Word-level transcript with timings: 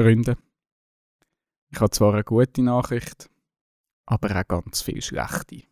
Freunde. 0.00 0.38
Ich 1.70 1.78
habe 1.78 1.90
zwar 1.90 2.14
eine 2.14 2.24
gute 2.24 2.62
Nachricht, 2.62 3.28
aber 4.06 4.34
auch 4.34 4.48
ganz 4.48 4.80
viel 4.80 5.02
schlechte. 5.02 5.64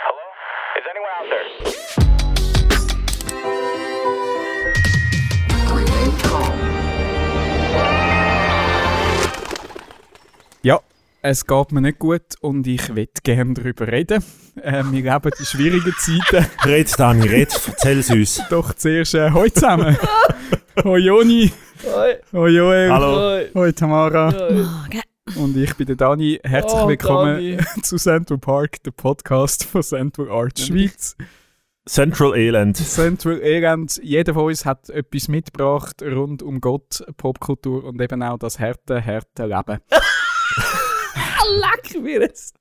Hello? 0.00 0.16
Is 0.78 0.86
anyone 0.88 1.12
out 1.12 1.28
there? 1.28 1.44
Ja, 10.62 10.80
es 11.20 11.46
geht 11.46 11.72
mir 11.72 11.82
nicht 11.82 11.98
gut 11.98 12.22
und 12.40 12.66
ich 12.66 12.94
will 12.94 13.10
gerne 13.24 13.52
darüber 13.52 13.88
reden. 13.88 14.24
Äh, 14.56 14.84
wir 14.84 15.02
leben 15.02 15.32
in 15.38 15.44
schwierigen 15.44 15.94
Zeiten. 15.98 16.46
Red, 16.64 16.98
Dani, 16.98 17.28
red, 17.28 17.52
erzähl's 17.66 18.08
uns. 18.08 18.40
Doch 18.48 18.72
zuerst 18.72 19.12
äh, 19.12 19.32
heute 19.32 19.52
zusammen. 19.52 19.98
Hoi 20.82 20.98
Joni. 20.98 21.52
Hoi. 21.86 22.14
Hoi 22.32 22.48
Joel. 22.50 22.90
Hallo. 22.90 23.16
Hoi. 23.20 23.50
Hoi 23.54 23.72
Tamara. 23.72 24.32
Hoi. 24.32 24.66
Und 25.42 25.56
ich 25.56 25.74
bin 25.76 25.86
der 25.86 25.96
Dani. 25.96 26.38
Herzlich 26.42 26.80
Oh, 26.82 26.88
willkommen 26.88 27.34
Dani. 27.34 27.58
zu 27.82 27.96
Central 27.96 28.38
Park, 28.38 28.82
der 28.82 28.90
Podcast 28.92 29.64
von 29.64 29.82
Central 29.82 30.30
Arts 30.30 30.66
Schweiz. 30.66 31.16
Central 31.86 32.34
Elend. 32.36 32.76
Central 32.76 33.40
Elend. 33.42 34.00
Jeder 34.02 34.34
von 34.34 34.44
uns 34.46 34.64
hat 34.64 34.88
etwas 34.90 35.28
mitgebracht 35.28 36.02
rund 36.02 36.42
um 36.42 36.60
Gott, 36.60 37.04
Popkultur 37.16 37.84
und 37.84 38.00
eben 38.00 38.22
auch 38.22 38.38
das 38.38 38.58
harte, 38.58 39.04
harte 39.04 39.46
Leben. 39.46 39.78
Leck 41.60 42.02
mir 42.02 42.20
jetzt. 42.22 42.56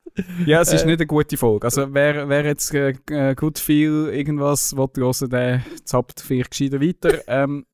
Ja, 0.45 0.61
es 0.61 0.71
ist 0.73 0.83
Äh. 0.83 0.87
nicht 0.87 0.99
eine 0.99 1.07
gute 1.07 1.37
Folge. 1.37 1.65
Also 1.65 1.93
wer, 1.93 2.27
wer 2.29 2.43
jetzt 2.45 2.73
äh, 2.73 2.93
äh, 3.09 3.33
gut 3.35 3.57
viel 3.59 4.09
irgendwas 4.11 4.75
will 4.75 4.87
hören, 4.97 5.29
der 5.29 5.61
zappt 5.85 6.19
vielleicht 6.19 6.51
gescheiter 6.51 6.81
weiter. 6.81 7.19
Ähm, 7.27 7.65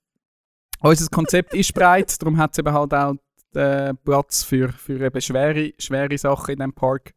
unser 0.81 1.07
Konzept 1.09 1.53
ist 1.53 1.73
breit, 1.73 2.21
darum 2.21 2.37
hat 2.37 2.51
es 2.53 2.59
eben 2.59 2.73
halt 2.73 2.93
auch 2.93 3.15
äh, 3.53 3.93
Platz 3.93 4.43
für, 4.43 4.69
für 4.69 4.99
eben 4.99 5.21
schwere, 5.21 5.73
schwere 5.77 6.17
Sachen 6.17 6.51
in 6.51 6.57
diesem 6.59 6.73
Park. 6.73 7.13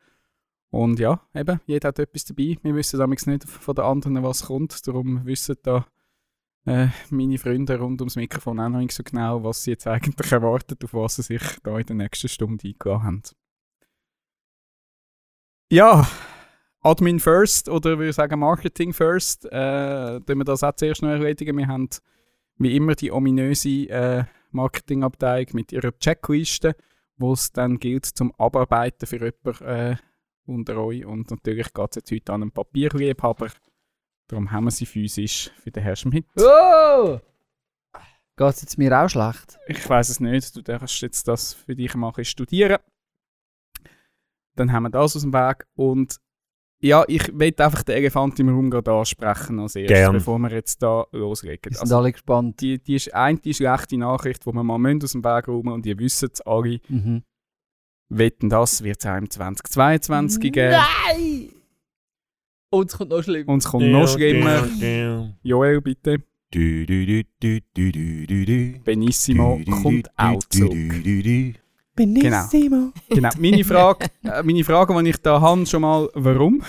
Und 0.71 0.99
ja, 0.99 1.21
eben, 1.35 1.61
jeder 1.67 1.89
hat 1.89 1.99
etwas 1.99 2.25
dabei. 2.25 2.57
Wir 2.63 2.75
wissen 2.75 2.99
damals 2.99 3.27
nicht 3.27 3.49
von 3.49 3.75
den 3.75 3.85
anderen, 3.85 4.23
was 4.23 4.47
kommt. 4.47 4.87
Darum 4.87 5.25
wissen 5.27 5.57
da 5.63 5.87
äh, 6.65 6.89
meine 7.11 7.39
Freunde 7.39 7.79
rund 7.79 8.01
ums 8.01 8.17
Mikrofon 8.17 8.59
auch 8.59 8.69
noch 8.69 8.79
nicht 8.79 8.93
so 8.93 9.03
genau, 9.03 9.45
was 9.45 9.65
sie 9.65 9.73
jetzt 9.73 9.87
eigentlich 9.87 10.33
erwarten, 10.33 10.79
auf 10.83 10.95
was 10.95 11.17
sie 11.17 11.23
sich 11.23 11.43
da 11.63 11.79
in 11.79 11.87
der 11.87 11.97
nächsten 11.97 12.29
Stunde 12.29 12.67
eingeladen 12.67 13.03
haben. 13.03 13.23
Ja, 15.71 16.07
Admin 16.81 17.21
first 17.21 17.69
oder 17.69 17.99
würde 17.99 18.11
ich 18.11 18.17
sagen 18.17 18.41
Marketing 18.41 18.93
first. 18.93 19.45
Äh, 19.47 20.21
wir 20.27 20.45
das 20.45 20.63
auch 20.63 20.75
zuerst 20.75 21.03
noch 21.03 21.11
erledigen. 21.11 21.57
Wir 21.57 21.69
haben 21.69 21.89
wie 22.63 22.77
immer 22.77 22.95
die 22.95 23.13
ominöse 23.13 23.89
äh, 23.89 24.25
Marketingabteilung 24.51 25.49
mit 25.53 25.73
ihrer 25.73 25.97
Checkliste, 25.99 26.77
wo 27.17 27.33
es 27.33 27.53
dann 27.53 27.79
gilt 27.79 28.07
zum 28.07 28.33
Abarbeiten 28.39 29.07
für 29.07 29.17
jemanden 29.17 29.65
äh, 29.65 29.97
unter 30.47 30.77
euch. 30.79 31.05
Und 31.05 31.31
natürlich 31.31 31.73
geht 31.73 31.91
es 31.91 31.97
jetzt 31.97 32.13
heute 32.13 32.33
an 32.33 32.43
einen 32.43 32.51
Papierliebhaber. 32.53 33.49
Darum 34.29 34.51
haben 34.51 34.65
wir 34.65 34.71
sie 34.71 34.87
physisch 34.87 35.51
für 35.63 35.71
den 35.71 35.83
Herr 35.83 35.97
Schmidt. 35.97 36.27
Oh! 36.37 37.19
Geht's 38.37 38.63
jetzt 38.63 38.79
mir 38.79 38.99
auch 38.99 39.09
schlecht? 39.09 39.59
Ich 39.67 39.89
weiß 39.89 40.09
es 40.09 40.21
nicht. 40.21 40.57
Du 40.57 40.63
darfst 40.63 41.03
jetzt 41.03 41.29
das 41.29 41.53
für 41.53 41.77
dich 41.77 41.93
bisschen 41.93 42.25
studieren. 42.25 42.79
Dann 44.57 44.73
haben 44.73 44.85
wir 44.85 44.91
das 44.91 45.17
aus 45.17 45.23
dem 45.23 45.33
Weg. 45.33 45.67
Und 45.75 46.19
ja, 46.83 47.05
ich 47.07 47.29
will 47.33 47.55
einfach 47.57 47.83
den 47.85 47.97
Elefant 47.97 48.39
im 48.41 48.49
Raum 48.49 48.71
gerade 48.71 48.93
ansprechen 48.93 49.61
als 49.61 49.77
erstes, 49.77 49.97
Gern. 49.97 50.13
bevor 50.15 50.39
wir 50.39 50.51
jetzt 50.51 50.83
da 50.83 51.07
loslegen. 51.13 51.71
Wir 51.71 51.77
sind 51.77 51.81
Also, 51.83 51.97
alle 51.97 52.13
gespannt. 52.13 52.61
die, 52.61 52.79
die 52.83 52.97
ist 52.97 53.15
eine 53.15 53.39
die 53.39 53.55
schlechte 53.55 53.97
Nachricht, 53.97 54.45
die 54.45 54.53
wir 54.53 54.63
mal 54.65 54.79
müssen 54.79 55.03
aus 55.05 55.13
dem 55.13 55.25
Weg 55.25 55.49
räumen 55.49 55.73
und 55.73 55.87
ihr 55.87 55.99
wisst 55.99 56.23
es 56.25 56.41
alle. 56.43 56.81
Mhm. 56.89 57.23
Wetten, 58.09 58.51
das 58.51 58.83
wird 58.83 58.99
es 59.03 59.05
im 59.11 59.31
2022 59.31 60.53
geben. 60.53 60.73
Nein! 60.73 61.49
Und 62.71 62.91
es 62.91 62.99
kommt 62.99 63.11
noch 63.11 63.23
schlimmer. 63.23 63.49
Und 63.53 63.59
es 63.59 63.65
kommt 63.65 63.87
noch 63.87 64.09
schlimmer. 64.09 64.67
Joel, 65.43 65.81
bitte. 65.81 66.19
Benissimo 68.85 69.61
kommt 69.83 70.11
auch 70.19 70.43
zurück. 70.45 71.62
Benissimo. 71.95 72.93
Genau. 73.09 73.29
Meine 73.39 73.65
Frage, 73.73 74.07
äh, 74.25 74.43
meine 74.43 74.65
Frage, 74.65 75.03
die 75.03 75.11
ich 75.11 75.19
da 75.19 75.41
habe, 75.41 75.67
schon 75.67 75.83
mal, 75.83 76.09
warum? 76.15 76.63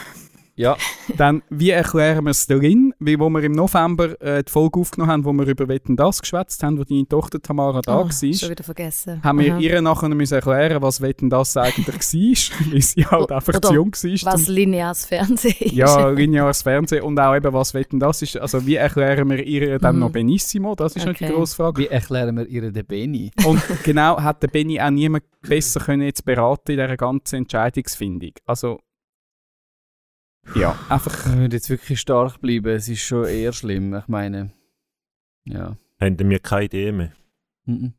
Ja. 0.56 0.78
Dann, 1.18 1.42
wie 1.50 1.72
erklären 1.72 2.26
wir 2.26 2.30
es 2.32 2.46
darin? 2.46 2.94
Wie 3.00 3.20
wo 3.20 3.28
wir 3.30 3.44
im 3.44 3.54
November 3.54 4.22
äh, 4.22 4.44
die 4.44 4.52
Folge 4.52 4.80
aufgenommen 4.80 5.12
haben, 5.12 5.26
wo 5.26 5.34
wir 5.34 5.48
über 5.48 5.68
Wetten 5.68 5.96
das 5.96 6.22
geschwätzt 6.22 6.62
haben, 6.62 6.78
wo 6.78 6.84
deine 6.84 7.08
Tochter 7.08 7.42
Tamara 7.42 7.82
da 7.82 8.00
Oh, 8.00 8.04
war, 8.06 8.12
Schon 8.12 8.50
wieder 8.50 8.64
vergessen. 8.64 9.20
haben 9.24 9.40
wir 9.40 9.54
Aha. 9.54 9.60
ihr 9.60 9.82
nachher 9.82 10.10
noch 10.10 10.16
müssen 10.16 10.36
erklären, 10.36 10.82
was 10.82 11.02
Wetten 11.02 11.30
das 11.30 11.58
eigentlich 11.58 11.88
war, 11.88 12.72
weil 12.72 12.82
sie 12.82 13.06
halt 13.06 13.32
O- 13.32 13.34
einfach 13.34 13.48
oder 13.56 13.62
zu 13.64 13.74
jung 13.74 13.92
war. 13.94 14.34
Was 14.34 14.48
lineares 14.48 15.06
Fernsehen 15.06 15.56
ist. 15.60 15.74
ja, 15.74 16.10
lineares 16.10 16.62
Fernsehen 16.62 17.02
und 17.04 17.20
auch 17.20 17.36
eben, 17.36 17.52
was 17.52 17.74
Wetten 17.74 18.00
das 18.00 18.22
ist. 18.22 18.38
Also 18.38 18.66
wie 18.68 18.76
erklären 18.76 19.28
wir 19.32 19.44
ihr 19.44 19.80
dann 19.80 19.96
Mhm. 19.96 20.02
noch 20.02 20.12
Benissimo? 20.12 20.76
Das 20.76 20.96
ist 20.96 21.06
noch 21.06 21.14
die 21.16 21.26
Okay. 21.26 21.34
grosse 21.34 21.56
Frage. 21.56 21.82
Wie 21.82 21.88
erklären 21.88 22.38
wir 22.38 22.46
ihr 22.48 22.72
den 22.72 22.86
Benny? 22.86 23.32
Und 23.46 23.60
genau 23.84 24.22
hat 24.22 24.44
der 24.44 24.50
Benny 24.50 24.80
auch 24.80 24.92
niemand 24.92 25.24
besser 25.42 25.80
können 25.80 26.04
jetzt 26.04 26.24
beraten 26.26 26.74
in 26.74 26.78
dieser 26.78 26.96
ganzen 26.96 27.38
Entscheidungsfindung. 27.38 28.32
Also 28.46 28.80
ja, 30.56 30.78
einfach 30.90 31.26
Wir 31.26 31.36
müssen 31.36 31.52
jetzt 31.52 31.70
wirklich 31.70 32.00
stark 32.00 32.40
bleiben. 32.42 32.76
Es 32.76 32.90
ist 32.90 33.02
schon 33.02 33.26
eher 33.26 33.54
schlimm. 33.54 33.96
Ich 33.96 34.08
meine, 34.08 34.52
ja. 35.46 35.78
Haben 36.00 36.30
wir 36.30 36.40
keine 36.40 36.66
Idee 36.66 36.92
mehr. 36.92 37.14
Mhm. 37.66 37.94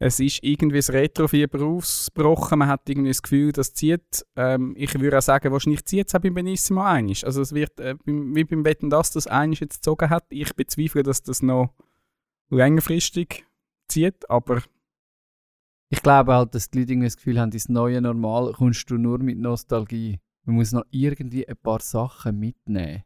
Es 0.00 0.20
ist 0.20 0.44
irgendwie 0.44 0.76
das 0.78 0.92
Retrofieber 0.92 1.60
ausgebrochen. 1.60 2.60
Man 2.60 2.68
hat 2.68 2.88
irgendwie 2.88 3.10
das 3.10 3.20
Gefühl, 3.20 3.50
das 3.50 3.74
zieht. 3.74 4.24
Ähm, 4.36 4.74
ich 4.76 4.98
würde 4.98 5.18
auch 5.18 5.22
sagen, 5.22 5.52
wahrscheinlich 5.52 5.84
zieht 5.84 6.06
es 6.06 6.14
auch 6.14 6.20
beim 6.20 6.34
Benissimo 6.34 6.82
einig. 6.82 7.26
Also 7.26 7.42
es 7.42 7.52
wird, 7.52 7.80
äh, 7.80 7.96
beim, 8.06 8.34
wie 8.34 8.44
beim 8.44 8.64
Wetten, 8.64 8.90
dass 8.90 9.10
das 9.10 9.26
einig 9.26 9.58
jetzt 9.60 9.82
gezogen 9.82 10.08
hat. 10.08 10.24
Ich 10.28 10.54
bezweifle, 10.54 11.02
dass 11.02 11.22
das 11.22 11.42
noch 11.42 11.74
längerfristig 12.50 13.44
zieht, 13.88 14.30
aber 14.30 14.62
Ich 15.90 16.02
glaube 16.02 16.34
halt, 16.34 16.54
dass 16.54 16.70
die 16.70 16.80
Leute 16.80 16.92
irgendwie 16.92 17.06
das 17.06 17.16
Gefühl 17.16 17.40
haben, 17.40 17.50
ins 17.50 17.68
neue 17.68 18.00
Normal 18.00 18.52
kommst 18.52 18.90
du 18.90 18.98
nur 18.98 19.18
mit 19.18 19.38
Nostalgie. 19.38 20.20
Man 20.48 20.56
muss 20.56 20.72
noch 20.72 20.84
irgendwie 20.90 21.46
ein 21.46 21.58
paar 21.58 21.80
Sachen 21.80 22.38
mitnehmen. 22.38 23.02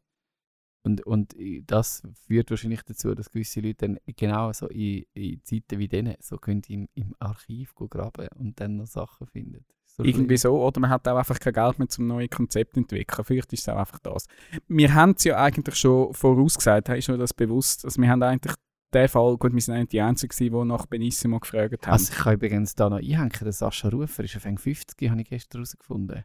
Und, 0.85 1.05
und 1.05 1.35
das 1.67 2.03
führt 2.27 2.51
wahrscheinlich 2.51 2.83
dazu, 2.83 3.17
dass 3.17 3.33
gewisse 3.33 3.61
Leute 3.61 3.89
dann 3.89 3.99
genau 4.17 4.53
so 4.53 4.69
in, 4.69 5.05
in 5.13 5.43
Zeiten 5.43 5.81
wie 5.81 5.89
denen 5.89 6.15
so 6.21 6.37
können 6.39 6.63
im, 6.69 6.89
im 6.95 7.17
Archiv 7.19 7.75
graben 7.75 8.29
und 8.37 8.61
dann 8.61 8.77
noch 8.77 8.87
Sachen 8.87 9.27
finden. 9.27 9.65
So 9.85 10.05
irgendwie 10.05 10.37
so. 10.37 10.57
Oder 10.63 10.81
man 10.81 10.91
hat 10.91 11.07
auch 11.09 11.17
einfach 11.17 11.41
kein 11.41 11.53
Geld 11.53 11.81
mehr 11.81 11.89
zum 11.89 12.07
neuen 12.07 12.31
Konzept 12.31 12.77
entwickeln. 12.77 13.25
Vielleicht 13.25 13.53
ist 13.53 13.63
es 13.63 13.69
auch 13.69 13.77
einfach 13.77 13.99
das. 13.99 14.27
Wir 14.69 14.95
haben 14.95 15.15
es 15.17 15.25
ja 15.25 15.37
eigentlich 15.37 15.75
schon 15.75 16.15
vorausgesagt, 16.15 16.91
ist 16.91 17.09
mir 17.09 17.19
das 17.19 17.35
bewusst. 17.35 17.85
Also 17.85 18.01
wir 18.01 18.09
haben 18.09 18.23
eigentlich 18.23 18.55
den 18.95 19.09
Fall, 19.09 19.37
gut, 19.37 19.53
wir 19.53 19.61
sind 19.61 19.75
eigentlich 19.75 19.89
die 19.89 20.01
Einzigen, 20.01 20.33
die 20.39 20.65
nach 20.65 20.87
Benissimo 20.87 21.41
gefragt 21.41 21.87
haben. 21.87 21.93
Also 21.93 22.13
ich 22.13 22.19
kann 22.19 22.35
übrigens 22.35 22.77
da 22.77 22.89
noch 22.89 22.99
einhängen, 22.99 23.33
der 23.41 23.53
Sascha 23.53 23.89
Rufer 23.89 24.23
ist 24.23 24.37
auf 24.37 24.45
Eng 24.45 24.59
50, 24.59 25.11
habe 25.11 25.21
ich 25.21 25.29
gestern 25.29 25.59
herausgefunden. 25.59 26.25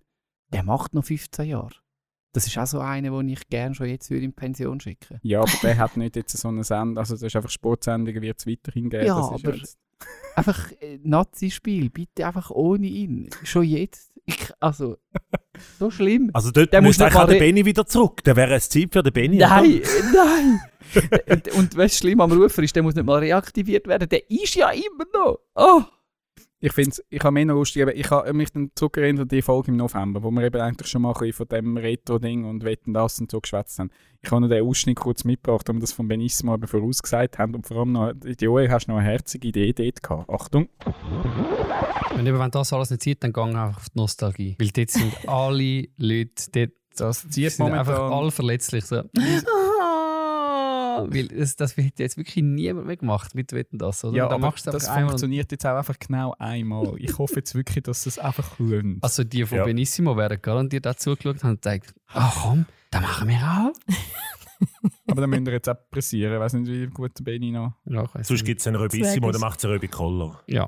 Der 0.54 0.64
macht 0.64 0.94
noch 0.94 1.06
15 1.06 1.46
Jahre. 1.48 1.72
Das 2.34 2.46
ist 2.46 2.58
auch 2.58 2.68
so 2.68 2.80
einer, 2.80 3.10
den 3.12 3.30
ich 3.30 3.48
gerne 3.50 3.74
schon 3.74 3.88
jetzt 3.88 4.10
würde 4.12 4.26
in 4.26 4.34
Pension 4.34 4.80
schicken 4.80 5.20
Ja, 5.24 5.40
aber 5.42 5.52
der 5.64 5.78
hat 5.78 5.98
nicht 5.98 6.16
jetzt 6.16 6.38
so 6.38 6.48
eine 6.50 6.64
Sendung, 6.64 6.98
also 7.00 7.16
das 7.16 7.24
ist 7.24 7.36
einfach 7.36 7.50
Sportsendungen, 7.50 8.22
wird 8.22 8.40
es 8.40 8.46
weiterhin 8.48 8.90
geben. 8.90 9.06
Ja, 9.08 9.18
das 9.18 9.32
ist 9.40 9.46
aber- 9.48 9.56
jetzt- 9.56 9.78
Einfach 10.36 10.72
äh, 10.80 11.00
Nazi-Spiel, 11.02 11.90
bitte 11.90 12.28
einfach 12.28 12.52
ohne 12.52 12.86
ihn. 12.86 13.30
Schon 13.44 13.64
jetzt. 13.64 14.12
Ich, 14.26 14.52
also, 14.60 14.98
so 15.80 15.90
schlimm. 15.90 16.30
Also 16.34 16.52
dort 16.52 16.72
Der 16.74 16.82
muss 16.84 17.00
eigentlich 17.02 17.16
auch 17.16 17.28
der 17.28 17.40
Benny 17.40 17.66
wieder 17.66 17.86
zurück. 17.88 18.24
Der 18.24 18.36
wäre 18.36 18.54
es 18.56 18.70
Zeit 18.70 18.90
für 18.94 19.02
den 19.02 19.14
Benny. 19.14 19.38
Nein, 19.38 19.82
nein. 20.14 20.60
und, 21.30 21.48
und 21.56 21.78
was 21.78 21.98
schlimm 21.98 22.22
am 22.22 22.32
Rufer 22.32 22.62
ist, 22.62 22.76
der 22.76 22.84
muss 22.84 22.94
nicht 22.94 23.06
mal 23.06 23.18
reaktiviert 23.20 23.88
werden. 23.88 24.08
Der 24.10 24.30
ist 24.30 24.54
ja 24.54 24.70
immer 24.70 25.06
noch. 25.14 25.40
Oh. 25.56 25.82
Ich 26.60 26.74
finde 26.74 26.96
ich 27.10 27.24
habe 27.24 27.34
mehr 27.34 27.46
noch 27.46 27.54
lustig, 27.54 27.88
ich 27.94 28.10
habe 28.10 28.34
mich 28.34 28.52
dann 28.52 28.72
zurückerinnert 28.74 29.24
an 29.24 29.28
die 29.28 29.44
Folge 29.44 29.70
im 29.70 29.78
November, 29.78 30.24
wo 30.24 30.32
wir 30.32 30.44
eben 30.44 30.60
eigentlich 30.60 30.90
schon 30.90 31.04
mal 31.04 31.14
ein 31.16 31.32
von 31.32 31.48
dem 31.48 31.78
Retro-Ding 31.78 32.46
und 32.46 32.64
Wetten 32.64 32.94
das 32.94 33.20
und 33.20 33.30
so 33.30 33.40
geschwätzt 33.40 33.78
haben. 33.78 33.92
Ich 34.24 34.32
habe 34.32 34.42
noch 34.42 34.50
den 34.50 34.66
Ausschnitt 34.66 34.98
kurz 34.98 35.24
mitgebracht, 35.24 35.70
wo 35.70 35.74
wir 35.74 35.80
das 35.80 35.92
von 35.92 36.08
Benissimo 36.08 36.56
eben 36.56 36.66
vorausgesagt 36.66 37.38
haben 37.38 37.54
und 37.54 37.68
vor 37.68 37.78
allem 37.78 37.92
noch, 37.92 38.12
Joel, 38.40 38.72
hast 38.72 38.88
du 38.88 38.92
noch 38.92 38.98
eine 38.98 39.08
herzige 39.08 39.50
Idee 39.50 39.72
dort 39.72 40.02
gehabt. 40.02 40.30
Achtung. 40.32 40.68
Und 42.16 42.26
eben, 42.26 42.40
wenn 42.40 42.52
das 42.52 42.74
alles 42.74 42.90
nicht 42.90 43.04
zieht, 43.04 43.24
dann 43.24 43.34
gang 43.34 43.56
einfach 43.56 43.78
auf 43.78 43.90
die 43.90 44.00
Nostalgie. 44.00 44.56
Weil 44.60 44.70
dort 44.70 44.90
sind 44.90 45.14
alle 45.30 45.88
Leute, 45.98 46.32
dort 46.52 46.72
Das 46.96 47.22
die 47.22 47.30
zieht 47.30 47.52
sind 47.52 47.72
einfach 47.72 47.94
momentan... 48.00 48.20
alle 48.20 48.32
verletzlich. 48.32 48.84
So. 48.84 49.04
Weil 51.06 51.28
das, 51.28 51.56
das 51.56 51.78
wird 51.78 52.00
jetzt 52.00 52.18
wirklich 52.18 52.44
niemand 52.44 52.88
mehr 52.88 52.98
gemacht 52.98 53.36
mit 53.36 53.52
Wetten 53.54 53.78
das, 53.78 54.04
oder? 54.04 54.16
Ja, 54.18 54.28
Da 54.28 54.36
aber 54.36 54.48
machst 54.48 54.66
du 54.68 54.72
das 54.72 54.88
funktioniert 54.88 55.52
jetzt 55.52 55.66
auch 55.66 55.76
einfach 55.78 55.98
genau 56.00 56.36
einmal. 56.40 56.96
Ich 56.98 57.18
hoffe 57.18 57.36
jetzt 57.36 57.54
wirklich, 57.56 57.84
dass 57.84 58.06
es 58.06 58.18
einfach 58.20 58.58
lohnt. 58.60 59.04
Also 59.04 59.24
die 59.24 59.46
von 59.46 59.60
Ja. 59.60 59.64
Benissimo 59.66 60.16
werden 60.18 60.40
garantiert 60.42 60.88
auch 60.88 60.96
zugeschaut 60.96 61.44
haben 61.44 61.52
und 61.52 61.62
gesagt, 61.62 61.94
ach 62.08 62.36
komm, 62.44 62.66
das 62.92 63.02
machen 63.02 63.28
wir 63.30 63.38
auch. 63.38 63.94
Aber 65.08 65.22
dann 65.22 65.30
müsst 65.30 65.48
ihr 65.48 65.54
jetzt 65.54 65.70
auch 65.70 65.76
pressieren. 65.92 66.34
Ich 66.34 66.40
weiß 66.40 66.54
nicht, 66.54 66.68
wie 66.68 66.88
gut 66.88 67.12
Benny 67.24 67.52
noch... 67.52 67.74
Ja, 67.86 68.06
Sonst 68.24 68.44
gibt 68.44 68.60
es 68.62 68.68
einen 68.68 68.78
Röbissimo, 68.78 69.32
dann 69.32 69.42
macht 69.42 69.60
es 69.60 69.66
einen 69.66 69.74
Röbi 69.76 69.88
Koller. 69.88 70.42
Ja. 70.48 70.68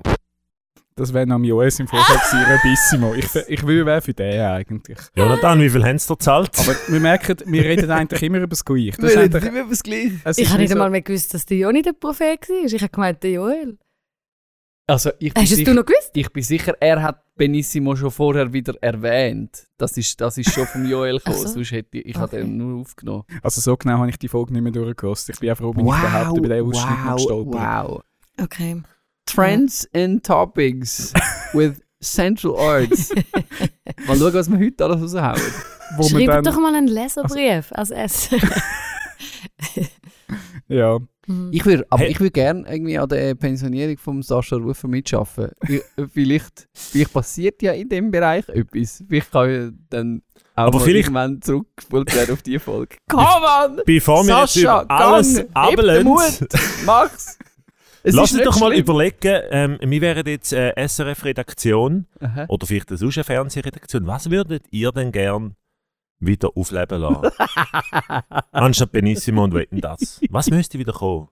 Das 1.00 1.14
wäre 1.14 1.26
noch 1.26 1.38
Joel 1.38 1.72
im 1.78 1.88
Vorschlag 1.88 2.30
gewesen, 2.30 2.44
Rebissimo. 2.52 3.14
Ich, 3.14 3.34
ich 3.48 3.66
will 3.66 3.86
wer 3.86 4.02
für 4.02 4.12
den 4.12 4.38
eigentlich. 4.40 4.98
Jonathan, 5.16 5.58
wie 5.62 5.70
viel 5.70 5.82
haben 5.82 5.98
sie 5.98 6.06
dir 6.08 6.16
gezahlt? 6.16 6.50
Aber 6.58 6.74
wir 6.88 7.00
merken, 7.00 7.36
wir 7.46 7.64
reden 7.64 7.90
eigentlich 7.90 8.22
immer 8.22 8.36
über 8.38 8.48
das 8.48 8.62
Gleiche. 8.64 8.92
Das 9.00 9.14
Wir 9.14 9.22
reden 9.22 9.46
immer 9.46 9.60
über 9.60 9.70
das 9.70 9.82
Gleiche. 9.82 10.20
Ich 10.36 10.48
habe 10.50 10.58
nicht 10.60 10.68
so- 10.68 10.74
einmal 10.74 10.90
mehr 10.90 11.00
gewusst, 11.00 11.32
dass 11.32 11.46
der 11.46 11.56
Joni 11.56 11.80
der 11.80 11.94
Prophet 11.94 12.46
war. 12.48 12.64
Ich 12.66 12.74
habe 12.82 12.90
gemeint, 12.90 13.22
der 13.22 13.30
Joel. 13.30 13.78
Also, 14.86 15.10
ich 15.20 15.32
bin, 15.32 15.42
Hast 15.42 15.50
es 15.52 15.56
du 15.58 15.64
sicher, 15.64 15.74
noch 15.74 15.86
gewusst? 15.86 16.10
ich 16.14 16.30
bin 16.32 16.42
sicher, 16.42 16.74
er 16.80 17.00
hat 17.00 17.22
Benissimo 17.36 17.94
schon 17.96 18.10
vorher 18.10 18.52
wieder 18.52 18.74
erwähnt. 18.82 19.68
Das 19.78 19.96
ist, 19.96 20.20
das 20.20 20.36
ist 20.36 20.52
schon 20.52 20.66
vom 20.66 20.84
Joel 20.84 21.18
gekommen, 21.18 21.36
so. 21.38 21.46
sonst 21.46 21.70
hätte 21.70 21.96
ich, 21.98 22.06
ich 22.06 22.16
Okay. 22.16 22.20
habe 22.22 22.36
den 22.38 22.56
nur 22.56 22.80
aufgenommen. 22.80 23.22
Also 23.42 23.60
so 23.60 23.76
genau 23.76 23.98
habe 23.98 24.10
ich 24.10 24.18
die 24.18 24.28
Folge 24.28 24.52
nicht 24.52 24.62
mehr 24.62 24.72
durchgelassen. 24.72 25.32
Ich 25.32 25.40
bin 25.40 25.50
auch 25.52 25.56
froh, 25.56 25.72
bin 25.72 25.86
ich 25.86 25.92
überhaupt 25.92 26.36
über 26.36 26.48
den 26.48 26.66
Ausschnitt 26.66 27.04
noch 27.06 27.16
gestolpert. 27.16 27.54
wow. 27.88 28.02
Okay. 28.42 28.82
Trends 29.34 29.88
and 29.94 30.24
Topics 30.24 31.12
with 31.52 31.80
Central 32.02 32.56
Arts. 32.58 33.10
mal 34.06 34.16
schauen, 34.16 34.34
was 34.34 34.50
wir 34.50 34.58
heute 34.58 34.84
alles 34.84 35.14
raushauen. 35.14 35.40
Wo 35.96 36.02
man 36.02 36.10
Schreib 36.10 36.26
dann, 36.28 36.44
doch 36.44 36.58
mal 36.60 36.74
einen 36.74 36.88
Leserbrief 36.88 37.72
als 37.72 37.90
S. 37.90 38.30
ja, 40.68 40.98
Mhm. 41.26 41.50
Ich 41.52 41.64
würde, 41.64 41.86
aber 41.90 42.02
Hey. 42.02 42.10
ich 42.10 42.18
würde 42.18 42.30
gerne 42.32 42.64
irgendwie 42.68 42.98
an 42.98 43.08
der 43.08 43.34
Pensionierung 43.36 43.96
von 43.98 44.22
Sascha 44.22 44.56
Rufer 44.56 44.88
mitarbeiten. 44.88 45.52
Ich- 45.68 45.82
vielleicht, 46.12 46.66
vielleicht 46.72 47.12
passiert 47.12 47.62
ja 47.62 47.72
in 47.72 47.88
dem 47.88 48.10
Bereich 48.10 48.48
etwas. 48.48 49.04
Vielleicht 49.06 49.30
kann 49.30 49.50
ich 49.50 49.72
dann 49.90 50.22
auch 50.56 50.68
Aber 50.68 50.80
vielleicht- 50.80 51.06
irgendwann 51.06 51.40
zurückgespult 51.40 52.12
werden 52.16 52.32
auf 52.34 52.42
die 52.42 52.58
Folge. 52.58 52.96
Come 53.08 53.22
on! 53.22 53.80
Bevor 53.86 54.26
wir 54.26 54.40
jetzt 54.40 54.54
Sascha, 54.54 54.82
über 54.82 54.90
alles 54.90 55.44
abeln, 55.54 56.08
mach's! 56.84 57.38
Es 58.02 58.14
lass 58.14 58.32
uns 58.32 58.42
doch 58.44 58.58
mal 58.60 58.72
schlimm. 58.72 58.80
überlegen, 58.80 59.42
ähm, 59.50 59.78
wir 59.80 60.00
wären 60.00 60.26
jetzt 60.26 60.52
äh, 60.52 60.72
SRF-Redaktion 60.76 62.06
oder 62.48 62.66
vielleicht 62.66 62.88
eine 62.90 62.98
sonst 62.98 63.18
eine 63.18 63.24
Fernsehredaktion. 63.24 64.06
Was 64.06 64.30
würdet 64.30 64.64
ihr 64.70 64.90
denn 64.92 65.12
gern 65.12 65.56
wieder 66.18 66.50
aufleben 66.56 67.00
lassen? 67.00 67.30
Anstatt 68.52 68.92
Benissimo 68.92 69.44
und 69.44 69.54
Wetten 69.54 69.80
das. 69.80 70.20
Was 70.30 70.50
müsste 70.50 70.78
wieder 70.78 70.92
kommen? 70.92 71.28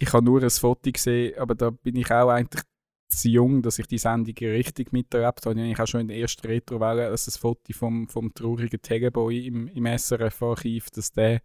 ich 0.00 0.12
habe 0.12 0.24
nur 0.24 0.42
ein 0.42 0.50
Foto 0.50 0.90
gesehen, 0.90 1.38
aber 1.38 1.54
da 1.54 1.70
bin 1.70 1.96
ich 1.96 2.10
auch 2.10 2.30
eigentlich 2.30 2.64
zu 3.08 3.28
jung, 3.28 3.60
dass 3.60 3.78
ich 3.78 3.86
die 3.86 3.98
Sendung 3.98 4.34
richtig 4.34 4.92
miterlebt 4.92 5.44
habe. 5.44 5.60
Ich 5.66 5.78
habe 5.78 5.86
schon 5.86 6.00
in 6.00 6.08
der 6.08 6.16
ersten 6.16 6.46
Retro-Welle 6.46 7.10
ein 7.10 7.16
Foto 7.16 7.72
vom, 7.72 8.08
vom 8.08 8.32
traurigen 8.32 8.80
Tegeboy 8.80 9.46
im, 9.46 9.68
im 9.68 9.86
SRF-Archiv, 9.86 10.90
dass 10.90 11.12
der 11.12 11.42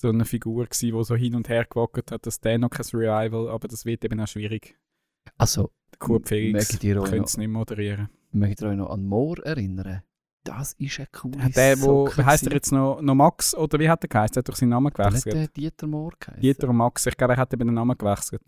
so 0.00 0.08
eine 0.08 0.24
Figur 0.24 0.66
die 0.66 1.04
so 1.04 1.14
hin 1.14 1.34
und 1.34 1.48
her 1.48 1.64
gewackelt 1.64 2.10
hat, 2.10 2.26
dass 2.26 2.40
der 2.40 2.58
noch 2.58 2.70
kein 2.70 2.86
Revival, 2.86 3.48
aber 3.48 3.68
das 3.68 3.84
wird 3.84 4.04
eben 4.04 4.20
auch 4.20 4.28
schwierig. 4.28 4.78
Also, 5.36 5.70
Kurt 5.98 6.28
Felix 6.28 6.78
könnte 6.78 7.24
es 7.24 7.36
nicht 7.36 7.48
moderieren. 7.48 8.08
mögt 8.32 8.62
ihr 8.62 8.68
euch 8.68 8.76
noch 8.76 8.90
an 8.90 9.04
Moor 9.04 9.38
erinnern? 9.44 10.02
Das 10.42 10.72
ist 10.74 10.98
ein 10.98 11.06
cooles 11.12 11.52
Der, 11.52 11.78
wo, 11.82 12.06
Socke 12.06 12.24
heißt 12.24 12.46
er 12.46 12.54
jetzt 12.54 12.72
noch, 12.72 13.02
noch 13.02 13.14
Max 13.14 13.54
oder 13.54 13.78
wie 13.78 13.90
hat 13.90 14.02
er 14.04 14.08
geheißen? 14.08 14.36
Er 14.36 14.38
hat 14.38 14.48
doch 14.48 14.56
seinen 14.56 14.70
Namen 14.70 14.86
Hat 14.86 14.94
gewechselt. 14.94 15.34
der 15.34 15.48
Dieter 15.48 15.86
Moor 15.86 16.12
geheißen? 16.18 16.40
Dieter 16.40 16.68
und 16.70 16.76
Max, 16.76 17.04
ich 17.04 17.16
glaube, 17.16 17.34
er 17.34 17.36
hat 17.36 17.52
eben 17.52 17.66
den 17.66 17.74
Namen 17.74 17.96
gewechselt. 17.96 18.42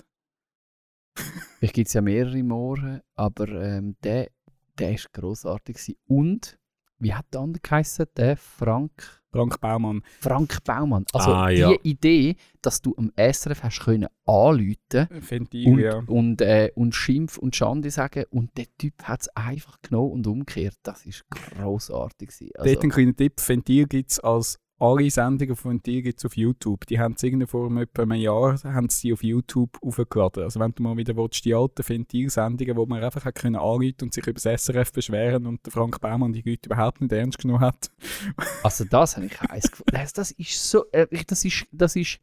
Vielleicht 1.58 1.74
gibt 1.74 1.88
es 1.88 1.94
ja 1.94 2.00
mehrere 2.00 2.42
Mooren, 2.42 3.02
aber 3.14 3.48
ähm, 3.48 3.96
der, 4.02 4.30
der 4.78 4.94
ist 4.94 5.12
grossartig. 5.12 5.76
gewesen. 5.76 5.96
Und, 6.06 6.58
wie 6.98 7.12
hat 7.12 7.26
der 7.34 7.42
andere 7.42 7.60
geheißen? 7.60 8.06
Der 8.16 8.38
Frank, 8.38 9.21
Frank 9.32 9.60
Baumann. 9.60 10.02
Frank 10.20 10.62
Baumann. 10.64 11.04
Also 11.12 11.32
Ah, 11.32 11.48
ja. 11.50 11.70
die 11.70 11.88
Idee, 11.90 12.36
dass 12.60 12.82
du 12.82 12.94
am 12.96 13.10
SRF 13.16 13.62
hast 13.62 13.80
können 13.80 14.06
anrufen 14.26 15.08
Finde 15.20 15.56
ich, 15.56 15.66
und, 15.66 15.78
ja. 15.78 16.02
und, 16.06 16.40
äh, 16.42 16.70
und 16.74 16.94
Schimpf 16.94 17.38
und 17.38 17.56
Schande 17.56 17.90
sagen 17.90 18.24
und 18.30 18.56
der 18.56 18.66
Typ 18.78 19.02
hat 19.04 19.22
es 19.22 19.28
einfach 19.36 19.80
genommen 19.82 20.12
und 20.12 20.26
umgekehrt. 20.26 20.76
Das 20.82 21.06
ist 21.06 21.24
grossartig. 21.30 22.30
Also, 22.54 22.72
Dort 22.72 22.84
ein 22.84 22.90
kleiner 22.90 23.16
Tipp: 23.16 23.34
Ventil 23.46 23.86
gibt 23.86 24.10
es 24.10 24.20
als 24.20 24.58
alle 24.82 25.08
Sendungen 25.10 25.54
von 25.54 25.70
Ventil 25.74 26.02
gibt's 26.02 26.24
auf 26.24 26.36
YouTube. 26.36 26.86
Die 26.88 26.98
haben 26.98 27.14
es 27.14 27.22
irgendwie 27.22 27.46
vor 27.46 27.70
etwa 27.80 28.02
einem 28.02 28.20
Jahr 28.20 28.60
haben 28.64 28.88
sie 28.88 29.12
auf 29.12 29.22
YouTube 29.22 29.78
aufgeladen. 29.80 30.42
Also, 30.42 30.58
wenn 30.58 30.72
du 30.72 30.82
mal 30.82 30.96
wieder 30.96 31.16
willst, 31.16 31.44
die 31.44 31.54
alten 31.54 31.88
Ventil-Sendungen, 31.88 32.76
wo 32.76 32.84
man 32.84 33.02
einfach 33.02 33.24
anrufen 33.24 33.94
und 34.02 34.12
sich 34.12 34.26
über 34.26 34.40
das 34.40 34.64
SRF 34.64 34.92
beschweren 34.92 35.46
und 35.46 35.64
der 35.64 35.72
Frank 35.72 36.00
Baumann 36.00 36.32
die 36.32 36.42
Leute 36.42 36.66
überhaupt 36.66 37.00
nicht 37.00 37.12
ernst 37.12 37.38
genommen 37.38 37.60
hat. 37.60 37.90
Also 38.64 38.84
das 38.84 39.16
habe 39.16 39.26
ich 39.26 39.40
heiß 39.40 39.70
gefunden. 39.70 40.06
Das, 40.14 40.30
ist 40.32 40.70
so, 40.70 40.84
äh, 40.92 41.06
das 41.26 41.44
ist, 41.44 41.66
das 41.72 41.96
ist 41.96 42.18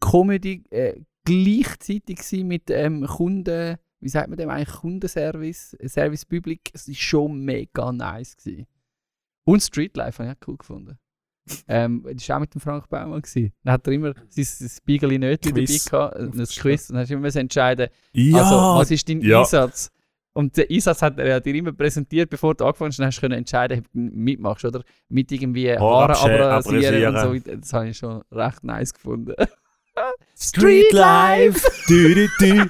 Comedy 0.00 0.64
äh, 0.70 1.00
gleichzeitig 1.24 2.20
mit 2.44 2.70
ähm, 2.70 3.06
Kunden, 3.06 3.76
wie 4.00 4.08
sagt 4.08 4.28
man 4.28 4.38
dem 4.38 4.48
eigentlich, 4.48 4.76
Kundenservice, 4.76 5.74
äh, 5.74 5.88
Service 5.88 6.24
Public. 6.24 6.70
Es 6.72 6.88
ist 6.88 7.00
schon 7.00 7.40
mega 7.40 7.92
nice 7.92 8.36
gewesen. 8.36 8.66
Und 9.44 9.62
Streetlife 9.62 10.22
habe 10.22 10.30
ich 10.30 10.36
auch 10.36 10.48
cool 10.48 10.56
gefunden. 10.56 10.98
Ähm, 11.68 12.06
das 12.12 12.28
war 12.28 12.36
auch 12.36 12.40
mit 12.40 12.54
dem 12.54 12.60
Frank 12.60 12.88
Baumann. 12.88 13.22
Gewesen. 13.22 13.52
Dann 13.64 13.72
hat 13.74 13.86
er 13.86 13.92
immer 13.92 14.14
sein, 14.28 14.44
sein 14.44 14.68
Spiegel 14.68 15.18
dabei 15.18 15.36
Quiz. 15.36 15.90
gehabt, 15.90 16.16
äh, 16.16 16.22
ein 16.22 16.46
Quiz, 16.46 16.90
und 16.90 16.94
dann 16.94 17.02
hast 17.02 17.10
du 17.10 17.14
immer 17.14 17.34
entscheiden, 17.34 17.88
Ja, 18.12 18.38
also, 18.38 18.56
was 18.80 18.90
ist 18.90 19.08
dein 19.08 19.20
ja. 19.20 19.40
Einsatz? 19.40 19.90
Und 20.34 20.56
der 20.56 20.70
Einsatz 20.70 21.02
hat 21.02 21.18
er 21.18 21.26
ja 21.26 21.40
dir 21.40 21.54
immer 21.54 21.72
präsentiert, 21.72 22.30
bevor 22.30 22.54
du 22.54 22.64
angefangen 22.64 22.90
hast, 22.90 22.98
dann 22.98 23.06
hast 23.06 23.16
du 23.16 23.20
können 23.22 23.38
entscheiden, 23.38 23.80
ob 23.80 23.84
du 23.92 23.98
mitmachst, 23.98 24.64
oder? 24.64 24.84
Mit 25.08 25.32
irgendwie 25.32 25.72
Haare 25.72 26.14
Haare 26.14 26.50
abrasieren 26.52 27.16
und 27.16 27.42
so. 27.42 27.52
Das 27.56 27.72
habe 27.72 27.88
ich 27.88 27.98
schon 27.98 28.22
recht 28.30 28.62
nice 28.62 28.94
gefunden. 28.94 29.34
Street 30.36 30.92
Life. 30.92 31.68
Du, 31.88 32.14
du, 32.14 32.28
du. 32.38 32.68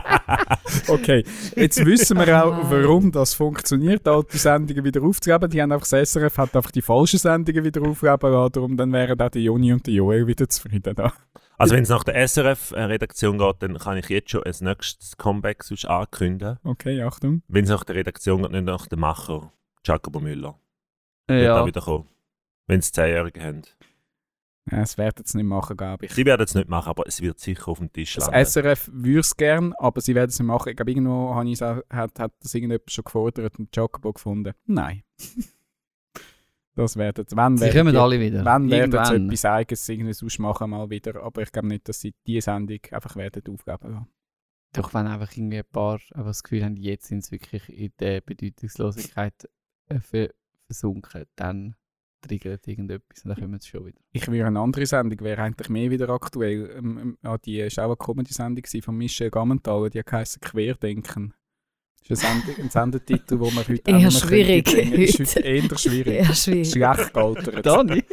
Okay, 0.88 1.24
jetzt 1.56 1.84
wissen 1.84 2.18
wir 2.18 2.44
auch, 2.44 2.70
warum 2.70 3.12
das 3.12 3.34
funktioniert, 3.34 4.06
alte 4.08 4.38
Sendungen 4.38 4.84
wieder 4.84 5.02
aufzugeben. 5.02 5.50
Die 5.50 5.62
haben 5.62 5.72
einfach 5.72 5.86
das 5.86 6.10
SRF 6.10 6.38
hat 6.38 6.56
einfach 6.56 6.70
die 6.70 6.82
falschen 6.82 7.18
Sendungen 7.18 7.64
wieder 7.64 7.82
aufgeben 7.82 8.32
lassen. 8.32 8.52
Darum 8.52 8.76
dann 8.76 8.92
wären 8.92 9.20
auch 9.20 9.28
der 9.28 9.42
Joni 9.42 9.72
und 9.72 9.86
der 9.86 9.94
Joel 9.94 10.26
wieder 10.26 10.48
zufrieden. 10.48 10.94
Da. 10.94 11.12
Also 11.58 11.74
wenn 11.74 11.82
es 11.82 11.88
nach 11.88 12.04
der 12.04 12.26
SRF-Redaktion 12.26 13.38
geht, 13.38 13.56
dann 13.60 13.78
kann 13.78 13.98
ich 13.98 14.08
jetzt 14.08 14.30
schon 14.30 14.42
ein 14.42 14.54
nächstes 14.60 15.16
Comeback 15.16 15.62
sonst 15.62 15.84
ankündigen. 15.84 16.58
Okay, 16.64 17.02
Achtung. 17.02 17.42
Wenn 17.48 17.64
es 17.64 17.70
nach 17.70 17.84
der 17.84 17.96
Redaktion 17.96 18.42
geht, 18.42 18.52
nicht 18.52 18.64
nach 18.64 18.86
dem 18.86 19.00
Macher, 19.00 19.52
Jacobo 19.84 20.20
Müller. 20.20 20.58
Wird 21.28 21.44
ja. 21.44 21.60
auch 21.60 21.66
wieder 21.66 21.80
kommen. 21.80 22.08
Wenn 22.66 22.80
sie 22.80 22.92
Zehnjährige 22.92 23.40
haben. 23.40 23.62
Ja, 24.70 24.78
das 24.78 24.96
werden 24.96 25.24
sie 25.26 25.38
nicht 25.38 25.46
machen, 25.46 25.76
glaube 25.76 26.06
ich. 26.06 26.12
Sie 26.12 26.24
werden 26.24 26.44
es 26.44 26.54
nicht 26.54 26.68
machen, 26.68 26.88
aber 26.88 27.04
es 27.06 27.20
wird 27.20 27.40
sicher 27.40 27.68
auf 27.68 27.78
dem 27.78 27.92
Tisch 27.92 28.14
Das 28.14 28.26
landen. 28.28 28.46
SRF 28.46 28.90
würde 28.92 29.18
es 29.18 29.36
gerne, 29.36 29.74
aber 29.78 30.00
sie 30.00 30.14
werden 30.14 30.30
es 30.30 30.38
nicht 30.38 30.46
machen. 30.46 30.68
Ich 30.68 30.76
glaube, 30.76 30.92
irgendwo 30.92 31.34
habe 31.34 31.48
ich 31.48 31.60
es 31.60 31.62
hat, 31.62 31.84
hat 31.90 32.32
das 32.40 32.54
irgendjemand 32.54 32.90
schon 32.90 33.04
gefordert 33.04 33.58
und 33.58 33.74
Jacobo 33.74 34.12
gefunden. 34.12 34.54
Nein. 34.66 35.02
das 36.76 36.96
werden 36.96 37.26
wenn 37.28 37.56
Sie 37.56 37.64
werden 37.64 37.86
kommen 37.86 37.96
alle 37.96 38.20
wieder. 38.20 38.38
Wenn 38.44 38.44
werden 38.44 38.70
sie 38.70 38.76
Irgendwann. 38.76 39.26
etwas 39.26 39.44
Eigenes 39.44 39.88
irgendwie 39.88 40.12
sonst 40.12 40.38
machen 40.38 40.70
mal 40.70 40.88
wieder. 40.90 41.20
Aber 41.22 41.42
ich 41.42 41.50
glaube 41.50 41.68
nicht, 41.68 41.88
dass 41.88 42.00
sie 42.00 42.14
diese 42.24 42.42
Sendung 42.42 42.78
einfach 42.92 43.16
werden 43.16 43.42
aufgeben 43.52 43.92
lassen. 43.92 44.08
Doch 44.74 44.94
wenn 44.94 45.06
einfach 45.06 45.36
irgendwie 45.36 45.58
ein 45.58 45.70
paar 45.70 45.98
das 46.14 46.42
Gefühl 46.42 46.64
haben, 46.64 46.76
jetzt 46.76 47.08
sind 47.08 47.24
sie 47.24 47.32
wirklich 47.32 47.68
in 47.68 47.92
der 47.98 48.20
Bedeutungslosigkeit 48.20 49.48
äh, 49.88 49.98
ver 50.00 50.30
versunken, 50.66 51.26
dann 51.36 51.74
triggert 52.22 52.66
irgendetwas 52.66 53.24
und 53.24 53.30
dann 53.30 53.40
kommen 53.40 53.60
sie 53.60 53.68
schon 53.68 53.86
wieder. 53.86 53.98
Ich 54.12 54.26
würde 54.26 54.46
eine 54.46 54.60
andere 54.60 54.86
Sendung, 54.86 55.20
wäre 55.20 55.42
eigentlich 55.42 55.68
mehr 55.68 55.90
wieder 55.90 56.08
aktuell. 56.08 56.70
Ähm, 56.78 56.98
ähm, 56.98 57.18
ah, 57.22 57.36
die 57.38 57.60
war 57.60 57.84
auch 57.84 57.88
eine 57.88 57.96
Comedy-Sendung 57.96 58.64
von 58.82 58.96
Michel 58.96 59.30
Gammenthaler, 59.30 59.90
die 59.90 60.02
heisst 60.10 60.40
Querdenken. 60.40 61.34
Das 62.08 62.18
ist 62.18 62.24
ein, 62.24 62.42
Send 62.44 62.58
ein 62.58 62.70
Sendetitel, 62.70 63.38
wo 63.38 63.48
man 63.50 63.66
heute 63.68 63.82
Eher 63.86 64.10
schwierig 64.10 64.64
könnte 64.64 64.90
bringen. 64.90 65.02
Ist 65.02 65.20
heute. 65.20 65.34
heute 65.34 65.40
eher 65.40 65.78
schwierig. 65.78 66.26
Ja, 66.26 66.34
schwierig. 66.34 66.70
Schlecht 66.70 67.14
gealtert. 67.14 67.66
Dani, 67.66 68.04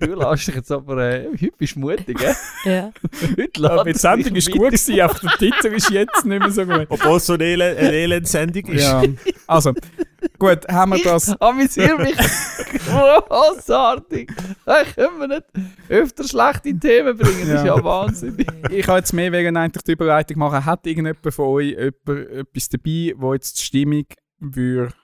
du 0.00 0.14
lässt 0.14 0.48
dich 0.48 0.54
jetzt 0.54 0.70
aber, 0.70 0.98
äh, 0.98 1.28
heute 1.28 1.52
bist 1.56 1.74
du 1.74 1.80
mutig, 1.80 2.18
gell? 2.18 2.34
Ja. 2.64 2.92
Heute 3.38 3.50
Ja, 3.56 3.82
lässt 3.82 3.96
die 3.96 4.00
Sendung 4.00 4.36
ist 4.36 4.50
gut 4.50 4.66
gewesen, 4.66 5.00
aber 5.00 5.18
der 5.18 5.30
Titel 5.38 5.66
ist 5.68 5.90
jetzt 5.90 6.26
nicht 6.26 6.40
mehr 6.40 6.50
so 6.50 6.66
gut. 6.66 6.86
Obwohl 6.90 7.16
es 7.16 7.26
so 7.26 7.32
eine, 7.32 7.44
Elend 7.44 7.78
eine 7.78 7.92
Elendsendung 7.92 8.64
ist. 8.66 8.82
Ja, 8.82 9.02
also, 9.46 9.72
gut, 10.38 10.68
haben 10.68 10.92
wir 10.92 11.02
das. 11.02 11.40
Amüsiere 11.40 11.98
mich 11.98 12.16
großartig. 12.86 14.30
Da 14.64 14.84
können 14.84 15.18
wir 15.20 15.28
nicht 15.28 15.44
öfter 15.88 16.24
schlechte 16.24 16.78
Themen 16.78 17.16
bringen. 17.16 17.48
Das 17.48 17.60
ist 17.60 17.66
ja 17.66 17.82
wahnsinnig. 17.82 18.46
Ich 18.70 18.86
habe 18.88 18.98
jetzt 18.98 19.12
mehr 19.12 19.32
wegen 19.32 19.56
eigentlich 19.56 19.82
die 19.84 19.92
Überleitung 19.92 20.38
machen. 20.38 20.64
Hat 20.64 20.86
irgendjemand 20.86 21.34
von 21.34 21.46
euch 21.46 21.70
jemand, 21.70 22.30
etwas 22.30 22.68
dabei, 22.68 23.14
wo 23.16 23.34
jetzt 23.34 23.58
die 23.58 23.64
Stimmung 23.64 24.06
würde 24.38 24.94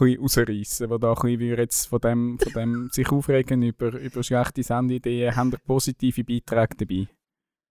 ein 0.00 0.18
rausreißen, 0.18 0.90
wo 0.90 0.98
da 0.98 1.12
ein 1.12 1.38
bisschen 1.38 1.58
jetzt 1.58 1.86
von 1.86 2.00
dem, 2.00 2.38
von 2.38 2.52
dem 2.52 2.88
sich 2.90 3.08
aufregen 3.10 3.62
über, 3.62 3.92
über 3.92 4.22
schlechte 4.22 4.62
Sendideen, 4.62 5.36
haben 5.36 5.52
ihr 5.52 5.58
positive 5.64 6.24
Beiträge 6.24 6.76
dabei? 6.76 7.08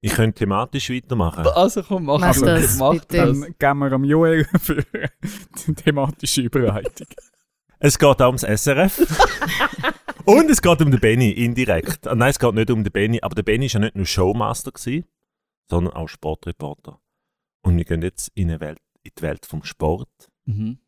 Ich 0.01 0.13
könnte 0.13 0.39
thematisch 0.39 0.89
weitermachen. 0.89 1.47
Also 1.47 1.81
komm, 1.81 2.05
mach, 2.05 2.19
Mach 2.19 2.39
das. 2.39 2.77
Mach. 2.77 3.03
Dann 3.05 3.55
geben 3.57 3.79
wir 3.79 3.91
am 3.91 4.03
Joel 4.03 4.45
für 4.61 4.83
die 5.67 5.73
thematische 5.73 6.41
Überleitung. 6.41 7.07
Es 7.79 7.97
geht 7.97 8.21
auch 8.21 8.27
ums 8.27 8.43
SRF. 8.43 8.99
Und 10.25 10.49
es 10.49 10.61
geht 10.61 10.81
um 10.81 10.89
den 10.91 10.99
Benny, 10.99 11.31
indirekt. 11.31 12.07
Ah, 12.07 12.15
Nein, 12.15 12.31
es 12.31 12.39
geht 12.39 12.53
nicht 12.53 12.71
um 12.71 12.83
den 12.83 12.91
Benny, 12.91 13.19
aber 13.21 13.35
der 13.35 13.43
Benny 13.43 13.67
war 13.67 13.73
ja 13.73 13.79
nicht 13.79 13.95
nur 13.95 14.05
Showmaster, 14.05 14.71
gewesen, 14.71 15.05
sondern 15.69 15.93
auch 15.93 16.07
Sportreporter. 16.07 16.99
Und 17.61 17.77
wir 17.77 17.85
gehen 17.85 18.01
jetzt 18.01 18.31
in 18.33 18.49
eine 18.49 18.59
Welt, 18.59 18.79
in 19.03 19.11
die 19.17 19.21
Welt 19.21 19.45
vom 19.45 19.63
Sport. 19.63 20.09
Mhm. 20.45 20.79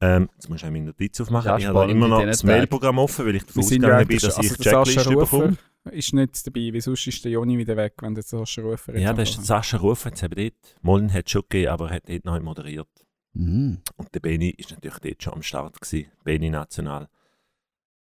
Ähm, 0.00 0.28
jetzt 0.34 0.48
muss 0.48 0.60
ich 0.60 0.66
auch 0.66 0.70
meine 0.70 0.86
Notiz 0.86 1.20
aufmachen. 1.20 1.48
Ja, 1.48 1.58
ich 1.58 1.66
habe 1.66 1.90
immer 1.90 2.08
noch 2.08 2.22
das. 2.22 2.42
Mailprogramm 2.42 2.98
offen, 2.98 3.26
weil 3.26 3.36
ich 3.36 3.44
davon 3.44 3.62
ausgegangen 3.62 4.06
bin, 4.06 4.18
dass 4.18 4.36
also 4.36 4.90
ich 4.90 5.06
Rufer 5.06 5.14
bekomme. 5.14 5.56
Ist 5.92 6.12
nicht 6.12 6.46
dabei, 6.46 6.72
weil 6.72 6.80
sonst 6.80 7.06
ist 7.06 7.24
der 7.24 7.32
Joni 7.32 7.58
wieder 7.58 7.76
weg, 7.76 7.94
wenn 8.00 8.14
der 8.14 8.22
Sascha 8.22 8.62
Rufer 8.62 8.94
jetzt 8.94 9.02
Ja, 9.02 9.12
das 9.12 9.30
ist 9.30 9.44
Sascha 9.44 9.76
Rufer 9.78 10.10
jetzt 10.10 10.22
eben 10.22 10.34
dort. 10.34 10.76
Mollen 10.82 11.12
hat 11.12 11.26
es 11.26 11.32
schon 11.32 11.42
gegeben, 11.42 11.70
aber 11.70 11.88
er 11.90 11.96
hat 11.96 12.08
nicht 12.08 12.24
moderiert. 12.24 12.88
Mhm. 13.34 13.82
Und 13.96 14.14
der 14.14 14.20
Beni 14.20 14.50
ist 14.50 14.70
natürlich 14.70 14.98
dort 14.98 15.22
schon 15.22 15.34
am 15.34 15.42
Start 15.42 15.80
gewesen. 15.80 16.10
Beni 16.24 16.50
National. 16.50 17.08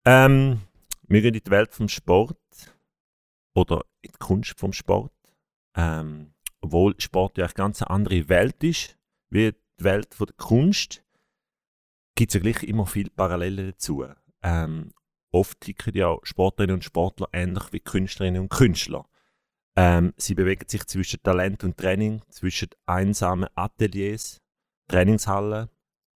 Ähm, 0.04 0.60
wir 1.08 1.22
gehen 1.22 1.34
in 1.34 1.42
die 1.44 1.50
Welt 1.50 1.72
vom 1.72 1.88
Sport 1.88 2.38
oder 3.54 3.84
in 4.02 4.10
die 4.12 4.18
Kunst 4.18 4.58
vom 4.58 4.72
Sport. 4.72 5.12
Ähm, 5.74 6.34
obwohl 6.60 6.94
Sport 7.00 7.38
ja 7.38 7.44
eine 7.44 7.54
ganz 7.54 7.82
andere 7.82 8.28
Welt 8.28 8.62
ist, 8.62 8.96
wie 9.30 9.52
die 9.52 9.84
Welt 9.84 10.14
von 10.14 10.26
der 10.26 10.36
Kunst, 10.36 11.02
gibt 12.14 12.30
es 12.30 12.34
ja 12.34 12.40
gleich 12.40 12.62
immer 12.62 12.86
viele 12.86 13.10
Parallelen 13.10 13.72
dazu. 13.72 14.04
Ähm, 14.42 14.92
oft 15.32 15.60
ticken 15.60 15.94
ja 15.94 16.16
Sportlerinnen 16.22 16.74
und 16.74 16.84
Sportler 16.84 17.28
ähnlich 17.32 17.72
wie 17.72 17.80
Künstlerinnen 17.80 18.42
und 18.42 18.48
Künstler. 18.50 19.06
Ähm, 19.74 20.12
sie 20.16 20.34
bewegen 20.34 20.68
sich 20.68 20.86
zwischen 20.86 21.22
Talent 21.22 21.64
und 21.64 21.78
Training, 21.78 22.22
zwischen 22.28 22.68
einsamen 22.86 23.48
Ateliers, 23.54 24.40
Trainingshallen 24.88 25.68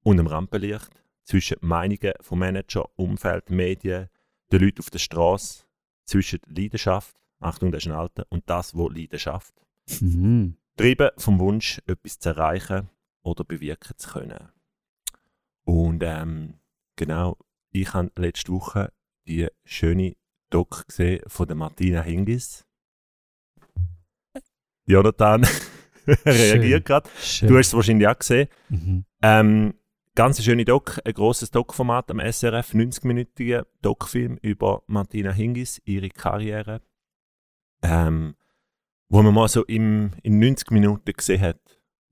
und 0.03 0.19
dem 0.19 0.27
Rampenlicht, 0.27 0.91
zwischen 1.25 1.57
Meinungen 1.61 2.13
von 2.21 2.39
Manager, 2.39 2.89
Umfeld, 2.97 3.51
Medien, 3.51 4.09
den 4.53 4.61
Leuten 4.61 4.81
auf 4.81 4.91
der 4.91 4.99
Straße, 4.99 5.65
zwischen 6.05 6.41
Leidenschaft, 6.47 7.17
Achtung, 7.41 7.73
das 7.73 7.85
ist 7.85 7.91
ein 7.91 7.97
Alter, 7.97 8.27
und 8.29 8.49
das, 8.49 8.75
wo 8.77 8.89
Leidenschaft. 8.89 9.55
Mhm. 10.01 10.57
Treiben 10.77 11.11
vom 11.17 11.39
Wunsch, 11.39 11.81
etwas 11.87 12.19
zu 12.19 12.31
erreichen 12.31 12.91
oder 13.23 13.45
bewirken 13.45 13.95
zu 13.97 14.11
können. 14.11 14.51
Und 15.65 16.03
ähm, 16.05 16.61
genau, 16.97 17.39
ich 17.71 17.93
habe 17.93 18.13
letzte 18.17 18.53
Woche 18.53 18.93
die 19.27 19.49
schöne 19.65 20.15
Doc 20.51 20.87
gesehen 20.89 21.23
von 21.27 21.47
der 21.47 21.57
Martina 21.57 22.03
Hingis. 22.03 22.67
Jonathan 24.87 25.47
reagiert 26.25 26.85
gerade. 26.85 27.09
Du 27.43 27.59
hast 27.59 27.69
es 27.69 27.75
wahrscheinlich 27.75 28.07
auch 28.09 28.19
gesehen. 28.19 28.49
Mhm. 28.69 29.05
Ähm, 29.23 29.75
ganz 30.15 30.43
schöne 30.43 30.65
Doc, 30.65 31.01
ein 31.05 31.13
grosses 31.13 31.51
Doc-Format 31.51 32.11
am 32.11 32.21
SRF, 32.21 32.73
90-minütiger 32.73 33.67
Doc-Film 33.83 34.39
über 34.41 34.83
Martina 34.87 35.33
Hingis, 35.33 35.81
ihre 35.85 36.09
Karriere. 36.09 36.81
Ähm, 37.83 38.37
wo 39.09 39.23
man 39.23 39.35
mal 39.35 39.49
so 39.49 39.65
im, 39.65 40.13
in 40.23 40.39
90 40.39 40.71
Minuten 40.71 41.13
gesehen 41.13 41.41
hat, 41.41 41.61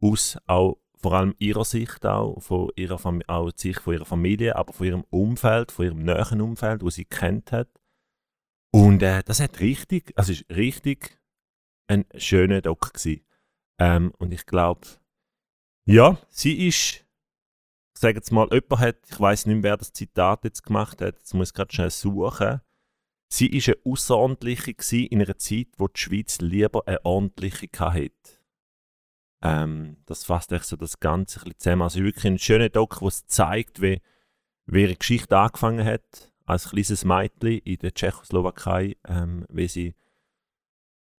aus 0.01 0.39
auch 0.47 0.79
vor 1.05 1.13
allem 1.13 1.35
ihrer 1.39 1.67
Sicht 1.67 2.07
auch, 2.07 2.41
von 2.41 2.71
ihrer 2.77 2.99
auch 3.29 3.53
die 3.53 3.61
Sicht 3.61 3.81
von 3.81 3.93
ihrer 3.93 4.07
Familie, 4.07 4.57
aber 4.57 4.73
von 4.73 4.87
ihrem 4.87 5.05
Umfeld, 5.11 5.71
von 5.71 5.85
ihrem 5.85 6.03
näheren 6.03 6.41
Umfeld, 6.41 6.83
wo 6.83 6.89
sie 6.89 7.05
kennt 7.05 7.53
hat. 7.53 7.69
Und 8.71 9.03
äh, 9.03 9.23
das 9.23 9.39
hat 9.39 9.61
richtig, 9.61 10.15
also 10.17 10.33
ist 10.33 10.49
richtig 10.49 11.21
ein 11.89 12.07
schöner 12.17 12.63
Doc 12.63 12.95
gewesen. 12.95 13.23
Ähm, 13.79 14.15
und 14.17 14.33
ich 14.33 14.47
glaube, 14.47 14.81
ja, 15.85 16.17
sie 16.31 16.69
ist, 16.69 17.05
ich 17.95 18.01
sage 18.01 18.17
jetzt 18.17 18.33
mal, 18.33 18.49
jemand 18.51 18.81
hat, 18.81 18.97
ich 19.07 19.21
weiß 19.21 19.45
nicht 19.45 19.57
mehr, 19.57 19.73
wer 19.73 19.77
das 19.77 19.93
Zitat 19.93 20.45
jetzt 20.45 20.63
gemacht 20.63 21.03
hat, 21.03 21.19
jetzt 21.19 21.35
muss 21.35 21.51
ich 21.51 21.55
gerade 21.55 21.75
schnell 21.75 21.91
suchen. 21.91 22.63
Sie 23.29 23.49
ist 23.49 23.69
eine 23.69 23.77
außerordentliche 23.85 24.75
in 25.05 25.21
einer 25.21 25.37
Zeit, 25.37 25.69
wo 25.77 25.87
die 25.87 26.01
Schweiz 26.01 26.41
lieber 26.41 26.89
eine 26.89 27.05
ordentliche 27.05 27.69
hatte. 27.79 28.34
Ähm, 29.45 29.99
das 30.07 30.25
fasst 30.25 30.51
echt 30.53 30.65
so 30.65 30.77
das 30.77 30.99
Ganze 30.99 31.39
ein 31.39 31.45
bisschen 31.45 31.59
zusammen. 31.59 31.83
Also 31.83 32.01
wirklich 32.03 32.25
ein 32.25 32.39
schöner 32.39 32.71
Doc, 32.71 33.03
es 33.03 33.27
zeigt, 33.27 33.83
wie, 33.83 34.01
wie 34.67 34.83
ihre 34.83 34.97
Geschichte 34.97 35.37
angefangen 35.37 35.85
hat, 35.85 36.33
als 36.47 36.71
kleines 36.71 37.05
Mädchen 37.05 37.59
in 37.59 37.79
der 37.79 37.93
Tschechoslowakei, 37.93 38.97
ähm, 39.07 39.45
wie 39.51 39.69
sie 39.69 39.95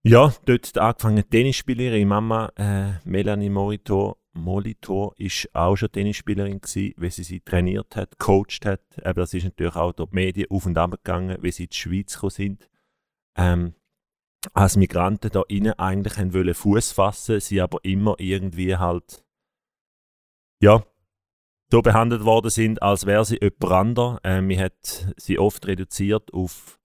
ja, 0.07 0.31
dort 0.45 0.77
angefangen 0.77 1.27
Tennisspielerin. 1.29 1.99
Ihre 1.99 2.05
Mama, 2.05 2.51
äh, 2.57 2.99
Melanie 3.05 3.49
Molitor, 3.49 4.17
Molitor, 4.33 5.15
ist 5.17 5.49
auch 5.55 5.75
schon 5.75 5.91
Tennisspielerin 5.91 6.61
gewesen, 6.61 6.93
wie 6.97 7.09
sie 7.09 7.23
sie 7.23 7.41
trainiert 7.41 7.95
hat, 7.95 8.19
coacht 8.19 8.65
hat. 8.65 8.83
Aber 9.03 9.21
das 9.21 9.33
ist 9.33 9.45
natürlich 9.45 9.75
auch 9.75 9.93
durch 9.93 10.09
die 10.11 10.15
Medien 10.15 10.51
auf 10.51 10.67
und 10.67 10.77
ab 10.77 10.91
gegangen, 10.91 11.37
wie 11.41 11.51
sie 11.51 11.63
in 11.63 11.69
die 11.69 11.75
Schweiz 11.75 12.13
gekommen 12.13 12.29
sind. 12.29 12.69
Ähm, 13.35 13.73
als 14.53 14.77
Migranten 14.77 15.31
da 15.31 15.43
innen 15.47 15.77
eigentlich 15.79 16.17
wollen 16.33 16.53
Fuß 16.53 16.91
fassen, 16.91 17.39
sie 17.39 17.61
aber 17.61 17.79
immer 17.83 18.15
irgendwie 18.19 18.75
halt 18.77 19.23
ja 20.61 20.83
so 21.71 21.81
behandelt 21.81 22.23
worden 22.23 22.51
sind, 22.51 22.81
als 22.81 23.05
wäre 23.05 23.25
sie 23.25 23.39
jemand 23.41 23.71
anderes. 23.71 24.19
Ähm, 24.23 24.47
man 24.47 24.59
hat 24.59 25.13
sie 25.17 25.39
oft 25.39 25.65
reduziert 25.67 26.33
auf 26.33 26.79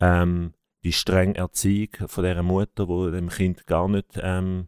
ähm, 0.00 0.54
die 0.84 0.92
strenge 0.92 1.36
Erziehung 1.36 1.90
von 2.06 2.24
dieser 2.24 2.42
Mutter, 2.42 2.88
wo 2.88 3.10
dem 3.10 3.28
Kind 3.28 3.66
gar 3.66 3.88
nicht 3.88 4.18
ähm, 4.22 4.66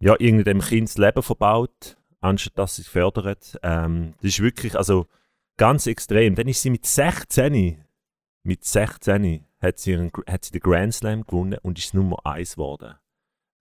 ja, 0.00 0.16
dem 0.16 0.60
Kind 0.60 0.88
das 0.88 0.98
Leben 0.98 1.22
verbaut, 1.22 1.96
anstatt 2.20 2.58
dass 2.58 2.76
sie 2.76 2.82
es 2.82 2.88
fördert. 2.88 3.58
Ähm, 3.62 4.14
das 4.18 4.30
ist 4.30 4.40
wirklich 4.40 4.76
also 4.76 5.06
ganz 5.56 5.86
extrem. 5.86 6.34
Dann 6.34 6.48
ist 6.48 6.62
sie 6.62 6.70
mit 6.70 6.86
16, 6.86 7.84
mit 8.44 8.64
16 8.64 9.44
hat 9.60 9.78
sie, 9.78 9.92
ihren, 9.92 10.10
hat 10.26 10.44
sie 10.44 10.52
den 10.52 10.60
Grand 10.60 10.94
Slam 10.94 11.22
gewonnen 11.22 11.58
und 11.62 11.78
ist 11.78 11.94
Nummer 11.94 12.24
1 12.24 12.54
geworden 12.54 12.94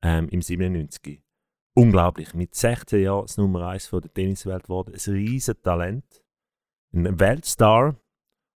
ähm, 0.02 0.30
im 0.30 0.42
97. 0.42 1.22
Unglaublich. 1.74 2.34
Mit 2.34 2.56
16 2.56 3.02
Jahren 3.02 3.26
das 3.26 3.38
Nummer 3.38 3.68
1 3.68 3.88
von 3.88 4.02
der 4.02 4.14
Tenniswelt 4.14 4.64
geworden. 4.64 4.94
Ein 4.94 5.14
riesen 5.14 5.62
Talent. 5.62 6.24
Ein 6.94 7.20
Weltstar. 7.20 7.96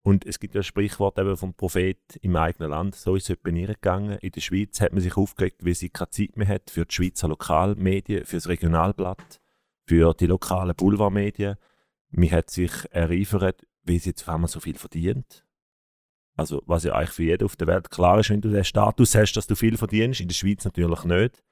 Und 0.03 0.25
es 0.25 0.39
gibt 0.39 0.55
ja 0.55 0.61
ein 0.61 0.63
Sprichwort 0.63 1.19
eben 1.19 1.37
vom 1.37 1.53
Prophet 1.53 1.99
im 2.21 2.35
eigenen 2.35 2.71
Land, 2.71 2.95
so 2.95 3.15
ist 3.15 3.29
es 3.29 3.37
etwa 3.37 3.49
ihr 3.51 3.67
gegangen. 3.67 4.17
In 4.17 4.31
der 4.31 4.41
Schweiz 4.41 4.81
hat 4.81 4.93
man 4.93 5.01
sich 5.01 5.15
aufgeregt, 5.15 5.63
weil 5.63 5.75
sie 5.75 5.89
keine 5.89 6.09
Zeit 6.09 6.37
mehr 6.37 6.47
hat 6.47 6.71
für 6.71 6.85
die 6.85 6.93
Schweizer 6.95 7.27
Lokalmedien, 7.27 8.25
für 8.25 8.37
das 8.37 8.47
Regionalblatt, 8.47 9.39
für 9.85 10.15
die 10.15 10.25
lokalen 10.25 10.75
Boulevardmedien. 10.75 11.55
Man 12.09 12.31
hat 12.31 12.49
sich 12.49 12.71
ereifert, 12.89 13.67
weil 13.83 13.99
sie 13.99 14.09
jetzt 14.09 14.23
auf 14.23 14.29
einmal 14.33 14.49
so 14.49 14.59
viel 14.59 14.75
verdient. 14.75 15.45
Also, 16.37 16.61
was 16.65 16.83
ja 16.83 16.93
eigentlich 16.93 17.11
für 17.11 17.23
jeden 17.23 17.45
auf 17.45 17.55
der 17.55 17.67
Welt 17.67 17.91
klar 17.91 18.19
ist, 18.19 18.29
wenn 18.29 18.41
du 18.41 18.49
den 18.49 18.63
Status 18.63 19.15
hast, 19.15 19.33
dass 19.33 19.47
du 19.47 19.55
viel 19.55 19.77
verdienst, 19.77 20.21
in 20.21 20.27
der 20.27 20.35
Schweiz 20.35 20.63
natürlich 20.63 21.03
nicht. 21.03 21.43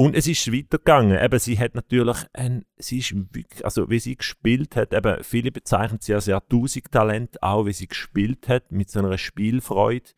Und 0.00 0.14
es 0.14 0.28
ist 0.28 0.52
weitergegangen. 0.52 1.18
Eben, 1.20 1.38
sie 1.40 1.58
hat 1.58 1.74
natürlich 1.74 2.18
ein, 2.32 2.64
sie 2.76 2.98
ist 2.98 3.14
also 3.64 3.90
wie 3.90 3.98
sie 3.98 4.16
gespielt 4.16 4.76
hat, 4.76 4.94
eben, 4.94 5.24
viele 5.24 5.50
bezeichnen 5.50 5.98
sie 6.00 6.14
als 6.14 6.26
Jahrtausend-Talent, 6.26 7.42
auch 7.42 7.66
wie 7.66 7.72
sie 7.72 7.88
gespielt 7.88 8.48
hat, 8.48 8.70
mit 8.70 8.90
so 8.90 9.00
einer 9.00 9.18
Spielfreude. 9.18 10.10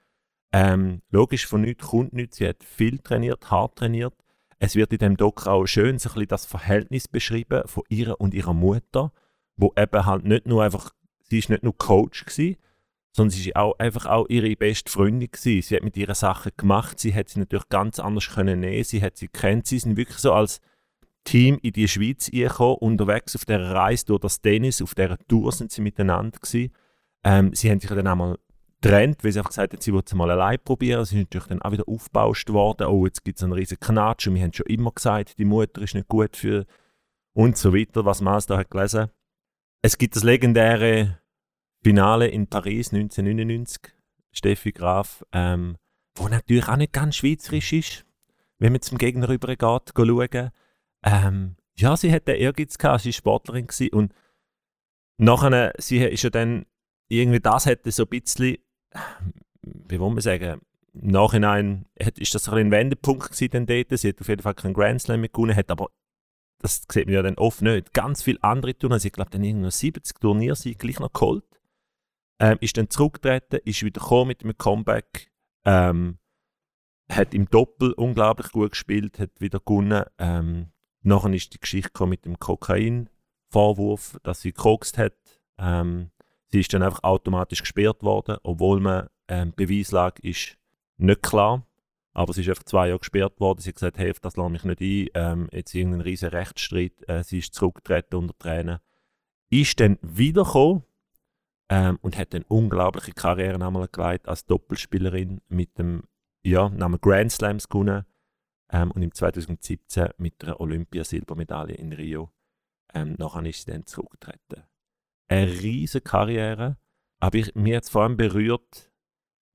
Ähm, 0.53 1.01
logisch, 1.11 1.47
von 1.47 1.63
nichts 1.63 1.87
kommt 1.87 2.13
nichts. 2.13 2.37
Sie 2.37 2.47
hat 2.47 2.63
viel 2.63 2.99
trainiert, 2.99 3.51
hart 3.51 3.77
trainiert. 3.77 4.15
Es 4.59 4.77
wird 4.77 4.93
in 4.93 4.99
dem 4.99 5.17
Doc 5.17 5.47
auch 5.47 5.65
schön 5.65 5.99
so 5.99 6.11
ein 6.15 6.29
das 6.29 6.45
Verhältnis 6.45 7.09
beschrieben 7.09 7.63
von 7.65 7.85
ihr 7.89 8.21
und 8.21 8.35
ihrer 8.35 8.53
Mutter, 8.53 9.13
wo 9.57 9.73
eben 9.79 10.05
halt 10.05 10.25
nicht 10.25 10.47
nur 10.47 10.63
einfach, 10.63 10.91
sie 11.23 11.39
ist 11.39 11.49
nicht 11.49 11.63
nur 11.63 11.77
Coach 11.79 12.27
gewesen, 12.27 12.57
sondern 13.13 13.31
sie 13.31 13.53
war 13.55 13.63
auch 13.63 13.79
einfach 13.79 14.07
auch 14.07 14.27
ihre 14.29 14.55
beste 14.57 14.91
Freundin 14.91 15.31
gewesen. 15.31 15.63
Sie 15.63 15.77
hat 15.77 15.83
mit 15.83 15.97
ihr 15.97 16.15
Sachen 16.15 16.53
gemacht, 16.57 17.01
sie 17.01 17.15
hat 17.15 17.29
sie 17.29 17.41
natürlich 17.41 17.69
ganz 17.69 17.99
anders 17.99 18.29
können 18.29 18.61
nehmen, 18.61 18.85
sie 18.85 19.03
hat 19.03 19.17
sie 19.17 19.29
kennt, 19.29 19.67
sie 19.67 19.79
sind 19.79 19.97
wirklich 19.97 20.19
so 20.19 20.33
als 20.33 20.61
Team 21.25 21.59
in 21.63 21.73
die 21.73 21.89
Schweiz 21.89 22.31
gekommen, 22.31 22.77
unterwegs 22.81 23.37
auf 23.37 23.45
der 23.45 23.73
Reise 23.73 24.07
durch 24.07 24.21
das 24.21 24.41
Tennis, 24.41 24.81
auf 24.81 24.95
dieser 24.95 25.19
Tour 25.29 25.53
sind 25.53 25.71
sie 25.71 25.83
miteinander 25.83 26.39
gewesen. 26.39 26.73
Ähm, 27.25 27.53
sie 27.55 27.71
haben 27.71 27.81
sich 27.81 27.91
dann 27.91 28.07
einmal 28.07 28.39
getrennt, 28.81 29.23
weil 29.23 29.33
sie 29.33 29.39
einfach 29.39 29.51
gesagt 29.51 29.75
hat, 29.75 29.83
sie 29.83 29.93
wollte 29.93 30.07
es 30.07 30.15
mal 30.15 30.31
allein 30.31 30.59
probieren. 30.65 31.05
Sie 31.05 31.17
ist 31.17 31.25
natürlich 31.25 31.49
dann 31.49 31.63
auch 31.63 31.73
wieder 31.73 31.87
aufgebauscht 31.87 32.49
worden. 32.51 32.87
Oh, 32.87 33.05
jetzt 33.05 33.25
gibt 33.25 33.39
es 33.39 33.45
einen 33.45 33.53
riesen 33.53 33.79
Knatsch 33.79 34.27
und 34.27 34.35
wir 34.35 34.43
haben 34.43 34.53
schon 34.53 34.67
immer 34.67 34.93
gesagt, 34.93 35.39
die 35.39 35.45
Mutter 35.45 35.83
ist 35.83 35.95
nicht 35.95 36.09
gut 36.09 36.37
für 36.37 36.65
und 37.35 37.57
so 37.57 37.75
weiter, 37.75 38.05
was 38.05 38.21
man 38.21 38.35
alles 38.35 38.47
da 38.47 38.59
hat 38.59 38.71
gelesen. 38.71 39.11
Es 39.83 39.99
gibt 39.99 40.17
das 40.17 40.25
legendäre 40.25 41.20
Finale 41.83 42.29
in 42.29 42.47
Paris 42.47 42.93
1999, 42.93 43.93
Steffi 44.33 44.73
Graf, 44.73 45.25
ähm, 45.33 45.77
wo 46.15 46.29
natürlich 46.29 46.69
auch 46.69 46.77
nicht 46.77 46.93
ganz 46.93 47.17
schweizerisch 47.17 47.73
ist, 47.73 48.05
wenn 48.59 48.73
man 48.73 48.83
zum 48.83 48.99
Gegner 48.99 49.29
rübergeht, 49.29 49.93
schauen. 49.97 50.51
Ähm, 51.03 51.57
ja, 51.77 51.97
sie 51.97 52.13
hat 52.13 52.29
den 52.29 52.37
Ehrgeiz 52.37 52.77
gehabt, 52.77 53.03
sie 53.03 53.09
war 53.09 53.15
Sportlerin 53.15 53.67
gewesen 53.67 53.95
und 53.95 54.15
nachher, 55.17 55.73
sie 55.79 55.99
ist 55.99 56.23
ja 56.23 56.31
dann, 56.31 56.67
irgendwie 57.09 57.41
das 57.41 57.67
hätte 57.67 57.91
so 57.91 58.05
ein 58.05 58.09
bisschen, 58.09 58.59
wie 59.63 59.99
wollen 59.99 60.15
wir 60.15 60.23
sagen, 60.23 60.61
im 60.93 61.11
Nachhinein 61.11 61.87
hat, 62.03 62.19
ist 62.19 62.35
das 62.35 62.49
ein, 62.49 62.71
Wendepunkt 62.71 63.31
gewesen 63.31 63.67
dort. 63.67 63.99
Sie 63.99 64.09
hat 64.09 64.21
auf 64.21 64.29
jeden 64.29 64.43
Fall 64.43 64.55
keinen 64.55 64.75
Grand 64.75 65.01
Slam 65.01 65.21
mehr 65.21 65.29
gewonnen, 65.29 65.57
hat 65.57 65.71
aber, 65.71 65.89
das 66.59 66.83
sieht 66.91 67.07
man 67.07 67.15
ja 67.15 67.23
dann 67.23 67.39
oft 67.39 67.63
nicht, 67.63 67.95
ganz 67.95 68.23
viele 68.23 68.43
andere 68.43 68.77
Turniere, 68.77 69.07
ich 69.07 69.13
glaube 69.13 69.31
dann 69.31 69.45
irgendwie 69.45 69.71
70 69.71 70.19
Turniere 70.21 70.57
sie 70.57 70.75
gleich 70.75 70.99
noch 70.99 71.13
geholt. 71.13 71.45
Ähm, 72.41 72.59
ist 72.61 72.77
dann 72.77 72.91
zurückgetreten, 72.91 73.61
ist 73.65 73.83
wieder 73.83 74.25
mit 74.25 74.43
einem 74.43 74.57
Comeback, 74.57 75.31
ähm, 75.65 76.19
hat 77.09 77.35
im 77.35 77.49
Doppel 77.49 77.93
unglaublich 77.93 78.51
gut 78.51 78.71
gespielt, 78.71 79.19
hat 79.19 79.41
wieder 79.41 79.61
gewonnen. 79.61 80.05
Ähm, 80.19 80.73
Nachher 81.03 81.33
ist 81.33 81.55
die 81.55 81.61
Geschichte 81.61 82.07
mit 82.07 82.25
dem 82.25 82.39
Kokain-Vorwurf, 82.39 84.19
dass 84.23 84.43
sie 84.43 84.53
gekokst 84.53 84.99
hat. 84.99 85.15
Ähm, 85.59 86.11
sie 86.49 86.61
ist 86.61 86.73
dann 86.75 86.83
einfach 86.83 87.03
automatisch 87.03 87.61
gesperrt 87.61 88.03
worden, 88.03 88.37
obwohl 88.43 88.81
man 88.81 89.09
ähm, 89.29 89.53
Beweislage 89.55 90.21
ist 90.23 90.59
nicht 90.99 91.23
klar. 91.23 91.67
Aber 92.13 92.33
sie 92.33 92.43
ist 92.43 92.49
einfach 92.49 92.65
zwei 92.65 92.89
Jahre 92.89 92.99
gesperrt 92.99 93.41
worden. 93.41 93.61
Sie 93.61 93.71
hat 93.71 93.77
gesagt, 93.77 93.99
hey, 93.99 94.13
das 94.21 94.37
lasse 94.37 94.51
mich 94.51 94.65
nicht 94.65 94.81
ein. 94.81 95.09
Ähm, 95.15 95.49
jetzt 95.53 95.75
irgendein 95.75 96.01
riesen 96.03 96.29
Rechtsstreit. 96.29 97.09
Äh, 97.09 97.23
sie 97.23 97.39
ist 97.39 97.55
zurückgetreten 97.55 98.19
unter 98.19 98.37
Tränen. 98.37 98.79
Ist 99.49 99.81
dann 99.81 99.99
wiedergekommen 100.03 100.83
ähm, 101.71 101.99
und 102.03 102.19
hat 102.19 102.35
eine 102.35 102.45
unglaubliche 102.49 103.13
Karriere 103.13 103.89
geleitet 103.91 104.29
als 104.29 104.45
Doppelspielerin 104.45 105.41
mit 105.49 105.79
dem 105.79 106.03
ja, 106.43 106.69
Namen 106.69 107.01
Grand 107.01 107.31
Slams 107.31 107.69
gewonnen 107.69 108.05
ähm, 108.73 108.91
und 108.91 109.03
im 109.03 109.15
2017 109.15 110.09
mit 110.19 110.43
einer 110.43 110.61
Olympiasilbermedaille 110.61 111.75
in 111.75 111.93
Rio. 111.93 112.33
Ähm, 112.93 113.15
nachher 113.19 113.47
ist 113.47 113.65
sie 113.65 113.71
dann 113.71 113.87
zurückgetreten. 113.87 114.65
Eine 115.29 115.49
riesige 115.49 116.03
Karriere, 116.03 116.77
aber 117.21 117.39
ich, 117.39 117.55
mir 117.55 117.77
hat 117.77 117.85
es 117.85 117.91
vor 117.91 118.03
allem 118.03 118.17
berührt, 118.17 118.91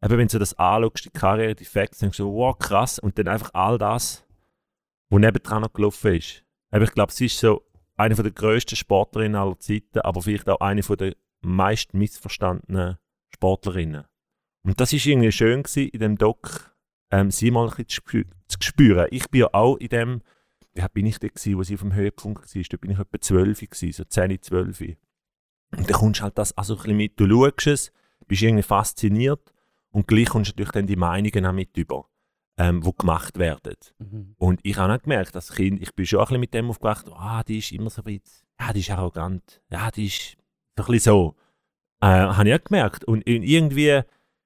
eben 0.02 0.18
wenn 0.18 0.28
du 0.30 0.40
das 0.40 0.54
anschaust, 0.54 1.06
die 1.06 1.10
Karriere, 1.10 1.54
die 1.54 1.66
Facts, 1.66 2.00
denkst 2.00 2.18
du, 2.18 2.34
wow, 2.34 2.58
krass, 2.58 2.98
und 2.98 3.18
dann 3.18 3.28
einfach 3.28 3.52
all 3.54 3.78
das, 3.78 4.26
was 5.10 5.20
nebendran 5.20 5.64
noch 5.64 5.74
gelaufen 5.74 6.16
ist. 6.16 6.46
Aber 6.72 6.86
ich 6.86 6.92
glaube, 6.92 7.12
sie 7.12 7.26
ist 7.26 7.40
so 7.40 7.66
eine 7.98 8.16
der 8.16 8.32
grössten 8.32 8.78
Sportlerinnen 8.78 9.36
aller 9.36 9.60
Zeiten, 9.60 10.00
aber 10.00 10.22
vielleicht 10.22 10.48
auch 10.48 10.62
eine 10.62 10.82
der 10.82 11.16
meist 11.46 11.94
missverstandenen 11.94 12.98
Sportlerinnen. 13.34 14.06
Und 14.64 14.80
das 14.80 14.94
ist 14.94 15.06
irgendwie 15.06 15.32
schön 15.32 15.64
gewesen, 15.64 15.90
in 15.90 16.00
dem 16.00 16.18
Doc, 16.18 16.76
ähm, 17.12 17.32
sie 17.32 17.52
mal 17.52 17.66
ein 17.66 17.70
bisschen 17.70 17.88
zu, 17.88 17.96
spü 17.96 18.26
zu 18.48 18.58
spüren. 18.62 19.08
Ich 19.12 19.30
bin 19.30 19.42
ja 19.42 19.50
auch 19.54 19.78
in 19.78 19.90
dem, 19.90 20.22
wie 20.74 20.86
bin 20.94 21.06
ich 21.06 21.20
da 21.20 21.28
gewesen, 21.28 21.58
wo 21.58 21.64
sie 21.64 21.76
auf 21.76 21.82
dem 21.82 21.94
Höhepunkt 21.94 22.56
war? 22.56 22.64
Da 22.70 22.78
bin 22.78 22.92
ich 22.92 23.00
etwa 23.00 23.22
12 23.22 23.60
gewesen, 23.60 23.92
so 23.92 24.04
10, 24.04 24.42
12. 24.42 24.82
Und 24.82 24.98
dann 25.72 25.88
kommst 25.88 26.20
du 26.20 26.24
halt 26.24 26.38
das 26.38 26.58
also 26.58 26.76
ein 26.76 26.78
bisschen 26.78 26.98
mit, 26.98 27.20
du 27.20 27.28
schaust 27.28 27.68
es, 27.68 27.92
bist 28.28 28.42
irgendwie 28.42 28.64
fasziniert 28.64 29.54
und 29.92 30.08
gleich 30.08 30.30
kommst 30.30 30.50
du 30.50 30.52
natürlich 30.54 30.72
dann 30.72 30.88
die 30.88 30.96
Meinungen 30.96 31.46
auch 31.46 31.54
mit 31.54 31.78
über, 31.78 32.10
ähm, 32.58 32.82
die 32.82 32.92
gemacht 32.98 33.38
werden. 33.38 33.76
Mhm. 34.00 34.36
Und 34.38 34.60
ich 34.64 34.78
habe 34.78 34.94
auch 34.94 35.02
gemerkt, 35.02 35.36
als 35.36 35.52
Kind, 35.52 35.82
ich 35.82 35.94
bin 35.94 36.06
schon 36.06 36.20
ein 36.20 36.26
bisschen 36.26 36.40
mit 36.40 36.54
dem 36.54 36.70
aufgewacht, 36.70 37.06
ah, 37.12 37.44
die 37.44 37.60
ist 37.60 37.72
immer 37.72 37.90
so 37.90 38.02
ein 38.02 38.20
bisschen, 38.20 38.48
ja, 38.60 38.74
die 38.74 38.80
ist 38.80 38.90
arrogant, 38.90 39.62
ja, 39.70 39.92
die 39.92 40.08
ist 40.08 40.38
ein 40.76 40.86
bisschen 40.86 41.00
so. 41.00 41.36
Äh, 42.02 42.08
habe 42.08 42.50
ich 42.50 42.56
auch 42.56 42.64
gemerkt. 42.64 43.06
Und 43.06 43.28
irgendwie 43.28 44.02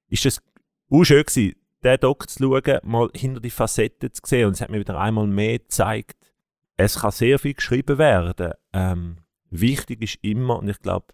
ist 0.09 0.25
das 0.25 0.41
auch 0.89 1.03
schön 1.03 1.24
gewesen, 1.24 1.55
den 1.83 2.00
Doc 2.00 2.29
zu 2.29 2.39
schauen, 2.39 2.79
mal 2.83 3.09
hinter 3.15 3.39
die 3.39 3.50
Facetten 3.50 4.13
zu 4.13 4.21
sehen. 4.25 4.48
Und 4.48 4.53
es 4.53 4.62
hat 4.62 4.69
mir 4.69 4.79
wieder 4.79 5.00
einmal 5.00 5.27
mehr 5.27 5.59
gezeigt, 5.59 6.17
es 6.77 7.00
kann 7.00 7.12
sehr 7.12 7.39
viel 7.39 7.53
geschrieben 7.53 7.98
werden. 7.98 8.53
Ähm, 8.74 9.17
wichtig 9.50 10.01
ist 10.01 10.19
immer, 10.21 10.59
und 10.59 10.69
ich 10.69 10.79
glaube, 10.79 11.07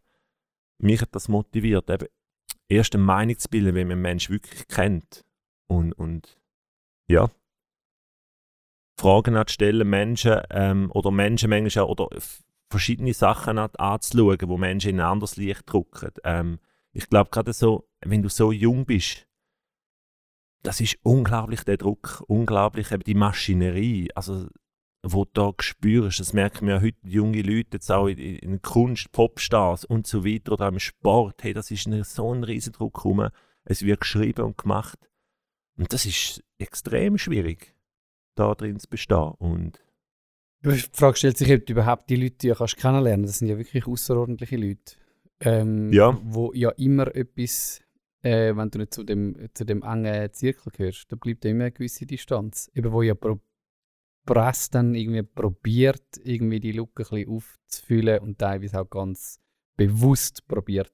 mich 0.78 1.02
hat 1.02 1.16
das 1.16 1.28
motiviert, 1.28 1.90
eben 1.90 2.08
erst 2.68 2.94
eine 2.96 3.04
Meinung 3.04 3.40
zu 3.40 3.50
bilden, 3.50 3.76
wenn 3.76 3.88
man 3.88 3.94
einen 3.94 4.02
Menschen 4.02 4.34
wirklich 4.34 4.68
kennt. 4.68 5.26
Und, 5.68 5.94
und 5.94 6.40
ja, 7.08 7.30
Fragen 9.00 9.36
zu 9.48 9.54
stellen, 9.54 9.90
Menschen 9.90 10.42
ähm, 10.52 10.92
oder 10.94 11.12
Menschen 11.12 11.50
manchmal 11.50 11.86
oder 11.86 12.10
verschiedene 12.76 13.14
Sachen 13.14 13.58
an- 13.58 13.76
anzuschauen, 13.78 14.38
wo 14.48 14.58
Menschen 14.58 14.92
in 14.92 15.00
ein 15.00 15.08
anderes 15.08 15.38
Licht 15.38 15.64
drücken. 15.66 16.12
Ähm, 16.24 16.60
ich 16.92 17.10
glaube 17.10 17.30
gerade 17.32 17.54
so, 17.54 17.88
wenn 18.02 18.22
du 18.22 18.30
so 18.30 18.52
jung 18.52 18.86
bist, 18.86 19.28
das 20.64 20.82
ist 20.82 20.98
unglaublich 21.04 21.64
der 21.64 21.78
Druck, 21.78 22.24
unglaublich 22.28 22.92
eben 22.92 23.04
die 23.04 23.14
Maschinerie, 23.14 24.10
also 24.16 24.48
wo 25.04 25.24
du 25.26 25.32
da 25.34 25.52
spürst, 25.60 26.20
das 26.20 26.34
merken 26.34 26.68
wir 26.68 26.82
heute 26.82 26.98
junge 27.04 27.44
Leute 27.44 27.70
jetzt 27.74 27.92
auch 27.92 28.08
in, 28.08 28.18
in 28.18 28.62
Kunst, 28.62 29.12
Popstars 29.12 29.86
und 29.86 30.08
so 30.08 30.26
weiter 30.26 30.54
oder 30.54 30.68
im 30.68 30.80
Sport, 30.80 31.44
hey, 31.44 31.54
das 31.54 31.70
ist 31.70 31.86
ein, 31.86 32.04
so 32.04 32.34
ein 32.34 32.44
riesen 32.44 32.74
Druck 32.74 33.06
rum, 33.06 33.28
es 33.66 33.84
wird 33.84 34.02
geschrieben 34.02 34.46
und 34.46 34.58
gemacht. 34.58 34.98
Und 35.78 35.94
das 35.94 36.06
ist 36.06 36.44
extrem 36.58 37.18
schwierig, 37.18 37.76
da 38.36 38.56
drin 38.56 38.80
zu 38.80 38.90
bestehen. 38.90 39.34
Und 39.38 39.85
Die 40.66 40.84
Frage 40.94 41.18
stellt 41.18 41.38
sich, 41.38 41.52
ob 41.52 41.66
du 41.66 41.74
überhaupt 41.74 42.10
die 42.10 42.16
Leute 42.16 42.48
ja 42.48 42.56
kannst 42.56 42.78
kennenlernen 42.78 43.26
Das 43.26 43.40
sind 43.40 43.48
ja 43.48 43.58
wirklich 43.58 43.86
außerordentliche 43.86 44.58
Leute. 44.58 44.96
Ähm, 45.40 45.92
Ja. 45.94 46.20
Wo 46.24 46.52
ja 46.54 46.72
immer 46.72 47.14
etwas, 47.16 47.82
äh, 48.24 48.56
wenn 48.56 48.72
du 48.72 48.80
nicht 48.80 48.94
zu 48.94 49.04
dem, 49.04 49.48
zu 49.54 49.66
dem 49.66 49.84
engen 49.84 50.34
Zirkel 50.34 50.72
gehörst, 50.72 51.12
da 51.12 51.16
bleibt 51.16 51.46
ja 51.46 51.52
immer 51.52 51.66
eine 51.66 51.72
gewisse 51.72 52.06
Distanz. 52.06 52.72
Eben, 52.74 52.92
wo 52.92 53.02
ja 53.02 53.14
pro 53.14 53.40
Press 54.26 54.70
dann 54.70 54.96
irgendwie 54.96 55.22
probiert, 55.22 56.20
irgendwie 56.24 56.60
die 56.60 56.72
Lücke 56.72 57.04
ein 57.04 57.10
bisschen 57.10 57.30
aufzufüllen 57.30 58.20
und 58.20 58.40
teilweise 58.40 58.82
auch 58.82 58.90
ganz 58.90 59.40
bewusst 59.78 60.48
probiert, 60.48 60.92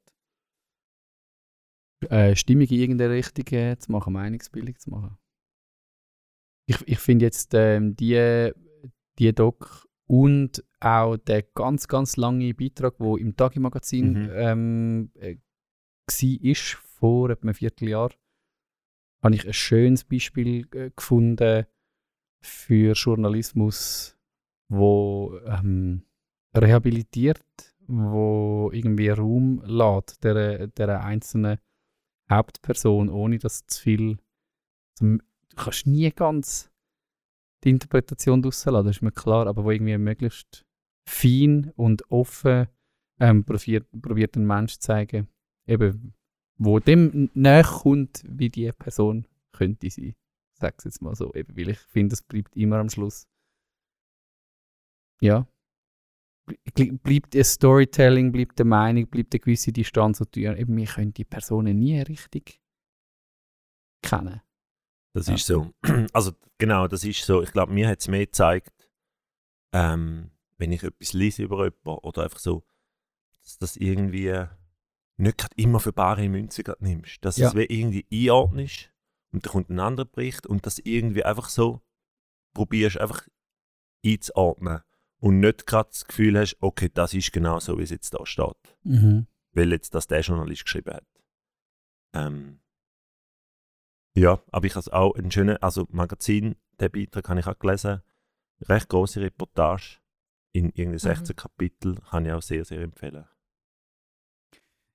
äh, 2.10 2.36
Stimmung 2.36 2.67
in 2.67 2.79
irgendeine 2.79 3.13
Richtung 3.13 3.45
äh, 3.57 3.77
zu 3.77 3.91
machen, 3.91 4.13
Meinungsbildung 4.13 4.75
zu 4.77 4.89
machen. 4.89 5.17
Ich, 6.65 6.77
ich 6.86 6.99
finde 6.99 7.25
jetzt 7.25 7.53
ähm, 7.53 7.95
die 7.95 8.51
die 9.21 9.34
Doc 9.34 9.88
und 10.07 10.63
auch 10.79 11.15
der 11.17 11.43
ganz, 11.43 11.88
ganz 11.88 12.17
lange 12.17 12.53
Beitrag, 12.53 12.95
der 12.99 13.17
im 13.17 13.36
Tagi-Magazin 13.36 14.13
Mhm. 14.13 14.31
ähm, 14.34 15.12
äh, 15.15 15.38
war, 16.07 16.77
vor 16.99 17.29
etwa 17.29 17.43
einem 17.43 17.53
Vierteljahr, 17.53 18.12
habe 19.23 19.36
ich 19.36 19.45
ein 19.45 19.53
schönes 19.53 20.03
Beispiel 20.03 20.67
äh, 20.73 20.91
gefunden 20.95 21.65
für 22.43 22.93
Journalismus, 22.93 24.17
wo 24.67 25.39
ähm, 25.45 26.03
rehabilitiert, 26.55 27.45
wo 27.88 28.71
irgendwie 28.73 29.10
Raum 29.10 29.62
lässt 29.63 30.23
der, 30.23 30.67
der 30.67 31.03
einzelnen 31.03 31.60
Hauptperson, 32.29 33.10
ohne 33.10 33.38
dass 33.38 33.67
zu 33.67 33.81
viel. 33.81 34.17
Du 34.99 35.19
kannst 35.55 35.86
nie 35.86 36.10
ganz 36.12 36.70
die 37.63 37.69
Interpretation 37.69 38.43
rauslassen, 38.43 38.86
das 38.86 38.97
ist 38.97 39.02
mir 39.02 39.12
klar, 39.12 39.47
aber 39.47 39.63
wo 39.63 39.71
irgendwie 39.71 39.97
möglichst 39.97 40.65
fein 41.08 41.71
und 41.76 42.10
offen 42.12 42.67
ähm, 43.19 43.43
probiert, 43.43 43.88
probiert 44.02 44.36
ein 44.36 44.45
Mensch 44.47 44.74
zu 44.74 44.80
zeigen, 44.80 45.28
eben, 45.67 46.13
wo 46.58 46.80
dem 46.80 47.30
näher 47.34 47.63
kommt, 47.63 48.24
wie 48.28 48.50
die 48.50 48.71
Person 48.71 49.28
könnte 49.52 49.89
sein. 49.89 50.15
Ich 50.54 50.60
sage 50.60 50.76
es 50.78 50.84
jetzt 50.86 51.02
mal 51.02 51.15
so, 51.15 51.34
eben, 51.34 51.56
weil 51.58 51.69
ich 51.69 51.80
finde, 51.80 52.13
es 52.13 52.21
bleibt 52.21 52.56
immer 52.56 52.78
am 52.78 52.89
Schluss. 52.89 53.28
Ja. 55.21 55.47
Ble- 56.76 56.97
Bleibt 57.00 57.36
ein 57.36 57.43
Storytelling, 57.43 58.32
bleibt 58.32 58.60
eine 58.60 58.69
Meinung, 58.69 59.08
bleibt 59.08 59.34
eine 59.34 59.39
gewisse 59.39 59.71
Distanz 59.71 60.17
du, 60.19 60.39
ja, 60.39 60.56
eben, 60.56 60.76
wir 60.76 60.86
können 60.88 61.13
die 61.13 61.26
Personen 61.26 61.78
nie 61.80 62.00
richtig 62.02 62.60
kennen. 64.04 64.41
Das 65.13 65.28
Ja. 65.28 65.36
ist 65.36 65.45
so. 65.45 65.71
Also 66.13 66.32
genau, 66.58 66.88
das 66.88 67.04
ist 67.04 67.24
so. 67.26 67.41
Ich 67.41 67.52
glaube, 67.52 67.74
mir 67.74 67.88
hat 67.88 68.00
es 68.00 68.08
mehr 68.08 68.26
gezeigt, 68.26 68.89
ähm, 69.74 70.32
wenn 70.58 70.71
ich 70.71 70.84
etwas 70.84 71.13
lese 71.13 71.43
über 71.43 71.63
jemanden 71.65 72.06
oder 72.06 72.24
einfach 72.24 72.39
so, 72.39 72.63
dass 73.43 73.58
das 73.58 73.78
irgendwie 73.78 74.45
nicht 75.17 75.38
gerade 75.38 75.56
immer 75.56 75.80
für 75.80 75.93
bare 75.93 76.28
Münze 76.30 76.63
nimmst. 76.80 77.24
Dass 77.26 77.38
Ja. 77.38 77.50
es 77.50 77.56
wie 77.56 77.63
irgendwie 77.65 78.06
einordnest 78.12 78.91
und 79.32 79.45
dann 79.45 79.52
kommt 79.52 79.69
ein 79.69 79.80
anderer 79.80 80.06
Bericht 80.06 80.45
und 80.47 80.65
das 80.65 80.80
irgendwie 80.80 81.24
einfach 81.24 81.50
so 81.50 81.82
probierst 82.54 82.97
einfach 82.97 83.28
einzuordnen 84.06 84.82
und 85.19 85.39
nicht 85.39 85.67
gerade 85.67 85.89
das 85.89 86.06
Gefühl 86.06 86.38
hast, 86.39 86.58
okay, 86.60 86.89
das 86.93 87.13
ist 87.13 87.32
genau 87.32 87.60
so, 87.60 87.78
wie 87.78 87.84
es 87.84 87.89
jetzt 87.91 88.13
da 88.13 88.26
steht 88.26 88.56
weil 89.54 89.71
jetzt 89.74 89.93
das 89.93 90.08
der 90.08 90.21
Journalist 90.21 90.63
geschrieben 90.63 90.93
hat. 90.93 91.06
Ähm, 92.13 92.61
ja, 94.15 94.41
aber 94.52 94.65
ich 94.65 94.76
habe 94.76 94.93
auch 94.93 95.15
einen 95.15 95.32
schönen, 95.32 95.58
also 95.58 95.88
Magazin, 95.89 96.56
den 96.80 96.91
Beitrag 96.91 97.30
habe 97.30 97.39
ich 97.39 97.47
auch 97.47 97.60
gelesen, 97.60 98.02
recht 98.62 98.89
große 98.89 99.21
Reportage 99.21 100.00
in 100.54 100.71
irgendwie 100.76 101.00
16 101.00 101.36
Kapitel, 101.36 101.95
kann 102.10 102.26
ich 102.26 102.32
auch 102.32 102.41
sehr, 102.41 102.65
sehr 102.65 102.82
empfehlen. 102.82 103.26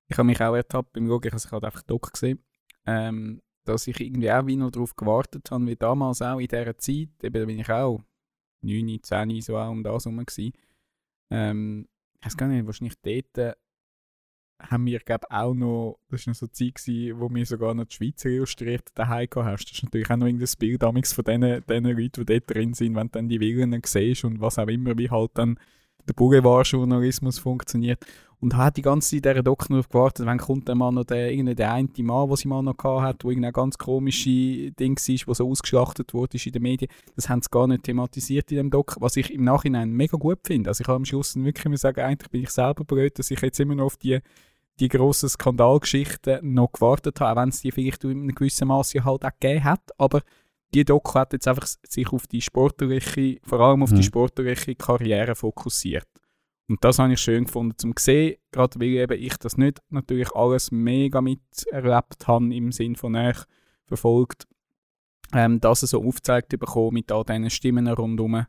Ich 0.08 0.18
habe 0.18 0.26
mich 0.26 0.40
auch 0.40 0.54
ertappt 0.54 0.92
beim 0.92 1.08
Schauen, 1.08 1.20
ich 1.24 1.32
habe 1.32 1.36
es 1.36 1.52
einfach 1.52 1.82
Doc 1.82 2.12
gesehen, 2.12 2.44
ähm, 2.84 3.42
dass 3.64 3.86
ich 3.86 3.98
irgendwie 4.00 4.30
auch 4.30 4.46
wie 4.46 4.56
noch 4.56 4.70
darauf 4.70 4.94
gewartet 4.94 5.50
habe, 5.50 5.66
wie 5.66 5.76
damals 5.76 6.22
auch 6.22 6.38
in 6.38 6.46
dieser 6.46 6.78
Zeit, 6.78 7.08
eben 7.22 7.32
da 7.32 7.44
bin 7.44 7.58
ich 7.58 7.70
auch 7.70 8.00
9, 8.60 9.02
10, 9.02 9.40
so 9.40 9.56
auch 9.56 9.70
um 9.70 9.82
das 9.82 10.04
herum 10.04 10.24
gewesen. 10.24 10.52
Ähm, 11.30 11.88
ich 12.20 12.26
weiß 12.26 12.36
gar 12.36 12.48
nicht, 12.48 12.66
wahrscheinlich 12.66 12.94
dort 13.02 13.56
haben 14.58 14.86
wir, 14.86 15.00
glaube 15.00 15.30
auch 15.30 15.54
noch, 15.54 15.98
das 16.08 16.26
war 16.26 16.30
noch 16.30 16.36
so 16.36 16.46
eine 16.46 16.52
Zeit, 16.52 16.74
gewesen, 16.74 17.20
wo 17.20 17.28
wir 17.30 17.46
sogar 17.46 17.74
noch 17.74 17.84
die 17.84 17.94
Schweizer 17.94 18.28
Illustrierte 18.28 18.92
daheim 18.94 19.28
gehabt 19.28 19.48
hast. 19.48 19.64
Das 19.66 19.72
ist 19.72 19.84
natürlich 19.84 20.10
auch 20.10 20.16
noch 20.16 20.26
irgendein 20.26 20.58
Bild 20.58 20.82
damals 20.82 21.12
von 21.12 21.24
diesen, 21.24 21.64
diesen 21.66 21.84
Leuten, 21.84 22.24
die 22.24 22.24
dort 22.24 22.50
drin 22.50 22.74
sind, 22.74 22.94
wenn 22.96 23.08
du 23.08 23.12
dann 23.12 23.28
die 23.28 23.38
Villen 23.38 23.82
siehst 23.84 24.24
und 24.24 24.40
was 24.40 24.58
auch 24.58 24.68
immer, 24.68 24.96
wie 24.96 25.10
halt 25.10 25.32
dann 25.34 25.58
der 26.08 26.14
Boulevardjournalismus 26.14 27.38
funktioniert. 27.38 28.04
Und 28.38 28.54
hat 28.54 28.76
die 28.76 28.82
ganze 28.82 29.10
Zeit 29.10 29.24
dieser 29.24 29.42
Doku 29.42 29.72
nur 29.72 29.82
gewartet, 29.82 30.26
wenn 30.26 30.36
kommt 30.36 30.68
dann 30.68 30.76
mal 30.76 30.92
noch 30.92 31.04
der, 31.04 31.32
der 31.54 31.72
eine 31.72 31.88
Mann, 32.00 32.28
den 32.28 32.36
sie 32.36 32.48
mal 32.48 32.62
noch 32.62 32.76
hat, 32.84 33.24
wo 33.24 33.30
irgendein 33.30 33.52
ganz 33.52 33.78
komische 33.78 34.72
Ding 34.72 34.98
war, 34.98 35.26
wo 35.26 35.34
so 35.34 35.50
ausgeschlachtet 35.50 36.12
wurde 36.12 36.36
in 36.44 36.52
den 36.52 36.62
Medien. 36.62 36.90
Das 37.14 37.30
haben 37.30 37.40
sie 37.40 37.48
gar 37.50 37.66
nicht 37.66 37.84
thematisiert 37.84 38.50
in 38.52 38.58
dem 38.58 38.70
Doc, 38.70 38.96
was 39.00 39.16
ich 39.16 39.32
im 39.32 39.42
Nachhinein 39.42 39.90
mega 39.90 40.18
gut 40.18 40.40
finde. 40.44 40.68
Also 40.68 40.82
ich 40.82 40.88
habe 40.88 40.96
am 40.96 41.06
Schluss 41.06 41.34
wirklich 41.34 41.64
immer 41.64 41.78
sagen, 41.78 42.02
eigentlich 42.02 42.30
bin 42.30 42.42
ich 42.42 42.50
selber 42.50 42.84
blöd, 42.84 43.18
dass 43.18 43.30
ich 43.30 43.40
jetzt 43.40 43.58
immer 43.58 43.74
noch 43.74 43.86
auf 43.86 43.96
die, 43.96 44.20
die 44.80 44.88
grossen 44.88 45.30
Skandalgeschichten 45.30 46.52
noch 46.52 46.72
gewartet 46.72 47.20
habe, 47.20 47.40
auch 47.40 47.42
wenn 47.42 47.48
es 47.48 47.62
die 47.62 47.72
vielleicht 47.72 48.04
in 48.04 48.10
einem 48.10 48.34
gewissen 48.34 48.68
Maße 48.68 49.02
halt 49.02 49.24
auch 49.24 49.30
gegeben 49.40 49.64
hat. 49.64 49.80
Aber 49.96 50.20
die 50.80 50.84
Doku 50.84 51.14
hat 51.14 51.32
jetzt 51.32 51.48
einfach 51.48 51.66
sich 51.66 52.12
auf 52.12 52.26
die 52.26 52.42
sportliche, 52.42 53.38
vor 53.42 53.60
allem 53.60 53.82
auf 53.82 53.90
die 53.90 53.96
Mhm. 53.96 54.02
sportliche 54.02 54.74
Karriere 54.74 55.34
fokussiert. 55.34 56.08
Und 56.68 56.82
das 56.82 56.98
habe 56.98 57.12
ich 57.12 57.20
schön 57.20 57.44
gefunden 57.44 57.78
zum 57.78 57.94
sehen, 57.98 58.36
gerade 58.50 58.80
weil 58.80 58.88
eben 58.88 59.22
ich 59.22 59.36
das 59.36 59.56
nicht 59.56 59.80
natürlich 59.88 60.34
alles 60.34 60.72
mega 60.72 61.20
miterlebt 61.20 62.26
habe, 62.26 62.54
im 62.54 62.72
Sinn 62.72 62.96
von 62.96 63.12
näher 63.12 63.44
verfolgt, 63.86 64.48
ähm, 65.32 65.60
das 65.60 65.80
so 65.80 66.02
aufgezeigt 66.04 66.48
bekommen 66.58 66.94
mit 66.94 67.12
all 67.12 67.24
diesen 67.24 67.50
Stimmen 67.50 67.86
rundherum. 67.86 68.46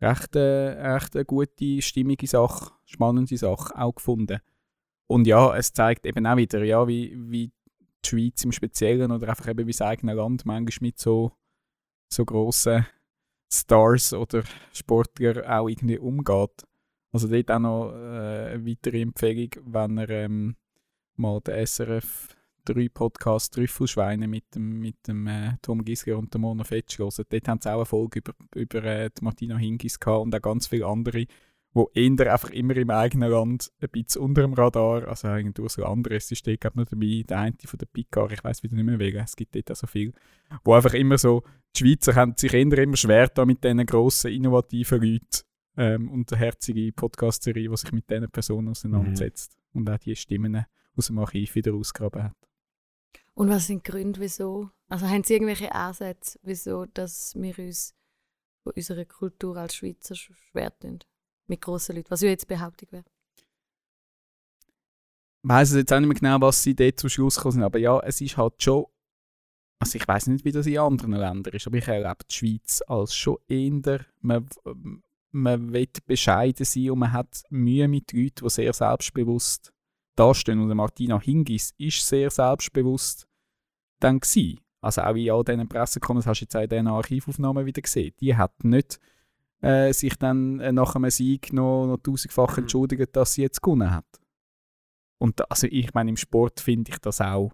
Recht, 0.00 0.34
äh, 0.34 0.40
recht 0.40 1.14
eine 1.14 1.24
gute, 1.24 1.82
stimmige 1.82 2.26
Sache, 2.26 2.72
spannende 2.86 3.36
Sache 3.36 3.76
auch 3.78 3.94
gefunden. 3.94 4.40
Und 5.06 5.26
ja, 5.26 5.54
es 5.56 5.72
zeigt 5.74 6.06
eben 6.06 6.26
auch 6.26 6.36
wieder, 6.36 6.64
ja, 6.64 6.88
wie, 6.88 7.14
wie 7.30 7.52
die 8.04 8.08
Schweiz 8.08 8.42
im 8.44 8.52
Speziellen 8.52 9.12
oder 9.12 9.28
einfach 9.28 9.48
eben 9.48 9.66
wie 9.66 9.72
das 9.72 9.82
eigene 9.82 10.14
Land 10.14 10.46
manchmal 10.46 10.88
mit 10.88 10.98
so, 10.98 11.32
so 12.12 12.24
grossen 12.24 12.86
Stars 13.50 14.12
oder 14.12 14.44
Sportlern 14.72 15.44
auch 15.44 15.68
irgendwie 15.68 15.98
umgeht. 15.98 16.64
Also 17.12 17.28
dort 17.28 17.50
auch 17.50 17.58
noch 17.58 17.92
äh, 17.92 18.52
eine 18.52 18.66
weitere 18.66 19.02
Empfehlung, 19.02 19.50
wenn 19.66 19.98
ihr 19.98 20.10
ähm, 20.10 20.56
mal 21.16 21.40
den 21.40 21.66
SRF 21.66 22.28
3 22.64 22.88
Podcast 22.88 23.54
Trüffelschweine 23.54 24.28
mit 24.28 24.54
dem, 24.54 24.78
mit 24.78 25.06
dem 25.06 25.26
äh, 25.26 25.56
Tom 25.60 25.84
Gisler 25.84 26.16
und 26.16 26.32
dem 26.32 26.42
Mona 26.42 26.64
Fetsch 26.64 26.98
hören. 26.98 27.24
Dort 27.28 27.48
haben 27.48 27.60
sie 27.60 27.70
auch 27.70 27.76
eine 27.76 27.84
Folge 27.84 28.20
über, 28.20 28.32
über 28.54 28.84
äh, 28.84 29.10
Martina 29.20 29.58
Hingis 29.58 30.00
gehabt 30.00 30.22
und 30.22 30.34
auch 30.34 30.40
ganz 30.40 30.68
viele 30.68 30.86
andere, 30.86 31.26
wo 31.74 31.90
eher 31.94 32.32
einfach 32.32 32.50
immer 32.50 32.76
im 32.76 32.90
eigenen 32.90 33.30
Land 33.30 33.72
ein 33.80 33.88
bisschen 33.88 34.20
unter 34.22 34.42
dem 34.42 34.52
Radar, 34.52 35.08
also 35.08 35.28
Andres 35.28 36.30
ist 36.30 36.46
dort 36.46 36.60
glaub 36.60 36.74
ich, 36.74 36.76
noch 36.76 36.88
dabei, 36.88 37.24
der 37.26 37.38
eine 37.38 37.56
von 37.64 37.78
der 37.78 37.86
Picard, 37.86 38.32
ich 38.32 38.44
weiß 38.44 38.62
wieder 38.62 38.76
nicht 38.76 38.84
mehr 38.84 38.98
wegen, 38.98 39.18
es 39.18 39.36
gibt 39.36 39.54
dort 39.54 39.70
auch 39.70 39.76
so 39.76 39.86
viel, 39.86 40.12
wo 40.64 40.74
einfach 40.74 40.94
immer 40.94 41.16
so, 41.16 41.42
die 41.74 41.80
Schweizer 41.80 42.14
haben 42.14 42.34
sich 42.36 42.52
eher 42.52 42.78
immer 42.78 42.96
schwer 42.96 43.28
da 43.28 43.46
mit 43.46 43.64
diesen 43.64 43.86
grossen, 43.86 44.32
innovativen 44.32 45.00
Leuten 45.02 45.40
ähm, 45.78 46.10
und 46.10 46.30
eine 46.30 46.40
herzige 46.40 46.92
Podcast-Serie, 46.92 47.70
die 47.70 47.76
sich 47.76 47.92
mit 47.92 48.10
diesen 48.10 48.30
Personen 48.30 48.68
auseinandersetzt 48.68 49.56
und 49.72 49.88
auch 49.88 49.98
die 49.98 50.14
Stimmen 50.14 50.66
aus 50.94 51.06
dem 51.06 51.18
Archiv 51.18 51.54
wieder 51.54 51.72
ausgraben 51.72 52.24
hat. 52.24 52.36
Und 53.32 53.48
was 53.48 53.66
sind 53.68 53.86
die 53.86 53.90
Gründe, 53.90 54.20
wieso? 54.20 54.68
Also 54.88 55.08
haben 55.08 55.24
Sie 55.24 55.32
irgendwelche 55.32 55.74
Ansätze, 55.74 56.38
wieso 56.42 56.84
dass 56.84 57.34
wir 57.34 57.58
uns 57.58 57.94
von 58.62 58.74
unserer 58.76 59.06
Kultur 59.06 59.56
als 59.56 59.74
Schweizer 59.76 60.14
sch- 60.14 60.34
schwer 60.50 60.78
tun? 60.78 60.98
Mit 61.52 61.60
grossen 61.60 61.96
Leuten, 61.96 62.10
was 62.10 62.22
ja 62.22 62.30
jetzt 62.30 62.48
Behauptung 62.48 62.88
wäre. 62.92 63.04
Ich 65.42 65.48
weiss 65.50 65.74
jetzt 65.74 65.92
auch 65.92 66.00
nicht 66.00 66.08
mehr 66.08 66.18
genau, 66.18 66.46
was 66.46 66.62
sie 66.62 66.74
dort 66.74 66.98
zum 66.98 67.10
Schluss 67.10 67.36
gekommen 67.36 67.52
sind, 67.52 67.62
aber 67.62 67.78
ja, 67.78 68.00
es 68.00 68.22
ist 68.22 68.38
halt 68.38 68.62
schon, 68.62 68.86
also 69.78 69.98
ich 69.98 70.08
weiß 70.08 70.28
nicht, 70.28 70.46
wie 70.46 70.52
das 70.52 70.66
in 70.66 70.78
anderen 70.78 71.12
Ländern 71.12 71.52
ist, 71.52 71.66
aber 71.66 71.76
ich 71.76 71.86
erlebe 71.86 72.24
die 72.26 72.34
Schweiz 72.34 72.80
als 72.86 73.14
schon 73.14 73.36
eher, 73.48 74.00
man, 74.22 74.48
man 75.30 75.72
will 75.74 75.88
bescheiden 76.06 76.64
sein 76.64 76.90
und 76.90 77.00
man 77.00 77.12
hat 77.12 77.42
Mühe 77.50 77.86
mit 77.86 78.14
Leuten, 78.14 78.44
die 78.44 78.48
sehr 78.48 78.72
selbstbewusst 78.72 79.74
dastehen. 80.16 80.58
Und 80.58 80.74
Martina 80.74 81.20
Hingis 81.20 81.74
ist 81.76 82.08
sehr 82.08 82.30
selbstbewusst 82.30 83.28
dann 84.00 84.20
gewesen. 84.20 84.58
Also 84.80 85.02
auch 85.02 85.14
in 85.14 85.30
all 85.30 85.44
diesen 85.44 85.68
Pressekonferenzen, 85.68 86.30
hast 86.30 86.40
du 86.40 86.44
jetzt 86.44 86.56
auch 86.56 86.62
in 86.62 86.70
diesen 86.70 86.88
Archivaufnahmen 86.88 87.66
wieder 87.66 87.82
gesehen, 87.82 88.14
die 88.20 88.34
hat 88.34 88.64
nicht 88.64 88.98
äh, 89.62 89.92
sich 89.92 90.16
dann 90.16 90.60
äh, 90.60 90.72
nach 90.72 90.96
einem 90.96 91.10
Sieg 91.10 91.52
noch, 91.52 91.86
noch 91.86 91.98
tausendfach 91.98 92.58
entschuldigt, 92.58 93.14
dass 93.16 93.34
sie 93.34 93.42
jetzt 93.42 93.62
gewonnen 93.62 93.90
hat. 93.90 94.20
Und 95.18 95.48
also 95.50 95.68
ich 95.70 95.94
meine, 95.94 96.10
im 96.10 96.16
Sport 96.16 96.60
finde 96.60 96.90
ich 96.90 96.98
das 96.98 97.20
auch. 97.20 97.52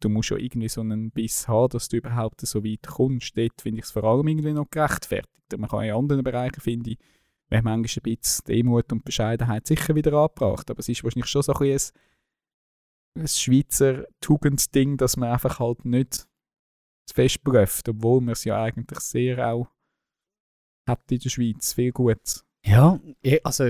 Du 0.00 0.08
musst 0.08 0.30
ja 0.30 0.38
irgendwie 0.38 0.68
so 0.68 0.80
einen 0.80 1.10
Biss 1.10 1.46
haben, 1.46 1.68
dass 1.68 1.88
du 1.88 1.98
überhaupt 1.98 2.40
so 2.40 2.64
weit 2.64 2.86
kommst. 2.86 3.36
Dort 3.36 3.60
finde 3.60 3.80
ich 3.80 3.84
es 3.84 3.90
vor 3.90 4.04
allem 4.04 4.26
irgendwie 4.26 4.52
noch 4.52 4.70
gerechtfertigt. 4.70 5.28
Man 5.56 5.68
kann 5.68 5.84
in 5.84 5.94
anderen 5.94 6.24
Bereichen, 6.24 6.60
finde 6.60 6.92
ich, 6.92 6.98
wäre 7.48 7.62
manchmal 7.62 8.02
ein 8.06 8.16
bisschen 8.16 8.44
Demut 8.48 8.90
und 8.92 9.04
Bescheidenheit 9.04 9.66
sicher 9.66 9.94
wieder 9.94 10.14
angebracht. 10.14 10.70
Aber 10.70 10.80
es 10.80 10.88
ist 10.88 11.04
wahrscheinlich 11.04 11.30
schon 11.30 11.42
so 11.42 11.52
ein, 11.52 11.58
bisschen 11.58 11.96
ein, 13.14 13.22
ein 13.22 13.28
Schweizer 13.28 14.06
Tugendding, 14.20 14.96
dass 14.96 15.18
man 15.18 15.32
einfach 15.32 15.60
halt 15.60 15.84
nicht 15.84 16.26
zu 17.06 17.14
fest 17.14 17.44
blöfft, 17.44 17.90
obwohl 17.90 18.22
man 18.22 18.32
es 18.32 18.44
ja 18.44 18.62
eigentlich 18.62 19.00
sehr 19.00 19.46
auch 19.46 19.68
hat 20.86 21.10
in 21.10 21.18
der 21.18 21.28
Schweiz. 21.28 21.72
Viel 21.74 21.92
Gutes. 21.92 22.44
Ja, 22.64 22.98
ich, 23.20 23.44
also 23.44 23.64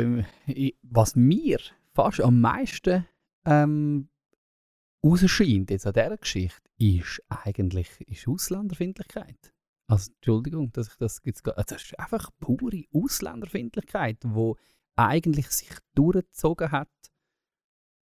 was 0.83 1.17
mir 1.17 1.59
fast 1.95 2.21
am 2.21 2.41
meisten 2.41 3.07
ähm, 3.45 4.09
rausscheint 5.05 5.71
jetzt 5.71 5.87
an 5.87 5.93
dieser 5.93 6.17
Geschichte, 6.17 6.71
ist 6.79 7.23
eigentlich 7.29 7.89
ist 8.07 8.29
Ausländerfindlichkeit. 8.29 9.53
Also 9.87 10.13
Entschuldigung, 10.13 10.73
dass 10.73 10.89
ich 10.89 10.97
das 10.97 11.21
jetzt 11.25 11.47
also, 11.47 11.63
das 11.67 11.83
ist 11.83 11.99
einfach 11.99 12.31
pure 12.41 12.85
Ausländerfindlichkeit, 12.93 14.19
wo 14.25 14.57
eigentlich 14.97 15.49
sich 15.49 15.77
durchgezogen 15.95 16.71
hat. 16.71 16.89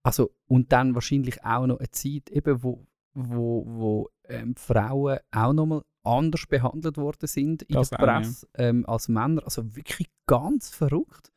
Also 0.03 0.35
und 0.47 0.71
dann 0.71 0.95
wahrscheinlich 0.95 1.43
auch 1.43 1.65
noch 1.65 1.79
eine 1.79 1.91
Zeit, 1.91 2.29
eben 2.29 2.63
wo 2.63 2.85
wo, 3.13 3.65
wo 3.67 4.09
ähm, 4.25 4.55
Frauen 4.55 5.19
auch 5.31 5.53
nochmal 5.53 5.81
anders 6.03 6.45
behandelt 6.47 6.97
worden 6.97 7.27
sind 7.27 7.63
in 7.63 7.75
Das 7.75 7.89
der 7.89 7.99
auch, 7.99 8.05
ja. 8.05 8.19
Presse 8.19 8.47
ähm, 8.55 8.85
als 8.85 9.07
Männer. 9.07 9.43
Also 9.43 9.75
wirklich 9.75 10.09
ganz 10.27 10.69
verrückt. 10.69 11.31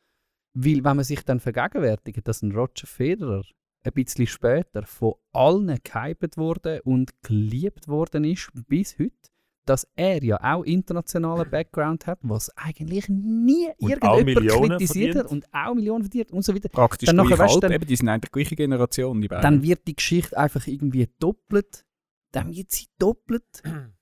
Weil 0.53 0.83
wenn 0.83 0.95
man 0.95 1.03
sich 1.03 1.23
dann 1.23 1.39
vergegenwärtigt, 1.39 2.27
dass 2.27 2.41
ein 2.41 2.51
Roger 2.51 2.87
Federer 2.87 3.43
ein 3.83 3.93
bisschen 3.93 4.27
später 4.27 4.83
von 4.83 5.13
allen 5.31 5.77
gehypt 5.83 6.37
worden 6.37 6.81
und 6.83 7.11
geliebt 7.21 7.87
worden 7.87 8.23
ist 8.23 8.49
bis 8.67 8.97
heute, 8.97 9.29
dass 9.69 9.87
er 9.95 10.23
ja 10.23 10.37
auch 10.41 10.63
internationalen 10.63 11.49
Background 11.49 12.07
hat, 12.07 12.19
was 12.21 12.49
eigentlich 12.57 13.07
nie 13.09 13.67
Und 13.77 13.89
irgendjemand 13.89 14.37
kritisiert 14.69 15.15
hat 15.15 15.27
verdient. 15.27 15.31
und 15.45 15.53
auch 15.53 15.73
Millionen 15.75 16.03
verdient 16.03 16.31
und 16.31 16.43
so 16.43 16.53
weiter. 16.55 16.69
Praktisch 16.69 17.07
Dann 17.07 17.15
nachher, 17.17 17.37
weißt 17.39 17.61
dann- 17.63 17.71
eben, 17.71 17.85
die 17.85 17.95
sind 17.95 18.09
eigentlich 18.09 18.29
die 18.31 18.39
gleiche 18.39 18.55
Generation, 18.55 19.21
die 19.21 19.27
beiden. 19.27 19.43
Dann 19.43 19.61
wird 19.63 19.87
die 19.87 19.95
Geschichte 19.95 20.37
einfach 20.37 20.65
irgendwie 20.67 21.07
doppelt, 21.19 21.85
dann 22.31 22.53
wird 22.55 22.71
sie 22.71 22.87
doppelt 22.97 23.43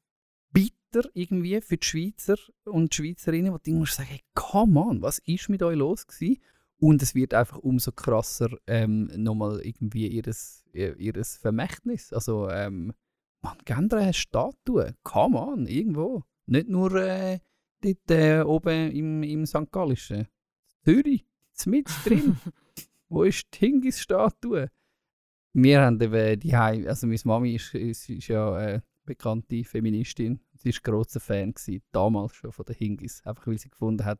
bitter 0.51 1.09
irgendwie 1.13 1.59
für 1.61 1.77
die 1.77 1.85
Schweizer 1.85 2.35
und 2.65 2.91
die 2.91 2.95
Schweizerinnen, 2.95 3.53
wo 3.53 3.57
du 3.57 3.71
musst 3.71 3.95
sagen, 3.95 4.09
hey, 4.09 4.21
come 4.33 4.79
on, 4.79 5.01
was 5.01 5.19
ist 5.25 5.49
mit 5.49 5.61
euch 5.63 5.75
los 5.77 6.07
gewesen? 6.07 6.41
Und 6.77 7.01
es 7.01 7.15
wird 7.15 7.33
einfach 7.33 7.57
umso 7.59 7.91
krasser 7.91 8.49
ähm, 8.67 9.09
nochmal 9.15 9.61
irgendwie 9.63 10.07
ihres, 10.07 10.63
ihr- 10.73 10.97
ihres 10.97 11.37
Vermächtnis. 11.37 12.11
Also, 12.13 12.49
ähm, 12.49 12.93
man, 13.45 13.57
gebt 13.63 13.93
ihr 13.93 13.99
eine 13.99 14.13
Statue, 14.13 14.95
come 15.03 15.39
on, 15.39 15.67
irgendwo. 15.67 16.23
Nicht 16.47 16.67
nur 16.67 16.93
äh, 16.95 17.39
dort 17.81 18.11
äh, 18.11 18.41
oben 18.41 18.91
im, 18.91 19.23
im 19.23 19.45
St. 19.45 19.71
Gallischen. 19.71 20.27
Zürich, 20.83 21.25
mit 21.65 21.87
drin. 22.05 22.37
Wo 23.09 23.23
ist 23.23 23.47
die 23.53 23.59
Hingis-Statue? 23.59 24.69
Wir 25.53 25.81
haben 25.81 26.01
eben 26.01 26.39
die 26.39 26.55
Heim, 26.55 26.87
also 26.87 27.07
meine 27.07 27.19
Mami 27.23 27.55
ist, 27.55 27.73
ist, 27.73 28.09
ist 28.09 28.27
ja 28.27 28.59
äh, 28.59 28.81
bekannte 29.05 29.63
Feministin. 29.63 30.41
Sie 30.55 30.73
war 30.73 30.79
grosser 30.83 31.19
Fan 31.19 31.53
gewesen, 31.53 31.81
damals 31.91 32.35
schon 32.35 32.51
von 32.51 32.65
der 32.65 32.75
Hingis, 32.75 33.25
einfach 33.25 33.47
weil 33.47 33.57
sie 33.57 33.69
gefunden 33.69 34.05
hat, 34.05 34.19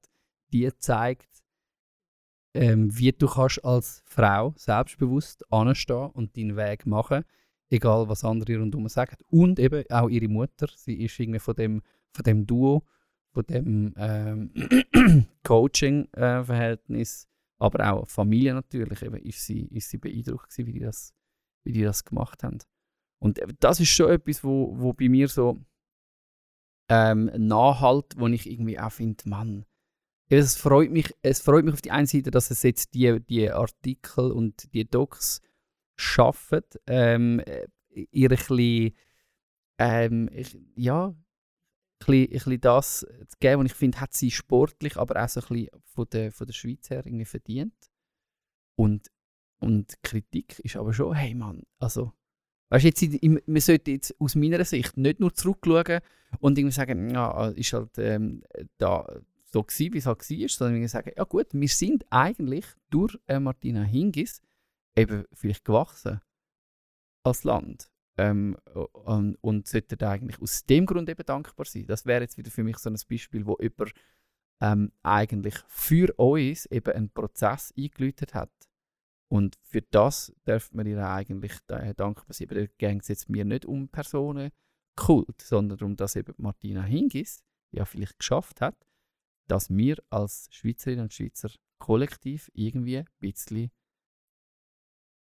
die 0.54 0.70
zeigt, 0.78 1.44
ähm, 2.54 2.98
wie 2.98 3.12
du 3.12 3.28
kannst 3.28 3.66
als 3.66 4.02
Frau 4.06 4.54
selbstbewusst 4.56 5.52
anstehen 5.52 6.12
und 6.12 6.38
deinen 6.38 6.56
Weg 6.56 6.86
machen, 6.86 7.26
egal 7.76 8.08
was 8.08 8.24
andere 8.24 8.58
rundherum 8.58 8.88
sagen. 8.88 9.18
Und 9.30 9.60
eben 9.60 9.84
auch 9.90 10.10
ihre 10.10 10.28
Mutter, 10.28 10.68
sie 10.76 11.04
ist 11.04 11.20
irgendwie 11.20 11.40
von 11.40 11.56
dem, 11.56 11.82
von 12.12 12.24
dem 12.24 12.46
Duo, 12.46 12.84
von 13.32 13.46
dem 13.46 13.94
ähm, 13.98 14.52
Coaching-Verhältnis, 15.44 17.28
aber 17.58 17.92
auch 17.92 18.08
Familie 18.08 18.54
natürlich, 18.54 19.02
eben, 19.02 19.18
ist, 19.18 19.46
sie, 19.46 19.66
ist 19.68 19.90
sie 19.90 19.98
beeindruckt 19.98 20.50
gewesen, 20.50 20.68
wie 20.68 20.74
die 20.74 20.80
das, 20.80 21.14
wie 21.64 21.74
die 21.74 21.84
das 21.84 22.04
gemacht 22.04 22.44
haben. 22.44 22.60
Und 23.20 23.40
eben, 23.42 23.56
das 23.60 23.80
ist 23.80 23.90
schon 23.90 24.12
etwas, 24.12 24.44
wo, 24.44 24.74
wo 24.78 24.94
bei 24.94 25.10
mir 25.10 25.28
so 25.28 25.60
ähm, 26.90 27.32
nachhalt, 27.38 28.14
wo 28.18 28.28
ich 28.28 28.50
irgendwie 28.50 28.80
auch 28.80 28.92
finde, 28.92 29.28
Mann, 29.28 29.66
es 30.28 30.56
freut 30.56 30.92
mich, 30.92 31.14
es 31.22 31.42
freut 31.42 31.66
mich 31.66 31.74
auf 31.74 31.82
die 31.82 31.92
einen 31.92 32.08
Seite, 32.08 32.32
dass 32.32 32.52
es 32.52 32.64
jetzt 32.64 32.94
die, 32.94 33.20
die 33.20 33.52
Artikel 33.52 34.32
und 34.32 34.74
die 34.74 34.90
Docs 34.90 35.42
schaffen, 35.96 36.62
ähm, 36.88 37.40
äh, 37.40 37.68
ihr 38.12 38.30
ein 38.30 38.38
bisschen, 38.38 38.94
ähm, 39.78 40.30
ja, 40.76 41.16
bisschen, 42.00 42.24
ein 42.24 42.30
bisschen 42.30 42.62
das 42.62 43.00
zu 43.00 43.38
geben, 43.40 43.62
und 43.62 43.66
ich 43.68 43.74
finde, 43.74 44.02
hat 44.02 44.14
sie 44.14 44.32
sportlich, 44.32 44.98
aber 44.98 45.24
auch 45.24 45.30
so 45.30 45.42
ein 45.42 45.48
bisschen 45.48 45.70
von 45.86 46.06
der, 46.12 46.32
von 46.32 46.48
der 46.48 46.54
Schweiz 46.54 46.90
her 46.90 47.06
irgendwie 47.06 47.26
verdient. 47.26 47.74
Und, 48.78 49.10
und 49.60 49.94
Kritik 50.04 50.60
ist 50.60 50.76
aber 50.76 50.94
schon, 50.94 51.16
hey 51.16 51.34
Mann, 51.34 51.64
also, 51.80 52.12
weißt 52.70 52.84
du, 52.84 53.06
jetzt, 53.06 53.48
man 53.48 53.62
sollte 53.62 53.92
jetzt 53.92 54.16
aus 54.20 54.36
meiner 54.36 54.64
Sicht 54.66 54.98
nicht 54.98 55.20
nur 55.20 55.34
zurückschauen 55.34 56.02
und 56.40 56.58
irgendwie 56.58 56.74
sagen, 56.74 57.10
ja, 57.10 57.50
ist 57.50 57.74
halt 57.74 57.98
ähm, 57.98 58.44
da 58.78 59.08
so 59.46 59.64
gewesen, 59.64 59.94
wie 59.94 59.98
es 60.00 60.06
halt 60.06 60.20
war, 60.20 60.50
sondern 60.50 60.76
irgendwie 60.76 60.90
sagen, 60.90 61.12
ja 61.16 61.24
gut, 61.24 61.48
wir 61.54 61.68
sind 61.70 62.06
eigentlich 62.10 62.66
durch 62.90 63.18
äh, 63.28 63.40
Martina 63.40 63.84
Hingis 63.84 64.42
eben 64.96 65.26
vielleicht 65.34 65.66
gewachsen 65.66 66.22
als 67.24 67.44
Land. 67.44 67.92
Ähm, 68.18 68.56
und, 68.94 69.36
und 69.42 69.68
sollten 69.68 69.98
da 69.98 70.12
eigentlich 70.12 70.42
aus 70.42 70.64
dem 70.64 70.86
Grund 70.86 71.10
eben 71.10 71.26
dankbar 71.26 71.66
sein. 71.66 71.86
Das 71.86 72.06
wäre 72.06 72.22
jetzt 72.22 72.38
wieder 72.38 72.52
für 72.52 72.64
mich 72.64 72.78
so 72.78 72.90
ein 72.90 72.98
Beispiel, 73.10 73.46
wo 73.46 73.58
jemand 73.60 73.92
ähm, 74.62 74.92
eigentlich 75.04 75.56
für 75.68 76.14
uns 76.18 76.66
eben 76.68 76.94
einen 76.94 77.10
Prozess 77.10 77.74
eingeläutet 77.78 78.34
hat. 78.34 78.52
Und 79.28 79.58
für 79.64 79.82
das 79.82 80.34
dürfen 80.48 80.78
wir 80.78 80.86
ihr 80.86 81.06
eigentlich 81.06 81.58
da- 81.68 81.94
dankbar 81.94 82.34
sein. 82.34 82.48
Aber 82.50 82.62
da 82.62 82.68
ging 82.78 83.00
es 83.02 83.10
jetzt 83.10 83.30
mir 83.30 83.44
nicht 83.44 83.66
um 83.66 83.90
Personenkult, 83.90 85.42
sondern 85.42 85.78
darum, 85.78 85.96
dass 85.98 86.16
eben 86.16 86.34
Martina 86.38 86.84
Hingis 86.84 87.44
ja 87.72 87.84
vielleicht 87.84 88.20
geschafft 88.20 88.62
hat, 88.62 88.78
dass 89.48 89.70
wir 89.70 89.98
als 90.10 90.48
Schweizerinnen 90.52 91.04
und 91.04 91.14
Schweizer 91.14 91.50
kollektiv 91.80 92.50
irgendwie 92.54 93.00
ein 93.00 93.08
bisschen 93.20 93.72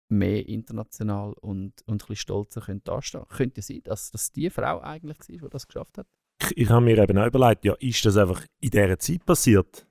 mehr 0.09 0.49
international 0.49 1.33
und, 1.41 1.83
und 1.87 1.95
ein 1.95 1.99
bisschen 1.99 2.17
stolzer 2.17 2.61
können 2.61 2.85
dastehen. 2.85 3.25
Könnte 3.29 3.63
sein, 3.63 3.81
dass 3.85 4.11
das 4.11 4.31
die 4.33 4.51
Frau 4.51 4.81
eigentlich 4.81 5.19
war, 5.19 5.49
die 5.49 5.51
das 5.51 5.67
geschafft 5.67 5.99
hat? 5.99 6.07
ich, 6.43 6.57
ich 6.57 6.71
habe 6.71 6.85
mir 6.85 6.99
eben 6.99 7.19
auch 7.19 7.27
überlegt, 7.27 7.65
ja, 7.65 7.75
ist 7.75 8.05
das 8.05 8.17
einfach 8.17 8.45
in 8.61 8.71
dieser 8.71 8.99
Zeit 8.99 9.25
passiert? 9.25 9.87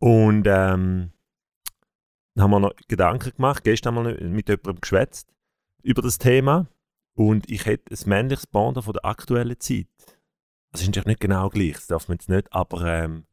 Und 0.00 0.46
ähm, 0.46 1.12
dann 2.34 2.44
haben 2.44 2.50
wir 2.50 2.60
noch 2.60 2.74
Gedanken 2.88 3.32
gemacht, 3.36 3.62
gestern 3.64 3.94
mal 3.94 4.14
mit 4.20 4.48
jemandem 4.48 4.80
geschwätzt 4.80 5.32
über 5.82 6.02
das 6.02 6.18
Thema 6.18 6.66
und 7.14 7.50
ich 7.50 7.66
hätte 7.66 7.94
ein 7.94 8.08
männliches 8.08 8.46
Pendant 8.46 8.84
von 8.84 8.94
der 8.94 9.04
aktuellen 9.04 9.60
Zeit. 9.60 9.86
Das 10.72 10.80
ist 10.80 10.88
natürlich 10.88 11.06
nicht 11.06 11.20
genau 11.20 11.50
gleich, 11.50 11.74
das 11.74 11.86
darf 11.86 12.08
man 12.08 12.16
jetzt 12.16 12.30
nicht, 12.30 12.52
aber 12.52 12.82
ähm, 12.84 13.26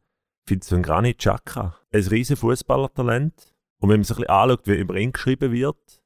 ich 0.43 0.49
finde 0.49 0.65
so 0.65 0.75
ein 0.75 0.83
Granit 0.83 1.19
Xhaka 1.19 1.77
ein 1.91 2.07
riesen 2.07 2.35
Fußballertalent 2.35 3.55
und 3.79 3.89
wenn 3.89 3.99
man 3.99 4.03
sich 4.03 4.17
ein 4.17 4.21
bisschen 4.21 4.29
anschaut, 4.29 4.67
wie 4.67 4.75
über 4.75 4.95
ihn 4.95 5.11
geschrieben 5.11 5.51
wird, 5.51 6.01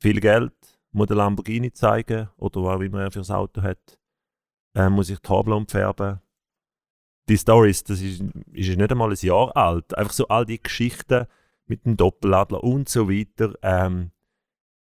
viel 0.00 0.20
Geld, 0.20 0.52
muss 0.92 1.06
der 1.06 1.16
Lamborghini 1.16 1.72
zeigen 1.72 2.28
oder 2.36 2.62
was 2.64 2.80
immer 2.82 3.02
er 3.02 3.10
für 3.10 3.20
ein 3.20 3.30
Auto 3.30 3.62
hat, 3.62 3.98
äh, 4.74 4.88
muss 4.88 5.10
ich 5.10 5.18
die 5.20 5.66
färben. 5.68 6.20
Die 7.28 7.38
Stories, 7.38 7.84
das 7.84 8.00
ist, 8.00 8.22
ist 8.52 8.76
nicht 8.76 8.90
einmal 8.90 9.10
ein 9.10 9.18
Jahr 9.20 9.56
alt. 9.56 9.96
Einfach 9.96 10.12
so 10.12 10.26
all 10.28 10.44
die 10.44 10.60
Geschichten 10.60 11.26
mit 11.66 11.86
dem 11.86 11.96
Doppeladler 11.96 12.64
und 12.64 12.88
so 12.88 13.08
weiter. 13.08 13.54
Ähm, 13.62 14.10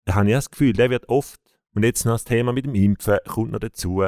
da 0.04 0.14
habe 0.14 0.28
ich 0.28 0.34
das 0.34 0.50
Gefühl, 0.50 0.72
der 0.72 0.90
wird 0.90 1.08
oft, 1.08 1.40
und 1.74 1.82
jetzt 1.82 2.04
noch 2.04 2.14
das 2.14 2.24
Thema 2.24 2.52
mit 2.52 2.66
dem 2.66 2.76
Impfen 2.76 3.18
kommt 3.26 3.50
noch 3.50 3.58
dazu, 3.58 4.04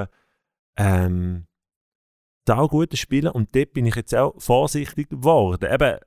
ähm, 0.76 1.46
da 2.44 2.58
auch 2.58 2.70
gute 2.70 2.96
Spieler 2.96 3.34
und 3.34 3.54
dort 3.54 3.72
bin 3.72 3.84
ich 3.84 3.96
jetzt 3.96 4.14
auch 4.14 4.40
vorsichtig 4.40 5.10
geworden. 5.10 5.68
Eben, 5.70 5.98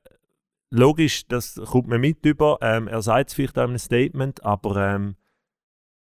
logisch, 0.71 1.27
das 1.27 1.55
kommt 1.55 1.87
mir 1.87 1.99
mit 1.99 2.25
über, 2.25 2.57
ähm, 2.61 2.87
er 2.87 3.01
sagt 3.01 3.29
es 3.29 3.35
vielleicht 3.35 3.57
auch 3.59 3.63
in 3.63 3.69
einem 3.69 3.77
Statement, 3.77 4.43
aber 4.43 4.75
ähm, 4.77 5.15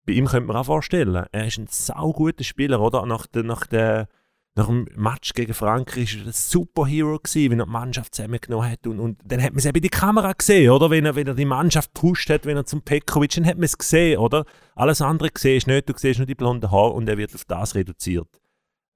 bei 0.06 0.13
ihm 0.13 0.26
könnte 0.26 0.47
man 0.47 0.58
auch 0.58 0.65
vorstellen, 0.65 1.28
er 1.32 1.47
ist 1.47 1.58
ein 1.58 1.67
sauguter 1.67 2.43
Spieler, 2.43 2.82
oder? 2.82 3.06
Nach, 3.06 3.26
der, 3.28 3.43
nach, 3.43 3.67
der, 3.67 4.08
nach 4.56 4.67
dem 4.67 4.88
Match 4.95 5.34
gegen 5.34 5.54
Frankreich 5.54 6.17
war 6.17 6.23
er 6.23 6.28
ein 6.28 6.34
Superhero, 6.34 7.19
gewesen, 7.19 7.52
wenn 7.52 7.60
er 7.60 7.65
die 7.65 7.71
Mannschaft 7.71 8.15
zusammengenommen 8.15 8.69
hat. 8.69 8.86
Und, 8.86 8.99
und 8.99 9.19
dann 9.23 9.41
hat 9.41 9.52
man 9.52 9.60
es 9.60 9.65
eben 9.65 9.78
in 9.78 9.84
die 9.84 9.89
Kamera 9.89 10.34
gesehen, 10.34 10.71
oder? 10.71 10.89
Wenn 10.89 11.06
er, 11.06 11.15
wenn 11.15 11.28
er 11.28 11.36
die 11.36 11.45
Mannschaft 11.45 11.93
gepusht 11.93 12.30
hat, 12.30 12.45
wenn 12.45 12.58
er 12.58 12.65
zum 12.65 12.82
Pekovic, 12.82 13.32
dann 13.36 13.45
hat 13.45 13.56
man 13.56 13.63
es 13.63 13.78
gesehen, 13.78 14.17
oder? 14.17 14.45
Alles 14.76 15.02
andere 15.02 15.30
siehst 15.38 15.67
du 15.67 15.71
nicht, 15.71 15.88
du 15.88 15.93
siehst 15.95 16.19
nur 16.19 16.26
die 16.28 16.36
blonden 16.36 16.69
Haare 16.69 16.91
und 16.91 17.08
er 17.08 17.17
wird 17.17 17.34
auf 17.34 17.45
das 17.45 17.76
reduziert. 17.76 18.28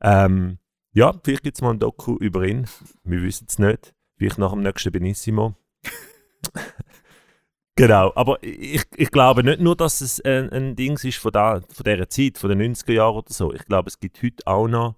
Ähm, 0.02 0.58
ja, 0.94 1.14
vielleicht 1.24 1.44
gibt 1.44 1.58
es 1.58 1.62
mal 1.62 1.72
ein 1.72 1.80
Doku 1.80 2.18
über 2.18 2.44
ihn. 2.46 2.68
Wir 3.04 3.22
wissen 3.22 3.46
es 3.50 3.60
nicht. 3.60 3.94
Vielleicht 4.18 4.38
nach 4.38 4.52
dem 4.52 4.64
nächsten 4.64 4.92
Benissimo. 4.92 5.56
Genau, 7.78 8.12
aber 8.16 8.42
ich, 8.42 8.84
ich 8.96 9.12
glaube 9.12 9.44
nicht 9.44 9.60
nur, 9.60 9.76
dass 9.76 10.02
es 10.02 10.20
ein, 10.22 10.50
ein 10.50 10.76
Ding 10.76 10.98
ist 10.98 11.20
von, 11.20 11.32
da, 11.32 11.62
von 11.62 11.84
dieser 11.84 12.10
Zeit, 12.10 12.40
von 12.40 12.50
den 12.50 12.74
90er 12.76 12.94
Jahren 12.94 13.18
oder 13.18 13.32
so. 13.32 13.54
Ich 13.54 13.66
glaube, 13.66 13.88
es 13.88 14.00
gibt 14.00 14.22
heute 14.24 14.48
auch 14.48 14.68
noch. 14.68 14.96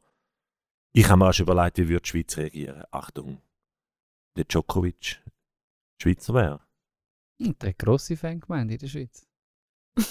Ich 0.93 1.09
habe 1.09 1.19
mir 1.19 1.27
auch 1.27 1.33
schon 1.33 1.43
überlegt, 1.45 1.77
wie 1.77 1.89
würde 1.89 2.03
die 2.03 2.09
Schweiz 2.09 2.37
reagieren. 2.37 2.83
Achtung, 2.89 3.41
der 4.37 4.45
Djokovic 4.45 5.21
Schweizer 6.01 6.33
wäre. 6.33 6.61
Und 7.41 7.61
der 7.61 7.73
grosse 7.73 8.15
Fan 8.15 8.39
gemeint 8.39 8.71
in 8.71 8.77
der 8.77 8.87
Schweiz. 8.87 9.27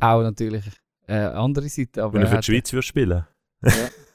Auch 0.00 0.22
natürlich 0.22 0.64
äh, 1.06 1.18
andere 1.18 1.68
Seite, 1.68 2.02
aber 2.02 2.14
Wenn 2.14 2.22
er 2.22 2.28
für 2.28 2.36
die 2.38 2.42
Schweiz 2.42 2.72
würde 2.72 2.82
spielen. 2.82 3.26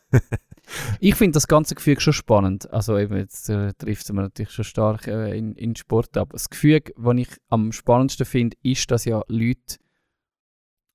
Ich 1.00 1.16
finde 1.16 1.34
das 1.34 1.48
ganze 1.48 1.76
Gefühl 1.76 2.00
schon 2.00 2.14
spannend. 2.14 2.72
Also 2.72 2.98
eben, 2.98 3.18
jetzt 3.18 3.50
äh, 3.50 3.74
trifft 3.74 4.04
es 4.04 4.12
mir 4.12 4.22
natürlich 4.22 4.52
schon 4.52 4.66
stark 4.66 5.08
äh, 5.08 5.38
in, 5.38 5.56
in 5.56 5.76
Sport 5.76 6.16
ab. 6.18 6.30
Das 6.32 6.50
Gefühl, 6.50 6.82
was 6.96 7.18
ich 7.18 7.30
am 7.50 7.72
spannendsten 7.72 8.26
finde, 8.26 8.58
ist, 8.64 8.90
dass 8.90 9.06
ja 9.06 9.22
Leute 9.28 9.78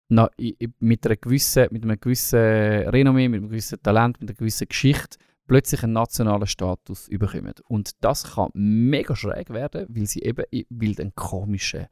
na, 0.08 0.30
mit, 0.78 1.06
einer 1.06 1.16
gewissen, 1.16 1.68
mit 1.70 1.82
einem 1.82 2.00
gewissen 2.00 2.38
Renommee, 2.38 3.28
mit 3.28 3.38
einem 3.40 3.50
gewissen 3.50 3.82
Talent, 3.82 4.20
mit 4.20 4.30
einer 4.30 4.36
gewissen 4.36 4.68
Geschichte 4.68 5.18
plötzlich 5.46 5.82
einen 5.82 5.92
nationalen 5.92 6.46
Status 6.46 7.08
überkommen. 7.08 7.54
Und 7.68 7.92
das 8.02 8.34
kann 8.34 8.50
mega 8.54 9.14
schräg 9.14 9.50
werden, 9.50 9.86
weil 9.88 10.06
sie 10.06 10.22
eben 10.22 10.44
weil 10.70 10.94
einen 10.98 11.14
komischen 11.14 11.86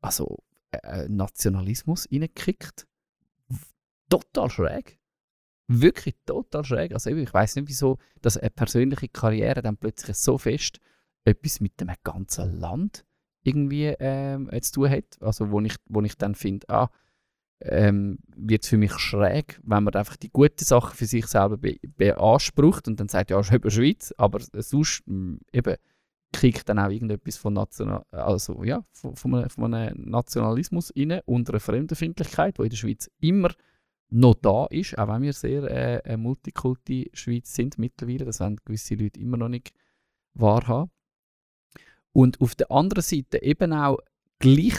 also, 0.00 0.38
äh, 0.72 1.08
Nationalismus 1.08 2.08
reinkickt. 2.12 2.86
Total 4.08 4.50
schräg 4.50 4.98
wirklich 5.68 6.14
total 6.26 6.64
schräg. 6.64 6.92
Also 6.92 7.10
ich 7.10 7.32
weiß 7.32 7.56
nicht, 7.56 7.68
wieso, 7.68 7.98
dass 8.22 8.36
eine 8.36 8.50
persönliche 8.50 9.08
Karriere 9.08 9.62
dann 9.62 9.76
plötzlich 9.76 10.16
so 10.16 10.38
fest 10.38 10.80
etwas 11.24 11.60
mit 11.60 11.80
dem 11.80 11.90
ganzen 12.04 12.60
Land 12.60 13.04
irgendwie 13.42 13.94
ähm, 13.98 14.48
äh, 14.50 14.60
zu 14.60 14.72
tun 14.72 14.90
hat. 14.90 15.20
Also 15.20 15.50
wo 15.50 15.60
ich, 15.60 15.76
wo 15.86 16.02
ich 16.02 16.16
dann 16.16 16.34
finde, 16.34 16.68
ah, 16.68 16.90
ähm, 17.60 18.18
wird 18.36 18.64
es 18.64 18.68
für 18.68 18.76
mich 18.76 18.92
schräg, 18.98 19.60
wenn 19.62 19.84
man 19.84 19.94
einfach 19.94 20.16
die 20.16 20.30
guten 20.30 20.64
Sachen 20.64 20.94
für 20.94 21.06
sich 21.06 21.26
selber 21.26 21.56
be 21.56 21.78
beansprucht 21.96 22.86
und 22.86 23.00
dann 23.00 23.08
sagt, 23.08 23.30
ja, 23.30 23.40
es 23.40 23.48
ist 23.48 23.54
eben 23.54 23.70
Schweiz, 23.70 24.14
aber 24.18 24.40
sonst 24.40 25.02
mh, 25.06 25.38
eben 25.52 25.76
kriegt 26.32 26.68
dann 26.68 26.78
auch 26.78 26.90
irgendetwas 26.90 27.36
von, 27.36 27.54
National 27.54 28.04
also, 28.10 28.62
ja, 28.62 28.84
von, 28.92 29.16
von, 29.16 29.34
einem, 29.34 29.50
von 29.50 29.72
einem 29.72 30.10
Nationalismus 30.10 30.92
rein 30.96 31.20
und 31.24 31.48
einer 31.48 31.60
Fremdenfindlichkeit, 31.60 32.58
die 32.58 32.62
in 32.62 32.68
der 32.68 32.76
Schweiz 32.76 33.10
immer 33.20 33.50
noch 34.08 34.34
da 34.34 34.66
ist, 34.66 34.96
auch 34.98 35.08
wenn 35.08 35.22
wir 35.22 35.32
sehr 35.32 35.64
äh, 35.64 36.02
eine 36.04 36.16
Multikulti-Schweiz 36.18 37.54
sind 37.54 37.78
mittlerweile, 37.78 38.24
das 38.24 38.40
wollen 38.40 38.60
gewisse 38.64 38.94
Leute 38.94 39.18
immer 39.20 39.36
noch 39.36 39.48
nicht 39.48 39.72
wahrhaben. 40.34 40.90
Und 42.12 42.40
auf 42.40 42.54
der 42.54 42.70
anderen 42.70 43.02
Seite 43.02 43.42
eben 43.42 43.72
auch 43.72 43.98
gleich 44.38 44.76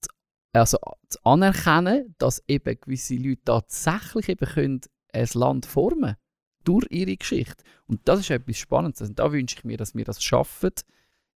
zu, 0.00 0.10
also 0.52 0.78
zu 1.08 1.18
anerkennen, 1.24 2.14
dass 2.18 2.42
eben 2.46 2.78
gewisse 2.80 3.16
Leute 3.16 3.42
tatsächlich 3.44 4.28
eben 4.28 4.46
können 4.46 4.80
ein 5.12 5.28
Land 5.34 5.66
formen 5.66 6.16
durch 6.64 6.86
ihre 6.90 7.16
Geschichte. 7.16 7.64
Und 7.86 8.06
das 8.06 8.20
ist 8.20 8.30
etwas 8.30 8.58
Spannendes. 8.58 9.08
Und 9.08 9.18
da 9.18 9.32
wünsche 9.32 9.56
ich 9.56 9.64
mir, 9.64 9.78
dass 9.78 9.94
wir 9.94 10.04
das 10.04 10.22
schaffen, 10.22 10.70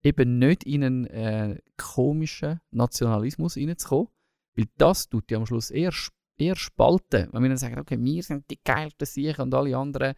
eben 0.03 0.39
nicht 0.39 0.65
in 0.65 0.83
einen 0.83 1.07
äh, 1.07 1.59
komischen 1.77 2.59
Nationalismus 2.71 3.55
reinzukommen, 3.55 4.09
weil 4.55 4.67
das 4.77 5.07
tut 5.07 5.31
ja 5.31 5.37
am 5.37 5.45
Schluss 5.45 5.71
eher, 5.71 5.91
sp- 5.95 6.13
eher 6.41 6.55
spalten. 6.55 7.29
Wenn 7.31 7.43
wir 7.43 7.49
dann 7.49 7.57
sagen, 7.57 7.79
okay, 7.79 7.97
wir 7.99 8.23
sind 8.23 8.49
die 8.49 8.59
geilsten 8.63 9.05
Sicher 9.05 9.43
und 9.43 9.53
alle 9.53 9.77
anderen 9.77 10.15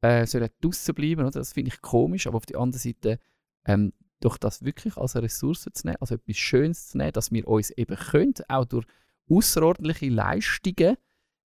äh, 0.00 0.26
sollen 0.26 0.48
draussen 0.60 0.94
bleiben, 0.94 1.22
oder? 1.22 1.30
das 1.30 1.52
finde 1.52 1.70
ich 1.72 1.80
komisch, 1.82 2.26
aber 2.26 2.36
auf 2.36 2.46
der 2.46 2.58
anderen 2.58 2.80
Seite 2.80 3.18
ähm, 3.66 3.92
doch 4.20 4.38
das 4.38 4.64
wirklich 4.64 4.96
als 4.96 5.14
eine 5.14 5.24
Ressource 5.24 5.68
zu 5.72 5.86
nehmen, 5.86 5.98
als 6.00 6.10
etwas 6.10 6.36
Schönes 6.36 6.88
zu 6.88 6.98
nehmen, 6.98 7.12
dass 7.12 7.30
wir 7.32 7.46
uns 7.46 7.70
eben 7.70 7.96
können, 7.96 8.34
auch 8.48 8.64
durch 8.64 8.86
außerordentliche 9.28 10.08
Leistungen, 10.08 10.96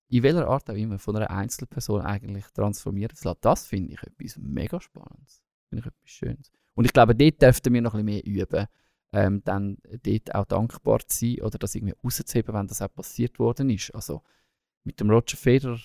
in 0.08 0.22
welcher 0.22 0.46
Art 0.46 0.70
auch 0.70 0.74
immer, 0.74 0.98
von 0.98 1.16
einer 1.16 1.30
Einzelperson 1.30 2.02
eigentlich 2.02 2.44
transformieren 2.54 3.16
zu 3.16 3.28
lassen. 3.28 3.40
Das 3.42 3.66
finde 3.66 3.94
ich 3.94 4.02
etwas 4.02 4.38
mega 4.38 4.80
Spannendes. 4.80 5.42
Finde 5.68 5.80
ich 5.80 5.86
etwas 5.86 6.10
Schönes. 6.10 6.52
Und 6.74 6.84
ich 6.84 6.92
glaube, 6.92 7.14
dort 7.14 7.42
dürften 7.42 7.72
wir 7.72 7.82
noch 7.82 7.94
ein 7.94 8.04
bisschen 8.04 8.24
mehr 8.24 8.42
üben, 8.42 8.66
ähm, 9.12 9.42
dann 9.44 9.78
dort 10.02 10.34
auch 10.34 10.46
dankbar 10.46 11.00
zu 11.06 11.18
sein 11.26 11.42
oder 11.42 11.58
das 11.58 11.74
irgendwie 11.74 11.94
rauszuheben, 12.04 12.54
wenn 12.54 12.66
das 12.66 12.82
auch 12.82 12.94
passiert 12.94 13.38
worden 13.38 13.70
ist. 13.70 13.94
Also 13.94 14.22
mit 14.84 15.00
dem 15.00 15.10
Roger 15.10 15.36
Federer 15.36 15.78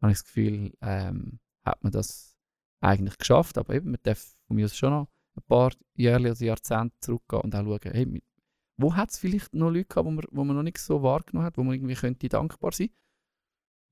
habe 0.00 0.12
ich 0.12 0.18
das 0.18 0.24
Gefühl, 0.24 0.72
ähm, 0.82 1.38
hat 1.64 1.82
man 1.84 1.92
das 1.92 2.36
eigentlich 2.80 3.18
geschafft, 3.18 3.58
aber 3.58 3.74
eben, 3.74 3.92
man 3.92 4.00
darf 4.02 4.36
von 4.46 4.56
mir 4.56 4.66
aus 4.66 4.76
schon 4.76 4.90
noch 4.90 5.08
ein 5.36 5.42
paar 5.48 5.72
Jahre 5.96 6.32
oder 6.32 6.44
Jahrzehnte 6.44 6.96
zurückgehen 7.00 7.42
und 7.42 7.54
auch 7.54 7.64
schauen, 7.64 7.92
hey, 7.92 8.06
mit- 8.06 8.24
wo 8.76 8.94
hat 8.96 9.10
es 9.10 9.18
vielleicht 9.18 9.54
noch 9.54 9.70
Leute 9.70 9.86
gehabt, 9.86 10.06
wo 10.06 10.10
man, 10.10 10.24
wo 10.30 10.44
man 10.44 10.56
noch 10.56 10.62
nicht 10.62 10.78
so 10.78 11.02
wahrgenommen 11.02 11.46
hat, 11.46 11.56
wo 11.58 11.62
man 11.62 11.74
irgendwie 11.74 11.94
könnte 11.94 12.28
dankbar 12.28 12.72
sein 12.72 12.90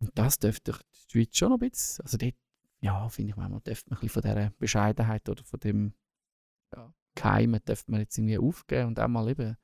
Und 0.00 0.10
das 0.18 0.38
dürfte 0.38 0.72
die 0.72 1.12
Schweiz 1.12 1.36
schon 1.36 1.50
noch 1.50 1.60
ein 1.60 1.70
bisschen, 1.70 2.04
also 2.04 2.16
dort, 2.16 2.34
ja, 2.80 3.08
finde 3.08 3.30
ich 3.30 3.36
manchmal, 3.36 3.60
dürfte 3.60 3.90
ein 3.90 3.94
bisschen 4.00 4.08
von 4.08 4.22
dieser 4.22 4.50
Bescheidenheit 4.58 5.28
oder 5.28 5.44
von 5.44 5.60
dem 5.60 5.94
ja, 6.74 6.92
Geheimen 7.14 7.60
dürfte 7.66 7.90
man 7.90 8.00
jetzt 8.00 8.16
irgendwie 8.18 8.38
aufgeben 8.38 8.88
und 8.88 9.00
auch 9.00 9.08
mal 9.08 9.28
eben 9.28 9.56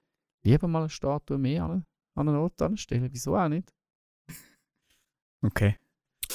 lieber 0.42 0.68
mal 0.68 0.80
eine 0.80 0.90
Statue 0.90 1.38
mehr 1.38 1.64
an, 1.64 1.84
an 2.14 2.28
einen 2.28 2.38
Ort 2.38 2.60
anstellen. 2.62 3.08
Wieso 3.12 3.36
auch 3.36 3.48
nicht? 3.48 3.72
Okay. 5.42 5.76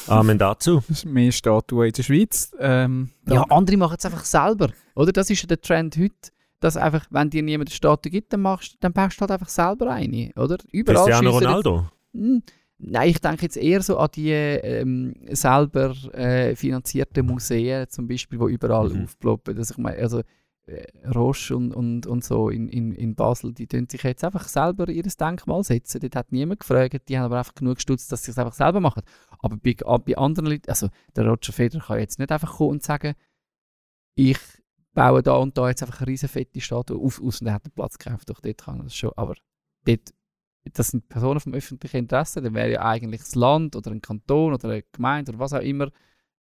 Amen 0.07 0.37
dazu. 0.37 0.81
Mehr 1.05 1.31
Statuen 1.31 1.87
in 1.87 1.93
der 1.93 2.03
Schweiz. 2.03 2.51
Ähm, 2.59 3.09
Ja, 3.27 3.43
andere 3.49 3.77
machen 3.77 3.95
es 3.99 4.05
einfach 4.05 4.25
selber. 4.25 4.69
Oder? 4.95 5.11
Das 5.11 5.29
ist 5.29 5.41
ja 5.41 5.47
der 5.47 5.61
Trend 5.61 5.97
heute. 5.97 6.31
Dass 6.59 6.77
einfach, 6.77 7.07
wenn 7.09 7.29
dir 7.31 7.41
niemand 7.41 7.69
eine 7.69 7.75
Statue 7.75 8.11
gibt, 8.11 8.31
dann, 8.33 8.41
machst, 8.41 8.77
dann 8.81 8.93
baust 8.93 9.17
du 9.17 9.21
halt 9.21 9.31
einfach 9.31 9.49
selber 9.49 9.91
eine. 9.91 10.31
Oder? 10.35 10.57
Überall 10.71 11.05
Cristiano 11.05 11.31
Ronaldo. 11.31 11.87
Hm, 12.13 12.43
Nein, 12.83 13.09
ich 13.09 13.19
denke 13.21 13.43
jetzt 13.43 13.57
eher 13.57 13.81
so 13.83 13.97
an 13.97 14.09
die 14.15 14.31
ähm, 14.31 15.13
selber 15.31 15.91
äh, 16.13 16.55
finanzierten 16.55 17.25
Museen, 17.27 17.87
zum 17.89 18.07
Beispiel, 18.07 18.39
die 18.39 18.53
überall 18.53 18.89
Mhm. 18.89 19.03
aufploppen. 19.03 19.55
Also, 19.57 19.73
ich 19.73 19.77
meine, 19.77 19.97
also 19.97 20.21
Roche 21.13 21.55
und, 21.55 21.73
und, 21.73 22.07
und 22.07 22.23
so 22.23 22.49
in, 22.49 22.67
in, 22.69 22.91
in 22.93 23.15
Basel, 23.15 23.53
die 23.53 23.67
tun 23.67 23.87
sich 23.89 24.03
jetzt 24.03 24.23
einfach 24.23 24.47
selber 24.47 24.89
ihr 24.89 25.03
Denkmal 25.03 25.63
setzen. 25.63 25.99
Dort 26.01 26.15
hat 26.15 26.31
niemand 26.31 26.59
gefragt, 26.59 27.09
die 27.09 27.17
haben 27.17 27.25
aber 27.25 27.39
einfach 27.39 27.55
genug 27.55 27.75
gestutzt, 27.75 28.11
dass 28.11 28.23
sie 28.23 28.31
es 28.31 28.37
einfach 28.37 28.53
selber 28.53 28.79
machen. 28.79 29.03
Aber 29.39 29.57
bei, 29.57 29.75
ah, 29.85 29.97
bei 29.97 30.17
anderen 30.17 30.49
Leuten, 30.49 30.69
also 30.69 30.89
der 31.15 31.27
Roger 31.27 31.53
Federer 31.53 31.83
kann 31.83 31.99
jetzt 31.99 32.19
nicht 32.19 32.31
einfach 32.31 32.57
kommen 32.57 32.71
und 32.71 32.83
sagen, 32.83 33.15
ich 34.15 34.39
baue 34.93 35.23
da 35.23 35.35
und 35.35 35.57
da 35.57 35.69
jetzt 35.69 35.83
einfach 35.83 36.01
eine 36.01 36.07
riesen 36.07 36.29
fette 36.29 36.61
Statue 36.61 36.97
auf, 36.97 37.21
aus 37.21 37.41
und 37.41 37.47
er 37.47 37.53
hat 37.53 37.65
den 37.65 37.71
Platz 37.71 37.97
gekauft, 37.97 38.29
doch 38.29 38.41
dort 38.41 38.57
kann 38.57 38.79
er 38.79 38.83
das 38.83 38.95
schon. 38.95 39.11
Aber 39.15 39.35
dort 39.85 40.13
das 40.73 40.89
sind 40.89 41.09
Personen 41.09 41.39
vom 41.39 41.53
öffentlichen 41.53 41.97
Interesse, 41.97 42.41
dann 42.41 42.53
wäre 42.53 42.71
ja 42.71 42.81
eigentlich 42.83 43.21
das 43.21 43.35
Land 43.35 43.75
oder 43.75 43.91
ein 43.91 44.01
Kanton 44.01 44.53
oder 44.53 44.69
eine 44.69 44.83
Gemeinde 44.91 45.31
oder 45.31 45.39
was 45.39 45.53
auch 45.53 45.61
immer 45.61 45.89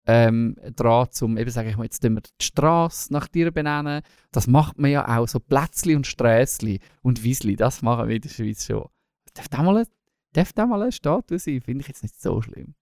ähm, 0.08 0.56
dran, 0.76 1.08
um 1.22 1.38
eben, 1.38 1.50
sage 1.50 1.70
ich 1.70 1.78
mal, 1.78 1.84
jetzt 1.86 2.04
wir 2.04 2.10
die 2.22 2.46
Straße 2.46 3.12
nach 3.12 3.28
dir 3.28 3.52
benennen. 3.52 4.02
Das 4.32 4.48
macht 4.48 4.78
man 4.78 4.92
ja 4.92 5.18
auch, 5.18 5.28
so 5.28 5.40
Plätzli 5.40 5.96
und 5.96 6.06
Sträßli 6.08 6.80
und 7.02 7.24
Wiesli, 7.24 7.56
das 7.56 7.82
machen 7.82 8.08
wir 8.08 8.16
in 8.16 8.22
der 8.22 8.30
Schweiz 8.30 8.66
schon. 8.66 8.88
Darf 9.34 9.50
da 9.50 9.64
mal, 9.64 9.78
eine- 9.78 9.88
darf 10.34 10.54
da 10.54 10.66
mal 10.66 10.82
eine 10.82 10.92
Statue 10.92 11.40
sein? 11.40 11.62
Finde 11.62 11.82
ich 11.82 11.88
jetzt 11.88 12.04
nicht 12.04 12.22
so 12.22 12.42
schlimm. 12.42 12.76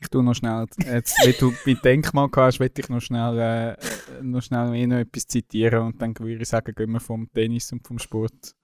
Ich 0.00 0.08
tue 0.08 0.22
noch 0.22 0.34
schnell, 0.34 0.66
jetzt, 0.84 1.16
wenn 1.24 1.34
du 1.38 1.52
bei 1.64 1.74
Denkmal 1.74 2.28
hast, 2.36 2.60
will 2.60 2.70
ich 2.76 2.88
noch 2.88 3.00
schnell, 3.00 3.38
äh, 3.38 4.22
noch 4.22 4.42
schnell 4.42 4.70
mehr 4.70 4.86
noch 4.88 4.96
etwas 4.96 5.26
zitieren 5.26 5.86
und 5.86 6.02
dann 6.02 6.18
würde 6.18 6.42
ich 6.42 6.48
sagen, 6.48 6.74
gehen 6.74 6.90
wir 6.90 7.00
vom 7.00 7.32
Tennis 7.32 7.72
und 7.72 7.86
vom 7.86 7.98
Sport 7.98 8.54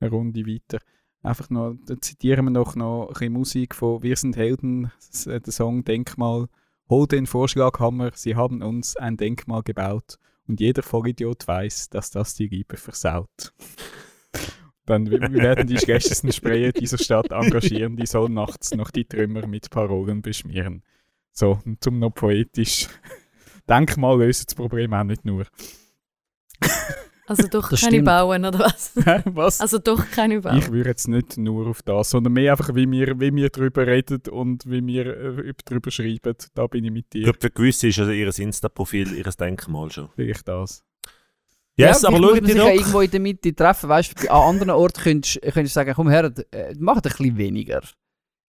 eine 0.00 0.10
Runde 0.10 0.46
weiter. 0.46 0.78
Einfach 1.22 1.50
noch, 1.50 1.74
da 1.86 2.00
zitieren 2.00 2.44
wir 2.44 2.50
noch, 2.50 2.76
noch 2.76 3.08
ein 3.08 3.12
bisschen 3.14 3.32
Musik 3.32 3.74
von 3.74 4.02
Wir 4.02 4.14
sind 4.16 4.36
Helden, 4.36 4.92
äh, 5.26 5.40
der 5.40 5.52
Song 5.52 5.82
Denkmal. 5.82 6.46
Hol 6.90 7.06
den 7.06 7.26
Vorschlaghammer, 7.26 8.12
sie 8.14 8.34
haben 8.34 8.62
uns 8.62 8.96
ein 8.96 9.18
Denkmal 9.18 9.62
gebaut 9.62 10.18
und 10.46 10.58
jeder 10.58 10.82
Vollidiot 10.82 11.46
weiß, 11.46 11.90
dass 11.90 12.10
das 12.10 12.34
die 12.34 12.48
Liebe 12.48 12.78
versaut. 12.78 13.52
Dann 14.86 15.10
werden 15.10 15.66
die 15.66 15.76
schlechtesten 15.76 16.32
Sprayer 16.32 16.72
dieser 16.72 16.96
Stadt 16.96 17.30
engagieren, 17.30 17.96
die 17.96 18.06
sollen 18.06 18.32
nachts 18.32 18.74
noch 18.74 18.90
die 18.90 19.04
Trümmer 19.04 19.46
mit 19.46 19.68
Parolen 19.68 20.22
beschmieren. 20.22 20.82
So, 21.30 21.60
zum 21.80 21.98
noch 21.98 22.14
poetisch. 22.14 22.88
Denkmal 23.68 24.18
löst 24.18 24.48
das 24.48 24.54
Problem 24.54 24.94
auch 24.94 25.04
nicht 25.04 25.26
nur. 25.26 25.46
Also 27.28 27.46
doch 27.48 27.68
Das 27.70 27.80
keine 27.80 27.92
stimmt. 27.92 28.06
bauen, 28.06 28.44
oder 28.44 28.58
was? 28.58 28.92
Was? 29.26 29.60
Also 29.60 29.78
doch 29.78 30.04
keine 30.10 30.40
bauen. 30.40 30.58
ich 30.58 30.70
würde 30.72 30.88
jetzt 30.90 31.06
nicht 31.08 31.36
nur 31.36 31.66
auf 31.68 31.82
das, 31.82 32.10
sondern 32.10 32.32
mehr 32.32 32.52
einfach, 32.52 32.74
wie 32.74 32.90
wir, 32.90 33.20
wie 33.20 33.34
wir 33.34 33.50
darüber 33.50 33.86
reden 33.86 34.20
und 34.30 34.64
wie 34.66 34.84
wir 34.86 35.06
äh, 35.06 35.52
darüber 35.64 35.90
schreiben. 35.90 36.34
Da 36.54 36.66
bin 36.66 36.84
ich 36.84 36.90
mit 36.90 37.04
Ich 37.06 37.10
dir. 37.10 37.22
glaube, 37.24 37.38
für 37.40 37.50
gewisse 37.50 37.88
ist 37.88 37.98
also 37.98 38.10
ihr 38.12 38.36
Insta-Profil, 38.36 39.12
ihr 39.12 39.24
Denkmal 39.24 39.90
schon. 39.92 40.08
Vielleicht 40.16 40.48
das. 40.48 40.82
Yes, 41.76 42.02
ja, 42.02 42.08
aber 42.08 42.34
sich 42.34 42.48
ja 42.48 42.54
doch. 42.64 42.70
irgendwo 42.72 43.00
in 43.02 43.10
der 43.12 43.20
Mitte 43.20 43.54
treffen. 43.54 43.88
Weißt 43.88 44.24
du, 44.24 44.30
an 44.32 44.48
anderen 44.54 44.70
Orten 44.70 45.00
könntest 45.02 45.38
du 45.44 45.66
sagen, 45.66 45.92
komm 45.94 46.08
her, 46.08 46.32
äh, 46.50 46.74
mach 46.78 46.96
ein 46.96 47.02
bisschen 47.02 47.36
weniger. 47.36 47.82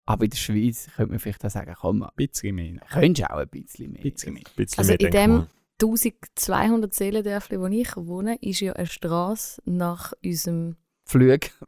Aber 0.05 0.25
in 0.25 0.31
der 0.31 0.37
Schweiz 0.37 0.89
könnte 0.93 1.11
man 1.11 1.19
vielleicht 1.19 1.45
auch 1.45 1.49
sagen, 1.49 1.73
komm, 1.79 2.03
Ein 2.03 2.09
bisschen 2.17 2.55
mehr. 2.55 2.81
könntest 2.91 3.29
du 3.29 3.33
auch 3.33 3.37
ein 3.39 3.47
bisschen 3.47 3.93
mehr. 3.93 4.01
Ein 4.03 4.11
bisschen 4.11 4.33
mehr. 4.33 4.43
Ein 4.45 4.55
bisschen 4.57 4.77
Also 4.79 4.89
mehr 4.91 4.99
in 4.99 5.05
dem- 5.05 5.11
Denkmal. 5.13 5.47
1200 5.83 6.93
Seelendörfli, 6.93 7.59
wo 7.59 7.67
ich 7.67 7.95
wohne, 7.95 8.37
ist 8.41 8.59
ja 8.61 8.73
eine 8.73 8.87
Straße 8.87 9.61
nach 9.65 10.13
unserem. 10.23 10.75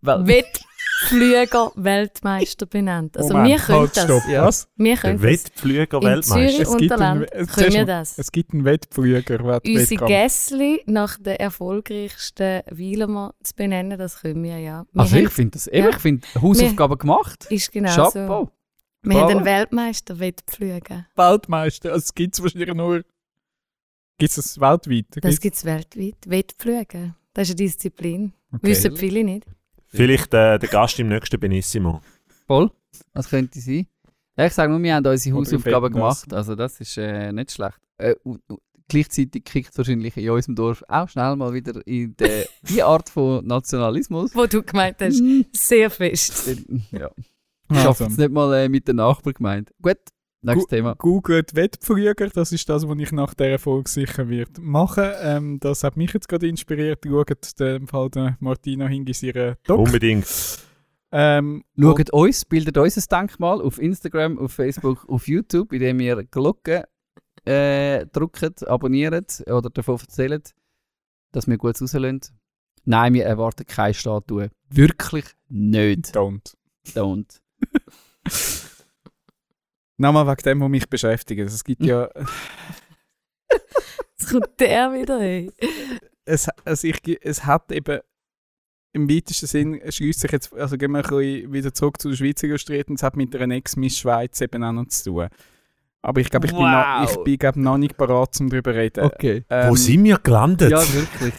Weil, 0.02 0.26
Wettflüger 0.26 1.72
Weltmeister 1.76 2.66
benannt. 2.66 3.18
Also 3.18 3.34
Moment, 3.34 3.50
wir 3.52 3.58
können 3.60 3.80
halt, 3.80 3.98
das. 3.98 4.04
stopp. 4.06 4.24
Ja. 4.30 4.46
Was? 4.46 4.68
Wir 4.78 4.96
können 4.96 5.20
das. 5.22 5.30
Wettflüger 5.30 5.98
In 5.98 6.04
Weltmeister. 6.08 6.34
Zürich 6.36 6.60
Es 6.60 6.78
gibt 6.78 6.92
einen- 6.94 7.22
Unterland 7.24 7.50
können 7.54 7.74
wir 7.74 7.86
das. 7.86 8.18
Es 8.18 8.32
gibt 8.32 8.54
einen 8.54 8.64
Wettflüger. 8.66 9.46
Wett- 9.46 9.68
Unsere. 9.68 10.06
Gässli 10.06 10.82
nach 10.86 11.18
den 11.20 11.36
erfolgreichsten 11.36 12.62
Weiler 12.72 13.34
zu 13.44 13.56
benennen, 13.56 13.98
das 14.00 14.22
können 14.22 14.42
wir 14.44 14.58
ja. 14.58 14.86
Wir 14.94 15.02
also 15.02 15.16
haben- 15.18 15.26
ich 15.26 15.30
finde 15.32 15.52
das, 15.52 15.68
eben, 15.68 15.84
Ja. 15.84 15.90
ich 15.90 15.98
finde 15.98 16.28
Hausaufgaben 16.42 16.98
gemacht. 16.98 17.46
ist 17.50 17.72
genau 17.74 17.94
Chapeau. 17.94 18.12
so. 18.46 18.52
Wir 19.04 19.18
haben 19.20 19.26
Bravo. 19.28 19.38
einen 19.38 19.46
Weltmeister 19.46 20.18
Wettflügen. 20.20 21.06
Weltmeister. 21.16 21.94
Es 21.94 22.16
gibt 22.16 22.34
es 22.36 22.42
wahrscheinlich 22.42 22.74
nur. 22.74 23.04
Gibt 24.18 24.30
es 24.30 24.36
das 24.36 24.60
weltweit? 24.60 25.06
Das 25.12 25.22
Gibt's- 25.22 25.40
gibt 25.42 25.56
es 25.56 25.66
weltweit. 25.66 26.16
Wettflügen. 26.26 27.16
Das 27.34 27.50
ist 27.50 27.52
eine 27.60 27.66
Disziplin. 27.68 28.34
okay. 28.52 28.68
Wissen 28.68 28.96
viele 28.96 29.24
nicht. 29.24 29.46
Vielleicht 29.88 30.34
äh, 30.34 30.58
der 30.58 30.70
Gast 30.70 31.00
im 31.00 31.10
nächsten 31.10 31.40
Benissimo. 31.40 32.02
Voll. 32.48 32.72
Das 33.14 33.30
könnte 33.30 33.60
sein. 33.60 33.88
Ja, 34.38 34.46
ich 34.46 34.54
sage 34.54 34.72
nur, 34.72 34.82
wir 34.82 34.96
haben 34.96 35.06
unsere 35.06 35.36
Hausaufgaben 35.36 35.94
das. 35.94 35.94
gemacht. 35.94 36.34
Also 36.34 36.56
das 36.56 36.80
ist 36.80 36.98
äh, 36.98 37.32
nicht 37.32 37.52
schlecht. 37.52 37.80
Äh, 37.98 38.16
und, 38.24 38.42
und 38.50 38.60
gleichzeitig 38.88 39.44
kickt 39.46 39.72
es 39.72 39.78
wahrscheinlich 39.78 40.16
in 40.18 40.30
unserem 40.30 40.56
Dorf 40.56 40.84
auch 40.88 41.08
schnell 41.10 41.36
mal 41.36 41.54
wieder 41.54 41.86
in 41.88 42.16
de, 42.16 42.46
die 42.70 42.84
Art 42.84 43.10
von 43.10 43.46
Nationalismus. 43.46 44.34
Wo 44.36 44.46
du 44.46 44.64
gemeint 44.64 44.98
hast, 45.02 45.22
sehr 45.54 45.90
fest. 45.90 46.50
ja. 46.92 47.10
Also, 47.68 47.82
Schafft 47.82 48.02
es 48.02 48.18
nicht 48.18 48.32
mal 48.32 48.54
äh, 48.54 48.70
mit 48.70 48.88
der 48.88 48.94
Nachbargemeinde. 48.96 49.72
Gut, 49.82 49.98
nächstes 50.46 50.68
Thema. 50.68 50.96
Googelt 50.96 51.56
Wettflüger, 51.56 52.28
das 52.30 52.52
ist 52.52 52.68
das, 52.70 52.88
was 52.88 53.00
ich 53.00 53.12
nach 53.12 53.34
dieser 53.34 53.60
Folge 53.60 53.90
sicher 53.90 54.30
wird 54.30 54.60
machen. 54.60 55.12
Ähm, 55.22 55.60
das 55.60 55.84
hat 55.84 55.98
mich 55.98 56.14
jetzt 56.14 56.28
gerade 56.28 56.48
inspiriert. 56.48 57.04
Schaut 57.06 57.60
den 57.60 57.88
Fall 57.88 58.10
der 58.10 58.38
Martina 58.40 58.88
Hingis 58.88 59.24
ihre 59.24 59.58
Doc. 59.64 59.80
Unbedingt. 59.80 60.26
Ähm, 61.12 61.64
Schaut 61.80 62.10
uns, 62.12 62.46
bildet 62.46 62.78
uns 62.78 62.98
ein 62.98 63.04
Denkmal 63.10 63.62
auf 63.62 63.80
Instagram, 63.80 64.38
auf 64.38 64.52
Facebook, 64.52 65.08
auf 65.08 65.28
YouTube, 65.28 65.72
indem 65.74 66.00
ihr 66.00 66.24
Glocke 66.26 66.86
äh, 67.46 68.06
drückt, 68.08 68.68
abonniert 68.68 69.44
oder 69.48 69.70
davon 69.70 69.98
erzählt, 70.00 70.54
dass 71.32 71.48
wir 71.48 71.58
gut 71.58 71.82
rauslösen. 71.82 72.22
Nein, 72.86 73.14
wir 73.14 73.26
erwarten 73.26 73.66
keine 73.66 73.94
Statue. 73.94 74.52
Wirklich 74.70 75.26
nicht. 75.48 76.16
Don't. 76.16 76.56
Don't. 76.94 77.42
Nochmal 79.98 80.28
wegen 80.28 80.44
dem, 80.44 80.62
was 80.62 80.70
mich 80.70 80.90
beschäftigt. 80.90 81.40
Es 81.42 81.64
gibt 81.64 81.84
ja, 81.84 82.10
Jetzt 84.18 84.32
kommt 84.32 84.60
der 84.60 84.94
wieder 84.94 85.20
hey. 85.20 85.52
es, 86.26 86.48
also 86.64 86.88
ich, 86.88 87.02
es 87.22 87.46
hat 87.46 87.72
eben 87.72 88.00
im 88.94 89.10
weitesten 89.10 89.48
Sinn 89.48 89.82
schließt 89.88 90.22
sich 90.22 90.32
jetzt, 90.32 90.54
also 90.54 90.78
gehen 90.78 90.92
wir 90.92 91.00
ein 91.00 91.04
bisschen 91.04 91.54
wieder 91.54 91.74
zurück 91.74 92.02
zu 92.02 92.10
der 92.10 92.16
Schweiz 92.16 92.42
illustriert 92.44 92.88
und 92.90 92.96
es 92.96 93.04
hat 93.04 93.18
mit 93.18 93.36
einer 93.36 93.56
Ex-Miss 93.56 94.00
Schweiz 94.00 94.40
eben 94.40 94.64
auch 94.64 94.72
noch 94.72 94.88
zu 94.88 95.12
tun. 95.12 95.28
Aber 96.02 96.22
ich 96.22 96.30
glaube, 96.30 96.46
ich 96.46 96.54
bin, 96.54 96.62
noch, 96.62 97.02
Wow. 97.02 97.10
ich 97.12 97.24
bin 97.24 97.38
glaub, 97.38 97.56
noch 97.56 97.78
nicht 97.78 97.98
bereit, 97.98 98.40
um 98.40 98.50
darüber 98.50 98.72
zu 98.72 98.78
reden. 98.78 99.04
Okay. 99.04 99.44
Ähm, 99.50 99.70
Wo 99.70 99.76
sind 99.76 100.04
wir 100.04 100.18
gelandet? 100.20 100.72
Ja, 100.72 100.80
wirklich. 100.94 101.34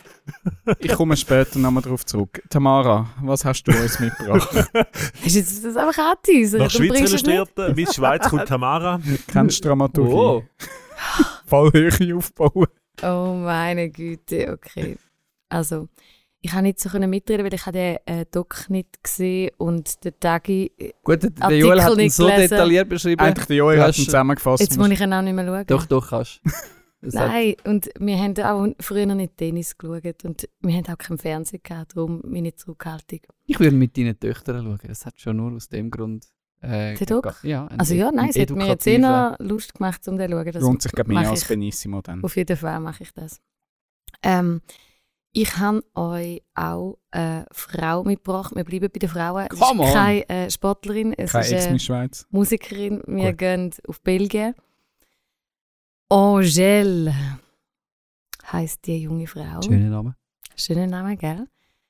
Ich 0.81 0.93
komme 0.93 1.17
später 1.17 1.59
nochmal 1.59 1.83
darauf 1.83 2.05
zurück. 2.05 2.43
Tamara, 2.51 3.09
was 3.23 3.45
hast 3.45 3.65
du 3.65 3.73
uns 3.73 3.99
mitgebracht? 4.01 4.49
Hast 5.23 5.35
du 5.35 5.39
jetzt 5.39 5.65
das 5.65 5.77
einfach 5.77 5.99
angeteasert? 6.11 6.61
Nach 6.61 6.71
Schweiz? 6.71 6.99
Illustrierte, 7.01 7.73
Miss 7.77 7.95
Schweiz 7.95 8.29
kommt 8.29 8.47
Tamara. 8.47 9.01
Kennst 9.29 9.65
du 9.65 9.69
Dramaturgie? 9.69 10.13
Oh. 10.15 10.43
Fallhöhe 11.47 12.17
aufbauen? 12.17 12.67
Oh 13.03 13.35
meine 13.43 13.91
Güte, 13.91 14.53
okay. 14.53 14.97
Also, 15.49 15.89
ich 16.41 16.53
habe 16.53 16.63
nicht 16.63 16.81
so 16.81 16.89
können 16.89 17.11
mitreden, 17.11 17.45
weil 17.45 17.55
ich 17.55 17.67
habe 17.67 17.77
den 17.79 17.97
äh, 18.07 18.25
Doc 18.31 18.67
nicht 18.69 19.03
gesehen 19.03 19.51
und 19.59 20.05
der 20.05 20.19
Tagi, 20.19 20.73
Gut, 21.05 21.23
der 21.23 21.31
Artikel 21.41 21.61
Joel 21.67 21.83
hat 21.83 21.91
ihn 21.93 21.97
nicht 21.99 22.15
so 22.15 22.25
gelesen. 22.27 22.49
detailliert 22.51 22.89
beschrieben. 22.89 23.21
Eigentlich 23.21 23.47
der 23.47 23.57
Joel 23.57 23.81
hat 23.81 23.89
hast- 23.89 23.99
ihn 23.99 24.05
zusammengefasst. 24.07 24.63
jetzt 24.63 24.77
muss 24.79 24.91
ich 24.91 25.01
ihn 25.01 25.13
auch 25.13 25.23
nicht 25.23 25.35
mehr 25.35 25.47
schauen. 25.47 25.67
Doch, 25.67 25.87
doch, 25.87 26.09
kannst 26.11 26.41
Das 27.07 27.17
hat- 27.17 27.29
Nein, 27.29 27.55
und 27.65 27.89
wir 27.99 28.19
haben 28.19 28.37
auch 28.39 28.75
früher 28.81 29.07
nicht 29.07 29.37
Tennis 29.37 29.77
geschaut 29.79 30.25
und 30.25 30.49
wir 30.61 30.75
haben 30.75 30.87
auch 30.93 30.99
keinen 30.99 31.19
Fernseher 31.19 31.61
gehabt, 31.63 31.97
darum 31.97 32.21
meine 32.25 32.55
Zurückhaltung. 32.55 33.21
Ich 33.47 33.59
würde 33.61 33.77
mit 33.77 33.97
deinen 33.97 34.19
Töchtern 34.19 34.65
schauen. 34.65 34.79
Das 34.89 35.07
hat 35.07 35.19
schon 35.21 35.37
nur 35.39 35.53
aus 35.53 35.69
dem 35.69 35.91
Grund. 35.91 36.27
Äh, 36.63 36.95
Der 36.95 37.07
Doc? 37.07 37.35
Ja, 37.43 37.67
Also 37.79 37.95
ja, 37.95 38.11
nein, 38.11 38.31
es 38.31 38.39
hat 38.39 38.51
mir 38.51 38.67
jetzt 38.67 38.87
eh 38.87 38.99
noch 38.99 39.37
Lust 39.39 39.75
gemacht, 39.75 40.07
um 40.09 40.17
den 40.19 40.31
zu 40.31 40.37
schauen. 40.37 40.53
Das 40.53 40.63
Lohnt 40.63 40.83
sich, 40.83 40.93
glaube 40.93 41.13
ich, 41.13 41.19
mehr 41.19 41.31
als. 41.31 41.45
Benissimo 41.47 42.01
dann. 42.03 42.25
Auf 42.25 42.35
jeden 42.37 42.57
Fall 42.57 42.81
mache 42.81 43.03
ich 43.03 43.13
das. 43.13 43.41
Ähm, 44.23 44.61
Ich 45.33 45.59
habe 45.59 45.85
euch 45.95 46.43
auch 46.55 46.97
eine 47.11 47.45
Frau 47.53 48.03
mitgebracht. 48.05 48.57
Wir 48.57 48.65
bleiben 48.65 48.89
bei 48.91 48.99
den 48.99 49.09
Frauen. 49.11 49.47
Es 49.51 49.61
ist 49.61 49.63
on. 49.63 49.79
keine 49.93 50.29
äh, 50.31 50.51
Sportlerin, 50.51 51.13
es 51.13 51.31
Keine 51.33 51.45
ist 51.45 51.53
Ex 51.53 51.91
eine. 51.91 52.09
Musikerin. 52.31 53.03
Wir 53.07 53.31
Gut. 53.33 53.39
gehen 53.39 53.71
auf 53.87 54.01
Belgien. 54.01 54.55
Angèle 56.09 57.15
heißt 58.53 58.87
die 58.87 59.03
junge 59.03 59.27
Frau. 59.27 59.61
Schöner 59.63 59.91
Name. 59.91 60.17
Schöner 60.55 60.87
Name, 60.87 61.17
gell? 61.17 61.49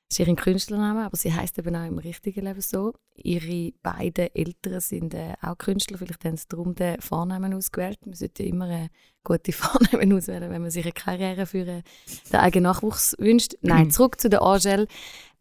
Das 0.09 0.19
ist 0.19 0.27
ihr 0.27 0.35
Künstlername, 0.35 1.05
aber 1.05 1.17
sie 1.17 1.33
heißt 1.33 1.59
eben 1.59 1.75
auch 1.75 1.85
im 1.85 1.97
richtigen 1.97 2.45
Leben 2.45 2.61
so. 2.61 2.93
Ihre 3.15 3.73
beiden 3.83 4.33
Eltern 4.33 4.79
sind 4.79 5.13
äh, 5.13 5.33
auch 5.41 5.57
Künstler, 5.57 5.97
vielleicht 5.97 6.23
haben 6.23 6.37
sie 6.37 6.47
darum 6.47 6.73
den 6.75 7.01
Vornamen 7.01 7.53
ausgewählt. 7.53 7.99
Man 8.05 8.15
sollte 8.15 8.43
immer 8.43 8.69
äh, 8.69 8.89
gute 9.23 9.51
Vornamen 9.53 10.13
auswählen, 10.13 10.49
wenn 10.49 10.61
man 10.61 10.71
sich 10.71 10.85
eine 10.85 10.93
Karriere 10.93 11.45
für 11.45 11.67
äh, 11.67 11.83
den 12.31 12.39
eigenen 12.39 12.63
Nachwuchs 12.63 13.15
wünscht. 13.19 13.55
Nein, 13.61 13.91
zurück 13.91 14.19
zu 14.19 14.29
der 14.29 14.41
Angel. 14.41 14.87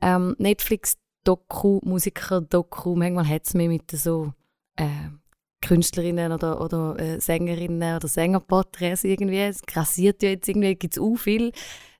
Ähm, 0.02 0.34
Netflix-Doku, 0.38 1.80
Musiker-Doku, 1.84 2.96
manchmal 2.96 3.28
hat 3.28 3.46
es 3.46 3.54
mir 3.54 3.68
mit 3.68 3.90
so 3.92 4.32
äh, 4.74 4.84
Künstlerinnen 5.66 6.32
oder, 6.32 6.60
oder 6.60 6.96
äh, 6.98 7.20
Sängerinnen 7.20 7.96
oder 7.96 8.06
Sängerporträts 8.06 9.04
irgendwie. 9.04 9.40
Es 9.40 9.62
grassiert 9.62 10.22
ja 10.22 10.30
jetzt 10.30 10.48
irgendwie, 10.48 10.76
gibt 10.76 10.96
es 10.96 11.02
auch 11.02 11.16
viel. 11.16 11.52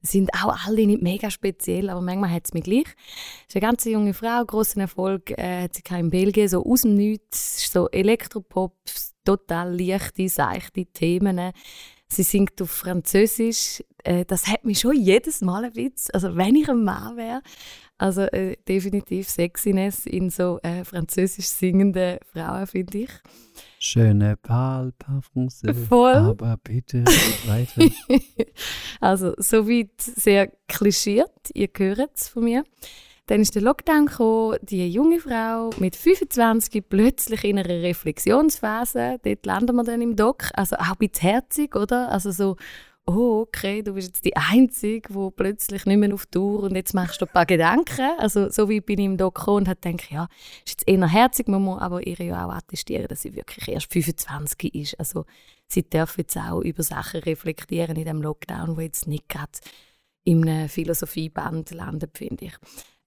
Sind 0.02 0.30
auch 0.34 0.66
alle 0.66 0.86
nicht 0.86 1.02
mega 1.02 1.30
speziell, 1.30 1.90
aber 1.90 2.00
manchmal 2.00 2.30
hat 2.30 2.44
es 2.44 2.54
mich 2.54 2.62
gleich. 2.62 2.86
Es 3.48 3.54
ist 3.54 3.56
eine 3.56 3.62
ganz 3.62 3.84
junge 3.84 4.14
Frau, 4.14 4.44
grossen 4.44 4.80
Erfolg, 4.80 5.32
äh, 5.32 5.64
hat 5.64 5.74
sie 5.74 5.82
in 5.98 6.10
Belgien, 6.10 6.48
so 6.48 6.64
aus 6.64 6.82
dem 6.82 6.94
Nichts, 6.94 7.72
so 7.72 7.88
Elektropop, 7.90 8.76
total 9.24 9.76
leichte, 9.76 10.28
seichte 10.28 10.86
Themen. 10.86 11.50
Sie 12.08 12.22
singt 12.22 12.62
auf 12.62 12.70
Französisch. 12.70 13.82
Äh, 14.06 14.24
das 14.24 14.46
hat 14.46 14.64
mich 14.64 14.80
schon 14.80 14.94
jedes 14.94 15.40
Mal 15.40 15.64
ein 15.64 15.72
bisschen, 15.72 16.14
also 16.14 16.36
wenn 16.36 16.54
ich 16.54 16.68
ein 16.68 16.84
Mann 16.84 17.16
wäre, 17.16 17.42
also 17.98 18.22
äh, 18.22 18.56
definitiv 18.68 19.28
Sexiness 19.28 20.06
in 20.06 20.30
so 20.30 20.60
äh, 20.62 20.84
französisch 20.84 21.46
singenden 21.48 22.18
Frauen, 22.32 22.66
finde 22.66 22.98
ich. 22.98 23.10
Je 23.80 24.14
ne 24.14 24.36
parle 24.36 24.92
pas 24.92 25.24
français, 25.24 25.74
Voll. 25.74 26.14
aber 26.14 26.56
bitte 26.62 27.04
weiter. 27.46 27.90
also, 29.00 29.34
soweit 29.38 30.00
sehr 30.00 30.52
klischiert, 30.68 31.50
ihr 31.54 31.68
hört 31.76 32.10
es 32.14 32.28
von 32.28 32.44
mir. 32.44 32.64
Dann 33.26 33.40
ist 33.40 33.56
der 33.56 33.62
Lockdown 33.62 34.06
gekommen, 34.06 34.58
die 34.62 34.88
junge 34.88 35.18
Frau 35.18 35.70
mit 35.78 35.96
25 35.96 36.88
plötzlich 36.88 37.42
in 37.42 37.58
einer 37.58 37.68
Reflexionsphase. 37.68 39.18
Dort 39.24 39.46
landen 39.46 39.74
wir 39.74 39.82
dann 39.82 40.00
im 40.00 40.14
Dock. 40.14 40.44
Also 40.54 40.76
auch 40.76 40.92
ein 40.92 40.98
bisschen 40.98 41.30
herzig, 41.30 41.74
oder? 41.74 42.12
Also 42.12 42.30
so, 42.30 42.56
oh, 43.06 43.42
okay, 43.42 43.82
du 43.82 43.94
bist 43.94 44.08
jetzt 44.08 44.24
die 44.24 44.36
Einzige, 44.36 45.12
die 45.12 45.30
plötzlich 45.34 45.86
nicht 45.86 45.98
mehr 45.98 46.12
auf 46.12 46.26
Tour 46.26 46.64
und 46.64 46.74
jetzt 46.74 46.92
machst 46.92 47.20
du 47.20 47.26
ein 47.26 47.32
paar 47.32 47.46
Gedanken. 47.46 48.10
Also 48.18 48.50
so 48.50 48.68
wie 48.68 48.80
bin 48.80 48.98
ich 48.98 49.06
im 49.06 49.16
gekommen 49.16 49.58
und 49.58 49.68
habe 49.68 49.80
gedacht, 49.80 50.10
ja, 50.10 50.28
ist 50.64 50.80
jetzt 50.80 50.88
eher 50.88 51.08
herzig, 51.08 51.48
man 51.48 51.62
muss 51.62 51.80
aber 51.80 52.06
ihr 52.06 52.16
ja 52.16 52.46
auch 52.46 52.52
attestieren, 52.52 53.06
dass 53.08 53.22
sie 53.22 53.34
wirklich 53.34 53.68
erst 53.68 53.92
25 53.92 54.74
ist. 54.74 54.98
Also 54.98 55.24
sie 55.68 55.88
darf 55.88 56.18
jetzt 56.18 56.36
auch 56.36 56.60
über 56.60 56.82
Sachen 56.82 57.20
reflektieren 57.20 57.96
in 57.96 58.04
dem 58.04 58.22
Lockdown, 58.22 58.76
wo 58.76 58.80
jetzt 58.80 59.06
nicht 59.06 59.28
gerade 59.28 59.52
in 60.24 60.48
einem 60.48 60.68
Philosophieband 60.68 61.70
landet, 61.70 62.18
finde 62.18 62.46
ich. 62.46 62.54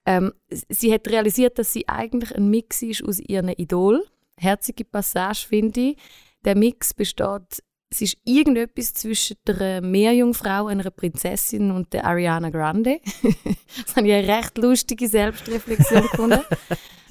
Ähm, 0.05 0.31
sie 0.49 0.93
hat 0.93 1.07
realisiert, 1.09 1.59
dass 1.59 1.73
sie 1.73 1.87
eigentlich 1.89 2.35
ein 2.35 2.49
Mix 2.49 2.81
ist 2.81 3.03
aus 3.03 3.19
ihren 3.19 3.49
Idol. 3.49 4.05
Herzige 4.37 4.85
Passage, 4.85 5.45
finde 5.47 5.81
ich. 5.81 5.97
Der 6.45 6.55
Mix 6.55 6.93
besteht, 6.93 7.61
es 7.91 8.01
ist 8.01 8.17
irgendetwas 8.23 8.93
zwischen 8.93 9.37
der 9.47 9.81
Meerjungfrau, 9.81 10.67
einer 10.67 10.91
Prinzessin 10.91 11.71
und 11.71 11.91
der 11.91 12.05
Ariana 12.05 12.49
Grande. 12.51 12.99
das 13.85 13.95
habe 13.95 14.07
ich 14.07 14.13
eine 14.13 14.27
recht 14.27 14.57
lustige 14.57 15.07
Selbstreflexion 15.07 16.03
gefunden. 16.03 16.41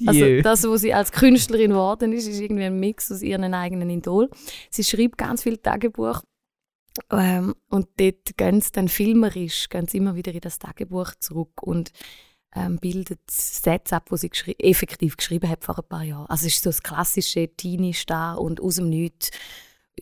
Also 0.05 0.41
das, 0.41 0.63
was 0.63 0.79
sie 0.79 0.93
als 0.93 1.11
Künstlerin 1.11 1.71
geworden 1.71 2.13
ist, 2.13 2.25
ist 2.25 2.39
irgendwie 2.39 2.63
ein 2.63 2.79
Mix 2.79 3.11
aus 3.11 3.21
ihren 3.21 3.53
eigenen 3.53 3.89
Idol. 3.89 4.29
Sie 4.69 4.85
schreibt 4.85 5.17
ganz 5.17 5.43
viel 5.43 5.57
Tagebuch 5.57 6.21
ähm, 7.11 7.53
und 7.69 7.87
dort 7.97 8.37
gehen 8.37 8.61
sie 8.61 8.71
dann 8.71 8.87
filmerisch 8.87 9.67
gehen 9.67 9.89
sie 9.89 9.97
immer 9.97 10.15
wieder 10.15 10.33
in 10.33 10.39
das 10.39 10.57
Tagebuch 10.57 11.15
zurück 11.19 11.61
und 11.61 11.91
ähm, 12.55 12.77
bildet 12.77 13.19
Sätze 13.29 13.97
ab, 13.97 14.07
die 14.09 14.17
sie 14.17 14.29
geschri 14.29 14.55
effektiv 14.57 15.17
geschrieben 15.17 15.49
hat 15.49 15.65
vor 15.65 15.77
ein 15.77 15.89
paar 15.89 16.03
Jahren. 16.03 16.27
Also 16.27 16.47
es 16.47 16.55
ist 16.55 16.63
so 16.63 16.69
das 16.69 16.81
klassische 16.81 17.49
Teenie-Star 17.49 18.39
und 18.39 18.61
aus 18.61 18.75
dem 18.75 18.89
Nichts 18.89 19.31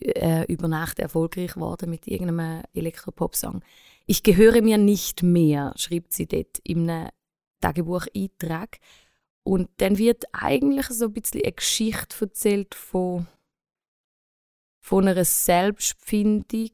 äh, 0.02 0.46
über 0.52 0.68
Nacht 0.68 1.00
erfolgreich 1.00 1.54
geworden 1.54 1.90
mit 1.90 2.08
irgendeinem 2.08 2.64
Elektropop-Song. 2.74 3.62
Ich 4.06 4.24
gehöre 4.24 4.62
mir 4.62 4.78
nicht 4.78 5.24
mehr, 5.24 5.74
schreibt 5.76 6.14
sie 6.14 6.28
dort 6.28 6.62
einem 6.68 7.10
Tagebucheintrag. 7.62 8.80
Und 9.44 9.70
dann 9.78 9.98
wird 9.98 10.26
eigentlich 10.34 10.88
so 10.88 11.06
ein 11.06 11.14
bisschen 11.14 11.42
eine 11.44 11.54
Geschichte 11.54 12.16
erzählt 12.20 12.76
von, 12.76 13.28
von 14.84 15.08
einer 15.08 15.24
Selbstfindung, 15.24 16.72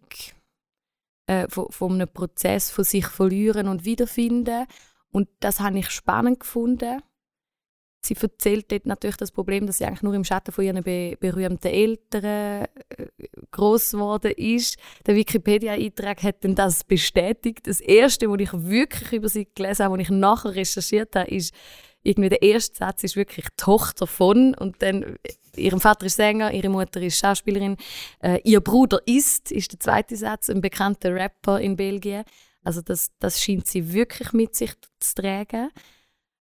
äh, 1.27 1.47
von, 1.49 1.71
von 1.71 1.93
einem 1.93 2.07
Prozess 2.07 2.71
von 2.71 2.83
sich 2.83 3.05
verlieren 3.05 3.67
und 3.67 3.85
wiederfinden. 3.85 4.65
Und 5.11 5.29
das 5.39 5.59
habe 5.59 5.79
ich 5.79 5.89
spannend 5.91 6.39
gefunden. 6.39 7.01
Sie 8.05 8.15
erzählt 8.19 8.71
dort 8.71 8.85
natürlich 8.85 9.15
das 9.15 9.31
Problem, 9.31 9.65
dass 9.65 9.77
sie 9.77 9.85
eigentlich 9.85 10.01
nur 10.01 10.13
im 10.13 10.25
Schatten 10.25 10.51
von 10.51 10.65
ihren 10.65 10.83
be 10.83 11.15
berühmten 11.19 11.67
Eltern 11.67 12.23
äh, 12.23 12.67
groß 13.51 13.91
geworden 13.91 14.33
ist. 14.35 14.77
Der 15.05 15.15
Wikipedia-Eintrag 15.15 16.21
hat 16.23 16.43
dann 16.43 16.55
das 16.55 16.83
bestätigt. 16.83 17.65
Das 17.65 17.79
erste, 17.79 18.29
was 18.29 18.39
ich 18.41 18.51
wirklich 18.53 19.13
über 19.13 19.29
sie 19.29 19.47
gelesen 19.55 19.85
habe, 19.85 19.95
was 19.95 20.01
ich 20.01 20.09
nachher 20.09 20.55
recherchiert 20.55 21.15
habe, 21.15 21.29
ist 21.29 21.53
irgendwie 22.03 22.29
der 22.29 22.41
erste 22.41 22.77
Satz 22.77 23.03
ist 23.05 23.15
wirklich 23.15 23.45
Tochter 23.55 24.05
von 24.05 24.53
und 24.55 24.81
dann 24.81 25.03
äh, 25.03 25.61
ihrem 25.61 25.79
Vater 25.79 26.05
ist 26.05 26.17
Sänger, 26.17 26.53
ihre 26.53 26.69
Mutter 26.69 27.01
ist 27.01 27.19
Schauspielerin, 27.19 27.77
äh, 28.21 28.39
ihr 28.43 28.59
Bruder 28.59 28.99
ist 29.05 29.51
ist 29.51 29.71
der 29.71 29.79
zweite 29.79 30.17
Satz, 30.17 30.49
ein 30.49 30.61
bekannter 30.61 31.15
Rapper 31.15 31.59
in 31.59 31.77
Belgien. 31.77 32.25
Also 32.63 32.81
das, 32.81 33.11
das 33.19 33.41
scheint 33.41 33.67
sie 33.67 33.93
wirklich 33.93 34.33
mit 34.33 34.55
sich 34.55 34.73
zu 34.99 35.15
tragen. 35.15 35.69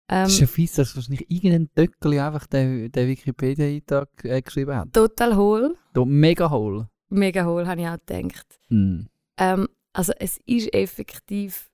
Ähm, 0.10 0.28
ist 0.28 0.40
ja 0.40 0.48
fies, 0.48 0.74
dass 0.74 0.96
wahrscheinlich 0.96 1.30
irgendein 1.30 1.70
Döckeli 1.76 2.20
einfach 2.20 2.48
den, 2.48 2.92
den 2.92 3.08
Wikipedia-Eintrag 3.08 4.10
äh, 4.24 4.42
geschrieben 4.42 4.76
hat. 4.76 4.94
total 4.94 5.36
hohl, 5.36 5.78
mega 5.94 6.50
hohl. 6.50 6.88
mega 7.10 7.46
hohl, 7.46 7.68
habe 7.68 7.82
ich 7.82 7.88
auch 7.88 7.98
gedacht. 8.06 8.60
Hm. 8.70 9.10
Ähm, 9.38 9.68
also 9.92 10.14
es 10.18 10.40
ist 10.46 10.74
effektiv, 10.74 11.70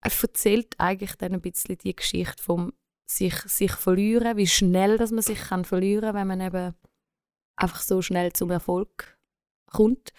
es 0.00 0.22
erzählt 0.22 0.74
eigentlich 0.78 1.16
dann 1.16 1.34
ein 1.34 1.40
bisschen 1.40 1.76
die 1.76 1.94
Geschichte 1.94 2.42
vom 2.42 2.72
sich, 3.06 3.34
sich 3.34 3.72
verlieren, 3.72 4.36
wie 4.36 4.46
schnell 4.46 4.96
dass 4.96 5.10
man 5.10 5.22
sich 5.22 5.38
kann 5.38 5.64
verlieren 5.64 6.14
wenn 6.14 6.26
man 6.26 6.40
eben 6.40 6.74
einfach 7.56 7.82
so 7.82 8.00
schnell 8.00 8.32
zum 8.32 8.50
Erfolg 8.50 9.18
kommt 9.66 10.12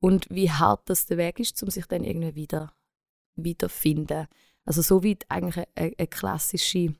und 0.00 0.28
wie 0.30 0.50
hart 0.50 0.88
das 0.90 1.06
der 1.06 1.16
Weg 1.16 1.40
ist, 1.40 1.62
um 1.62 1.70
sich 1.70 1.86
dann 1.86 2.04
irgendwie 2.04 2.34
wieder 2.34 2.72
wiederfinden. 3.36 4.26
Also 4.68 4.82
so 4.82 5.02
wie 5.02 5.16
eigentlich 5.30 5.66
eine, 5.76 5.94
eine 5.96 6.06
klassische 6.08 6.92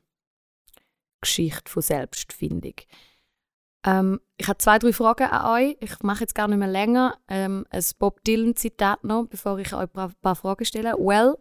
Geschichte 1.20 1.70
von 1.70 1.82
Selbstfindung. 1.82 2.72
Ähm, 3.84 4.20
ich 4.38 4.48
habe 4.48 4.56
zwei, 4.56 4.78
drei 4.78 4.94
Fragen 4.94 5.28
an 5.28 5.62
euch. 5.62 5.76
Ich 5.80 6.02
mache 6.02 6.20
jetzt 6.20 6.34
gar 6.34 6.48
nicht 6.48 6.56
mehr 6.56 6.66
länger. 6.66 7.18
Ähm, 7.28 7.66
ein 7.68 7.84
Bob 7.98 8.24
Dylan-Zitat 8.24 9.04
noch, 9.04 9.26
bevor 9.26 9.58
ich 9.58 9.74
euch 9.74 9.86
ein 9.94 10.14
paar, 10.22 10.34
Fragen 10.34 10.64
stelle. 10.64 10.94
Well, 10.96 11.36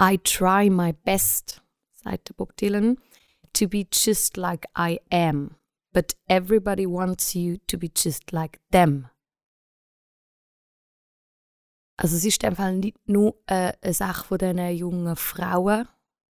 I 0.00 0.16
try 0.16 0.70
my 0.70 0.94
best, 0.94 1.60
sagt 1.92 2.30
der 2.30 2.34
Bob 2.34 2.56
Dylan, 2.56 2.96
to 3.52 3.68
be 3.68 3.86
just 3.92 4.38
like 4.38 4.64
I 4.74 5.00
am. 5.12 5.56
But 5.92 6.16
everybody 6.28 6.86
wants 6.86 7.34
you 7.34 7.58
to 7.66 7.76
be 7.76 7.90
just 7.94 8.32
like 8.32 8.58
them. 8.70 9.10
Also 11.96 12.16
es 12.16 12.24
ist 12.24 12.42
in 12.42 12.56
Fall 12.56 12.76
nicht 12.76 13.08
nur 13.08 13.36
eine 13.46 13.76
Sache 13.92 14.26
von 14.26 14.38
diesen 14.38 14.76
jungen 14.76 15.16
Frauen, 15.16 15.88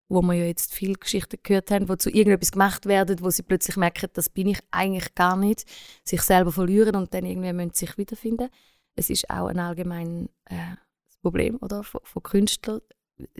wo 0.08 0.22
wir 0.22 0.34
ja 0.34 0.44
jetzt 0.46 0.74
viele 0.74 0.94
Geschichten 0.94 1.38
gehört 1.42 1.70
haben, 1.70 1.88
wo 1.88 1.96
zu 1.96 2.10
irgendetwas 2.10 2.52
gemacht 2.52 2.86
werden, 2.86 3.20
wo 3.20 3.30
sie 3.30 3.42
plötzlich 3.42 3.76
merken, 3.76 4.10
das 4.12 4.28
bin 4.28 4.48
ich 4.48 4.58
eigentlich 4.70 5.14
gar 5.14 5.36
nicht, 5.36 5.64
sich 6.04 6.22
selber 6.22 6.50
verlieren 6.50 6.96
und 6.96 7.14
dann 7.14 7.24
irgendwie 7.24 7.52
müssen 7.52 7.74
sich 7.74 7.96
wiederfinden. 7.96 8.48
Es 8.96 9.08
ist 9.08 9.30
auch 9.30 9.46
ein 9.46 9.58
allgemeines 9.60 10.28
äh, 10.46 10.76
Problem 11.22 11.58
oder, 11.60 11.84
von, 11.84 12.00
von 12.02 12.22
Künstlern. 12.22 12.80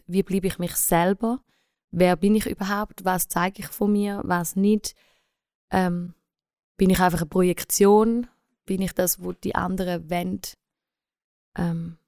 Wie 0.07 0.23
bleibe 0.23 0.47
ich 0.47 0.59
mich 0.59 0.77
selber? 0.77 1.43
Wer 1.91 2.17
bin 2.17 2.37
ich 2.37 2.47
überhaupt? 2.47 3.05
Was 3.05 3.29
zeige 3.29 3.63
ich 3.63 3.67
von 3.67 3.93
mir? 3.93 4.21
Was 4.25 4.55
nicht? 4.55 4.95
Ähm, 5.71 6.15
bin 6.77 6.91
ich 6.91 7.01
einfach 7.01 7.21
eine 7.21 7.29
Projektion? 7.29 8.29
Bin 8.65 8.81
ich 8.81 8.93
das, 8.93 9.23
wo 9.23 9.33
die 9.33 9.57
anderen 9.57 10.09
wollen, 10.09 10.41
ähm, 11.57 11.99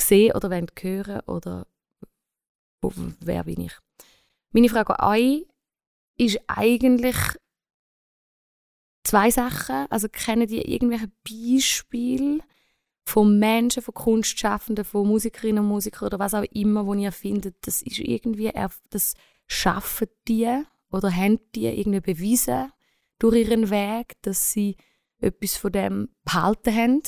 sehen 0.00 0.34
oder 0.34 0.50
wollen 0.50 0.66
hören? 0.80 1.20
Oder 1.26 1.66
wo, 2.80 2.92
wer 3.20 3.44
bin 3.44 3.60
ich? 3.62 3.72
Meine 4.52 4.68
Frage 4.68 4.98
an 4.98 5.16
euch 5.16 5.46
ist 6.16 6.40
eigentlich 6.46 7.16
zwei 9.04 9.30
Sachen. 9.30 9.86
Also 9.90 10.08
kennen 10.08 10.46
die 10.46 10.60
irgendwelche 10.60 11.10
Beispiele 11.24 12.40
von 13.04 13.38
Menschen, 13.38 13.82
von 13.82 13.94
Kunstschaffenden, 13.94 14.84
von 14.84 15.06
Musikerinnen 15.06 15.64
und 15.64 15.70
Musikern 15.70 16.06
oder 16.06 16.18
was 16.18 16.34
auch 16.34 16.44
immer, 16.52 16.86
wo 16.86 16.94
ihr 16.94 17.12
findet, 17.12 17.56
das 17.66 17.82
ist 17.82 17.98
irgendwie, 17.98 18.52
das 18.90 19.14
schaffen 19.46 20.08
die 20.28 20.62
oder 20.92 21.14
haben 21.14 21.40
die 21.54 21.66
irgendwie 21.66 22.00
bewiesen 22.00 22.72
durch 23.18 23.36
ihren 23.36 23.70
Weg, 23.70 24.14
dass 24.22 24.52
sie 24.52 24.76
etwas 25.18 25.56
von 25.56 25.72
dem 25.72 26.08
behalten 26.24 26.74
haben, 26.74 27.02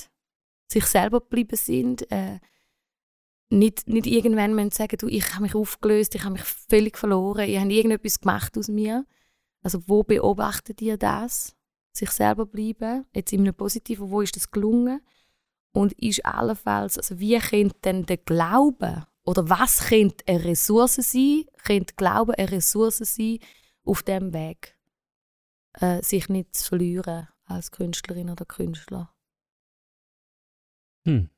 sich 0.68 0.84
selber 0.86 1.20
geblieben 1.20 1.57
sind, 1.57 2.11
äh, 2.11 2.40
nicht, 3.53 3.86
nicht 3.86 4.07
irgendwann 4.07 4.55
müssen 4.55 4.70
sagen, 4.70 4.96
du, 4.98 5.09
ich 5.09 5.32
habe 5.32 5.42
mich 5.42 5.55
aufgelöst, 5.55 6.14
ich 6.14 6.22
habe 6.24 6.32
mich 6.32 6.42
völlig 6.42 6.98
verloren, 6.98 7.48
ihr 7.48 7.61
habt 7.61 7.70
irgendetwas 7.70 8.20
gemacht 8.20 8.57
aus 8.59 8.68
mir. 8.68 9.07
Also 9.62 9.86
wo 9.86 10.03
beobachtet 10.03 10.80
ihr 10.82 10.96
das? 10.96 11.55
Sich 11.92 12.11
selber 12.11 12.46
bleiben, 12.46 13.05
jetzt 13.14 13.32
in 13.32 13.40
einem 13.40 13.55
Positiven, 13.55 14.11
wo 14.11 14.22
ist 14.22 14.34
das 14.34 14.50
gelungen? 14.50 15.00
Und 15.72 15.92
ist 15.94 16.24
allenfalls, 16.24 16.98
also 16.98 17.18
wie 17.20 17.38
könnte 17.38 17.78
denn 17.84 18.07
der 18.07 18.16
Glaube 18.16 19.07
oder 19.24 19.48
was 19.48 19.88
könnte 19.88 20.24
eine 20.26 20.44
Ressource 20.44 20.96
sein, 20.96 21.44
könnte 21.64 21.94
Glaube 21.94 22.36
eine 22.38 22.50
Ressource 22.50 22.98
sein, 22.98 23.38
auf 23.84 24.03
dem 24.03 24.32
Weg, 24.32 24.76
äh, 25.74 26.03
sich 26.03 26.28
nicht 26.28 26.57
zu 26.57 26.68
verlieren 26.68 27.28
als 27.44 27.70
Künstlerin 27.70 28.30
oder 28.30 28.44
Künstler? 28.44 29.14
Hm. 31.07 31.30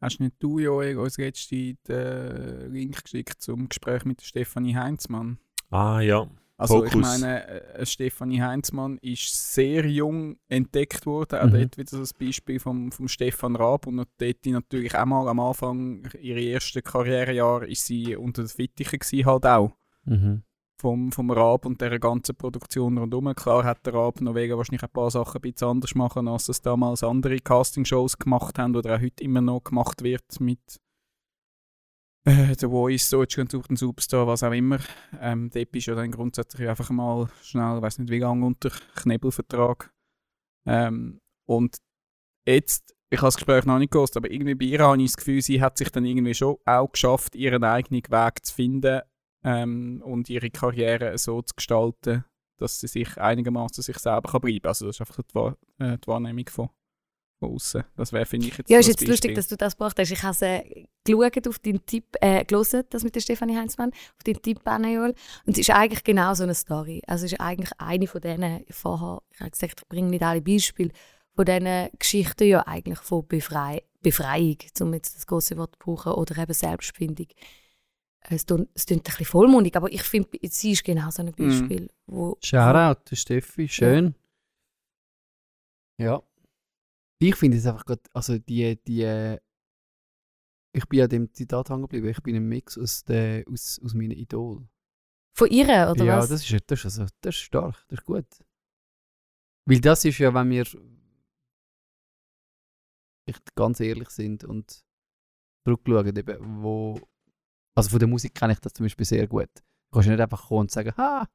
Hast 0.00 0.20
nicht 0.20 0.34
du, 0.38 0.58
Joel, 0.60 0.96
uns 0.98 1.18
letzte 1.18 1.74
den 1.88 2.72
Link 2.72 3.02
geschickt 3.02 3.40
zum 3.42 3.68
Gespräch 3.68 4.04
mit 4.04 4.22
Stefanie 4.22 4.76
Heinzmann? 4.76 5.38
Ah 5.70 6.00
ja. 6.00 6.28
Also 6.56 6.84
ich 6.84 6.92
Fokus. 6.92 7.20
meine, 7.20 7.46
äh, 7.46 7.86
Stefanie 7.86 8.42
Heinzmann 8.42 8.98
ist 8.98 9.54
sehr 9.54 9.86
jung 9.86 10.38
entdeckt 10.48 11.06
worden. 11.06 11.38
Auch 11.38 11.46
Mhm. 11.46 11.52
dort 11.52 11.78
wieder 11.78 11.98
das 11.98 12.12
Beispiel 12.12 12.58
vom, 12.58 12.90
vom 12.90 13.06
Stefan 13.06 13.54
Raab. 13.54 13.86
Und 13.86 13.96
dort 13.96 14.46
natürlich 14.46 14.94
auch 14.96 15.04
mal 15.06 15.28
am 15.28 15.38
Anfang, 15.38 16.08
ihre 16.20 16.44
ersten 16.44 16.82
Karrierejahre, 16.82 17.68
ist 17.68 17.86
sie 17.86 18.16
unter 18.16 18.42
den 18.42 18.48
Fittichen 18.48 18.98
gewesen, 18.98 19.26
halt 19.26 19.46
auch. 19.46 19.70
Mhm. 20.04 20.42
Vom, 20.80 21.10
vom 21.10 21.30
Raab 21.32 21.66
und 21.66 21.80
der 21.80 21.98
ganzen 21.98 22.36
Produktion 22.36 22.98
rundherum. 22.98 23.34
Klar 23.34 23.64
hat 23.64 23.84
der 23.84 23.94
Raab 23.94 24.20
noch 24.20 24.36
wegen 24.36 24.56
wahrscheinlich 24.56 24.84
ein 24.84 24.90
paar 24.90 25.10
Sachen 25.10 25.38
ein 25.38 25.40
bisschen 25.40 25.66
anders 25.66 25.94
machen, 25.96 26.28
als 26.28 26.48
es 26.48 26.62
damals 26.62 27.02
andere 27.02 27.40
Castingshows 27.40 28.16
gemacht 28.16 28.58
haben 28.60 28.76
oder 28.76 28.94
auch 28.94 29.00
heute 29.00 29.24
immer 29.24 29.40
noch 29.40 29.64
gemacht 29.64 30.04
wird 30.04 30.40
mit 30.40 30.60
äh, 32.28 32.54
The 32.58 32.66
Voice, 32.66 33.10
Deutschland 33.10 33.50
sucht 33.50 33.70
einen 33.70 33.76
Superstar, 33.76 34.26
was 34.26 34.42
auch 34.42 34.52
immer. 34.52 34.78
Ähm, 35.20 35.50
dort 35.50 35.72
bist 35.72 35.86
du 35.86 35.92
ja 35.92 35.96
dann 35.96 36.12
grundsätzlich 36.12 36.68
einfach 36.68 36.90
mal 36.90 37.28
schnell, 37.42 37.80
weiß 37.80 37.98
nicht 37.98 38.10
wie 38.10 38.18
lange, 38.18 38.44
unter 38.44 38.70
Knebelvertrag. 38.96 39.90
Ähm, 40.66 41.20
und 41.48 41.78
jetzt, 42.46 42.94
ich 43.10 43.18
habe 43.18 43.28
das 43.28 43.36
Gespräch 43.36 43.64
noch 43.64 43.78
nicht 43.78 43.92
gehört, 43.92 44.16
aber 44.16 44.30
irgendwie 44.30 44.54
bei 44.54 44.66
ihr 44.66 44.80
habe 44.80 45.00
ich 45.02 45.10
das 45.10 45.16
Gefühl, 45.16 45.40
sie 45.40 45.62
hat 45.62 45.78
sich 45.78 45.90
dann 45.90 46.04
irgendwie 46.04 46.34
schon 46.34 46.58
auch 46.66 46.92
geschafft, 46.92 47.34
ihren 47.34 47.64
eigenen 47.64 48.02
Weg 48.02 48.44
zu 48.44 48.54
finden 48.54 49.00
ähm, 49.44 50.02
und 50.04 50.28
ihre 50.28 50.50
Karriere 50.50 51.16
so 51.18 51.42
zu 51.42 51.54
gestalten, 51.54 52.24
dass 52.58 52.80
sie 52.80 52.88
sich 52.88 53.16
einigermaßen 53.18 53.82
sich 53.82 53.98
selber 53.98 54.30
kann 54.30 54.40
bleiben. 54.40 54.66
Also 54.66 54.86
das 54.86 54.96
ist 54.96 55.00
einfach 55.00 55.22
die, 55.22 55.34
Wahr 55.34 55.56
äh, 55.78 55.96
die 55.98 56.06
Wahrnehmung 56.08 56.48
von, 56.48 56.70
von 57.38 57.54
außen. 57.54 57.84
Das 57.96 58.12
wäre, 58.12 58.26
finde 58.26 58.48
ich, 58.48 58.58
jetzt 58.58 58.68
Ja, 58.68 58.78
ist 58.78 58.88
jetzt 58.88 59.02
ein 59.02 59.08
lustig, 59.08 59.30
Beispiel. 59.30 59.34
dass 59.34 59.48
du 59.48 59.56
das 59.56 59.76
gebracht 59.76 59.98
hast. 59.98 60.10
Ich 60.10 60.22
habe 60.22 60.44
äh, 60.44 60.86
geschaut 61.04 61.48
auf 61.48 61.58
deinen 61.60 61.86
Tipp, 61.86 62.04
äh, 62.20 62.44
gelesen, 62.44 62.82
das 62.90 63.04
mit 63.04 63.14
der 63.14 63.20
Stefanie 63.20 63.56
Heinzmann, 63.56 63.90
auf 63.90 64.24
deinen 64.24 64.42
Tipp, 64.42 64.60
Anna-Joel. 64.64 65.14
Und 65.46 65.52
es 65.52 65.58
ist 65.58 65.70
eigentlich 65.70 66.02
genau 66.02 66.34
so 66.34 66.42
eine 66.42 66.54
Story. 66.54 67.02
Also 67.06 67.26
es 67.26 67.32
ist 67.32 67.40
eigentlich 67.40 67.70
eine 67.78 68.06
von 68.08 68.20
denen, 68.20 68.64
vorher, 68.70 69.22
ich 69.30 69.40
habe 69.40 69.50
gesagt, 69.50 69.80
ich 69.80 69.88
bringe 69.88 70.08
nicht 70.10 70.22
alle 70.22 70.42
Beispiele, 70.42 70.90
von 71.36 71.44
diesen 71.44 71.88
Geschichten 72.00 72.48
ja 72.48 72.66
eigentlich 72.66 72.98
von 72.98 73.24
Befrei 73.26 73.82
Befreiung, 74.00 74.58
um 74.80 74.94
jetzt 74.94 75.16
das 75.16 75.26
große 75.26 75.56
Wort 75.56 75.74
zu 75.74 75.78
brauchen, 75.80 76.12
oder 76.12 76.40
eben 76.40 76.52
Selbstfindung. 76.52 77.26
Es 78.20 78.44
klingt 78.44 78.68
es 78.74 78.86
klingt 78.86 79.02
ein 79.02 79.10
bisschen 79.10 79.26
vollmundig, 79.26 79.76
aber 79.76 79.90
ich 79.92 80.02
finde, 80.02 80.38
sie 80.42 80.72
ist 80.72 80.84
genau 80.84 81.10
so 81.10 81.22
ein 81.22 81.32
Beispiel, 81.32 81.88
wo... 82.06 82.36
Shoutout, 82.42 83.02
der 83.10 83.16
Steffi, 83.16 83.68
schön. 83.68 84.14
Ja. 85.98 86.22
Ich 87.20 87.36
finde 87.36 87.56
es 87.56 87.66
einfach 87.66 87.84
gerade, 87.84 88.02
also 88.12 88.38
die, 88.38 88.76
die, 88.84 89.02
äh, 89.02 89.38
ich 90.72 90.86
bin 90.86 91.02
an 91.02 91.08
dem 91.08 91.32
Zitat 91.32 91.70
hängen 91.70 91.82
geblieben, 91.82 92.08
ich 92.08 92.22
bin 92.22 92.36
ein 92.36 92.48
Mix 92.48 92.78
aus, 92.78 93.04
der, 93.04 93.44
aus, 93.50 93.80
aus 93.82 93.94
meinen 93.94 94.12
Idolen. 94.12 94.68
Von 95.36 95.50
ihr, 95.50 95.66
oder 95.90 96.04
ja, 96.04 96.18
was? 96.18 96.28
das 96.28 96.48
ist, 96.48 96.64
das, 96.66 96.80
ist 96.80 96.84
also, 96.84 97.06
das 97.20 97.34
ist 97.34 97.42
stark, 97.42 97.84
das 97.88 98.00
ist 98.00 98.04
gut. 98.04 98.26
Weil 99.66 99.80
das 99.80 100.04
ist 100.04 100.18
ja, 100.18 100.32
wenn 100.34 100.50
wir 100.50 100.66
echt 103.26 103.54
ganz 103.54 103.80
ehrlich 103.80 104.10
sind 104.10 104.44
und 104.44 104.84
zurückschauen, 105.64 106.16
eben, 106.16 106.62
wo, 106.62 107.00
also 107.78 107.90
von 107.90 107.98
der 107.98 108.08
Musik 108.08 108.34
kenne 108.34 108.52
ich 108.54 108.58
das 108.60 108.72
zum 108.72 108.84
Beispiel 108.84 109.06
sehr 109.06 109.26
gut. 109.26 109.48
Du 109.54 109.94
kannst 109.94 110.06
ja 110.06 110.12
nicht 110.12 110.22
einfach 110.22 110.48
kommen 110.48 110.60
und 110.62 110.70
sagen, 110.70 110.92
ha, 110.96 111.26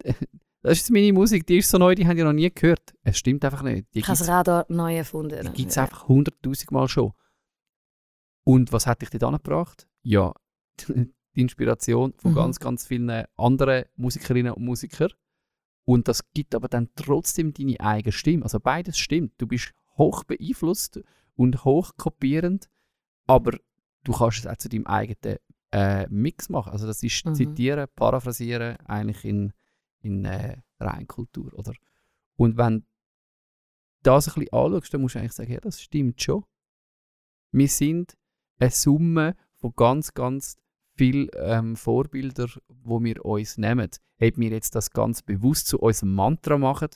das 0.62 0.78
ist 0.78 0.90
meine 0.90 1.12
Musik, 1.12 1.46
die 1.46 1.58
ist 1.58 1.68
so 1.70 1.78
neu, 1.78 1.94
die 1.94 2.06
haben 2.06 2.16
ja 2.18 2.24
noch 2.24 2.32
nie 2.32 2.50
gehört. 2.50 2.94
Es 3.02 3.18
stimmt 3.18 3.44
einfach 3.44 3.62
nicht. 3.62 3.86
Die 3.94 4.00
ich 4.00 4.08
habe 4.08 4.18
das 4.18 4.28
Radar 4.28 4.66
neu 4.68 4.96
erfunden. 4.96 5.46
die 5.46 5.52
gibt 5.52 5.70
es 5.70 5.78
einfach 5.78 6.08
hunderttausend 6.08 6.70
Mal 6.72 6.88
schon. 6.88 7.12
Und 8.44 8.72
was 8.72 8.86
hat 8.86 9.02
dich 9.02 9.10
dort 9.10 9.22
angebracht? 9.24 9.86
Ja, 10.02 10.32
die 10.88 11.40
Inspiration 11.40 12.14
von 12.16 12.32
Mhm. 12.32 12.36
ganz, 12.36 12.58
ganz 12.58 12.86
vielen 12.86 13.24
anderen 13.36 13.84
Musikerinnen 13.96 14.52
und 14.54 14.64
Musikern. 14.64 15.12
Und 15.84 16.08
das 16.08 16.22
gibt 16.32 16.54
aber 16.54 16.68
dann 16.68 16.88
trotzdem 16.94 17.52
deine 17.52 17.78
eigene 17.80 18.12
Stimme. 18.12 18.44
Also 18.44 18.60
beides 18.60 18.98
stimmt. 18.98 19.34
Du 19.38 19.46
bist 19.46 19.72
hoch 19.98 20.24
beeinflusst 20.24 21.00
und 21.34 21.64
hoch 21.64 21.92
kopierend, 21.96 22.68
aber 23.26 23.58
du 24.04 24.12
kannst 24.12 24.38
es 24.40 24.46
auch 24.46 24.56
zu 24.56 24.68
deinem 24.68 24.86
eigenen 24.86 25.36
äh, 25.72 26.06
Mix 26.08 26.48
machen. 26.48 26.72
Also 26.72 26.86
das 26.86 27.02
ist 27.02 27.24
Mhm. 27.26 27.34
zitieren, 27.34 27.86
paraphrasieren, 27.94 28.76
eigentlich 28.86 29.24
in, 29.24 29.52
in 30.00 30.24
äh, 30.24 30.56
Reinkultur. 30.78 31.52
Oder? 31.54 31.72
Und 32.36 32.56
wenn 32.56 32.80
du 32.80 32.86
das 34.02 34.28
ein 34.28 34.34
bisschen 34.34 34.52
anschaust, 34.52 34.94
dann 34.94 35.00
musst 35.00 35.14
du 35.14 35.18
eigentlich 35.18 35.32
sagen, 35.32 35.52
ja, 35.52 35.60
das 35.60 35.80
stimmt 35.80 36.22
schon. 36.22 36.44
Wir 37.52 37.68
sind 37.68 38.16
eine 38.58 38.70
Summe 38.70 39.36
von 39.56 39.72
ganz, 39.76 40.14
ganz 40.14 40.56
vielen 40.94 41.28
ähm, 41.34 41.76
Vorbildern, 41.76 42.50
wo 42.68 43.02
wir 43.02 43.24
uns 43.24 43.58
nehmen. 43.58 43.88
Ob 44.20 44.36
wir 44.36 44.50
jetzt 44.50 44.74
das 44.74 44.90
ganz 44.90 45.22
bewusst 45.22 45.66
zu 45.68 45.78
unserem 45.78 46.14
Mantra 46.14 46.58
machen, 46.58 46.88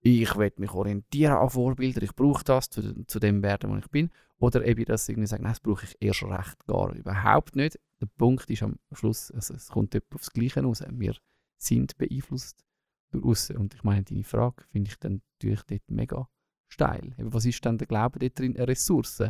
ich 0.00 0.36
will 0.36 0.52
mich 0.58 0.70
orientieren 0.70 1.36
an 1.36 1.50
Vorbildern, 1.50 2.04
ich 2.04 2.14
brauche 2.14 2.44
das, 2.44 2.70
zu, 2.70 3.04
zu 3.06 3.18
dem 3.18 3.42
werden, 3.42 3.70
wo 3.70 3.76
ich 3.76 3.88
bin, 3.90 4.10
oder 4.38 4.60
ob 4.60 4.78
ich 4.78 4.84
das 4.84 5.08
irgendwie 5.08 5.26
sage, 5.26 5.42
nein, 5.42 5.52
das 5.52 5.60
brauche 5.60 5.86
ich 5.86 5.96
erst 6.00 6.22
recht 6.24 6.66
gar 6.66 6.94
überhaupt 6.94 7.56
nicht. 7.56 7.78
Der 8.00 8.06
Punkt 8.06 8.50
ist 8.50 8.62
am 8.62 8.78
Schluss, 8.92 9.30
also 9.30 9.54
es 9.54 9.68
kommt 9.68 9.98
aufs 10.14 10.30
Gleiche 10.30 10.62
raus. 10.62 10.82
Wir 10.90 11.16
sind 11.56 11.96
beeinflusst 11.96 12.64
durch 13.10 13.24
aussen. 13.24 13.56
Und 13.56 13.74
ich 13.74 13.82
meine, 13.82 14.02
deine 14.02 14.24
Frage 14.24 14.64
finde 14.70 14.90
ich 14.90 14.98
dann 14.98 15.22
natürlich 15.34 15.62
dort 15.62 15.90
mega 15.90 16.28
steil. 16.68 17.14
Eben, 17.18 17.32
was 17.32 17.46
ist 17.46 17.64
dann 17.64 17.78
der 17.78 17.86
Glaube 17.86 18.18
dort 18.18 18.38
drin? 18.38 18.56
Eine 18.56 18.68
Ressource. 18.68 19.22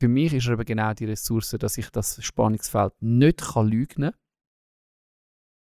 Für 0.00 0.08
mich 0.08 0.32
ist 0.32 0.48
eben 0.48 0.64
genau 0.64 0.92
die 0.94 1.04
Ressource, 1.04 1.50
dass 1.50 1.78
ich 1.78 1.90
das 1.90 2.22
Spannungsfeld 2.24 2.94
nicht 3.00 3.42
kann 3.42 3.68
lügen 3.68 4.02
kann. 4.02 4.14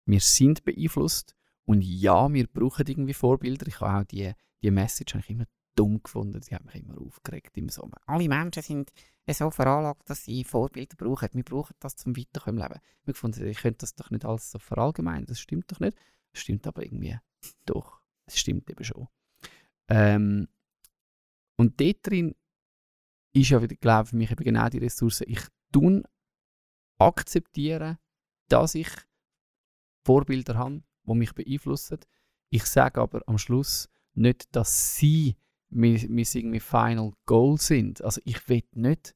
Wir 0.04 0.20
sind 0.20 0.62
beeinflusst 0.64 1.34
und 1.64 1.82
ja, 1.82 2.32
wir 2.32 2.46
brauchen 2.46 2.86
irgendwie 2.86 3.14
Vorbilder. 3.14 3.66
Ich 3.66 3.80
habe 3.80 3.98
auch 3.98 4.04
die, 4.04 4.32
die 4.62 4.70
Message 4.70 5.14
habe 5.14 5.24
ich 5.24 5.30
immer 5.30 5.46
dumm 5.76 6.02
gefunden. 6.02 6.42
Sie 6.42 6.54
hat 6.54 6.64
mich 6.64 6.74
immer 6.76 7.00
aufgeregt 7.00 7.56
im 7.56 7.68
Sommer. 7.68 7.98
Alle 8.06 8.28
Menschen 8.28 8.62
sind 8.62 8.92
so 9.28 9.50
veranlagt, 9.50 10.08
dass 10.08 10.24
sie 10.24 10.44
Vorbilder 10.44 10.96
brauchen. 10.96 11.28
Wir 11.32 11.44
brauchen 11.44 11.74
das 11.80 11.96
zum 11.96 12.16
Weiterkommen 12.16 12.60
im 12.60 12.62
Leben. 12.62 12.80
Habe 12.80 13.12
gefunden, 13.12 13.46
ich 13.46 13.58
könnte 13.58 13.78
das 13.78 13.94
doch 13.94 14.10
nicht 14.10 14.24
alles 14.24 14.50
so 14.50 14.58
verallgemeinern. 14.58 15.26
Das 15.26 15.40
stimmt 15.40 15.70
doch 15.70 15.80
nicht. 15.80 15.96
Das 16.32 16.40
stimmt 16.40 16.66
aber 16.66 16.82
irgendwie 16.84 17.18
doch. 17.64 18.00
Es 18.26 18.38
stimmt 18.38 18.68
eben 18.70 18.84
schon. 18.84 19.08
Ähm, 19.88 20.48
und 21.56 21.80
dort 21.80 21.98
drin 22.02 22.34
ist 23.32 23.50
ja 23.50 23.62
wieder, 23.62 23.76
glaube 23.76 24.04
ich, 24.04 24.10
für 24.10 24.16
mich 24.16 24.30
eben 24.30 24.44
genau 24.44 24.68
die 24.68 24.78
Ressource. 24.78 25.22
Ich 25.22 25.40
tun 25.72 26.04
akzeptieren, 26.98 27.98
dass 28.48 28.74
ich 28.74 28.88
Vorbilder 30.04 30.56
habe, 30.56 30.82
die 31.04 31.14
mich 31.14 31.34
beeinflussen. 31.34 31.98
Ich 32.50 32.64
sage 32.64 33.00
aber 33.00 33.22
am 33.26 33.38
Schluss 33.38 33.88
nicht, 34.14 34.54
dass 34.54 34.96
sie 34.96 35.36
mein, 35.70 36.06
mein 36.08 36.26
irgendwie 36.32 36.60
Final 36.60 37.12
Goal 37.26 37.58
sind. 37.58 38.02
Also 38.02 38.20
ich 38.24 38.48
will 38.48 38.62
nicht 38.72 39.14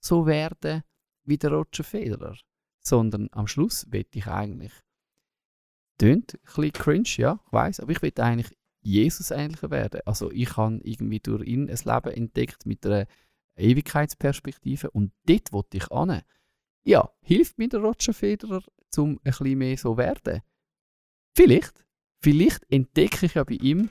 so 0.00 0.26
werden 0.26 0.82
wie 1.24 1.38
der 1.38 1.52
Roger 1.52 1.84
Federer, 1.84 2.36
sondern 2.80 3.28
am 3.32 3.46
Schluss 3.46 3.86
will 3.90 4.06
ich 4.12 4.26
eigentlich 4.26 4.72
Tönt 5.98 6.34
ein 6.34 6.40
bisschen 6.42 6.72
cringe, 6.72 7.08
ja, 7.16 7.40
ich 7.46 7.52
weiß, 7.52 7.80
aber 7.80 7.92
ich 7.92 8.02
will 8.02 8.12
eigentlich 8.16 8.56
Jesus 8.82 9.30
ähnlicher 9.30 9.70
werden. 9.70 10.00
Also 10.04 10.32
ich 10.32 10.56
habe 10.56 10.80
irgendwie 10.82 11.20
durch 11.20 11.46
ihn 11.46 11.70
ein 11.70 11.76
Leben 11.76 12.16
entdeckt 12.16 12.66
mit 12.66 12.84
einer 12.84 13.06
Ewigkeitsperspektive 13.56 14.90
und 14.90 15.12
dort 15.26 15.52
wollte 15.52 15.76
ich 15.76 15.92
an. 15.92 16.22
Ja, 16.84 17.08
hilft 17.20 17.58
mir 17.58 17.68
der 17.68 17.80
Roger 17.80 18.12
Federer, 18.12 18.62
um 18.96 19.10
ein 19.10 19.18
bisschen 19.22 19.58
mehr 19.58 19.76
so 19.76 19.96
werden? 19.96 20.42
Vielleicht. 21.36 21.84
Vielleicht 22.20 22.70
entdecke 22.70 23.26
ich 23.26 23.34
ja 23.34 23.44
bei 23.44 23.54
ihm 23.54 23.90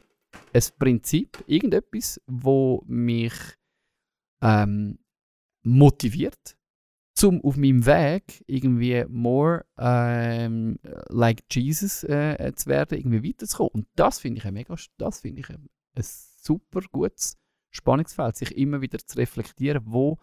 ein 0.53 0.63
Prinzip, 0.77 1.43
irgendetwas, 1.47 2.21
wo 2.27 2.83
mich 2.85 3.33
ähm, 4.41 4.99
motiviert, 5.63 6.57
zum 7.13 7.43
auf 7.43 7.57
meinem 7.57 7.85
Weg 7.85 8.43
irgendwie 8.47 9.05
more 9.07 9.65
ähm, 9.77 10.79
like 11.09 11.43
Jesus 11.51 12.03
äh, 12.03 12.53
zu 12.55 12.67
werden, 12.67 12.97
irgendwie 12.97 13.29
weiterzukommen. 13.29 13.71
Und 13.73 13.87
das 13.95 14.19
finde 14.19 14.39
ich 14.39 14.45
ein 14.45 14.53
mega, 14.53 14.75
das 14.97 15.21
finde 15.21 15.41
ich 15.41 15.49
ein, 15.49 15.69
ein 15.95 16.03
super 16.03 16.81
gutes 16.91 17.37
Spannungsfeld, 17.69 18.35
sich 18.35 18.57
immer 18.57 18.81
wieder 18.81 18.99
zu 18.99 19.17
reflektieren, 19.17 19.83
wo 19.85 20.19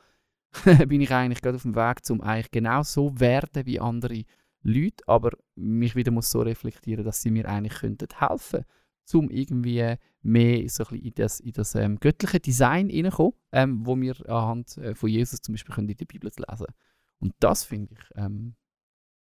bin 0.89 1.01
ich 1.01 1.11
eigentlich 1.13 1.43
gerade 1.43 1.57
auf 1.57 1.63
dem 1.63 1.77
Weg, 1.77 1.99
um 2.11 2.21
eigentlich 2.21 2.51
genau 2.51 2.83
so 2.83 3.21
werden 3.21 3.67
wie 3.67 3.81
andere 3.81 4.25
Leute, 4.63 5.05
aber 5.07 5.31
mich 5.55 5.95
wieder 5.95 6.11
muss 6.11 6.31
so 6.31 6.41
reflektieren, 6.41 7.05
dass 7.05 7.23
sie 7.23 7.31
mir 7.31 7.49
eigentlich 7.49 7.81
könnten 7.81 8.09
helfen 8.19 8.65
um 9.15 9.31
irgendwie 9.31 9.95
mehr 10.23 10.69
so 10.69 10.85
ein 10.87 10.97
in 10.97 11.15
das, 11.15 11.41
in 11.41 11.53
das 11.53 11.75
ähm, 11.75 11.99
göttliche 11.99 12.41
Design 12.41 12.89
hineinkommen, 12.89 13.35
ähm, 13.53 13.87
wo 13.87 13.99
wir 13.99 14.15
anhand 14.29 14.77
äh, 14.79 14.95
von 14.95 15.09
Jesus 15.09 15.41
zum 15.41 15.55
Beispiel 15.55 15.75
können 15.75 15.89
in 15.89 15.97
der 15.97 16.05
Bibel 16.05 16.31
lesen 16.31 16.67
Und 17.19 17.35
das 17.41 17.65
finde 17.65 17.95
ich 17.95 18.01
ähm, 18.17 18.55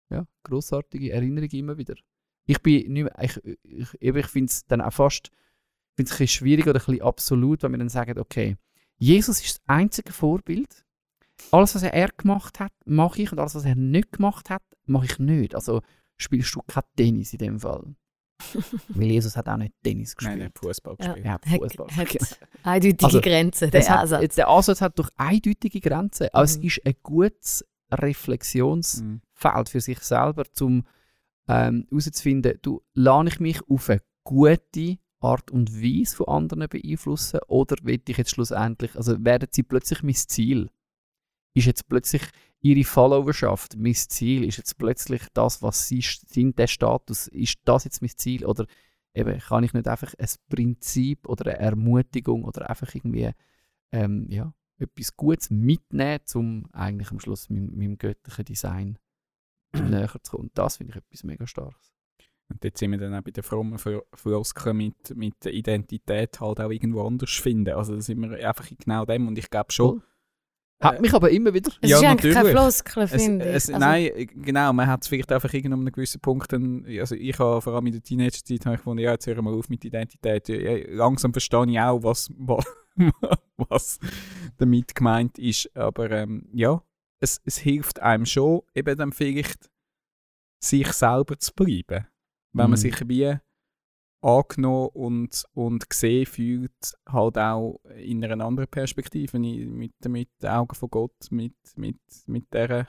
ja, 0.09 0.25
grossartige 0.43 1.11
Erinnerung 1.11 1.49
immer 1.51 1.77
wieder. 1.77 1.95
Ich 2.45 2.57
ich, 2.65 3.41
ich, 3.63 3.93
ich 4.01 4.27
finde 4.27 4.49
es 4.49 4.65
dann 4.65 4.81
auch 4.81 4.93
fast 4.93 5.31
find's 5.99 6.13
ein 6.13 6.17
bisschen 6.19 6.27
schwierig 6.27 6.67
oder 6.67 6.79
ein 6.79 6.85
bisschen 6.85 7.01
absolut, 7.01 7.61
wenn 7.61 7.71
wir 7.71 7.77
dann 7.77 7.89
sagen, 7.89 8.17
okay, 8.19 8.55
Jesus 8.97 9.41
ist 9.41 9.57
das 9.57 9.61
einzige 9.67 10.13
Vorbild. 10.13 10.85
Alles, 11.51 11.75
was 11.75 11.83
er 11.83 12.07
gemacht 12.09 12.59
hat, 12.59 12.71
mache 12.85 13.21
ich 13.21 13.31
und 13.31 13.39
alles, 13.39 13.55
was 13.55 13.65
er 13.65 13.75
nicht 13.75 14.13
gemacht 14.13 14.49
hat, 14.49 14.63
mache 14.85 15.05
ich 15.05 15.19
nicht. 15.19 15.55
Also 15.55 15.81
spielst 16.17 16.55
du 16.55 16.61
kein 16.67 16.83
Tennis 16.95 17.33
in 17.33 17.39
dem 17.39 17.59
Fall. 17.59 17.95
Weil 18.89 19.07
Jesus 19.07 19.35
hat 19.37 19.47
auch 19.49 19.57
nicht 19.57 19.73
Tennis 19.83 20.15
gespielt. 20.15 20.37
Nein, 20.37 20.47
nicht 20.47 20.59
Fußball 20.59 20.95
Ja. 20.99 21.05
gespielt. 21.07 21.25
Er 21.25 21.31
hat 21.33 21.45
Hat, 21.45 21.59
Fußball 21.61 21.87
hat 21.95 22.09
gespielt. 22.09 22.39
eindeutige 22.63 23.05
Also, 23.05 23.21
Grenzen, 23.21 23.71
Das 23.71 23.85
der 23.85 23.93
hat, 23.95 24.01
Ansatz. 24.01 24.35
der 24.35 24.47
Ansatz 24.47 24.81
hat 24.81 24.97
durch 24.97 25.09
eindeutige 25.17 25.79
Grenzen. 25.79 26.27
Aber 26.33 26.43
es 26.43 26.57
Mhm. 26.57 26.63
ist 26.63 26.81
ein 26.85 26.95
gutes 27.03 27.65
Reflexionsfeld 27.91 29.03
Mhm. 29.57 29.65
für 29.67 29.81
sich 29.81 29.99
selber, 29.99 30.43
um 30.61 30.83
ähm, 31.51 31.87
herauszufinden, 31.89 32.59
du 32.61 32.83
lade 32.93 33.29
ich 33.29 33.39
mich 33.39 33.59
auf 33.67 33.89
eine 33.89 34.01
gute 34.23 34.99
Art 35.19 35.49
und 35.49 35.73
Weise 35.81 36.15
von 36.15 36.27
anderen 36.27 36.67
beeinflussen 36.69 37.39
oder 37.47 37.75
will 37.81 37.99
ich 38.07 38.17
jetzt 38.17 38.29
schlussendlich, 38.35 38.95
also 38.95 39.23
werden 39.25 39.49
sie 39.51 39.63
plötzlich 39.63 40.03
mein 40.03 40.13
Ziel? 40.13 40.69
Ist 41.53 41.65
jetzt 41.65 41.87
plötzlich 41.87 42.23
ihre 42.61 42.83
Followerschaft 42.83 43.75
mein 43.77 43.95
Ziel? 43.95 44.43
Ist 44.43 44.57
jetzt 44.57 44.77
plötzlich 44.77 45.23
das, 45.33 45.61
was 45.61 45.87
sie 45.87 46.01
sind, 46.01 46.59
der 46.59 46.67
Status, 46.67 47.27
ist 47.27 47.59
das 47.65 47.85
jetzt 47.85 48.01
mein 48.01 48.11
Ziel? 48.15 48.45
Oder 48.45 48.65
eben, 49.13 49.39
kann 49.39 49.63
ich 49.63 49.73
nicht 49.73 49.87
einfach 49.87 50.13
ein 50.17 50.29
Prinzip 50.49 51.27
oder 51.27 51.51
eine 51.51 51.59
Ermutigung 51.59 52.43
oder 52.43 52.69
einfach 52.69 52.93
irgendwie 52.93 53.31
ähm, 53.91 54.27
ja, 54.29 54.53
etwas 54.77 55.15
Gutes 55.15 55.49
mitnehmen, 55.49 56.21
um 56.33 56.65
eigentlich 56.71 57.11
am 57.11 57.19
Schluss 57.19 57.49
meinem, 57.49 57.75
meinem 57.75 57.97
göttlichen 57.97 58.45
Design 58.45 58.99
näher 59.73 60.13
zu 60.21 60.31
kommen. 60.31 60.43
Und 60.43 60.57
das 60.57 60.77
finde 60.77 60.91
ich 60.91 60.97
etwas 60.97 61.23
mega 61.23 61.47
Starkes. 61.47 61.93
Und 62.49 62.63
dort 62.63 62.77
sind 62.77 62.91
wir 62.91 62.97
dann 62.97 63.13
auch 63.13 63.21
bei 63.21 63.31
den 63.31 63.43
frommen 63.43 63.77
Fl- 63.77 64.03
Floskeln 64.13 64.77
mit, 64.77 65.15
mit 65.15 65.45
der 65.45 65.53
Identität 65.53 66.39
halt 66.39 66.59
auch 66.59 66.71
irgendwo 66.71 67.05
anders 67.05 67.31
finden. 67.31 67.75
Also 67.75 67.95
da 67.95 68.01
sind 68.01 68.19
wir 68.21 68.47
einfach 68.47 68.69
in 68.71 68.77
genau 68.77 69.05
dem 69.05 69.27
und 69.27 69.37
ich 69.37 69.49
glaube 69.49 69.71
schon... 69.71 70.01
Hat 70.81 71.01
mich 71.01 71.13
aber 71.13 71.29
immer 71.29 71.53
wieder. 71.53 71.71
es 71.81 71.89
ja, 71.89 71.97
ist 71.97 72.03
eigentlich 72.05 72.33
keine 72.33 72.49
natürlich. 72.49 72.61
Floskel, 72.61 73.03
Es, 73.03 73.11
finde 73.11 73.45
ich. 73.49 73.55
es, 73.55 73.67
Also, 73.69 73.79
nein, 73.79 74.03
äh, 74.15 74.25
genau, 74.25 74.71
man 74.73 74.87
hat 74.87 75.01
es 75.01 75.07
vielleicht 75.09 75.31
einfach 75.31 75.53
irgendwann 75.53 75.73
an 75.73 75.79
einem 75.87 75.91
gewissen 75.93 76.21
Punkt 76.21 76.53
dann, 76.53 76.85
also 76.99 77.15
ich 77.15 77.37
habe 77.37 77.61
vor 77.61 77.73
allem 77.73 77.85
in 77.87 77.91
der 77.93 78.01
Teenagerzeit 78.03 78.65
habe 78.65 78.75
ich 78.75 78.79
gefunden, 78.79 79.03
ja, 79.03 79.11
jetzt 79.11 79.27
hören 79.27 79.43
wir 79.43 79.51
auf 79.51 79.67
mit 79.69 79.83
Identität. 79.83 80.47
Ja, 80.47 80.77
langsam 80.95 81.33
verstehe 81.33 81.65
ich 81.69 81.79
auch, 81.79 82.01
was, 82.03 82.31
was, 82.37 82.65
was 83.57 83.99
damit 84.57 84.95
gemeint 84.95 85.37
ist. 85.37 85.75
Aber 85.75 86.09
ähm, 86.11 86.47
ja, 86.53 86.81
es, 87.19 87.41
es 87.43 87.57
hilft 87.57 87.99
einem 88.01 88.25
schon, 88.25 88.61
eben 88.73 88.97
dann 88.97 89.11
vielleicht 89.11 89.69
sich 90.63 90.91
selber 90.93 91.37
zu 91.37 91.53
bleiben. 91.53 92.07
Wenn 92.53 92.65
Mhm. 92.65 92.69
man 92.71 92.77
sich 92.77 92.95
wie 93.07 93.35
angenommen 94.21 94.89
und, 94.93 95.45
und 95.53 95.89
gesehen 95.89 96.25
fühlt, 96.25 96.93
halt 97.07 97.37
auch 97.37 97.79
in 97.95 98.23
einer 98.23 98.43
anderen 98.43 98.69
Perspektive, 98.69 99.39
mit, 99.39 99.93
mit 100.05 100.29
den 100.41 100.49
Augen 100.49 100.75
von 100.75 100.89
Gott, 100.89 101.31
mit, 101.31 101.55
mit, 101.75 101.99
mit 102.25 102.53
dieser 102.53 102.87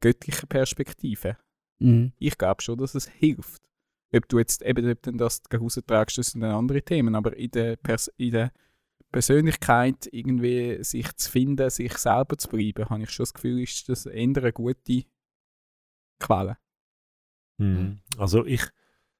göttlichen 0.00 0.48
Perspektive. 0.48 1.36
Mhm. 1.78 2.12
Ich 2.18 2.36
glaube 2.36 2.62
schon, 2.62 2.78
dass 2.78 2.94
es 2.94 3.08
hilft. 3.08 3.62
Ob 4.14 4.28
du 4.28 4.38
jetzt 4.38 4.62
eben 4.62 4.90
ob 4.90 5.02
du 5.02 5.12
das 5.12 5.42
rausträgst, 5.52 6.18
das 6.18 6.28
sind 6.28 6.40
dann 6.40 6.52
andere 6.52 6.82
Themen, 6.82 7.14
aber 7.14 7.36
in 7.36 7.50
der, 7.50 7.76
Pers 7.76 8.08
in 8.16 8.32
der 8.32 8.52
Persönlichkeit 9.12 10.08
irgendwie 10.10 10.82
sich 10.82 11.12
zu 11.16 11.30
finden, 11.30 11.70
sich 11.70 11.96
selber 11.96 12.36
zu 12.38 12.48
bleiben, 12.48 12.88
habe 12.88 13.02
ich 13.02 13.10
schon 13.10 13.24
das 13.24 13.34
Gefühl, 13.34 13.62
ist 13.62 13.88
das 13.88 14.06
eher 14.06 14.22
eine 14.22 14.52
gute 14.52 15.04
Quelle. 16.18 16.56
Mhm. 17.58 18.00
Also 18.18 18.44
ich, 18.44 18.62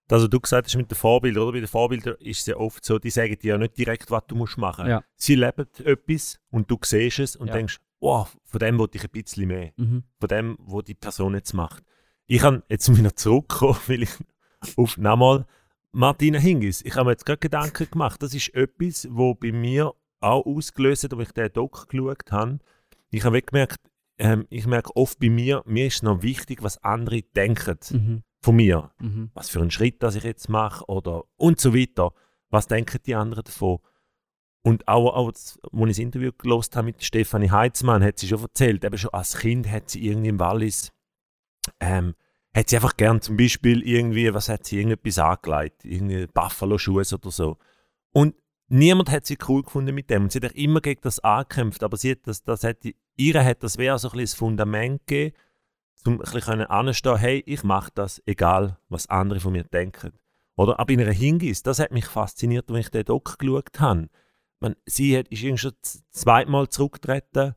was 0.09 0.29
du 0.29 0.41
gesagt 0.41 0.67
hast 0.67 0.77
mit 0.77 0.91
den 0.91 0.97
Vorbildern, 0.97 1.43
oder? 1.45 1.53
Bei 1.53 1.59
den 1.61 1.69
Vorbildern 1.69 2.15
ist 2.21 2.41
es 2.41 2.47
ja 2.47 2.57
oft 2.57 2.85
so, 2.85 2.99
die 2.99 3.11
sagen 3.11 3.37
dir 3.39 3.55
ja 3.55 3.59
nicht 3.59 3.77
direkt, 3.77 4.11
was 4.11 4.23
du 4.29 4.37
musst 4.37 4.57
machen 4.59 4.87
Ja. 4.89 5.03
Sie 5.17 5.35
leben 5.35 5.67
etwas 5.85 6.39
und 6.51 6.71
du 6.71 6.79
siehst 6.83 7.19
es 7.19 7.37
und 7.37 7.49
Ja. 7.49 7.55
denkst, 7.55 7.79
wow, 8.01 8.35
von 8.45 8.59
dem 8.61 8.79
wollte 8.79 8.99
ich 8.99 9.05
ein 9.05 9.11
bisschen 9.11 9.49
mehr. 9.49 9.73
Mhm. 9.77 10.05
Von 10.21 10.29
dem, 10.29 10.57
was 10.61 10.85
die 10.85 10.95
Person 10.95 11.35
jetzt 11.35 11.53
macht. 11.55 11.83
Ich 12.27 12.41
kann 12.41 12.63
jetzt 12.69 12.89
wieder 12.97 13.15
zurückkommen, 13.17 13.79
weil 13.87 14.03
ich 14.05 14.11
auf 14.77 14.97
nochmal 14.97 15.47
Martina 15.93 16.39
Hingis. 16.39 16.83
Ich 16.85 16.95
habe 16.95 17.07
mir 17.07 17.13
jetzt 17.13 17.25
gerade 17.27 17.39
Gedanken 17.39 17.89
gemacht. 17.91 18.23
Das 18.23 18.35
ist 18.35 18.55
etwas, 18.55 19.09
wo 19.11 19.35
bei 19.35 19.51
mir 19.53 19.93
auch 20.21 20.45
ausgelöst 20.47 21.05
hat, 21.05 21.15
als 21.15 21.29
ich 21.29 21.33
den 21.33 21.53
Doc 21.53 21.89
geschaut 21.89 22.31
habe. 22.31 22.59
Ich 23.11 23.25
habe 23.25 23.41
gemerkt, 23.43 23.79
ähm, 24.19 24.47
ich 24.51 24.67
merke 24.67 24.95
oft 24.97 25.19
bei 25.19 25.31
mir, 25.31 25.63
mir 25.67 25.87
ist 25.87 26.03
noch 26.03 26.23
wichtig, 26.23 26.63
was 26.63 26.83
andere 26.83 27.23
denken 27.23 27.79
Mhm. 27.91 28.23
Von 28.47 28.57
mir 28.57 28.93
Mhm. 29.01 29.31
was 29.35 29.51
für 29.51 29.61
einen 29.61 29.73
Schritt 29.73 30.03
das 30.05 30.15
ich 30.15 30.23
jetzt 30.23 30.49
mache 30.49 30.85
oder 30.87 31.25
und 31.37 31.61
so 31.61 31.75
weiter. 31.75 32.13
Was 32.49 32.69
denken 32.69 33.01
die 33.05 33.17
anderen 33.17 33.43
davon? 33.43 33.79
Und 34.63 34.87
auch, 34.87 35.15
auch 35.15 35.27
als 35.27 35.59
ich 35.63 35.87
das 35.89 35.99
Interview 35.99 36.31
gelost 36.39 36.77
habe 36.77 36.87
mit 36.87 37.03
Stefanie 37.03 37.51
Heitzmann, 37.51 38.05
hat 38.05 38.19
sie 38.21 38.29
schon 38.29 38.41
erzählt, 38.43 38.85
eben 38.85 38.99
schon 38.99 39.13
als 39.13 39.37
Kind 39.39 39.69
hat 39.69 39.91
sie 39.91 40.07
irgendwie 40.07 40.29
im 40.29 40.39
Wallis, 40.39 40.93
ähm, 41.81 42.15
hat 42.55 42.69
sie 42.71 42.77
einfach 42.77 42.97
gern 42.97 43.21
zum 43.21 43.37
Beispiel 43.37 43.83
irgendwie, 43.83 44.33
was 44.33 44.49
hat 44.49 44.65
sie, 44.65 44.79
irgendetwas 44.79 45.19
angelegt, 45.19 45.85
irgendwie 45.85 46.27
Buffalo-Schuhe 46.29 47.03
oder 47.13 47.31
so. 47.31 47.59
Und 48.13 48.37
niemand 48.69 49.11
hat 49.11 49.27
sie 49.27 49.39
cool 49.49 49.63
gefunden 49.63 49.95
mit 49.95 50.09
dem. 50.09 50.25
Und 50.25 50.33
sie 50.33 50.39
hat 50.41 50.53
auch 50.53 50.57
immer 50.57 50.81
gegen 50.81 51.01
das 51.03 51.19
angekämpft, 51.21 51.83
aber 51.83 51.97
sie 51.97 52.13
hat 52.13 52.27
das, 52.27 52.45
das 52.45 52.63
hat, 52.63 52.79
ihr 53.17 53.45
hat 53.45 53.63
das 53.65 53.77
wäre 53.77 53.99
so 53.99 54.09
ein 54.09 54.13
bisschen 54.13 54.25
das 54.25 54.35
Fundament 54.35 55.07
gegeben, 55.07 55.37
um 56.07 56.15
ein 56.15 56.19
bisschen 56.19 56.41
können 56.41 56.67
anstehen, 56.67 57.17
hey, 57.17 57.43
ich 57.47 57.63
mache 57.63 57.91
das, 57.95 58.23
egal 58.27 58.79
was 58.89 59.09
andere 59.09 59.41
von 59.41 59.53
mir 59.53 59.65
denken. 59.65 60.13
Oder 60.57 60.81
aber 60.81 60.93
in 60.93 61.01
einer 61.01 61.13
Hingis, 61.13 61.63
das 61.63 61.79
hat 61.79 61.93
mich 61.93 62.07
fasziniert, 62.07 62.71
als 62.71 62.87
ich 62.87 62.91
den 62.91 63.05
Doc 63.05 63.39
geschaut 63.39 63.79
habe. 63.79 64.09
Man, 64.61 64.75
sie 64.87 65.17
hat, 65.19 65.29
ist 65.29 65.43
irgendwie 65.43 65.59
schon 65.59 65.73
zweimal 66.11 66.69
zurückgetreten. 66.69 67.55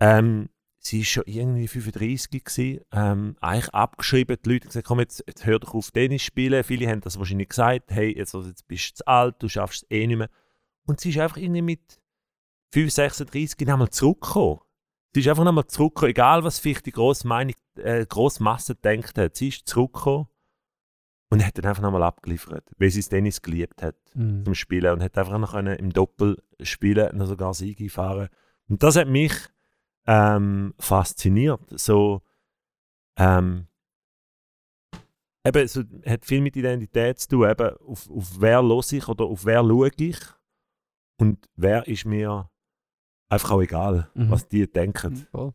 Ähm, 0.00 0.48
sie 0.78 1.00
ist 1.00 1.08
schon 1.08 1.22
irgendwie 1.26 1.68
35 1.68 2.44
gewesen, 2.44 2.80
ähm, 2.92 3.36
eigentlich 3.40 3.72
abgeschrieben. 3.72 4.36
Die 4.44 4.48
Leute 4.48 4.64
haben 4.64 4.68
gesagt, 4.70 4.86
komm, 4.86 5.00
jetzt, 5.00 5.22
jetzt 5.26 5.46
hör 5.46 5.60
doch 5.60 5.74
auf 5.74 5.92
Tennis 5.92 6.22
spielen. 6.22 6.64
Viele 6.64 6.88
haben 6.88 7.00
das 7.02 7.18
wahrscheinlich 7.18 7.50
gesagt, 7.50 7.90
hey, 7.90 8.16
jetzt, 8.16 8.34
jetzt 8.34 8.66
bist 8.66 8.90
du 8.90 8.94
zu 8.96 9.06
alt, 9.06 9.36
du 9.38 9.48
schaffst 9.48 9.84
es 9.84 9.90
eh 9.90 10.06
nicht 10.06 10.18
mehr. 10.18 10.30
Und 10.86 10.98
sie 10.98 11.10
ist 11.10 11.18
einfach 11.18 11.36
irgendwie 11.36 11.62
mit 11.62 12.00
5, 12.72 12.90
36 12.90 13.68
nochmal 13.68 13.90
zurückgekommen. 13.90 14.60
Sie 15.14 15.20
ist 15.20 15.28
einfach 15.28 15.44
nochmal 15.44 15.66
zurückgekommen, 15.66 16.10
egal 16.10 16.44
was 16.44 16.58
vielleicht 16.60 16.86
die 16.86 16.92
grosse, 16.92 17.26
Meinung, 17.26 17.54
äh, 17.76 18.06
grosse 18.06 18.42
Masse 18.42 18.76
denkt 18.76 19.18
hat. 19.18 19.36
Sie 19.36 19.48
ist 19.48 19.68
zurückgekommen 19.68 20.28
und 21.30 21.44
hat 21.44 21.58
dann 21.58 21.66
einfach 21.66 21.82
nochmal 21.82 22.02
abgeliefert, 22.04 22.68
weil 22.78 22.90
sie 22.90 23.00
das 23.00 23.08
Tennis 23.08 23.42
geliebt 23.42 23.82
hat 23.82 23.96
Mhm. 24.14 24.44
zum 24.44 24.54
Spielen 24.54 24.92
und 24.92 25.02
hat 25.02 25.16
einfach 25.16 25.38
noch 25.38 25.52
können 25.52 25.76
im 25.78 25.92
Doppel 25.92 26.42
spielen 26.62 27.16
noch 27.16 27.26
sogar 27.26 27.54
Siege 27.54 27.88
fahren. 27.88 28.28
Und 28.68 28.82
das 28.82 28.96
hat 28.96 29.08
mich 29.08 29.32
ähm, 30.06 30.74
fasziniert. 30.78 31.60
So, 31.70 32.22
ähm, 33.16 33.66
eben, 35.44 35.68
so, 35.68 35.82
hat 36.04 36.24
viel 36.24 36.40
mit 36.40 36.56
Identität 36.56 37.20
zu 37.20 37.28
tun. 37.28 37.50
Eben, 37.50 37.76
auf, 37.78 38.10
auf 38.10 38.40
wer 38.40 38.62
los 38.62 38.92
ich 38.92 39.06
oder 39.08 39.24
auf 39.24 39.44
wer 39.44 39.60
schaue 39.62 39.90
ich 39.96 40.18
und 41.18 41.48
wer 41.54 41.86
ist 41.86 42.06
mir 42.06 42.49
einfach 43.30 43.52
auch 43.52 43.62
egal, 43.62 44.10
Mhm. 44.14 44.30
was 44.30 44.48
die 44.48 44.70
denken. 44.70 45.26
Voll. 45.30 45.54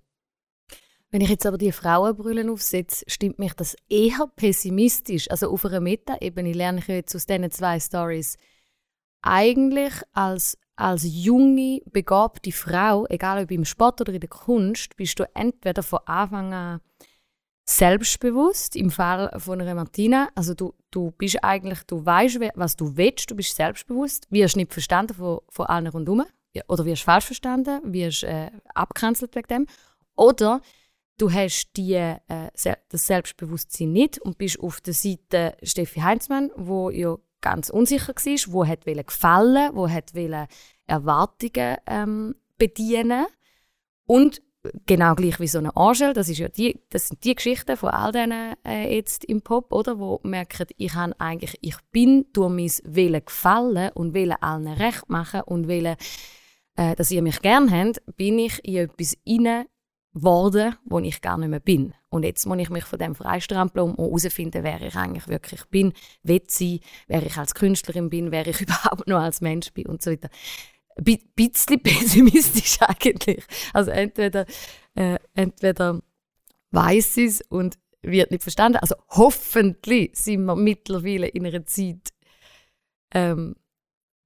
Wenn 1.11 1.21
ich 1.21 1.29
jetzt 1.29 1.45
aber 1.45 1.57
die 1.57 1.71
Frauenbrüllen 1.71 2.49
aufsetze, 2.49 3.05
stimmt 3.07 3.39
mich 3.39 3.53
das 3.53 3.75
eher 3.87 4.27
pessimistisch. 4.35 5.29
Also 5.31 5.49
auf 5.49 5.63
einer 5.65 5.79
Meta-Ebene 5.79 6.51
lerne 6.51 6.79
ich 6.79 6.87
jetzt 6.87 7.15
aus 7.15 7.25
diesen 7.25 7.49
zwei 7.51 7.79
Stories 7.79 8.37
eigentlich 9.21 9.93
als, 10.13 10.57
als 10.75 11.03
junge, 11.05 11.81
begabte 11.91 12.51
Frau, 12.51 13.05
egal 13.07 13.43
ob 13.43 13.51
im 13.51 13.65
Sport 13.65 14.01
oder 14.01 14.13
in 14.13 14.19
der 14.19 14.29
Kunst, 14.29 14.95
bist 14.97 15.17
du 15.19 15.23
entweder 15.35 15.83
von 15.83 15.99
Anfang 16.05 16.53
an 16.53 16.81
selbstbewusst, 17.67 18.75
im 18.75 18.91
Fall 18.91 19.31
von 19.39 19.59
einer 19.59 19.73
Martina. 19.73 20.29
Also 20.35 20.53
du, 20.53 20.73
du 20.91 21.11
bist 21.11 21.43
eigentlich, 21.43 21.83
du 21.83 22.05
weißt, 22.05 22.39
was 22.55 22.75
du 22.75 22.95
willst, 22.95 23.31
du 23.31 23.35
bist 23.35 23.55
selbstbewusst, 23.55 24.27
wirst 24.29 24.55
nicht 24.55 24.71
verstanden 24.73 25.15
von, 25.15 25.39
von 25.49 25.65
allen 25.65 25.87
rundherum. 25.87 26.25
Oder 26.67 26.85
wirst 26.85 27.03
falsch 27.03 27.25
verstanden, 27.25 27.81
wirst 27.83 28.23
äh, 28.23 28.51
abgecancelt 28.73 29.35
wegen 29.35 29.47
dem. 29.47 29.67
Oder 30.15 30.61
du 31.17 31.31
hast 31.31 31.71
die, 31.75 31.93
äh, 31.93 32.17
das 32.53 33.07
Selbstbewusstsein 33.07 33.91
nicht 33.91 34.19
und 34.19 34.37
bist 34.37 34.59
auf 34.59 34.81
der 34.81 34.93
Seite 34.93 35.57
Steffi 35.63 36.01
Heinzmann, 36.01 36.51
wo 36.55 36.89
ja 36.89 37.17
ganz 37.41 37.69
unsicher 37.69 38.15
war, 38.15 38.53
wo 38.53 38.65
hat 38.65 38.85
gefallen, 38.85 39.71
wo 39.73 39.89
hat 39.89 40.11
Erwartungen 40.87 41.77
ähm, 41.87 42.35
bedienen 42.57 43.25
und 44.07 44.41
genau 44.85 45.15
gleich 45.15 45.39
wie 45.39 45.47
so 45.47 45.59
eine 45.59 45.75
Angel, 45.75 46.13
das, 46.13 46.29
ist 46.29 46.39
ja 46.39 46.47
die, 46.47 46.79
das 46.89 47.07
sind 47.07 47.23
die 47.23 47.35
Geschichten 47.35 47.77
von 47.77 47.89
all 47.89 48.11
denen 48.11 48.55
äh, 48.65 48.95
jetzt 48.95 49.25
im 49.25 49.41
Pop, 49.41 49.71
oder, 49.71 49.99
wo 49.99 50.19
merken, 50.23 50.67
ich 50.77 50.93
habe 50.93 51.13
eigentlich, 51.19 51.57
ich 51.61 51.77
bin 51.91 52.25
durch 52.33 52.49
mein 52.49 52.71
Willen 52.95 53.23
gefallen 53.25 53.91
und 53.93 54.13
will 54.13 54.33
allen 54.41 54.67
recht 54.67 55.09
machen 55.09 55.41
und 55.41 55.67
will, 55.67 55.95
äh, 56.75 56.95
dass 56.95 57.11
ihr 57.11 57.21
mich 57.21 57.41
gern 57.41 57.71
habt, 57.71 58.01
bin 58.17 58.39
ich 58.39 58.63
in 58.63 58.77
etwas 58.77 59.17
inne 59.23 59.67
geworden, 60.13 60.75
wo 60.85 60.99
ich 60.99 61.21
gar 61.21 61.37
nicht 61.37 61.49
mehr 61.49 61.59
bin. 61.59 61.93
Und 62.09 62.23
jetzt 62.23 62.45
muss 62.45 62.57
ich 62.59 62.69
mich 62.69 62.85
von 62.85 62.99
dem 62.99 63.15
freistrampeln 63.15 63.91
und 63.91 63.97
herausfinden, 63.97 64.63
wer 64.63 64.81
ich 64.81 64.95
eigentlich 64.95 65.27
wirklich 65.27 65.65
bin, 65.65 65.93
will 66.23 66.41
sein, 66.47 66.79
wer 67.07 67.25
ich 67.25 67.37
als 67.37 67.53
Künstlerin 67.53 68.09
bin, 68.09 68.31
wer 68.31 68.47
ich 68.47 68.61
überhaupt 68.61 69.07
noch 69.07 69.19
als 69.19 69.41
Mensch 69.41 69.71
bin 69.73 69.87
und 69.87 70.01
so 70.01 70.11
weiter 70.11 70.29
ein 70.97 71.19
bisschen 71.35 71.81
pessimistisch 71.81 72.77
eigentlich. 72.81 73.43
Also 73.73 73.91
entweder, 73.91 74.45
äh, 74.95 75.19
entweder 75.33 76.01
weiß 76.71 77.17
es 77.17 77.41
und 77.41 77.77
wird 78.01 78.31
nicht 78.31 78.43
verstanden. 78.43 78.77
Also 78.77 78.95
hoffentlich 79.09 80.15
sind 80.15 80.45
wir 80.45 80.55
mittlerweile 80.55 81.27
in 81.27 81.45
einer 81.45 81.65
Zeit, 81.65 82.13
ähm, 83.13 83.55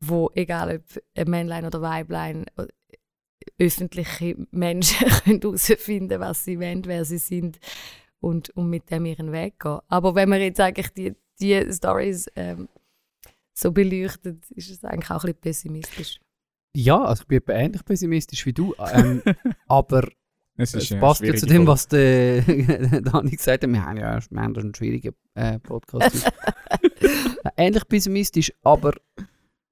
wo 0.02 0.32
egal 0.34 0.78
ob 0.78 1.02
ein 1.16 1.30
Männlein 1.30 1.66
oder 1.66 1.82
Weiblein, 1.82 2.46
äh, 2.58 2.68
öffentliche 3.58 4.36
Menschen 4.52 5.08
herausfinden 5.26 6.10
können 6.10 6.22
was 6.22 6.46
sie 6.46 6.60
wollen, 6.60 6.86
wer 6.86 7.06
sie 7.06 7.18
sind 7.18 7.60
und, 8.20 8.50
und 8.52 8.70
mit 8.70 8.90
dem 8.90 9.06
ihren 9.06 9.32
Weg 9.32 9.60
gehen. 9.60 9.80
Aber 9.88 10.16
wenn 10.16 10.30
man 10.30 10.42
jetzt 10.42 10.60
eigentlich 10.60 10.90
die, 10.90 11.16
die 11.40 11.74
Stories 11.74 12.28
ähm, 12.36 12.68
so 13.54 13.72
beleuchtet, 13.72 14.50
ist 14.52 14.70
es 14.70 14.84
eigentlich 14.84 15.12
auch 15.12 15.24
ein 15.24 15.34
bisschen 15.34 15.42
pessimistisch. 15.42 16.20
Ja, 16.76 17.04
also 17.04 17.24
ich 17.24 17.28
bin 17.28 17.38
etwa 17.38 17.54
ähnlich 17.54 17.86
pessimistisch 17.86 18.46
wie 18.46 18.54
du, 18.54 18.76
ähm, 18.94 19.22
aber 19.68 20.08
Es 20.56 20.74
es 20.74 20.92
ist, 20.92 21.00
passt 21.00 21.22
ja 21.22 21.34
zu 21.34 21.46
dem, 21.46 21.66
was 21.66 21.88
der 21.88 22.42
Dani 22.42 23.32
gesagt 23.32 23.64
hat. 23.64 23.70
Wir 23.70 23.86
haben 23.86 23.98
ja 23.98 24.20
wir 24.30 24.42
haben 24.42 24.56
einen 24.58 24.76
schwierigen 24.76 25.16
äh, 25.34 25.60
Podcast. 25.60 26.32
Äh, 26.82 27.50
ähnlich 27.58 27.88
pessimistisch, 27.88 28.54
aber 28.62 28.94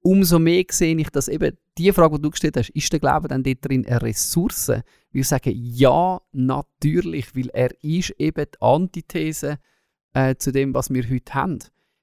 umso 0.02 0.38
mehr 0.38 0.64
sehe 0.70 0.96
ich, 0.96 1.10
dass 1.10 1.28
eben 1.28 1.56
die 1.76 1.92
Frage, 1.92 2.16
die 2.16 2.22
du 2.22 2.30
gestellt 2.30 2.56
hast, 2.56 2.70
ist 2.70 2.92
der 2.92 3.00
Glaube 3.00 3.28
dann 3.28 3.42
dort 3.42 3.64
drin 3.64 3.86
eine 3.86 4.02
Ressource? 4.02 4.72
Wir 5.10 5.24
sagen 5.24 5.52
ja, 5.54 6.20
natürlich, 6.32 7.34
weil 7.34 7.48
er 7.50 7.70
ist 7.82 8.10
eben 8.18 8.46
die 8.52 8.60
Antithese 8.60 9.58
äh, 10.14 10.34
zu 10.36 10.52
dem, 10.52 10.74
was 10.74 10.90
wir 10.90 11.08
heute 11.08 11.34
haben. 11.34 11.58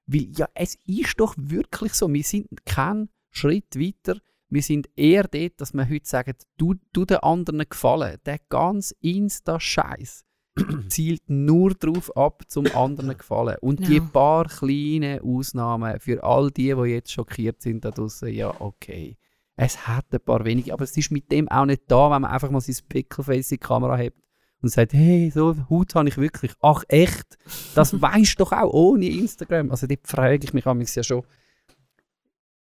Weil 0.08 0.28
ja, 0.36 0.48
es 0.54 0.78
ist 0.86 1.20
doch 1.20 1.36
wirklich 1.38 1.94
so, 1.94 2.12
wir 2.12 2.24
sind 2.24 2.48
keinen 2.66 3.10
Schritt 3.32 3.76
weiter. 3.76 4.20
Wir 4.50 4.62
sind 4.62 4.88
eher 4.96 5.24
dort, 5.24 5.60
dass 5.60 5.74
wir 5.74 5.90
heute 5.90 6.08
sagen, 6.08 6.36
du, 6.58 6.76
du 6.94 7.06
den 7.06 7.18
anderen 7.18 7.68
gefallen. 7.68 8.18
Der 8.26 8.40
ganz 8.50 8.94
Insta-Scheiß 9.02 10.25
zielt 10.88 11.22
nur 11.28 11.74
darauf 11.74 12.16
ab, 12.16 12.44
zum 12.48 12.68
anderen 12.76 13.18
gefallen. 13.18 13.58
Und 13.62 13.88
die 13.88 13.96
Ja. 13.98 14.10
paar 14.12 14.46
kleinen 14.48 15.20
Ausnahmen 15.22 16.00
für 16.00 16.24
all 16.24 16.50
die, 16.52 16.74
die 16.74 16.90
jetzt 16.90 17.12
schockiert 17.12 17.62
sind 17.62 17.84
da 17.84 17.92
draussen, 17.92 18.30
ja, 18.34 18.54
okay. 18.62 19.18
Es 19.58 19.88
hat 19.88 20.06
ein 20.12 20.20
paar 20.20 20.44
wenige, 20.44 20.74
aber 20.74 20.84
es 20.84 20.96
ist 20.98 21.12
mit 21.12 21.32
dem 21.32 21.48
auch 21.48 21.66
nicht 21.66 21.84
da, 21.88 22.12
wenn 22.12 22.22
man 22.22 22.32
einfach 22.32 22.52
mal 22.52 22.62
sein 22.62 22.76
Pickelface 22.90 23.52
in 23.52 23.56
die 23.56 23.60
Kamera 23.60 23.96
hebt 23.98 24.22
und 24.62 24.70
sagt, 24.70 24.94
hey, 24.94 25.32
so 25.34 25.56
Haut 25.70 25.96
habe 25.96 26.10
ich 26.10 26.18
wirklich. 26.18 26.52
Ach 26.62 26.84
echt? 26.90 27.38
Das 27.74 27.94
weisst 28.02 28.40
doch 28.40 28.52
auch 28.52 28.74
ohne 28.74 29.08
Instagram. 29.08 29.72
Also 29.72 29.88
dort 29.88 30.06
frage 30.08 30.44
ich 30.44 30.54
mich 30.54 30.66
ja 30.96 31.04
schon. 31.04 31.24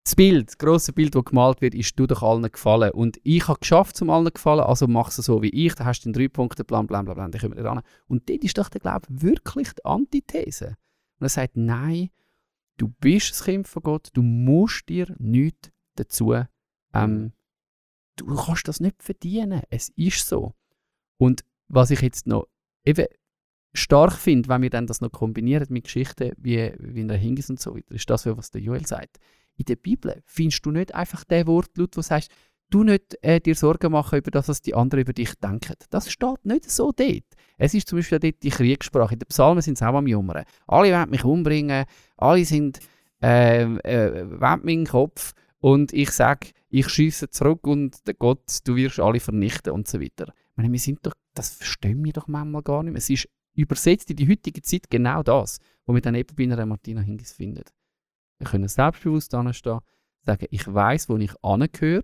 Das 0.06 0.14
Bild, 0.14 0.46
das 0.46 0.58
grosse 0.58 0.92
Bild, 0.92 1.16
das 1.16 1.24
gemalt 1.24 1.60
wird, 1.60 1.74
ist 1.74 1.98
du 1.98 2.06
doch 2.06 2.22
allen 2.22 2.48
gefallen. 2.48 2.92
Und 2.92 3.18
ich 3.24 3.48
habe 3.48 3.58
geschafft, 3.58 3.96
zum 3.96 4.08
allen 4.08 4.32
gefallen, 4.32 4.60
also 4.60 4.86
mach 4.86 5.08
es 5.08 5.16
so 5.16 5.42
wie 5.42 5.48
ich, 5.48 5.74
dann 5.74 5.84
hast 5.84 6.02
du 6.02 6.10
den 6.10 6.12
drei 6.12 6.28
Punkte, 6.28 6.62
bla 6.64 6.80
bla 6.82 7.02
bla 7.02 7.14
bla, 7.14 7.26
dann 7.26 7.40
kommen 7.40 7.56
wir 7.56 7.64
ran. 7.64 7.82
Und 8.06 8.28
dort 8.28 8.44
ist 8.44 8.56
doch 8.56 8.68
der 8.68 8.80
Glaube 8.80 9.04
wirklich 9.10 9.72
die 9.72 9.84
Antithese. 9.84 10.76
Und 11.18 11.26
er 11.26 11.28
sagt, 11.28 11.56
nein, 11.56 12.10
du 12.76 12.86
bist 13.00 13.32
das 13.32 13.42
Kind 13.42 13.66
von 13.66 13.82
Gott, 13.82 14.10
du 14.12 14.22
musst 14.22 14.88
dir 14.88 15.12
nichts 15.18 15.72
dazu, 15.96 16.34
ähm, 16.94 17.32
du 18.14 18.26
kannst 18.36 18.68
das 18.68 18.78
nicht 18.78 19.02
verdienen, 19.02 19.62
es 19.70 19.88
ist 19.96 20.28
so. 20.28 20.54
Und 21.18 21.44
was 21.66 21.90
ich 21.90 22.00
jetzt 22.00 22.28
noch 22.28 22.46
eben 22.84 23.06
stark 23.72 24.12
finde, 24.12 24.48
wenn 24.50 24.62
wir 24.62 24.70
dann 24.70 24.86
das 24.86 25.00
noch 25.00 25.10
kombinieren 25.10 25.66
mit 25.70 25.82
Geschichten 25.82 26.30
wie, 26.36 26.72
wie 26.78 27.00
in 27.00 27.08
der 27.08 27.18
Hingis 27.18 27.50
und 27.50 27.58
so 27.58 27.74
weiter, 27.74 27.92
ist 27.92 28.08
das, 28.08 28.24
was 28.24 28.52
der 28.52 28.60
Joel 28.60 28.86
sagt. 28.86 29.18
In 29.56 29.64
der 29.64 29.76
Bibel 29.76 30.22
findest 30.26 30.64
du 30.64 30.70
nicht 30.70 30.94
einfach 30.94 31.24
den 31.24 31.46
Wortlaut, 31.46 31.96
wo 31.96 32.00
du 32.00 32.02
sagst, 32.02 32.30
du 32.70 32.84
nicht 32.84 33.16
äh, 33.22 33.40
dir 33.40 33.54
Sorgen 33.54 33.92
machen 33.92 34.18
über 34.18 34.30
das, 34.30 34.48
was 34.48 34.60
die 34.60 34.74
anderen 34.74 35.02
über 35.02 35.12
dich 35.12 35.34
denken. 35.36 35.74
Das 35.90 36.10
steht 36.10 36.44
nicht 36.44 36.70
so 36.70 36.92
dort. 36.92 37.24
Es 37.58 37.74
ist 37.74 37.88
zum 37.88 37.98
Beispiel 37.98 38.18
dort 38.18 38.42
die 38.42 38.50
Kriegssprache. 38.50 39.14
In 39.14 39.20
den 39.20 39.28
Psalmen 39.28 39.62
sind 39.62 39.78
sie 39.78 39.88
auch 39.88 39.94
am 39.94 40.06
Jummern. 40.06 40.44
Alle 40.66 40.92
wollen 40.92 41.10
mich 41.10 41.24
umbringen, 41.24 41.86
alle 42.16 42.44
sind 42.44 42.80
äh, 43.22 43.62
äh, 43.62 44.40
wollen 44.40 44.64
meinen 44.64 44.86
Kopf 44.86 45.32
und 45.58 45.92
ich 45.92 46.10
sage, 46.10 46.50
ich 46.68 46.88
schieße 46.88 47.30
zurück 47.30 47.66
und 47.66 48.06
der 48.06 48.14
Gott, 48.14 48.58
du 48.64 48.76
wirst 48.76 49.00
alle 49.00 49.20
vernichten 49.20 49.72
und 49.72 49.88
so 49.88 50.00
weiter. 50.00 50.26
Ich 50.28 50.56
meine, 50.56 50.70
wir 50.70 50.78
sind 50.78 51.04
doch, 51.06 51.14
das 51.34 51.50
verstehen 51.50 52.04
wir 52.04 52.12
doch 52.12 52.28
manchmal 52.28 52.62
gar 52.62 52.82
nicht 52.82 52.92
mehr. 52.92 52.98
Es 52.98 53.10
ist 53.10 53.28
übersetzt 53.54 54.10
in 54.10 54.16
die 54.16 54.28
heutige 54.28 54.60
Zeit 54.60 54.90
genau 54.90 55.22
das, 55.22 55.58
was 55.86 55.94
wir 55.94 56.02
dann 56.02 56.14
eben 56.14 56.36
bei 56.36 56.44
einer 56.44 56.66
Martina 56.66 57.00
Hingis 57.00 57.32
finden. 57.32 57.64
Können 58.44 58.68
selbstbewusst 58.68 59.34
anstehen, 59.34 59.80
sagen, 60.22 60.46
ich 60.50 60.72
weiß, 60.72 61.08
wo 61.08 61.16
ich 61.16 61.32
angehöre. 61.42 62.02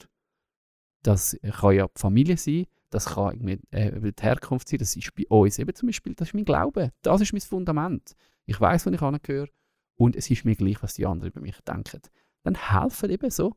Das 1.02 1.36
kann 1.42 1.74
ja 1.74 1.86
die 1.88 2.00
Familie 2.00 2.36
sein, 2.36 2.66
das 2.90 3.06
kann 3.06 3.60
äh, 3.72 3.88
über 3.88 4.12
die 4.12 4.22
Herkunft 4.22 4.68
sein, 4.68 4.78
das 4.78 4.94
ist 4.94 5.14
bei 5.14 5.26
uns 5.28 5.58
eben 5.58 5.74
zum 5.74 5.88
Beispiel, 5.88 6.14
das 6.14 6.28
ist 6.28 6.34
mein 6.34 6.44
Glaube, 6.44 6.92
das 7.02 7.20
ist 7.20 7.32
mein 7.32 7.40
Fundament. 7.40 8.14
Ich 8.46 8.60
weiß, 8.60 8.86
wo 8.86 8.90
ich 8.90 9.02
angehöre 9.02 9.48
und 9.96 10.14
es 10.14 10.30
ist 10.30 10.44
mir 10.44 10.54
gleich, 10.54 10.80
was 10.82 10.94
die 10.94 11.06
anderen 11.06 11.32
über 11.32 11.40
mich 11.40 11.60
denken. 11.62 12.02
Dann 12.44 12.54
helfen 12.54 13.10
eben 13.10 13.30
so 13.30 13.56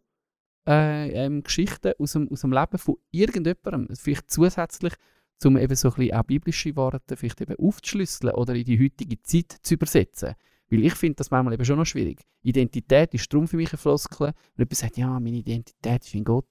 äh, 0.67 1.09
ähm, 1.25 1.43
Geschichten 1.43 1.93
aus 1.99 2.13
dem, 2.13 2.31
aus 2.31 2.41
dem 2.41 2.51
Leben 2.51 2.77
von 2.77 2.95
irgendjemandem, 3.11 3.95
vielleicht 3.95 4.31
zusätzlich, 4.31 4.93
um 5.43 5.57
eben 5.57 5.75
so 5.75 5.89
ein 5.89 5.95
bisschen 5.95 6.13
auch 6.15 6.23
biblische 6.23 6.75
Worte 6.75 7.17
vielleicht 7.17 7.41
eben 7.41 7.55
aufzuschlüsseln 7.57 8.33
oder 8.33 8.55
in 8.55 8.65
die 8.65 8.79
heutige 8.79 9.21
Zeit 9.21 9.57
zu 9.61 9.75
übersetzen. 9.75 10.33
Weil 10.77 10.85
ich 10.85 10.95
finde 10.95 11.15
das 11.15 11.31
manchmal 11.31 11.53
eben 11.53 11.65
schon 11.65 11.77
noch 11.77 11.85
schwierig. 11.85 12.21
Identität 12.43 13.13
ist 13.13 13.31
darum 13.31 13.47
für 13.47 13.57
mich 13.57 13.71
eine 13.71 13.77
Floskel. 13.77 14.33
Wenn 14.55 14.65
jemand 14.65 14.75
sagt, 14.75 14.97
ja, 14.97 15.19
meine 15.19 15.37
Identität 15.37 16.05
ist 16.05 16.13
in 16.15 16.23
Gott, 16.23 16.47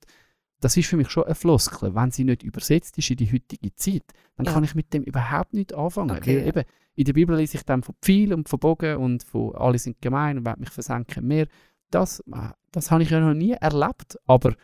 das 0.61 0.77
ist 0.77 0.89
für 0.89 0.97
mich 0.97 1.11
schon 1.11 1.25
eine 1.25 1.35
Floskel. 1.35 1.95
Wenn 1.95 2.11
sie 2.11 2.25
nicht 2.25 2.43
übersetzt 2.43 2.97
ist 2.99 3.11
in 3.11 3.17
die 3.17 3.31
heutige 3.33 3.75
Zeit, 3.75 4.05
dann 4.37 4.47
Ja. 4.47 4.53
kann 4.53 4.65
ich 4.65 4.75
mit 4.75 4.93
dem 4.95 5.03
überhaupt 5.03 5.53
nicht 5.53 5.75
anfangen. 5.75 6.17
Okay, 6.17 6.39
Weil 6.41 6.49
eben, 6.49 6.65
in 6.95 7.05
der 7.05 7.13
Bibel 7.13 7.37
lese 7.37 7.57
ich 7.59 7.65
dann 7.65 7.83
von 7.83 7.95
Pfeil 8.01 8.33
und 8.33 8.49
von 8.49 8.59
Bogen 8.61 8.97
und 8.97 9.25
von 9.25 9.55
alle 9.57 9.79
sind 9.79 10.01
gemein 10.01 10.39
und 10.39 10.47
werden 10.47 10.61
mich 10.61 10.71
versenken 10.71 11.27
mehr. 11.27 11.47
Das, 11.91 12.21
äh, 12.21 12.51
das 12.73 12.91
habe 12.91 13.03
ich 13.03 13.11
ja 13.11 13.21
noch 13.21 13.35
nie 13.35 13.53
erlebt. 13.53 14.19
Aber 14.27 14.55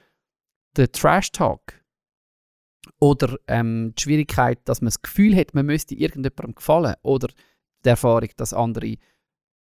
der 0.76 0.90
Trash-Talk 0.90 1.74
oder 2.98 3.36
ähm, 3.46 3.92
die 3.96 4.02
Schwierigkeit, 4.02 4.58
dass 4.64 4.80
man 4.80 4.86
das 4.88 5.02
Gefühl 5.02 5.36
hat, 5.36 5.54
man 5.54 5.66
müsste 5.66 5.94
irgendjemandem 5.94 6.54
gefallen 6.54 6.94
oder 7.02 7.28
die 7.84 7.88
Erfahrung, 7.88 8.28
dass 8.36 8.52
andere 8.52 8.96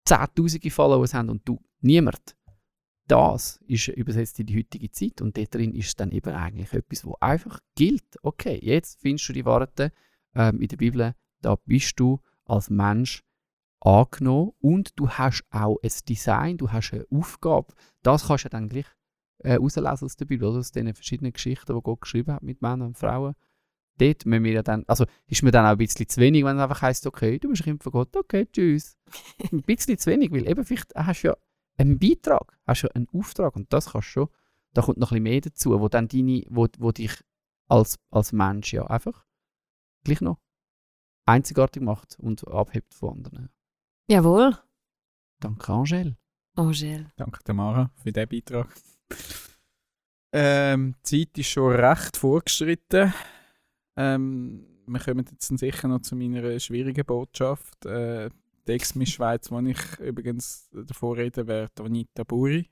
Zehntausende 0.06 0.70
Followers 0.70 1.14
haben 1.14 1.28
und 1.28 1.46
du 1.46 1.60
niemand. 1.80 2.36
Das 3.08 3.60
ist 3.66 3.88
übersetzt 3.88 4.40
in 4.40 4.46
die 4.46 4.58
heutige 4.58 4.90
Zeit 4.90 5.20
und 5.20 5.36
dort 5.36 5.54
drin 5.54 5.72
ist 5.74 6.00
dann 6.00 6.10
eben 6.10 6.34
eigentlich 6.34 6.72
etwas, 6.72 7.04
wo 7.04 7.16
einfach 7.20 7.60
gilt. 7.76 8.16
Okay, 8.22 8.58
jetzt 8.62 9.00
findest 9.00 9.28
du 9.28 9.32
die 9.32 9.44
Worte 9.44 9.92
ähm, 10.34 10.60
in 10.60 10.68
der 10.68 10.76
Bibel, 10.76 11.14
da 11.40 11.56
bist 11.66 12.00
du 12.00 12.20
als 12.46 12.70
Mensch 12.70 13.22
angenommen 13.80 14.52
und 14.60 14.98
du 14.98 15.08
hast 15.08 15.44
auch 15.50 15.78
ein 15.82 15.90
Design, 16.08 16.56
du 16.56 16.72
hast 16.72 16.92
eine 16.92 17.06
Aufgabe. 17.10 17.74
Das 18.02 18.26
kannst 18.26 18.46
du 18.46 18.48
dann 18.48 18.68
gleich 18.68 18.86
äh, 19.38 19.50
herauslesen 19.50 20.06
aus 20.06 20.16
der 20.16 20.24
Bibel, 20.24 20.48
oder? 20.48 20.58
aus 20.58 20.72
den 20.72 20.92
verschiedenen 20.94 21.32
Geschichten, 21.32 21.74
die 21.74 21.82
Gott 21.82 22.00
geschrieben 22.00 22.32
hat 22.32 22.42
mit 22.42 22.62
Männern 22.62 22.88
und 22.88 22.98
Frauen. 22.98 23.34
Dort 23.98 24.26
müssen 24.26 24.44
wir 24.44 24.52
ja 24.52 24.62
dann, 24.62 24.84
also 24.86 25.06
ist 25.26 25.42
mir 25.42 25.50
dann 25.50 25.64
auch 25.64 25.70
ein 25.70 25.78
bisschen 25.78 26.08
zu 26.08 26.20
wenig, 26.20 26.44
wenn 26.44 26.56
es 26.56 26.62
einfach 26.62 26.82
heisst, 26.82 27.06
okay, 27.06 27.38
du 27.38 27.48
bist 27.48 27.62
ein 27.62 27.64
Kind 27.64 27.82
von 27.82 27.92
Gott, 27.92 28.14
okay, 28.16 28.46
tschüss. 28.52 28.96
ein 29.52 29.62
bisschen 29.62 29.98
zu 29.98 30.10
wenig, 30.10 30.30
weil 30.32 30.48
eben 30.48 30.64
vielleicht 30.64 30.94
hast 30.94 31.22
du 31.22 31.28
ja 31.28 31.36
einen 31.78 31.98
Beitrag, 31.98 32.58
hast 32.66 32.82
ja 32.82 32.90
einen 32.90 33.08
Auftrag 33.12 33.56
und 33.56 33.72
das 33.72 33.92
kannst 33.92 34.08
du 34.08 34.10
schon, 34.10 34.28
da 34.74 34.82
kommt 34.82 34.98
noch 34.98 35.12
ein 35.12 35.22
bisschen 35.22 35.22
mehr 35.22 35.40
dazu, 35.40 35.80
wo 35.80 35.88
dann 35.88 36.08
deine, 36.08 36.44
wo, 36.48 36.66
wo 36.78 36.92
dich 36.92 37.12
als, 37.68 37.98
als 38.10 38.32
Mensch 38.32 38.72
ja 38.72 38.86
einfach 38.86 39.24
gleich 40.04 40.20
noch 40.20 40.38
einzigartig 41.24 41.82
macht 41.82 42.18
und 42.18 42.46
abhebt 42.46 42.94
von 42.94 43.16
anderen. 43.16 43.50
Jawohl, 44.08 44.56
Danke, 45.40 45.72
Angel. 45.72 46.16
Angel. 46.54 47.06
Danke, 47.16 47.44
Tamara, 47.44 47.90
für 47.96 48.12
diesen 48.12 48.28
Beitrag. 48.28 48.68
Ähm, 50.32 50.94
die 51.06 51.26
Zeit 51.26 51.38
ist 51.38 51.48
schon 51.48 51.74
recht 51.74 52.16
vorgeschritten. 52.16 53.12
Ähm, 53.96 54.66
wir 54.86 55.00
kommen 55.00 55.26
jetzt 55.30 55.50
dann 55.50 55.58
sicher 55.58 55.88
noch 55.88 56.00
zu 56.02 56.14
meiner 56.16 56.58
schwierigen 56.60 57.04
Botschaft. 57.04 57.84
Äh, 57.86 58.30
die 58.68 58.72
Ex-Miss 58.72 59.10
Schweiz, 59.10 59.50
wo 59.50 59.60
ich 59.60 59.78
übrigens 60.00 60.68
davor 60.72 61.16
reden 61.16 61.46
werde, 61.46 61.82
Anita 61.84 62.24
Buri. 62.24 62.68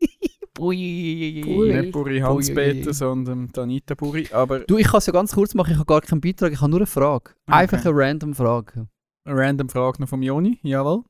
Bui. 0.54 1.42
Bui. 1.44 1.72
Nicht 1.74 1.92
Buri 1.92 2.20
Hans-Peter, 2.20 2.82
Buri. 2.82 2.94
sondern 2.94 3.50
Anita 3.56 3.94
Buri. 3.94 4.28
Aber 4.32 4.60
Du, 4.60 4.76
ich 4.78 4.86
kann 4.86 4.98
es 4.98 5.06
ja 5.06 5.12
ganz 5.12 5.32
kurz 5.34 5.54
machen, 5.54 5.72
ich 5.72 5.76
habe 5.78 5.86
gar 5.86 6.00
keinen 6.02 6.20
Beitrag, 6.20 6.52
ich 6.52 6.60
habe 6.60 6.70
nur 6.70 6.80
eine 6.80 6.86
Frage. 6.86 7.32
Einfach 7.46 7.78
Okay. 7.78 7.88
eine 7.88 7.96
random 7.98 8.34
Frage. 8.34 8.88
eine 9.24 9.36
random 9.40 9.68
Frage 9.68 10.00
noch 10.02 10.08
vom 10.08 10.22
Joni, 10.22 10.58
jawohl. 10.62 11.04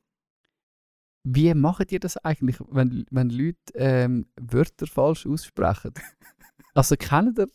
Wie 1.25 1.53
macht 1.53 1.91
ihr 1.91 1.99
das 1.99 2.17
eigentlich, 2.17 2.57
wenn, 2.69 3.05
wenn 3.09 3.29
Leute 3.29 3.57
ähm, 3.75 4.25
Wörter 4.39 4.87
falsch 4.87 5.25
aussprechen? 5.25 5.93
also 6.73 6.95
kennt 6.97 7.39
ihr, 7.39 7.47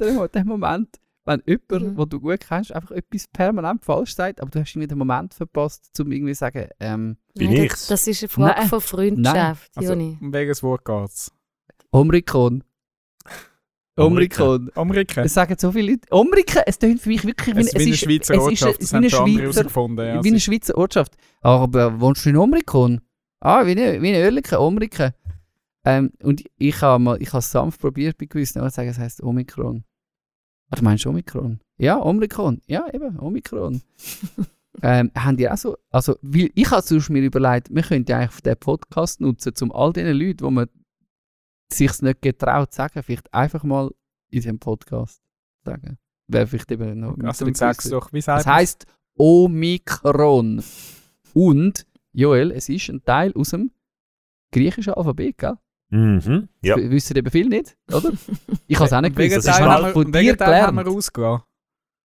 ihr 0.00 0.12
mal 0.12 0.28
den 0.28 0.46
Moment, 0.46 0.88
wenn 1.24 1.42
jemand, 1.46 1.70
Mhm. 1.92 1.96
den 1.96 2.08
du 2.08 2.20
gut 2.20 2.40
kennst, 2.40 2.72
einfach 2.72 2.90
etwas 2.92 3.26
permanent 3.28 3.84
falsch 3.84 4.14
sagt, 4.14 4.40
aber 4.40 4.50
du 4.50 4.60
hast 4.60 4.70
irgendwie 4.74 4.88
den 4.88 4.98
Moment 4.98 5.34
verpasst, 5.34 5.98
um 6.00 6.10
irgendwie 6.12 6.32
zu 6.32 6.38
sagen, 6.38 6.68
ähm, 6.80 7.16
Bin 7.34 7.50
Nein, 7.52 7.64
ich's? 7.64 7.86
Das, 7.88 8.00
das 8.04 8.06
ist 8.08 8.22
eine 8.22 8.28
Frage 8.30 8.60
Nein. 8.60 8.68
von 8.68 8.80
Freundschaft, 8.80 9.70
Also, 9.76 9.92
Joni. 9.92 10.18
um 10.20 10.32
welches 10.32 10.62
Wort 10.62 10.84
geht's? 10.84 11.30
Omrikon. 11.90 12.64
Omrikon. 13.96 14.70
Amerika. 14.76 15.22
Es 15.22 15.34
sagen 15.34 15.56
so 15.58 15.72
viele 15.72 15.90
Leute, 15.92 16.06
Omrikon, 16.12 16.62
es 16.66 16.78
tönt 16.78 17.00
für 17.00 17.08
mich 17.08 17.24
wirklich 17.24 17.56
wie, 17.56 17.60
Es 17.60 17.66
ist 17.72 17.78
wie 17.78 17.82
eine 17.86 17.96
Schweizer 17.96 18.34
es 18.34 18.40
Ortschaft, 18.40 18.78
ist 18.80 18.82
das 18.82 18.92
wie 18.92 18.96
eine 18.96 19.06
haben 19.06 19.10
schon 19.10 19.20
andere 19.24 19.34
Schweizer, 19.38 19.52
herausgefunden. 19.60 20.06
Ja, 20.06 20.12
wie 20.12 20.18
eine 20.18 20.28
es 20.28 20.34
ist- 20.34 20.42
Schweizer 20.44 20.78
Ortschaft. 20.78 21.16
Aber 21.40 22.00
wohnst 22.00 22.24
du 22.24 22.30
in 22.30 22.36
Omrikon? 22.36 23.00
Ah, 23.40 23.66
wie 23.66 23.72
eine, 23.72 24.00
wie 24.00 24.08
eine 24.14 24.18
Oerlikon, 24.24 24.58
Omrikon. 24.58 25.10
Ähm, 25.88 26.12
und 26.22 26.44
ich 26.58 26.82
habe 26.82 27.02
mal, 27.02 27.22
ich 27.22 27.28
habe 27.28 27.38
es 27.38 27.50
sanft 27.50 27.80
probiert 27.80 28.18
bei 28.18 28.26
gewissen, 28.26 28.58
aber 28.58 28.68
sagen, 28.68 28.90
es 28.90 28.98
heisst 28.98 29.22
Omikron. 29.22 29.84
Ah, 30.68 30.76
du 30.76 30.84
meinst 30.84 31.06
Omikron? 31.06 31.60
Ja, 31.78 31.98
Omikron. 32.02 32.60
Ja, 32.66 32.92
eben, 32.92 33.18
Omikron. 33.18 33.80
ähm, 34.82 35.10
haben 35.16 35.38
die 35.38 35.48
auch 35.48 35.56
so, 35.56 35.78
also, 35.90 36.16
weil 36.20 36.50
ich 36.54 36.70
habe 36.70 36.82
sonst 36.82 37.08
mir 37.08 37.22
überlegt, 37.22 37.74
wir 37.74 37.82
könnten 37.82 38.10
ja 38.10 38.18
eigentlich 38.18 38.42
den 38.42 38.58
Podcast 38.58 39.22
nutzen, 39.22 39.54
um 39.62 39.72
all 39.72 39.94
diesen 39.94 40.12
Leuten, 40.14 40.42
wo 40.42 40.50
man 40.50 40.68
sich 41.72 42.02
nicht 42.02 42.20
getraut 42.20 42.70
zu 42.70 42.76
sagen, 42.76 43.02
vielleicht 43.02 43.32
einfach 43.32 43.64
mal 43.64 43.86
in 44.28 44.40
diesem 44.42 44.58
Podcast 44.58 45.22
sagen. 45.64 45.96
Wäre 46.26 46.46
vielleicht 46.46 46.70
eben 46.70 47.00
noch... 47.00 47.16
Also, 47.22 47.46
mit 47.46 47.58
dann 47.58 47.68
einer 47.68 47.72
sag's 47.74 47.78
gewissen- 47.84 47.90
doch, 47.92 48.12
wie 48.12 48.20
sagt 48.20 48.40
es 48.42 48.46
heisst 48.46 48.86
Omikron. 49.16 50.62
Und, 51.32 51.86
Joel, 52.12 52.50
es 52.50 52.68
ist 52.68 52.90
ein 52.90 53.02
Teil 53.04 53.32
aus 53.32 53.50
dem 53.50 53.70
griechischen 54.52 54.92
Alphabet, 54.92 55.38
gell? 55.38 55.56
Mhm. 55.90 56.48
Ja. 56.62 56.76
W- 56.76 56.90
Wissen 56.90 57.16
eben 57.16 57.30
viel 57.30 57.48
nicht, 57.48 57.76
oder? 57.92 58.12
Ich 58.66 58.76
habe 58.76 58.86
es 58.86 58.92
auch 58.92 59.00
nicht 59.00 59.16
Wegen 59.16 59.30
gewusst. 59.30 59.48
Das 59.48 59.58
ist 59.58 59.60
mal 59.64 59.84
haben 59.84 59.92
von 59.92 60.12
wir, 60.12 60.20
dir 60.20 60.36
Teil 60.36 60.62
haben 60.62 60.74
wir 60.76 60.82
gelernt. 60.84 60.96
rausgelassen. 60.96 61.44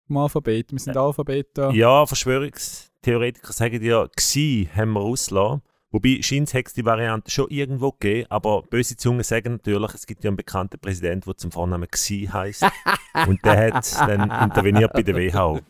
Im 0.08 0.16
Alphabet. 0.16 0.72
Wir 0.72 0.78
sind 0.78 0.96
Alphabet 0.96 1.48
da. 1.54 1.70
Ja, 1.70 2.06
Verschwörungstheoretiker 2.06 3.52
sagen 3.52 3.82
ja, 3.82 4.06
«gsi» 4.16 4.68
haben 4.74 4.92
wir 4.92 5.00
ausgelassen. 5.00 5.62
Wobei, 5.92 6.20
scheint 6.22 6.54
es 6.54 6.72
die 6.72 6.86
Variante 6.86 7.30
schon 7.30 7.48
irgendwo 7.50 7.92
gegeben, 7.92 8.26
aber 8.30 8.62
böse 8.62 8.96
Zungen 8.96 9.22
sagen 9.22 9.52
natürlich, 9.52 9.92
es 9.92 10.06
gibt 10.06 10.24
ja 10.24 10.30
einen 10.30 10.38
bekannten 10.38 10.78
Präsident, 10.78 11.26
der 11.26 11.36
zum 11.36 11.52
Vornamen 11.52 11.86
«gsi» 11.86 12.30
heißt 12.32 12.64
und 13.28 13.44
der 13.44 13.74
hat 13.74 13.92
dann 14.08 14.30
interveniert 14.44 14.90
bei 14.94 15.02
der 15.02 15.14
WHO. 15.14 15.60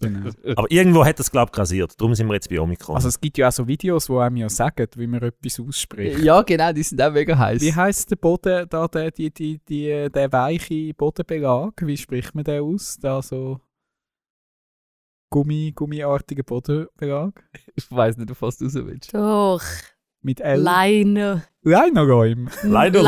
Genau. 0.00 0.30
Aber 0.56 0.68
irgendwo 0.68 1.04
hat 1.04 1.20
das, 1.20 1.30
glaube 1.30 1.50
ich, 1.50 1.52
grasiert. 1.52 1.94
Darum 2.00 2.16
sind 2.16 2.26
wir 2.26 2.34
jetzt 2.34 2.50
bei 2.50 2.58
Omikron. 2.58 2.96
Also 2.96 3.06
es 3.06 3.20
gibt 3.20 3.38
ja 3.38 3.48
auch 3.48 3.52
so 3.52 3.68
Videos, 3.68 4.10
wo 4.10 4.18
einem 4.18 4.36
ja 4.38 4.48
sagen, 4.48 4.88
wie 4.96 5.06
man 5.06 5.22
etwas 5.22 5.60
ausspricht. 5.60 6.18
Ja, 6.18 6.42
genau, 6.42 6.72
die 6.72 6.82
sind 6.82 7.00
auch 7.00 7.12
mega 7.12 7.38
heiß. 7.38 7.62
Wie 7.62 7.72
heisst 7.72 8.10
der 8.10 8.16
Boden, 8.16 8.66
da, 8.68 8.88
der, 8.88 9.12
die, 9.12 9.30
die, 9.32 9.60
die, 9.68 10.08
der 10.12 10.32
weiche 10.32 10.92
Bodenbelag? 10.94 11.74
Wie 11.82 11.96
spricht 11.96 12.34
man 12.34 12.42
den 12.42 12.62
aus? 12.62 12.98
Da 13.00 13.22
so 13.22 13.60
Gummi, 15.30 15.72
gummiartiger 15.74 16.42
Bodenbelag? 16.42 17.32
Ich 17.76 17.90
weiß 17.90 18.16
nicht, 18.16 18.30
auf 18.30 18.42
was 18.42 18.58
du 18.58 18.64
raus 18.64 18.74
willst. 18.74 19.14
Doch, 19.14 19.62
Mit 20.22 20.40
L. 20.40 20.60
Leine. 20.60 21.44
Leineleim. 21.62 22.48
Lino, 22.62 23.02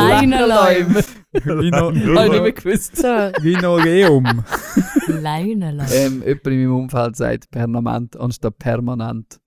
Habe 1.77 1.97
ich 1.97 2.31
nicht 2.31 2.41
mehr 2.41 2.51
gewusst. 2.51 2.97
So, 2.97 3.31
Linoleum. 3.41 4.43
Leineleim. 5.07 5.87
Ähm, 5.91 6.23
jemand 6.25 6.47
in 6.47 6.59
meinem 6.59 6.75
Umfeld 6.75 7.15
sagt 7.15 7.51
Permanent 7.51 8.15
anstatt 8.17 8.57
permanent. 8.59 9.39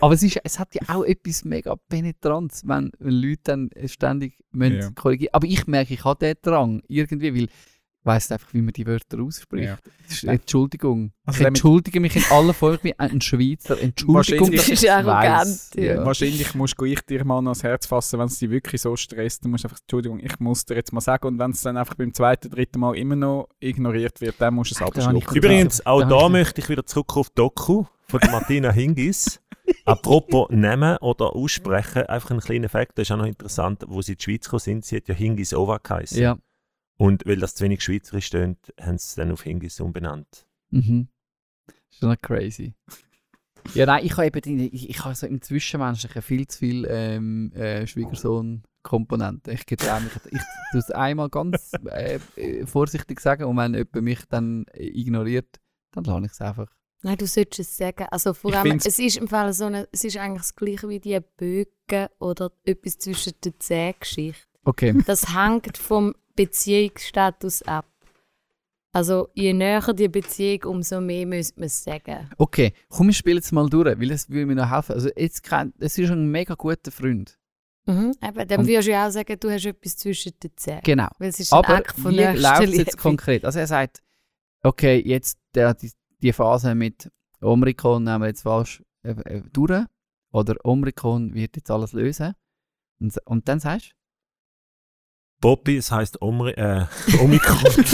Aber 0.00 0.14
es, 0.14 0.22
ist, 0.22 0.38
es 0.44 0.58
hat 0.58 0.74
ja 0.74 0.82
auch 0.94 1.04
etwas 1.04 1.44
mega 1.44 1.74
Penetrantes, 1.88 2.62
wenn, 2.66 2.90
wenn 2.98 3.14
Leute 3.14 3.40
dann 3.44 3.70
ständig 3.86 4.38
müssen 4.50 4.80
Ja. 4.80 4.90
korrigieren 4.94 5.32
Aber 5.34 5.46
ich 5.46 5.66
merke, 5.66 5.94
ich 5.94 6.04
habe 6.04 6.18
den 6.18 6.34
Drang 6.42 6.82
irgendwie, 6.88 7.34
weil 7.34 7.48
weiss 8.08 8.32
einfach, 8.32 8.52
wie 8.52 8.60
man 8.62 8.72
die 8.72 8.84
Wörter 8.86 9.22
ausspricht. 9.22 9.68
Ja. 9.68 10.32
Entschuldigung. 10.32 11.12
Also 11.24 11.40
ich 11.40 11.46
entschuldige 11.46 12.00
mich 12.00 12.16
in 12.16 12.24
aller 12.30 12.52
Folge 12.54 12.82
wie 12.84 12.98
ein 12.98 13.20
Schweizer. 13.20 13.80
Entschuldigung, 13.80 14.14
Wahrscheinlich- 14.16 14.56
dass 14.56 14.68
ich 14.68 14.74
Das 14.74 14.82
ist 14.82 14.88
arrogant, 14.90 15.58
ja. 15.76 16.04
Wahrscheinlich 16.04 16.54
musst 16.54 16.74
du 16.80 16.84
ich 16.86 17.00
dir 17.02 17.24
mal 17.24 17.40
noch 17.42 17.50
ans 17.50 17.62
Herz 17.62 17.86
fassen, 17.86 18.18
wenn 18.18 18.26
es 18.26 18.38
dich 18.38 18.50
wirklich 18.50 18.80
so 18.80 18.96
stresst. 18.96 19.44
Du 19.44 19.48
musst 19.48 19.64
einfach, 19.64 19.78
Entschuldigung, 19.78 20.18
ich 20.20 20.40
muss 20.40 20.64
dir 20.64 20.74
jetzt 20.74 20.92
mal 20.92 21.00
sagen. 21.00 21.26
Und 21.28 21.38
wenn 21.38 21.52
es 21.52 21.60
dann 21.60 21.76
einfach 21.76 21.94
beim 21.94 22.12
zweiten, 22.12 22.50
dritten 22.50 22.80
Mal 22.80 22.96
immer 22.96 23.14
noch 23.16 23.48
ignoriert 23.60 24.20
wird, 24.20 24.36
dann 24.38 24.54
musst 24.54 24.72
du 24.72 24.74
es 24.76 24.82
abschlucken. 24.82 25.36
Übrigens, 25.36 25.84
auch 25.86 26.00
Da 26.00 26.08
da 26.08 26.28
möchte 26.28 26.60
ich 26.60 26.68
wieder 26.68 26.84
zurück 26.84 27.16
auf 27.16 27.30
Doku 27.30 27.84
von 28.08 28.20
Martina 28.32 28.72
Hingis. 28.72 29.40
Apropos 29.84 30.48
nehmen 30.50 30.96
oder 30.98 31.36
aussprechen, 31.36 32.04
einfach 32.04 32.30
ein 32.30 32.40
kleiner 32.40 32.70
Fakt, 32.70 32.96
das 32.96 33.02
ist 33.08 33.12
auch 33.12 33.18
noch 33.18 33.26
interessant, 33.26 33.84
wo 33.86 34.00
sie 34.00 34.12
in 34.12 34.18
die 34.18 34.24
Schweiz 34.24 34.44
gekommen 34.44 34.60
sind, 34.60 34.84
sie 34.86 34.96
hat 34.96 35.08
ja 35.08 35.14
Hingis 35.14 35.52
Ova 35.52 35.76
geheißen. 35.76 36.18
Ja. 36.18 36.38
Und 36.98 37.24
weil 37.26 37.36
das 37.36 37.54
zu 37.54 37.64
wenig 37.64 37.82
schweizerisch 37.82 38.28
tönt, 38.28 38.58
haben 38.78 38.98
sie 38.98 39.06
es 39.06 39.14
dann 39.14 39.30
auf 39.30 39.42
Hingis 39.42 39.80
umbenannt. 39.80 40.46
Mhm. 40.70 41.08
Schon 41.90 42.10
noch 42.10 42.20
crazy. 42.20 42.74
Ja, 43.74 43.86
nein, 43.86 44.04
ich 44.04 44.16
habe 44.16 44.26
eben 44.26 44.58
ich, 44.58 44.90
ich 44.90 45.04
habe 45.04 45.14
so 45.14 45.26
im 45.26 45.40
Zwischenmenschlichen 45.40 46.22
viel 46.22 46.46
zu 46.48 46.58
viel 46.58 46.86
ähm, 46.88 47.52
äh, 47.52 47.86
Schwiegersohn-Komponenten. 47.86 49.52
Ich 49.52 49.66
getraue 49.66 50.00
mich, 50.00 50.12
ich 50.30 50.40
tue 50.72 50.80
es 50.80 50.90
einmal 50.90 51.28
ganz 51.28 51.72
äh, 51.86 52.18
äh, 52.36 52.66
vorsichtig 52.66 53.20
sagen 53.20 53.44
und 53.44 53.56
wenn 53.56 53.74
jemand 53.74 54.02
mich 54.02 54.20
dann 54.28 54.66
ignoriert, 54.74 55.60
dann 55.92 56.04
lasse 56.04 56.26
ich 56.26 56.32
es 56.32 56.40
einfach. 56.40 56.68
Nein, 57.02 57.16
du 57.16 57.26
solltest 57.26 57.60
es 57.60 57.76
sagen. 57.76 58.06
Also 58.10 58.34
vor 58.34 58.52
allem, 58.54 58.80
es 58.84 58.98
ist 58.98 59.18
im 59.18 59.28
Fall 59.28 59.52
so 59.52 59.66
eine, 59.66 59.88
es 59.92 60.02
ist 60.02 60.16
eigentlich 60.16 60.42
das 60.42 60.56
gleiche 60.56 60.88
wie 60.88 60.98
die 60.98 61.20
Bögen 61.36 62.08
oder 62.18 62.50
etwas 62.64 62.98
zwischen 62.98 63.34
den 63.44 63.54
Zähnen-Geschichte. 63.60 64.48
Okay. 64.64 64.94
Das 65.06 65.34
hängt 65.34 65.78
vom 65.78 66.14
Beziehungsstatus 66.38 67.62
ab. 67.62 67.86
Also 68.92 69.28
je 69.34 69.52
näher 69.52 69.92
die 69.92 70.08
Beziehung, 70.08 70.62
umso 70.64 71.00
mehr 71.00 71.26
müsste 71.26 71.58
man 71.58 71.66
es 71.66 71.82
sagen. 71.82 72.30
Okay, 72.38 72.72
komm, 72.88 73.08
wir 73.08 73.14
spielen 73.14 73.38
jetzt 73.38 73.50
mal 73.52 73.68
durch, 73.68 73.98
weil 73.98 74.10
es 74.12 74.30
würde 74.30 74.46
mir 74.46 74.54
noch 74.54 74.70
helfen. 74.70 74.92
Also 74.92 75.10
jetzt 75.16 75.42
kennt, 75.42 75.74
es 75.80 75.98
ist 75.98 76.10
ein 76.10 76.30
mega 76.30 76.54
guter 76.54 76.92
Freund. 76.92 77.36
Mhm. 77.86 78.14
Eben, 78.22 78.48
dann 78.48 78.66
würdest 78.68 78.86
du 78.86 78.92
ja 78.92 79.08
auch 79.08 79.10
sagen, 79.10 79.36
du 79.40 79.50
hast 79.50 79.66
etwas 79.66 79.96
zwischen 79.96 80.32
den 80.40 80.50
Zähnen. 80.56 80.82
Genau. 80.84 81.08
Weil 81.18 81.30
es 81.30 81.40
ist 81.40 81.52
ein 81.52 81.58
Aber 81.58 81.74
Akt 81.74 81.98
von 81.98 82.12
wie 82.12 82.22
läuft 82.22 82.62
es 82.62 82.76
jetzt 82.76 82.98
konkret? 82.98 83.44
Also 83.44 83.58
er 83.58 83.66
sagt, 83.66 84.00
okay, 84.62 85.02
jetzt 85.04 85.38
der, 85.54 85.74
die, 85.74 85.90
die 86.22 86.32
Phase 86.32 86.74
mit 86.76 87.10
Omrikon 87.40 88.04
nehmen 88.04 88.22
wir 88.22 88.28
jetzt 88.28 88.42
falsch 88.42 88.84
äh, 89.02 89.10
äh, 89.10 89.42
durch. 89.52 89.84
Oder 90.30 90.54
Omrikon 90.64 91.34
wird 91.34 91.56
jetzt 91.56 91.70
alles 91.70 91.92
lösen. 91.94 92.34
Und, 93.00 93.18
und 93.26 93.48
dann 93.48 93.58
sagst 93.58 93.92
Bobby, 95.40 95.76
es 95.76 95.92
heisst 95.92 96.20
Omri 96.20 96.52
äh, 96.52 96.86
Omikron. 97.20 97.62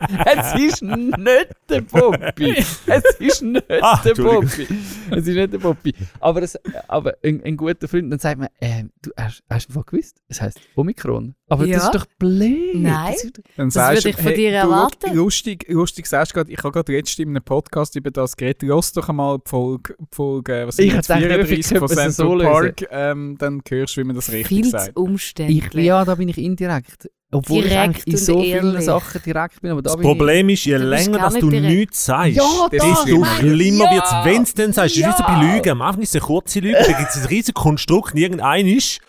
du, 0.00 0.06
es 0.24 0.72
ist 0.74 0.82
nicht 0.82 1.48
der 1.68 1.80
Bobby. 1.82 2.56
Es 2.86 3.04
ist 3.18 3.42
nicht 3.42 3.64
Ah, 3.82 4.00
der. 4.04 4.14
Bobby. 4.14 4.66
Es 5.10 5.26
ist 5.26 5.34
nicht 5.34 5.52
der 5.52 5.58
Bobby. 5.58 5.94
Aber, 6.20 6.42
es, 6.42 6.58
aber 6.88 7.14
ein, 7.24 7.42
ein 7.44 7.56
guter 7.56 7.88
Freund, 7.88 8.10
dann 8.12 8.18
sagt 8.18 8.38
man, 8.38 8.48
ähm, 8.60 8.90
du 9.02 9.10
hast, 9.16 9.42
hast 9.50 9.68
du 9.68 9.70
einfach 9.72 9.86
gewusst? 9.86 10.22
Es 10.28 10.40
heisst 10.40 10.60
Omikron. 10.74 11.34
Aber 11.48 11.64
das 11.66 11.70
Ja. 11.76 11.84
ist 11.84 11.94
doch 11.94 12.06
blöd. 12.18 12.74
Nein. 12.74 13.12
Das 13.12 13.24
ist 13.24 13.40
Dann 13.56 13.66
Das 13.68 13.74
sagst 13.74 14.04
würde 14.04 14.16
du, 14.16 14.18
ich 14.20 14.24
von 14.26 14.34
dir 14.34 14.50
du, 14.50 14.56
erwarten. 14.56 15.14
Lustig, 15.16 15.66
lustig 15.68 16.06
sagst 16.06 16.32
du 16.32 16.34
gerade, 16.36 16.50
ich 16.52 16.58
habe 16.58 16.72
gerade 16.72 16.92
letztens 16.92 17.18
in 17.20 17.28
einem 17.30 17.42
Podcast 17.44 17.94
über 17.96 18.10
das 18.10 18.36
geredet. 18.36 18.62
Lass 18.62 18.92
doch 18.92 19.08
einmal 19.08 19.38
die 19.38 19.48
Folge, 19.48 19.94
Folge 20.10 20.64
was 20.66 20.76
sind 20.76 20.86
Ich 20.86 20.92
jetzt, 20.94 21.08
dachte, 21.08 21.22
34 21.46 21.78
von 21.78 21.88
Central 21.88 22.12
so 22.12 22.38
Park. 22.38 22.86
Ähm, 22.90 23.36
dann 23.38 23.62
hörst 23.68 23.96
du, 23.96 24.00
wie 24.00 24.04
man 24.04 24.16
das 24.16 24.30
richtig 24.32 24.48
Viel 24.48 24.64
zu 24.64 24.70
sagt. 24.70 24.96
umständlich. 24.96 25.66
ich, 25.66 25.84
ja, 25.84 26.04
da 26.04 26.14
bin 26.16 26.28
ich 26.28 26.38
indirekt. 26.38 27.08
Obwohl 27.32 27.64
ich 27.64 27.70
Direkt 27.70 27.82
eigentlich 27.82 28.06
in 28.06 28.16
so 28.16 28.40
vielen. 28.40 28.80
Sachen 28.82 29.20
direkt 29.26 29.60
bin. 29.60 29.72
Aber 29.72 29.82
da 29.82 29.90
Das 29.90 29.96
bin 29.96 30.02
ich, 30.02 30.08
Problem 30.16 30.48
ist, 30.48 30.64
je 30.64 30.78
Du 30.78 30.84
länger 30.84 31.18
dass 31.18 31.32
nicht 31.34 31.42
du 31.42 31.50
nichts 31.50 32.04
sagst, 32.04 32.36
Ja, 32.36 32.68
desto 32.70 33.24
schlimmer 33.24 33.84
gemein. 33.84 33.94
wird 33.94 34.04
es, 34.04 34.10
Ja. 34.12 34.24
wenn 34.24 34.42
es 34.42 34.54
dann 34.54 34.72
sagst. 34.72 34.96
Das 34.96 35.02
ist 35.02 35.06
wie 35.08 35.12
so 35.18 35.24
Ja. 35.28 35.38
bei 35.40 35.54
Lügen. 35.56 35.70
Am 35.70 35.82
Anfang 35.82 36.02
ist 36.02 36.10
es 36.10 36.14
eine 36.22 36.26
kurze 36.26 36.60
Lüge, 36.60 36.78
dann 36.78 36.96
gibt 36.98 37.10
es 37.10 37.16
ein 37.16 37.26
riesiges 37.26 37.54
Konstrukt 37.54 38.14
und 38.14 38.20
irgendein 38.20 38.68
ist, 38.68 39.00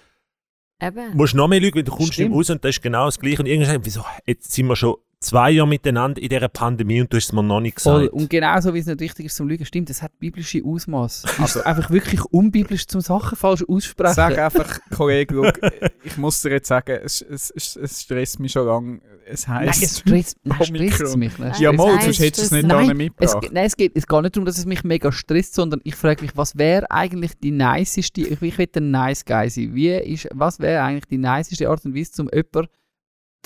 Eben. 0.81 1.15
musst 1.15 1.33
du 1.33 1.37
noch 1.37 1.47
mehr 1.47 1.59
lügen, 1.59 1.75
weil 1.77 1.83
du 1.83 1.91
kommst 1.91 2.17
nicht 2.17 2.31
raus 2.31 2.49
und 2.49 2.63
das 2.65 2.69
ist 2.77 2.81
genau 2.81 3.05
das 3.05 3.19
Gleiche. 3.19 3.39
Und 3.39 3.45
irgendwann 3.45 3.73
sagst 3.75 3.81
du, 3.81 3.85
wieso, 3.85 4.05
jetzt 4.25 4.51
sind 4.51 4.65
wir 4.67 4.75
schon 4.75 4.95
zwei 5.19 5.49
Jahre 5.51 5.67
miteinander 5.67 6.21
in 6.21 6.29
dieser 6.29 6.47
Pandemie 6.47 7.01
und 7.01 7.11
du 7.11 7.17
hast 7.17 7.25
es 7.25 7.33
mir 7.33 7.41
noch 7.41 7.59
nicht 7.59 7.81
Voll. 7.81 8.01
gesagt. 8.01 8.13
Und 8.13 8.29
genauso 8.29 8.73
wie 8.73 8.79
es 8.79 8.85
nicht 8.85 9.01
richtig 9.01 9.25
ist 9.25 9.35
zum 9.35 9.47
Lügen, 9.47 9.65
stimmt, 9.65 9.89
es 9.89 10.01
hat 10.01 10.17
biblische 10.19 10.61
Ausmaß. 10.63 11.23
Also 11.39 11.63
einfach 11.63 11.89
wirklich 11.89 12.23
unbiblisch 12.25 12.85
zum 12.87 13.01
Sachen 13.01 13.35
falsch 13.35 13.63
aussprechen. 13.67 14.13
Sag 14.13 14.37
einfach, 14.37 14.79
Kollege, 14.95 15.33
schau, 15.61 15.69
ich 16.03 16.17
muss 16.17 16.41
dir 16.41 16.51
jetzt 16.51 16.67
sagen, 16.67 16.99
es, 17.03 17.21
es, 17.21 17.51
es, 17.55 17.75
es 17.75 18.01
stresst 18.03 18.39
mich 18.39 18.51
schon 18.51 18.65
lange. 18.67 19.01
Es 19.29 19.47
Nein, 19.47 19.67
heisst. 19.67 19.83
es 19.83 19.99
stresst, 19.99 20.37
nein, 20.43 20.63
stresst 20.63 21.17
mich. 21.17 21.37
Nein, 21.37 21.49
ja, 21.59 21.73
stresst 21.73 21.77
mal, 21.77 21.95
Nein, 21.95 22.03
sonst 22.05 22.19
hättest 22.19 22.37
du 22.37 22.41
es 22.45 22.51
nicht 22.51 22.67
Nein, 22.67 22.85
da 22.87 22.91
Es, 22.91 22.97
mitgebracht. 22.97 23.41
ge- 23.41 23.49
nein, 23.53 23.65
es 23.65 23.75
geht, 23.75 23.91
es 23.95 24.07
geht 24.07 24.21
nicht 24.21 24.35
darum, 24.35 24.45
dass 24.45 24.57
es 24.57 24.65
mich 24.65 24.83
mega 24.83 25.11
stresst, 25.11 25.53
sondern 25.55 25.81
ich 25.83 25.95
frage 25.95 26.21
mich, 26.21 26.37
was 26.37 26.57
wäre 26.57 26.89
eigentlich 26.91 27.31
die 27.37 27.51
niceste, 27.51 28.21
ich, 28.21 28.41
ich 28.41 28.57
will 28.57 28.69
ein 28.75 28.91
nice 28.91 29.25
guy 29.25 29.49
sein, 29.49 29.73
wie 29.75 29.89
ist, 29.89 30.29
was 30.33 30.59
wäre 30.59 30.83
eigentlich 30.83 31.05
die 31.05 31.17
niceste 31.17 31.69
Art 31.69 31.83
und 31.85 31.95
Weise, 31.95 32.21
um 32.21 32.29
jemanden 32.31 32.69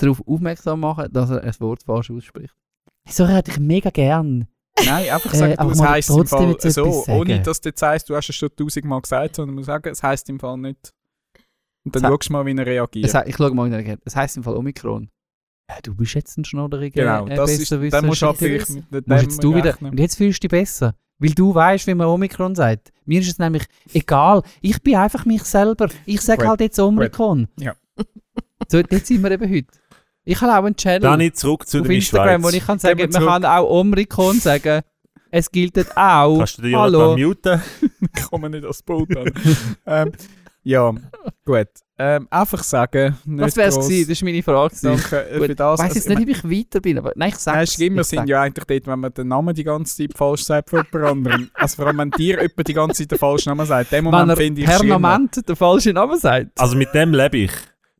darauf 0.02 0.22
aufmerksam 0.26 0.80
machen, 0.80 1.08
dass 1.12 1.30
er 1.30 1.42
ein 1.42 1.54
Wort 1.60 1.82
falsch 1.84 2.10
ausspricht? 2.10 2.54
So 3.08 3.26
hätte 3.26 3.50
ich 3.50 3.58
mega 3.60 3.90
gern. 3.90 4.46
Nein, 4.84 5.10
einfach 5.10 5.32
Äh, 5.34 5.36
sagen, 5.36 5.58
aber 5.58 5.72
du, 5.72 5.82
es 5.82 5.88
heisst 5.88 6.10
im 6.10 6.26
Fall 6.26 6.56
so, 6.60 7.04
ohne 7.08 7.40
dass 7.42 7.60
du 7.60 7.68
jetzt 7.68 7.82
heisst, 7.82 8.08
du 8.08 8.16
hast 8.16 8.28
es 8.28 8.36
schon 8.36 8.48
tausendmal 8.56 9.00
gesagt, 9.02 9.36
sondern 9.36 9.54
du 9.54 9.60
musst 9.60 9.66
sagen, 9.66 9.88
es 9.90 10.02
heisst 10.02 10.28
im 10.30 10.40
Fall 10.40 10.56
nicht. 10.58 10.92
Und 11.84 11.96
dann 11.96 12.02
schaust 12.04 12.28
du 12.28 12.32
mal, 12.32 12.46
wie 12.46 12.56
er 12.56 12.64
reagiert. 12.66 13.04
Es, 13.06 13.12
he- 13.14 13.28
ich 13.28 13.36
schaue 13.36 13.52
mal 13.54 13.64
in 13.66 13.72
der 13.72 13.80
Erkenntnis. 13.80 14.12
Es 14.12 14.16
heisst 14.16 14.36
im 14.36 14.44
Fall 14.44 14.56
Omikron. 14.56 15.10
Ja, 15.68 15.76
du 15.82 15.94
bist 15.94 16.14
jetzt 16.14 16.36
ein 16.38 16.44
schnodderiger 16.44 17.02
genau, 17.02 17.26
äh, 17.26 17.34
das 17.34 17.50
ist, 17.58 17.70
dann 17.72 18.06
musst 18.06 18.22
du 18.22 18.26
halt 18.26 18.38
Scheiße. 18.38 18.38
vielleicht 18.38 18.90
mit 18.92 19.06
dem 19.06 19.12
Musst 19.12 19.22
jetzt 19.24 19.44
du 19.44 19.54
wieder, 19.54 19.76
und 19.80 19.98
jetzt 19.98 20.16
fühlst 20.16 20.42
du 20.42 20.48
dich 20.48 20.50
besser. 20.60 20.94
Weil 21.18 21.30
du 21.30 21.54
weißt, 21.54 21.86
wie 21.86 21.94
man 21.94 22.08
Omikron 22.08 22.54
sagt. 22.54 22.92
Mir 23.04 23.20
ist 23.20 23.28
es 23.28 23.38
nämlich 23.38 23.64
egal. 23.92 24.42
Ich 24.60 24.82
bin 24.82 24.96
einfach 24.96 25.24
mich 25.24 25.42
selber. 25.44 25.88
Ich 26.06 26.20
sage 26.20 26.48
halt 26.48 26.60
jetzt 26.60 26.78
Omikron. 26.80 27.48
Ja. 27.60 27.74
So, 28.68 28.82
dort 28.82 29.06
sind 29.06 29.22
wir 29.22 29.30
eben 29.30 29.48
heute. 29.52 29.66
Ich 30.24 30.40
habe 30.40 30.52
auch 30.52 30.64
einen 30.64 30.76
Channel 30.76 31.00
Dani, 31.00 31.32
zurück 31.32 31.66
zu 31.66 31.80
auf 31.80 31.88
Instagram, 31.88 32.42
wo 32.42 32.48
Schweiz. 32.48 32.60
ich 32.60 32.66
kann 32.66 32.78
sagen, 32.78 32.98
man 33.00 33.12
wir 33.12 33.20
kann 33.26 33.44
auch 33.44 33.68
Omikron 33.68 34.38
sagen. 34.38 34.82
Es 35.30 35.50
gilt 35.50 35.78
auch. 35.96 36.38
Kannst 36.38 36.58
du 36.58 36.62
dir 36.62 36.78
Hallo. 36.78 37.16
Muten? 37.16 37.60
Ich 38.14 38.30
komme 38.30 38.50
nicht 38.50 38.62
ans 38.64 38.82
Boot 38.82 39.16
an. 39.16 39.32
ähm, 39.86 40.12
ja, 40.62 40.92
gut. 41.44 41.68
Ähm, 41.98 42.26
einfach 42.30 42.62
sagen. 42.62 43.16
Das 43.24 43.56
wäre 43.56 43.68
es 43.70 43.76
gewesen. 43.76 44.08
Das 44.10 44.20
war 44.22 44.26
meine 44.28 44.42
Frage. 44.42 44.74
Danke 44.82 45.28
äh, 45.30 45.38
Gut, 45.38 45.46
für 45.46 45.54
das. 45.54 45.80
Ich 45.80 45.86
weiss 45.86 45.94
jetzt 45.94 46.08
Also, 46.10 46.18
nicht, 46.20 46.28
ob 46.44 46.50
ich 46.50 46.58
weiter 46.58 46.80
bin, 46.80 46.98
aber 46.98 47.12
nein, 47.16 47.30
ich 47.30 47.36
sage 47.36 47.56
Nein, 47.56 47.64
es. 47.64 47.72
Schlimmer 47.74 48.00
Ich 48.02 48.06
sind 48.08 48.28
ja 48.28 48.42
eigentlich 48.42 48.64
dort, 48.66 48.86
wenn 48.86 49.00
man 49.00 49.12
den 49.14 49.28
Namen 49.28 49.54
die 49.54 49.64
ganze 49.64 49.96
Zeit 49.96 50.16
falsch 50.16 50.42
sagt 50.44 50.70
von 50.70 50.84
jemand 50.92 51.10
anderem. 51.10 51.50
Also 51.54 51.76
vor 51.76 51.86
allem, 51.86 51.98
wenn 51.98 52.10
dir 52.10 52.42
jemand 52.42 52.68
die 52.68 52.74
ganze 52.74 53.02
Zeit 53.02 53.10
den 53.12 53.18
falschen 53.18 53.48
Namen 53.50 53.66
sagt. 53.66 53.90
Den 53.92 54.04
Wenn 54.04 54.10
Moment 54.12 54.38
finde 54.38 54.60
ich 54.60 54.66
schlimmer. 54.70 54.94
permanent 54.98 55.48
den 55.48 55.56
falschen 55.56 55.94
Namen 55.94 56.18
sagt. 56.18 56.60
Also 56.60 56.76
mit 56.76 56.92
dem 56.94 57.12
lebe 57.12 57.38
ich. 57.38 57.52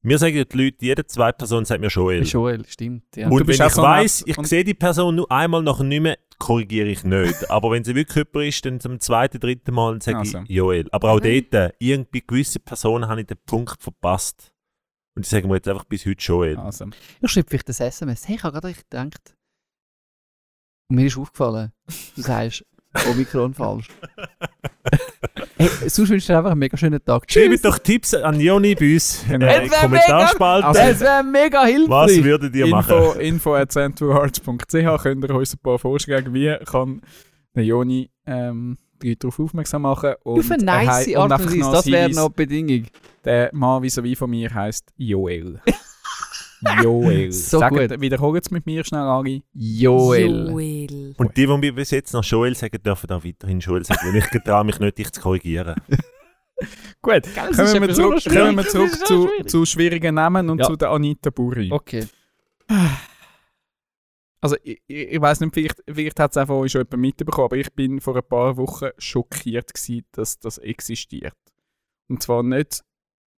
Mir 0.05 0.19
sagen 0.19 0.35
die 0.35 0.57
Leute, 0.59 0.77
jede 0.85 1.07
zweite 1.07 1.39
Person 1.39 1.65
sagt 1.65 1.81
mir 1.81 1.87
Joel. 1.87 2.25
Joel, 2.25 2.67
stimmt. 2.67 3.05
Ja. 3.15 3.29
Und 3.29 3.39
Du 3.39 3.45
bist 3.45 3.61
wenn 3.61 3.69
ich 3.69 3.77
weiss, 3.77 4.25
ich 4.27 4.37
und- 4.37 4.47
sehe 4.49 4.65
die 4.65 4.75
Person 4.75 5.15
nur 5.15 5.31
einmal 5.31 5.63
nachher 5.63 5.85
nicht 5.85 6.01
mehr, 6.01 6.19
korrigiere 6.39 6.89
ich 6.89 7.05
nicht. 7.05 7.49
Aber 7.51 7.71
wenn 7.71 7.85
sie 7.85 7.95
wirklich 7.95 8.17
jemand 8.27 8.49
ist, 8.49 8.65
dann 8.65 8.81
zum 8.81 8.99
zweiten, 8.99 9.39
dritten 9.39 9.73
Mal 9.73 10.03
sage 10.03 10.19
Also. 10.19 10.39
ich 10.43 10.49
Joel. 10.51 10.89
Aber 10.91 11.13
auch 11.13 11.21
Mhm. 11.21 11.47
dort, 11.53 11.75
irgendwie 11.79 12.21
gewisse 12.27 12.59
Personen 12.59 13.07
habe 13.07 13.21
ich 13.21 13.29
den 13.29 13.39
Punkt 13.47 13.81
verpasst. 13.81 14.53
Und 15.15 15.25
ich 15.25 15.31
sage 15.31 15.47
mir 15.47 15.55
jetzt 15.57 15.69
einfach 15.69 15.85
bis 15.85 16.05
heute 16.05 16.21
Joel. 16.25 16.57
Also, 16.59 16.87
Ich 17.21 17.31
schreibe 17.31 17.49
vielleicht 17.51 17.69
das 17.69 17.79
SMS. 17.79 18.27
Hey, 18.27 18.37
ich 18.37 18.43
habe 18.43 18.55
gerade 18.55 18.69
richtig 18.69 18.91
gedacht. 18.91 19.37
Und 20.91 20.97
mir 20.97 21.07
ist 21.07 21.17
aufgefallen, 21.17 21.71
du 22.17 22.23
sagst 22.23 22.65
Omikron 23.11 23.55
falsch. 23.55 23.89
hey, 25.57 25.69
sonst 25.89 25.99
wünsche 26.11 26.15
ich 26.17 26.27
dir 26.27 26.39
einfach 26.39 26.51
einen 26.51 26.59
mega 26.61 26.77
schönen 26.77 27.05
Tag. 27.05 27.25
Schreibt 27.31 27.65
doch 27.65 27.79
Tipps 27.79 28.15
an 28.15 28.39
Joni 28.41 28.75
bei 28.75 28.95
uns 28.95 29.25
in 29.31 29.41
wär 29.41 29.69
Kommentarspalte. 29.69 30.67
Also- 30.67 30.81
Das 30.81 31.01
wäre 31.01 31.25
mega 31.25 31.65
hilfreich. 31.65 31.89
was 31.89 32.25
würdet 32.25 32.55
ihr 32.55 32.67
machen? 32.67 32.95
info, 32.95 33.13
info 33.19 33.55
at 33.55 33.73
centralhearts.ch 33.73 35.03
könnt 35.03 35.25
ihr 35.25 35.35
uns 35.35 35.55
ein 35.55 35.59
paar 35.63 35.79
Vorschläge, 35.79 36.33
wie 36.33 36.57
kann 36.65 37.01
der 37.55 37.65
Joni 37.65 38.11
ähm, 38.27 38.77
die 39.03 39.19
darauf 39.19 39.41
aufmerksam 39.41 39.83
machen. 39.83 40.15
Und 40.23 40.39
Auf 40.41 40.51
eine 40.51 40.63
nice 40.65 41.15
Art 41.17 41.33
und 41.33 41.47
Weise. 41.47 41.71
Das 41.73 41.87
wäre 41.87 42.11
noch 42.11 42.29
die 42.29 42.35
Bedingung. 42.47 42.87
Der 43.25 43.51
Mann 43.53 43.83
vis-à-vis 43.83 44.17
von 44.17 44.31
mir 44.31 44.53
heisst 44.55 44.91
Joel. 44.97 45.61
Joel. 46.83 47.33
So 47.33 47.59
Sagt, 47.59 47.77
gut. 47.77 48.01
Wiederholt 48.01 48.45
es 48.45 48.51
mit 48.51 48.67
mir 48.67 48.85
schnell 48.85 49.01
alle. 49.03 49.43
Joel. 49.53 50.49
Joel. 50.51 51.15
Und 51.19 51.37
die, 51.37 51.47
die 51.47 51.57
mir 51.59 51.75
bis 51.75 51.91
jetzt 51.91 52.13
noch 52.13 52.25
Joel 52.25 52.55
sagen, 52.55 52.83
dürfen 52.83 53.11
auch 53.11 53.25
weiterhin 53.25 53.61
Joel 53.61 53.85
sagen, 53.85 54.01
weil 54.05 54.17
ich 54.17 54.31
getraue 54.31 54.65
mich 54.65 54.79
nicht, 54.79 54.99
dich 54.99 55.11
zu 55.13 55.21
korrigieren. 55.21 55.75
Gut, 57.03 57.23
das 57.35 57.59
ist 57.59 57.73
kommen 57.73 57.89
wir 57.89 57.95
zurück, 57.95 58.21
so 58.21 58.31
kommen 58.31 58.57
wir 58.57 58.67
zurück 58.69 58.91
zu, 59.07 59.27
schwierig. 59.29 59.49
zu 59.51 59.65
schwierigen 59.67 60.15
Namen 60.15 60.49
und 60.51 60.59
Ja. 60.61 60.67
zu 60.67 60.77
der 60.77 60.91
Anita 60.91 61.31
Buri. 61.31 61.71
Okay. 61.73 62.07
Also 64.41 64.57
ich, 64.65 64.83
ich, 64.89 65.13
ich 65.13 65.21
weiß 65.21 65.39
nicht, 65.41 65.55
vielleicht, 65.55 65.83
vielleicht 65.89 66.19
hat 66.19 66.33
es 66.33 66.37
einfach 66.37 66.55
euch 66.57 66.73
schon 66.73 66.81
jemand 66.81 67.01
mitbekommen, 67.01 67.45
aber 67.45 67.57
ich 67.59 67.73
bin 67.73 68.01
vor 68.01 68.17
ein 68.17 68.25
paar 68.29 68.57
Wochen 68.57 68.89
schockiert 68.99 69.73
gewesen, 69.73 70.05
dass 70.11 70.37
das 70.41 70.59
existiert. 70.59 71.37
Und 72.09 72.25
zwar 72.25 72.43
nicht, 72.43 72.83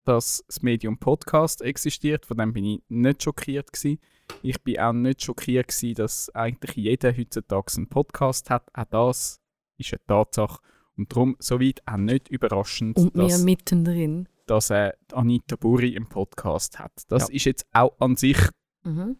dass 0.04 0.44
das 0.46 0.62
Medium 0.62 0.98
Podcast 0.98 1.62
existiert, 1.62 2.26
von 2.26 2.36
dem 2.36 2.52
bin 2.52 2.64
ich 2.64 2.82
nicht 2.88 3.22
schockiert 3.22 3.72
gewesen. 3.72 3.98
Ich 4.42 4.62
bin 4.62 4.78
auch 4.78 4.92
nicht 4.92 5.22
schockiert 5.22 5.68
gewesen, 5.68 5.94
dass 5.94 6.30
eigentlich 6.34 6.76
jeder 6.76 7.16
heutzutage 7.16 7.76
einen 7.76 7.88
Podcast 7.88 8.50
hat. 8.50 8.68
Auch 8.74 8.84
das 8.90 9.40
ist 9.78 9.92
eine 9.92 10.00
Tatsache. 10.06 10.60
Und 10.96 11.10
darum 11.12 11.36
soweit 11.40 11.82
auch 11.86 11.96
nicht 11.96 12.28
überraschend, 12.28 12.96
Und 12.96 13.14
wir 13.14 13.24
dass, 13.24 13.42
mittendrin. 13.42 14.28
dass 14.46 14.70
äh, 14.70 14.92
Anita 15.12 15.56
Buri 15.56 15.96
einen 15.96 16.08
Podcast 16.08 16.78
hat. 16.78 16.92
Das 17.08 17.28
Ja. 17.28 17.34
ist 17.34 17.44
jetzt 17.44 17.66
auch 17.72 17.94
an 18.00 18.16
sich 18.16 18.38
Mhm. 18.84 19.16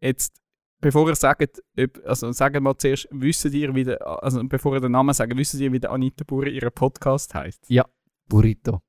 Jetzt, 0.00 0.36
bevor 0.80 1.08
ihr 1.08 1.14
sagt, 1.14 1.62
ob, 1.78 2.00
also 2.06 2.30
sagen 2.32 2.54
wir 2.54 2.60
mal 2.60 2.76
zuerst, 2.76 3.08
wisst 3.10 3.44
ihr, 3.46 3.74
wie 3.74 3.84
der, 3.84 4.06
also 4.22 4.42
bevor 4.44 4.74
ihr 4.74 4.80
den 4.80 4.92
Namen 4.92 5.14
sagt, 5.14 5.34
wisst 5.36 5.54
ihr, 5.54 5.72
wie 5.72 5.80
der 5.80 5.90
Anita 5.92 6.24
Buri 6.24 6.50
ihren 6.56 6.72
Podcast 6.72 7.32
heißt? 7.34 7.70
Burrito. 8.28 8.82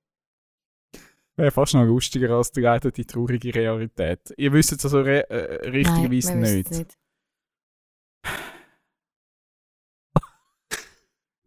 Wäre 1.38 1.52
fast 1.52 1.74
noch 1.74 1.84
lustiger 1.84 2.30
als 2.32 2.52
die 2.52 2.62
leider 2.62 2.92
die 2.92 3.06
traurige 3.06 3.54
Realität. 3.54 4.34
Ihr 4.38 4.54
wisst 4.54 4.72
es 4.72 4.84
also 4.86 5.02
re 5.02 5.30
äh, 5.30 5.70
richtigerweise 5.70 6.32
Nein, 6.34 6.44
wir 6.44 6.54
nicht. 6.56 6.72
nicht. 6.72 6.98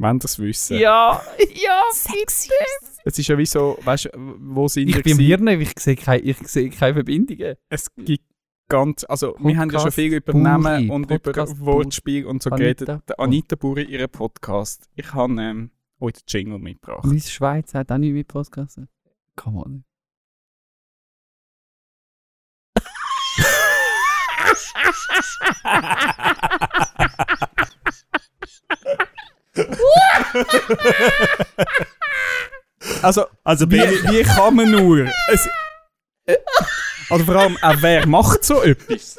Wenn 0.01 0.19
es 0.23 0.39
wissen. 0.39 0.79
Ja, 0.79 1.21
ja, 1.55 1.83
Sexy. 1.93 2.51
Es 3.05 3.19
ist 3.19 3.27
ja 3.27 3.37
wie 3.37 3.47
so, 3.47 3.79
weißt 3.83 4.05
du, 4.07 4.11
wo 4.15 4.69
sind 4.69 4.89
Ich 4.89 4.97
ihr 4.97 5.03
bin 5.03 5.17
gewesen? 5.17 5.45
mir 5.45 5.57
nicht, 5.57 5.73
ich 5.73 5.83
sehe 5.83 5.97
keine, 5.97 6.23
ich 6.23 6.37
sehe 6.47 6.71
keine 6.71 6.95
Verbindungen. 6.95 7.57
Es 7.69 7.93
gibt 7.97 8.25
ganz, 8.69 9.05
also 9.09 9.35
wir 9.41 9.57
haben 9.57 9.71
ja 9.71 9.79
schon 9.81 9.85
Podcast 9.91 9.95
viel 9.97 10.15
über 10.15 10.33
Buri, 10.33 10.45
Namen 10.45 10.91
und 10.91 11.07
Podcast 11.09 11.57
über 11.57 11.67
Wortspiel 11.67 12.27
und 12.27 12.43
so 12.43 12.51
Anita 12.51 12.85
geredet. 12.85 13.19
Anita 13.19 13.57
Buri, 13.57 13.85
ihren 13.85 14.09
Podcast. 14.09 14.89
Ich 14.95 15.13
habe 15.15 15.33
ähm, 15.43 15.71
euch 15.99 16.13
den 16.13 16.23
Jingle 16.29 16.59
mitgebracht. 16.61 17.05
Miss 17.07 17.33
Schweiz 17.33 17.75
hat 17.75 17.91
auch 17.91 17.99
nicht 17.99 18.13
mit 18.13 18.29
Podcast. 18.29 18.79
Come 19.39 19.57
on. 19.59 19.85
Also, 33.03 33.27
Also 33.45 33.71
Wie, 33.71 33.79
wie 33.79 34.23
kann 34.25 34.57
man 34.57 34.71
nur? 34.73 35.09
Es, 35.33 35.49
äh, 36.27 36.37
also 37.09 37.25
vor 37.25 37.37
allem, 37.37 37.57
auch 37.63 37.77
wer 37.81 38.07
macht 38.07 38.45
so 38.45 38.61
etwas? 38.63 39.17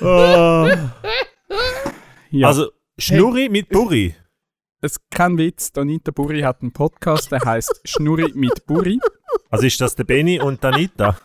Oh. 0.00 0.59
Ja, 2.30 2.48
Also 2.48 2.70
Schnurri 2.98 3.48
mit 3.48 3.68
Burri. 3.68 4.14
es 4.80 4.96
kein 5.10 5.36
Witz. 5.38 5.72
Anita 5.76 6.10
Buri 6.10 6.40
hat 6.40 6.62
einen 6.62 6.72
Podcast, 6.72 7.30
der 7.32 7.40
heißt 7.44 7.80
Schnurri 7.84 8.32
mit 8.34 8.66
Buri. 8.66 8.98
Also 9.50 9.66
ist 9.66 9.80
das 9.80 9.94
der 9.94 10.04
Benny 10.04 10.40
und 10.40 10.62
die 10.62 10.66
Anita? 10.66 11.18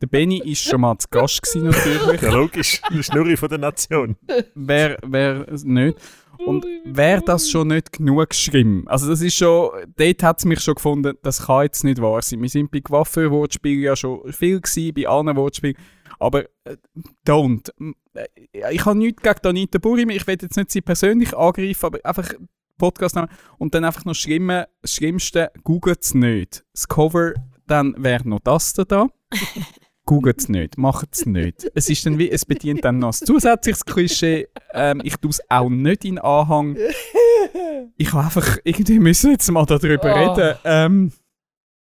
Der 0.00 0.06
Benny 0.06 0.38
ist 0.38 0.62
schon 0.62 0.80
mal 0.80 0.96
zu 0.98 1.06
Gast 1.10 1.42
gewesen, 1.42 1.68
natürlich. 1.70 2.20
Ja, 2.22 2.30
logisch. 2.32 2.80
Der 2.90 3.02
Schnurri 3.02 3.36
von 3.36 3.48
der 3.48 3.58
Nation. 3.58 4.16
Wer, 4.54 4.98
wer 5.04 5.46
nicht. 5.64 5.98
Und 6.46 6.66
wäre 6.84 7.22
das 7.22 7.48
schon 7.48 7.68
nicht 7.68 7.92
genug 7.92 8.34
schlimm? 8.34 8.84
Also 8.86 9.08
das 9.08 9.20
ist 9.22 9.36
schon, 9.36 9.70
dort 9.96 10.22
hat 10.22 10.38
es 10.38 10.44
mich 10.44 10.60
schon 10.60 10.74
gefunden, 10.74 11.16
das 11.22 11.46
kann 11.46 11.62
jetzt 11.62 11.84
nicht 11.84 12.02
wahr 12.02 12.20
sein. 12.22 12.42
Wir 12.42 12.48
sind 12.48 12.70
bei 12.70 12.80
Coiffeur-Wortspielen 12.80 13.82
ja 13.82 13.96
schon 13.96 14.30
viel 14.32 14.60
gewesen, 14.60 14.92
bei 14.94 15.06
anderen 15.08 15.38
Wortspielen. 15.38 15.76
Aber 16.18 16.44
äh, 16.64 16.76
don't. 17.26 17.68
Äh, 18.14 18.26
Ich 18.72 18.84
habe 18.84 18.98
nichts 18.98 19.22
gegen 19.22 19.46
Anita 19.46 19.78
Buri, 19.78 20.02
ich 20.12 20.26
will 20.26 20.36
jetzt 20.40 20.56
nicht 20.56 20.70
sie 20.70 20.80
persönlich 20.82 21.36
angreifen, 21.36 21.86
aber 21.86 21.98
einfach 22.04 22.32
Podcast 22.78 23.14
nehmen 23.16 23.28
und 23.58 23.74
dann 23.74 23.84
einfach 23.84 24.04
noch 24.04 24.14
schlimme, 24.14 24.68
das 24.82 24.94
Schlimmste, 24.94 25.50
googelt 25.62 26.02
es 26.02 26.14
nicht. 26.14 26.64
Das 26.72 26.88
Cover, 26.88 27.34
dann 27.66 27.94
wäre 28.02 28.28
noch 28.28 28.40
das 28.40 28.72
da. 28.74 28.84
da. 28.84 29.06
Googelt 30.06 30.38
es 30.40 30.48
nicht, 30.50 30.76
macht 30.76 31.08
es 31.12 31.24
nicht. 31.24 31.70
Es 31.74 31.88
ist 31.88 32.04
dann 32.04 32.18
wie, 32.18 32.30
es 32.30 32.44
bedient 32.44 32.84
dann 32.84 32.98
noch 32.98 33.08
ein 33.08 33.26
zusätzliches 33.26 33.84
Klischee. 33.86 34.48
Ähm, 34.72 35.00
ich 35.02 35.16
tue 35.16 35.30
es 35.30 35.40
auch 35.48 35.70
nicht 35.70 36.04
in 36.04 36.18
Anhang. 36.18 36.76
Ich 37.96 38.12
habe 38.12 38.24
einfach, 38.24 38.58
irgendwie 38.64 38.98
müssen 38.98 39.26
wir 39.28 39.32
jetzt 39.34 39.48
mal 39.50 39.64
darüber 39.64 40.12
Oh. 40.14 40.32
reden. 40.32 40.58
Ähm, 40.64 41.12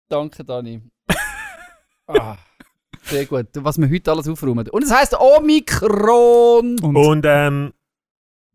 Danke, 0.07 0.43
Dani. 0.43 0.81
ah, 2.07 2.37
sehr 3.05 3.25
gut. 3.25 3.47
Was 3.53 3.77
wir 3.77 3.89
heute 3.89 4.11
alles 4.11 4.27
aufräumen. 4.27 4.67
Und 4.69 4.83
es 4.83 4.91
heisst 4.91 5.15
Omikron. 5.19 6.79
und 6.79 6.95
Und 6.95 7.25
ähm, 7.27 7.73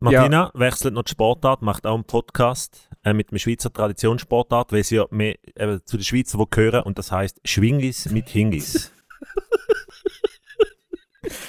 Martina 0.00 0.50
wechselt 0.54 0.94
noch 0.94 1.02
die 1.02 1.10
Sportart, 1.10 1.62
macht 1.62 1.86
auch 1.86 1.94
einen 1.94 2.04
Podcast 2.04 2.88
äh, 3.04 3.12
mit 3.12 3.30
einem 3.30 3.38
Schweizer 3.38 3.72
Traditionssportart, 3.72 4.72
weil 4.72 4.82
sie 4.82 4.96
ja 4.96 5.06
mehr 5.10 5.36
äh, 5.56 5.78
zu 5.84 5.98
den 5.98 6.04
Schweizer 6.04 6.38
wo 6.38 6.46
gehören 6.46 6.82
und 6.84 6.98
das 6.98 7.12
heißt 7.12 7.40
Schwingis 7.44 8.10
mit 8.10 8.28
Hingis. 8.30 8.92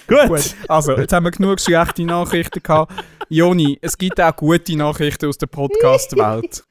Gut. 0.08 0.28
Gut, 0.28 0.56
also 0.68 0.98
jetzt 0.98 1.14
haben 1.14 1.24
wir 1.24 1.32
genug 1.32 1.62
schlechte 1.62 2.04
Nachrichten 2.04 2.62
gehabt. 2.62 2.92
Joni, 3.30 3.80
es 3.82 3.98
gibt 3.98 4.20
auch 4.20 4.36
gute 4.36 4.76
Nachrichten 4.76 5.28
aus 5.28 5.38
der 5.38 5.48
Podcast-Welt. 5.48 6.66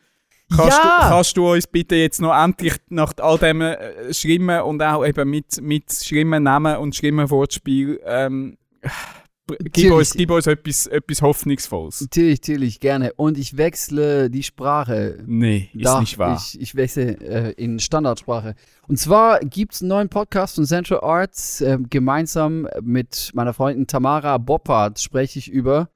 Kannst, 0.55 0.79
Ja! 0.79 1.01
du, 1.03 1.09
kannst 1.09 1.37
du 1.37 1.53
uns 1.53 1.67
bitte 1.67 1.95
jetzt 1.95 2.21
noch 2.21 2.35
endlich 2.37 2.75
nach 2.89 3.13
all 3.19 3.39
dem 3.39 3.61
äh, 3.61 4.13
schlimmen 4.13 4.61
und 4.63 4.83
auch 4.83 5.07
eben 5.07 5.31
mit, 5.31 5.61
mit 5.63 5.93
schlimmen 5.93 6.43
Namen 6.43 6.77
und 6.79 6.95
schlimmen 6.97 7.31
Wortspiel 7.31 8.01
ähm, 8.05 8.57
gib, 9.47 9.59
Natürlich. 9.65 9.93
uns, 9.93 10.13
gib 10.15 10.31
uns 10.31 10.47
etwas, 10.47 10.87
etwas 10.87 11.23
Hoffnungsvolles. 11.23 12.01
Natürlich, 12.03 12.41
natürlich, 12.41 12.81
gerne. 12.81 13.13
Und 13.15 13.39
ich 13.39 13.57
wechsle 13.57 14.31
die 14.31 14.43
Sprache. 14.43 15.23
Nee, 15.27 15.71
ist 15.73 15.85
Da, 15.85 16.01
nicht 16.01 16.19
wahr. 16.19 16.37
Ich, 16.37 16.61
ich 16.61 16.75
wechsle 16.75 17.17
äh, 17.21 17.53
in 17.53 17.79
Standardsprache. 17.79 18.55
Und 18.89 18.97
zwar 18.99 19.41
gibt 19.41 19.75
es 19.75 19.83
einen 19.83 19.89
neuen 19.89 20.09
Podcast 20.09 20.57
von 20.57 20.67
Central 20.67 21.01
Arts. 21.01 21.61
ähm, 21.61 21.87
gemeinsam 21.91 22.69
mit 22.83 23.31
meiner 23.35 23.55
Freundin 23.55 23.87
Tamara 23.87 24.39
Boppard 24.39 24.99
spreche 25.01 25.39
ich 25.39 25.51
über. 25.51 25.91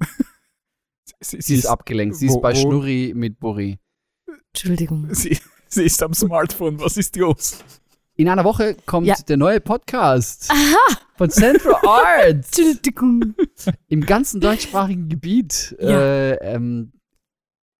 sie, 1.20 1.40
Sie 1.40 1.54
ist 1.56 1.66
abgelenkt. 1.66 2.16
Sie 2.16 2.28
wo- 2.28 2.34
ist 2.36 2.42
bei 2.42 2.52
wo- 2.54 2.60
Schnurri 2.60 3.12
mit 3.14 3.38
Buri. 3.38 3.78
Entschuldigung. 4.54 5.08
sie, 5.14 5.36
sie 5.68 5.84
ist 5.84 6.00
am 6.02 6.14
Smartphone. 6.14 6.78
Was 6.80 6.96
ist 6.96 7.16
los? 7.16 7.58
In 8.16 8.28
einer 8.28 8.44
Woche 8.44 8.76
kommt 8.86 9.08
Ja. 9.08 9.16
der 9.26 9.36
neue 9.36 9.60
Podcast 9.60 10.52
von 11.16 11.28
Central 11.30 11.74
Arts 11.84 12.56
Entschuldigung. 12.56 13.34
im 13.88 14.00
ganzen 14.02 14.40
deutschsprachigen 14.40 15.08
Gebiet. 15.08 15.74
Ja. 15.80 15.98
Äh, 16.00 16.54
ähm, 16.54 16.92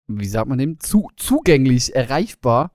wie 0.09 0.27
sagt 0.27 0.49
man 0.49 0.59
dem? 0.59 0.81
Zu, 0.81 1.09
zugänglich, 1.17 1.95
erreichbar. 1.95 2.73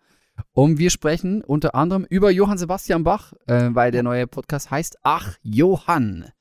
Und 0.54 0.78
wir 0.78 0.90
sprechen 0.90 1.44
unter 1.44 1.76
anderem 1.76 2.06
über 2.10 2.32
Johann 2.32 2.58
Sebastian 2.58 3.04
Bach, 3.04 3.34
äh, 3.48 3.70
weil 3.74 3.92
der 3.92 4.04
neue 4.04 4.26
Podcast 4.26 4.72
heißt 4.72 4.98
Ach 5.04 5.38
Johann. 5.42 6.32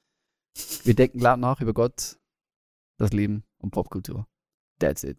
Wir 0.85 0.95
denken 0.95 1.19
laut 1.19 1.41
nach 1.41 1.61
über 1.61 1.75
Gott, 1.75 2.17
das 2.97 3.13
Leben 3.13 3.43
und 3.59 3.73
Popkultur. 3.73 4.29
That's 4.79 5.03
it. 5.03 5.19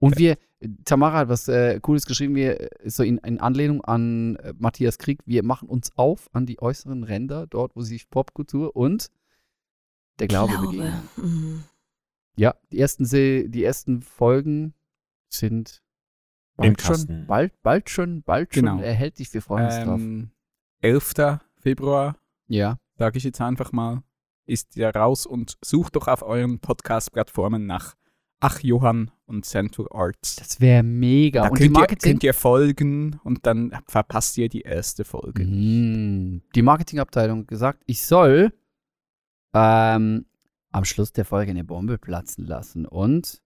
Und 0.00 0.18
wir, 0.18 0.36
Tamara 0.84 1.18
hat 1.18 1.28
was 1.28 1.46
äh, 1.48 1.78
Cooles 1.80 2.06
geschrieben, 2.06 2.34
wir, 2.34 2.60
äh, 2.60 2.88
so 2.90 3.02
in, 3.02 3.18
in 3.18 3.38
Anlehnung 3.38 3.82
an 3.84 4.36
äh, 4.36 4.54
Matthias 4.58 4.98
Krieg, 4.98 5.20
wir 5.26 5.44
machen 5.44 5.68
uns 5.68 5.96
auf 5.96 6.28
an 6.32 6.46
die 6.46 6.60
äußeren 6.60 7.04
Ränder, 7.04 7.46
dort, 7.46 7.76
wo 7.76 7.82
sich 7.82 8.08
Popkultur 8.10 8.74
und 8.74 9.08
der 10.18 10.28
Glaube, 10.28 10.58
begegnen. 10.58 11.02
Mhm. 11.16 11.64
Ja, 12.36 12.54
die 12.72 12.78
ersten, 12.80 13.04
die 13.04 13.64
ersten 13.64 14.02
Folgen 14.02 14.74
sind 15.28 15.82
Im 16.56 16.74
bald 16.74 16.80
schon, 16.82 17.26
bald, 17.26 17.62
bald 17.62 17.90
schon, 17.90 18.22
bald 18.22 18.54
schon 18.54 18.64
Genau. 18.64 18.80
erhältlich. 18.80 19.32
Wir 19.34 19.42
freuen 19.42 19.66
uns 19.66 19.76
drauf. 19.76 20.00
Ähm, 20.00 20.30
11. 20.80 21.38
Februar, 21.58 22.16
Ja, 22.48 22.78
sage 22.96 23.18
ich 23.18 23.24
jetzt 23.24 23.40
einfach 23.40 23.72
mal, 23.72 24.02
ist 24.46 24.76
der 24.76 24.94
raus 24.94 25.26
und 25.26 25.58
sucht 25.62 25.96
doch 25.96 26.08
auf 26.08 26.22
euren 26.22 26.58
Podcast-Plattformen 26.58 27.66
nach 27.66 27.96
Ach 28.40 28.60
Johann 28.60 29.10
und 29.26 29.44
Central 29.44 29.86
Arts. 29.90 30.36
das 30.36 30.60
wäre 30.60 30.82
mega. 30.82 31.42
Da 31.42 31.48
Und 31.50 31.58
die 31.58 31.64
könnt, 31.64 31.76
ihr, 31.76 31.80
Marketing, 31.80 32.12
könnt 32.12 32.24
ihr 32.24 32.34
folgen 32.34 33.20
und 33.22 33.44
dann 33.46 33.78
verpasst 33.86 34.38
ihr 34.38 34.48
die 34.48 34.62
erste 34.62 35.04
Folge. 35.04 35.44
Mm, 35.44 36.42
die 36.54 36.62
Marketingabteilung 36.62 37.40
hat 37.40 37.48
gesagt, 37.48 37.82
ich 37.86 38.02
soll 38.02 38.52
ähm, 39.54 40.24
am 40.72 40.84
Schluss 40.84 41.12
der 41.12 41.26
Folge 41.26 41.50
eine 41.50 41.64
Bombe 41.64 41.98
platzen 41.98 42.46
lassen 42.46 42.86
und 42.86 43.42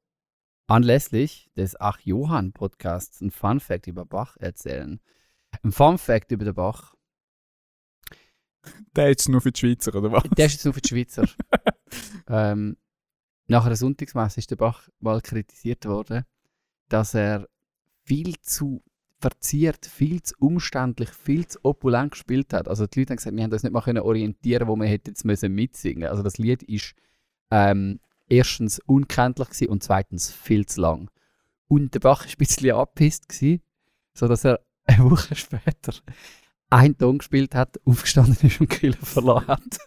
anlässlich 0.68 1.50
des 1.56 1.78
Ach 1.80 1.98
Johann 2.00 2.52
Podcasts 2.52 3.20
ein 3.20 3.32
Fun 3.32 3.58
Fact 3.58 3.88
über 3.88 4.06
Bach 4.06 4.36
erzählen. 4.38 5.00
Ein 5.62 5.72
Fun 5.72 5.98
Fact 5.98 6.30
über 6.30 6.44
den 6.44 6.54
Bach. 6.54 6.94
Der 8.96 9.10
ist 9.10 9.28
nur 9.28 9.40
für 9.40 9.52
die 9.52 9.58
Schweizer, 9.58 9.94
oder 9.94 10.12
was? 10.12 10.22
Der 10.36 10.46
ist 10.46 10.52
jetzt 10.52 10.64
nur 10.64 10.74
für 10.74 10.80
die 10.80 10.88
Schweizer. 10.88 11.28
ähm, 12.28 12.76
nach 13.46 13.66
einer 13.66 13.76
Sonntagsmesse 13.76 14.40
ist 14.40 14.50
der 14.50 14.56
Bach 14.56 14.88
mal 15.00 15.20
kritisiert 15.20 15.84
worden, 15.86 16.24
dass 16.88 17.14
er 17.14 17.48
viel 18.04 18.38
zu 18.40 18.82
verziert, 19.18 19.86
viel 19.86 20.22
zu 20.22 20.34
umständlich, 20.38 21.10
viel 21.10 21.46
zu 21.46 21.58
opulent 21.62 22.12
gespielt 22.12 22.52
hat. 22.52 22.68
Also 22.68 22.86
die 22.86 23.00
Leute 23.00 23.12
haben 23.12 23.16
gesagt, 23.16 23.36
wir 23.36 23.42
haben 23.42 23.52
uns 23.52 23.62
nicht 23.62 23.72
mal 23.72 23.80
können 23.80 24.02
orientieren, 24.02 24.68
wo 24.68 24.76
wir 24.76 24.86
hätten 24.86 25.10
jetzt 25.10 25.24
müssen 25.24 25.54
mitsingen. 25.54 26.08
Also 26.08 26.22
das 26.22 26.36
Lied 26.36 26.62
ist 26.62 26.94
ähm, 27.50 28.00
erstens 28.28 28.80
unkenntlich 28.80 29.48
gewesen 29.48 29.68
und 29.68 29.82
zweitens 29.82 30.30
viel 30.30 30.66
zu 30.66 30.80
lang. 30.80 31.10
Und 31.68 31.94
der 31.94 32.00
Bach 32.00 32.24
war 32.24 32.30
ein 32.30 32.36
bisschen 32.36 32.72
angepisst, 32.72 33.28
gewesen, 33.28 33.62
sodass 34.12 34.44
er 34.44 34.60
eine 34.84 35.10
Woche 35.10 35.34
später 35.34 35.94
einen 36.70 36.98
Ton 36.98 37.18
gespielt 37.18 37.54
hat, 37.54 37.80
aufgestanden 37.84 38.36
ist 38.42 38.60
und 38.60 38.68
Killer 38.68 38.96
verloren 38.96 39.46
hat. 39.46 39.78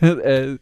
äh, 0.00 0.58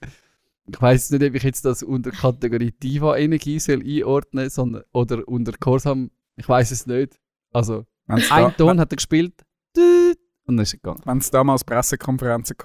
ich 0.66 0.80
weiß 0.80 1.10
nicht, 1.10 1.22
ob 1.22 1.34
ich 1.34 1.42
jetzt 1.42 1.64
das 1.64 1.82
unter 1.82 2.10
Kategorie 2.10 2.72
Diva-Energie 2.72 3.58
soll 3.58 3.82
einordnen 3.82 4.48
soll 4.50 4.84
oder 4.92 5.26
unter 5.28 5.52
Chorsam. 5.52 6.10
Ich 6.36 6.48
weiß 6.48 6.70
es 6.70 6.86
nicht. 6.86 7.18
Also, 7.52 7.84
Wenn's 8.06 8.30
ein 8.30 8.44
da- 8.44 8.50
Ton 8.50 8.80
hat 8.80 8.92
er 8.92 8.96
gespielt 8.96 9.34
und 9.76 10.16
dann 10.56 10.58
ist 10.58 10.72
er 10.74 10.78
gegangen. 10.78 11.00
Wenn 11.04 11.18
es 11.18 11.30
damals 11.30 11.64
Pressekonferenzen 11.64 12.56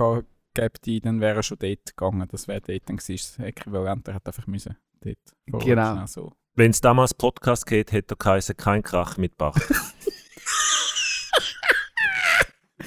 gäbe, 0.54 1.02
dann 1.02 1.20
wäre 1.22 1.38
er 1.38 1.43
schon 1.43 1.58
dort 1.60 1.86
gegangen. 1.95 2.28
Das 2.32 2.47
wäre 2.47 2.62
dort 2.62 2.82
dann 2.89 2.97
gewesen. 2.97 3.34
Das 3.38 3.45
Äquivalent, 3.47 4.08
er 4.08 4.16
hat 4.16 4.28
einfach 4.28 4.47
müssen 4.47 4.76
dort 5.02 5.64
Genau. 5.64 6.06
So. 6.06 6.34
Wenn 6.56 6.72
es 6.72 6.82
damals 6.82 7.14
Podcast 7.14 7.66
geht, 7.66 7.91
hätte 7.91 8.16
er 8.16 8.18
geheißen, 8.18 8.58
kein 8.58 8.82
Krach 8.84 9.18
mit 9.18 9.38
Bach. 9.38 9.56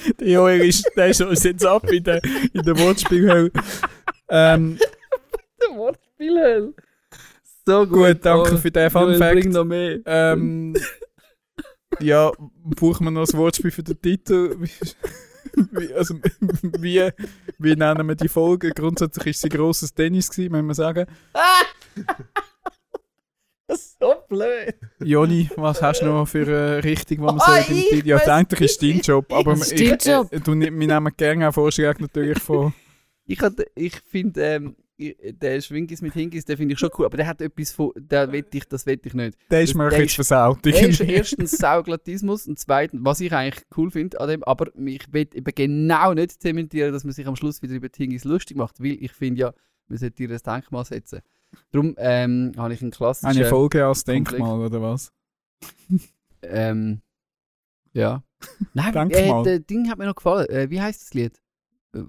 Der 0.18 0.28
Joel 0.28 0.60
ist, 0.62 0.90
der 0.96 1.08
ist 1.08 1.20
uns 1.20 1.42
jetzt 1.44 1.64
ab 1.64 1.84
in 1.90 2.02
der, 2.02 2.22
in 2.24 2.62
der 2.62 2.78
Wortspielhölle. 2.78 3.50
Ähm, 4.28 4.78
Der 5.70 5.76
Wortspiel, 5.76 6.74
So 7.66 7.86
gut, 7.86 8.18
danke 8.24 8.58
für 8.58 8.70
den 8.70 8.90
Fun 8.90 9.14
Fact. 9.16 9.34
Bring 9.40 9.50
noch 9.52 9.64
mehr. 9.64 10.00
Ähm, 10.06 10.74
ja, 12.00 12.30
brauchen 12.64 13.04
wir 13.04 13.10
noch 13.10 13.28
ein 13.28 13.38
Wortspiel 13.38 13.70
für 13.70 13.82
den 13.82 14.00
Titel? 14.00 14.56
Wie, 15.54 15.92
also, 15.92 16.14
wie, 16.80 17.10
wie 17.58 17.76
nennen 17.76 18.08
wir 18.08 18.14
die 18.14 18.28
Folge? 18.28 18.70
Grundsätzlich 18.70 19.26
ist 19.26 19.42
sie 19.42 19.50
grosses 19.50 19.92
Tennis 19.92 20.30
gewesen, 20.30 20.52
muss 20.52 20.62
man 20.62 20.74
sagen. 20.74 21.06
so 23.68 24.14
blöd. 24.28 24.74
Joni, 25.00 25.50
was 25.56 25.82
hast 25.82 26.00
du 26.00 26.06
noch 26.06 26.26
für 26.26 26.46
eine 26.46 26.82
Richtung, 26.84 27.18
wo 27.18 27.24
man 27.26 27.36
Oh, 27.36 27.38
sagt 27.40 27.68
im 27.68 27.76
ich? 27.76 28.04
Ja, 28.04 28.16
eigentlich 28.18 28.60
ist 28.62 28.82
dein 28.82 29.00
Job, 29.00 29.30
aber 29.32 29.54
ich, 29.54 30.04
Job. 30.06 30.32
äh, 30.32 30.40
du, 30.40 30.58
wir 30.58 30.70
nehmen 30.70 31.12
gerne 31.18 31.48
auch 31.48 31.52
Vorschläge 31.54 32.00
natürlich 32.02 32.38
von... 32.38 32.72
Ich, 33.26 33.40
ich 33.74 34.00
finde, 34.00 34.42
ähm, 34.42 34.76
ich- 34.91 34.91
der 34.98 35.60
Schwingis 35.60 36.00
mit 36.02 36.12
Hingis, 36.12 36.44
den 36.44 36.56
finde 36.56 36.74
ich 36.74 36.78
schon 36.78 36.90
cool, 36.98 37.06
aber 37.06 37.16
der 37.16 37.26
hat 37.26 37.40
etwas 37.40 37.72
von, 37.72 37.90
der 37.96 38.30
will 38.30 38.44
ich, 38.52 38.64
das 38.68 38.86
will 38.86 39.00
ich 39.02 39.14
nicht. 39.14 39.36
Der 39.50 39.62
ist 39.62 39.70
Das- 39.70 39.74
mir 39.76 39.88
der 39.90 39.98
jetzt 40.00 40.10
ist- 40.10 40.14
versaut. 40.14 40.64
Er 40.66 40.88
ist 40.88 41.00
erstens 41.00 41.50
Sauglatismus 41.52 42.46
und 42.46 42.58
zweitens, 42.58 43.00
was 43.04 43.20
ich 43.20 43.32
eigentlich 43.32 43.64
cool 43.76 43.90
finde 43.90 44.20
an 44.20 44.28
dem, 44.28 44.44
aber 44.44 44.66
ich 44.86 45.12
will 45.12 45.28
eben 45.34 45.54
genau 45.54 46.14
nicht 46.14 46.40
zementieren, 46.40 46.92
dass 46.92 47.04
man 47.04 47.12
sich 47.12 47.26
am 47.26 47.36
Schluss 47.36 47.62
wieder 47.62 47.74
über 47.74 47.88
die 47.88 48.02
Hingis 48.02 48.24
lustig 48.24 48.56
macht, 48.56 48.80
weil 48.80 48.98
ich 49.00 49.12
finde 49.12 49.40
ja, 49.40 49.54
man 49.88 49.98
sollte 49.98 50.22
ihr 50.22 50.30
ein 50.30 50.38
Denkmal 50.38 50.84
setzen. 50.84 51.20
Darum 51.70 51.94
ähm, 51.98 52.52
habe 52.56 52.72
ich 52.72 52.80
einen 52.82 52.92
klassischen... 52.92 53.26
Eine 53.36 53.44
Folge 53.46 53.84
als. 53.84 54.04
Denkmal, 54.04 54.60
oder 54.60 54.80
was? 54.80 55.12
Ähm, 56.42 57.02
ja. 57.92 58.22
Nein, 58.74 58.92
Denkmal. 59.10 59.40
äh, 59.42 59.44
der 59.44 59.58
Ding 59.60 59.88
hat 59.90 59.98
mir 59.98 60.06
noch 60.06 60.14
gefallen. 60.14 60.48
Äh, 60.48 60.70
wie 60.70 60.80
heißt 60.80 61.02
das 61.02 61.14
Lied? 61.14 61.40
Äh, 61.94 62.02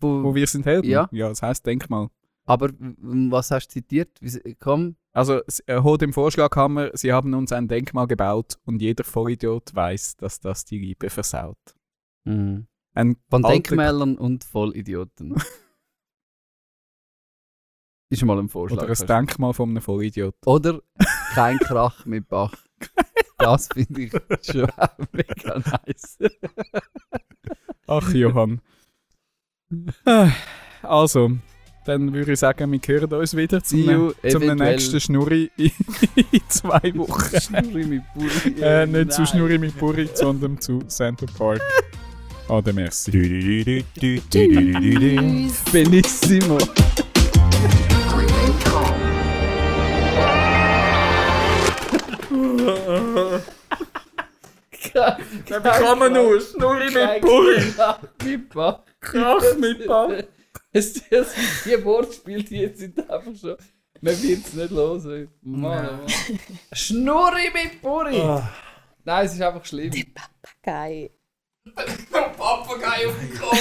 wo, 0.00 0.22
Wo 0.24 0.34
wir 0.34 0.46
sind 0.46 0.66
Helden? 0.66 0.88
Ja. 0.88 1.08
Ja, 1.12 1.28
das 1.28 1.42
heisst 1.42 1.64
Denkmal. 1.66 2.08
Aber 2.46 2.70
was 2.78 3.50
hast 3.50 3.68
du 3.68 3.72
zitiert? 3.74 4.18
Komm, 4.60 4.96
Also, 5.12 5.40
holt 5.68 6.02
im 6.02 6.12
Vorschlaghammer, 6.12 6.90
sie 6.94 7.12
haben 7.12 7.34
uns 7.34 7.52
ein 7.52 7.68
Denkmal 7.68 8.06
gebaut 8.06 8.56
und 8.64 8.80
jeder 8.80 9.04
Vollidiot 9.04 9.74
weiß, 9.74 10.16
dass 10.16 10.40
das 10.40 10.64
die 10.64 10.78
Liebe 10.78 11.10
versaut. 11.10 11.58
Ein 12.24 12.66
von 12.94 13.42
Denkmälern 13.42 14.16
und 14.16 14.44
Vollidioten. 14.44 15.34
Ist 18.08 18.24
mal 18.24 18.38
ein 18.38 18.48
Vorschlag. 18.48 18.84
Oder 18.84 19.00
ein 19.00 19.06
Denkmal 19.06 19.52
von 19.52 19.70
einem 19.70 19.82
Vollidiot. 19.82 20.36
Oder 20.46 20.80
kein 21.34 21.58
Krach 21.60 22.06
mit 22.06 22.28
Bach. 22.28 22.54
Das 23.38 23.68
finde 23.68 24.02
ich 24.02 24.12
schon 24.42 24.70
mega 25.12 25.58
nice. 25.58 26.18
Ach, 27.86 28.12
Johann. 28.14 28.60
Also, 30.82 31.32
dann 31.86 32.12
würde 32.12 32.32
ich 32.32 32.40
sagen, 32.40 32.72
wir 32.72 32.80
hören 32.84 33.12
uns 33.12 33.36
wieder 33.36 33.62
zu 33.62 33.76
you, 33.76 34.12
nächsten 34.22 35.00
Schnurri 35.00 35.50
in, 35.56 35.70
zwei 36.48 36.92
Wochen. 36.96 37.40
Schnurri 37.40 37.84
mit 37.84 38.02
Burri. 38.12 38.60
Äh, 38.60 38.86
nicht 38.86 39.12
zu 39.12 39.24
Schnurri 39.24 39.56
mit 39.58 39.78
Burri, 39.78 40.08
sondern 40.12 40.60
zu 40.60 40.80
Center 40.88 41.26
Park. 41.38 41.60
Ah, 42.48 42.60
der 42.60 42.74
merci. 42.74 43.84
Benissimo. 45.72 46.58
Wir 55.46 55.60
bekommen 55.60 56.12
nur 56.12 56.40
Schnurri 56.40 56.86
mit 56.86 57.20
Burri. 57.20 57.74
Mit 58.24 58.50
Krach 59.00 59.56
mit 59.58 59.86
Bach. 59.86 60.10
Es, 60.76 61.02
es, 61.08 61.28
die 61.64 61.82
Wortspiele, 61.82 62.42
die 62.44 62.56
jetzt 62.58 62.80
sind 62.80 62.98
einfach 63.10 63.34
schon. 63.34 63.56
Man 64.02 64.22
wird 64.22 64.46
es 64.46 64.52
nicht 64.52 64.70
los. 64.70 65.04
Mann, 65.04 65.28
oh 65.42 65.48
Mann. 65.48 66.00
Schnurri 66.70 67.50
mit 67.54 67.80
Puri! 67.80 68.18
Nein, 69.02 69.24
es 69.24 69.32
ist 69.32 69.40
einfach 69.40 69.64
schlimm. 69.64 69.90
Geil. 70.62 71.12
Papagei 72.36 73.06
auf 73.06 73.18
dem 73.18 73.34
Cover! 73.38 73.56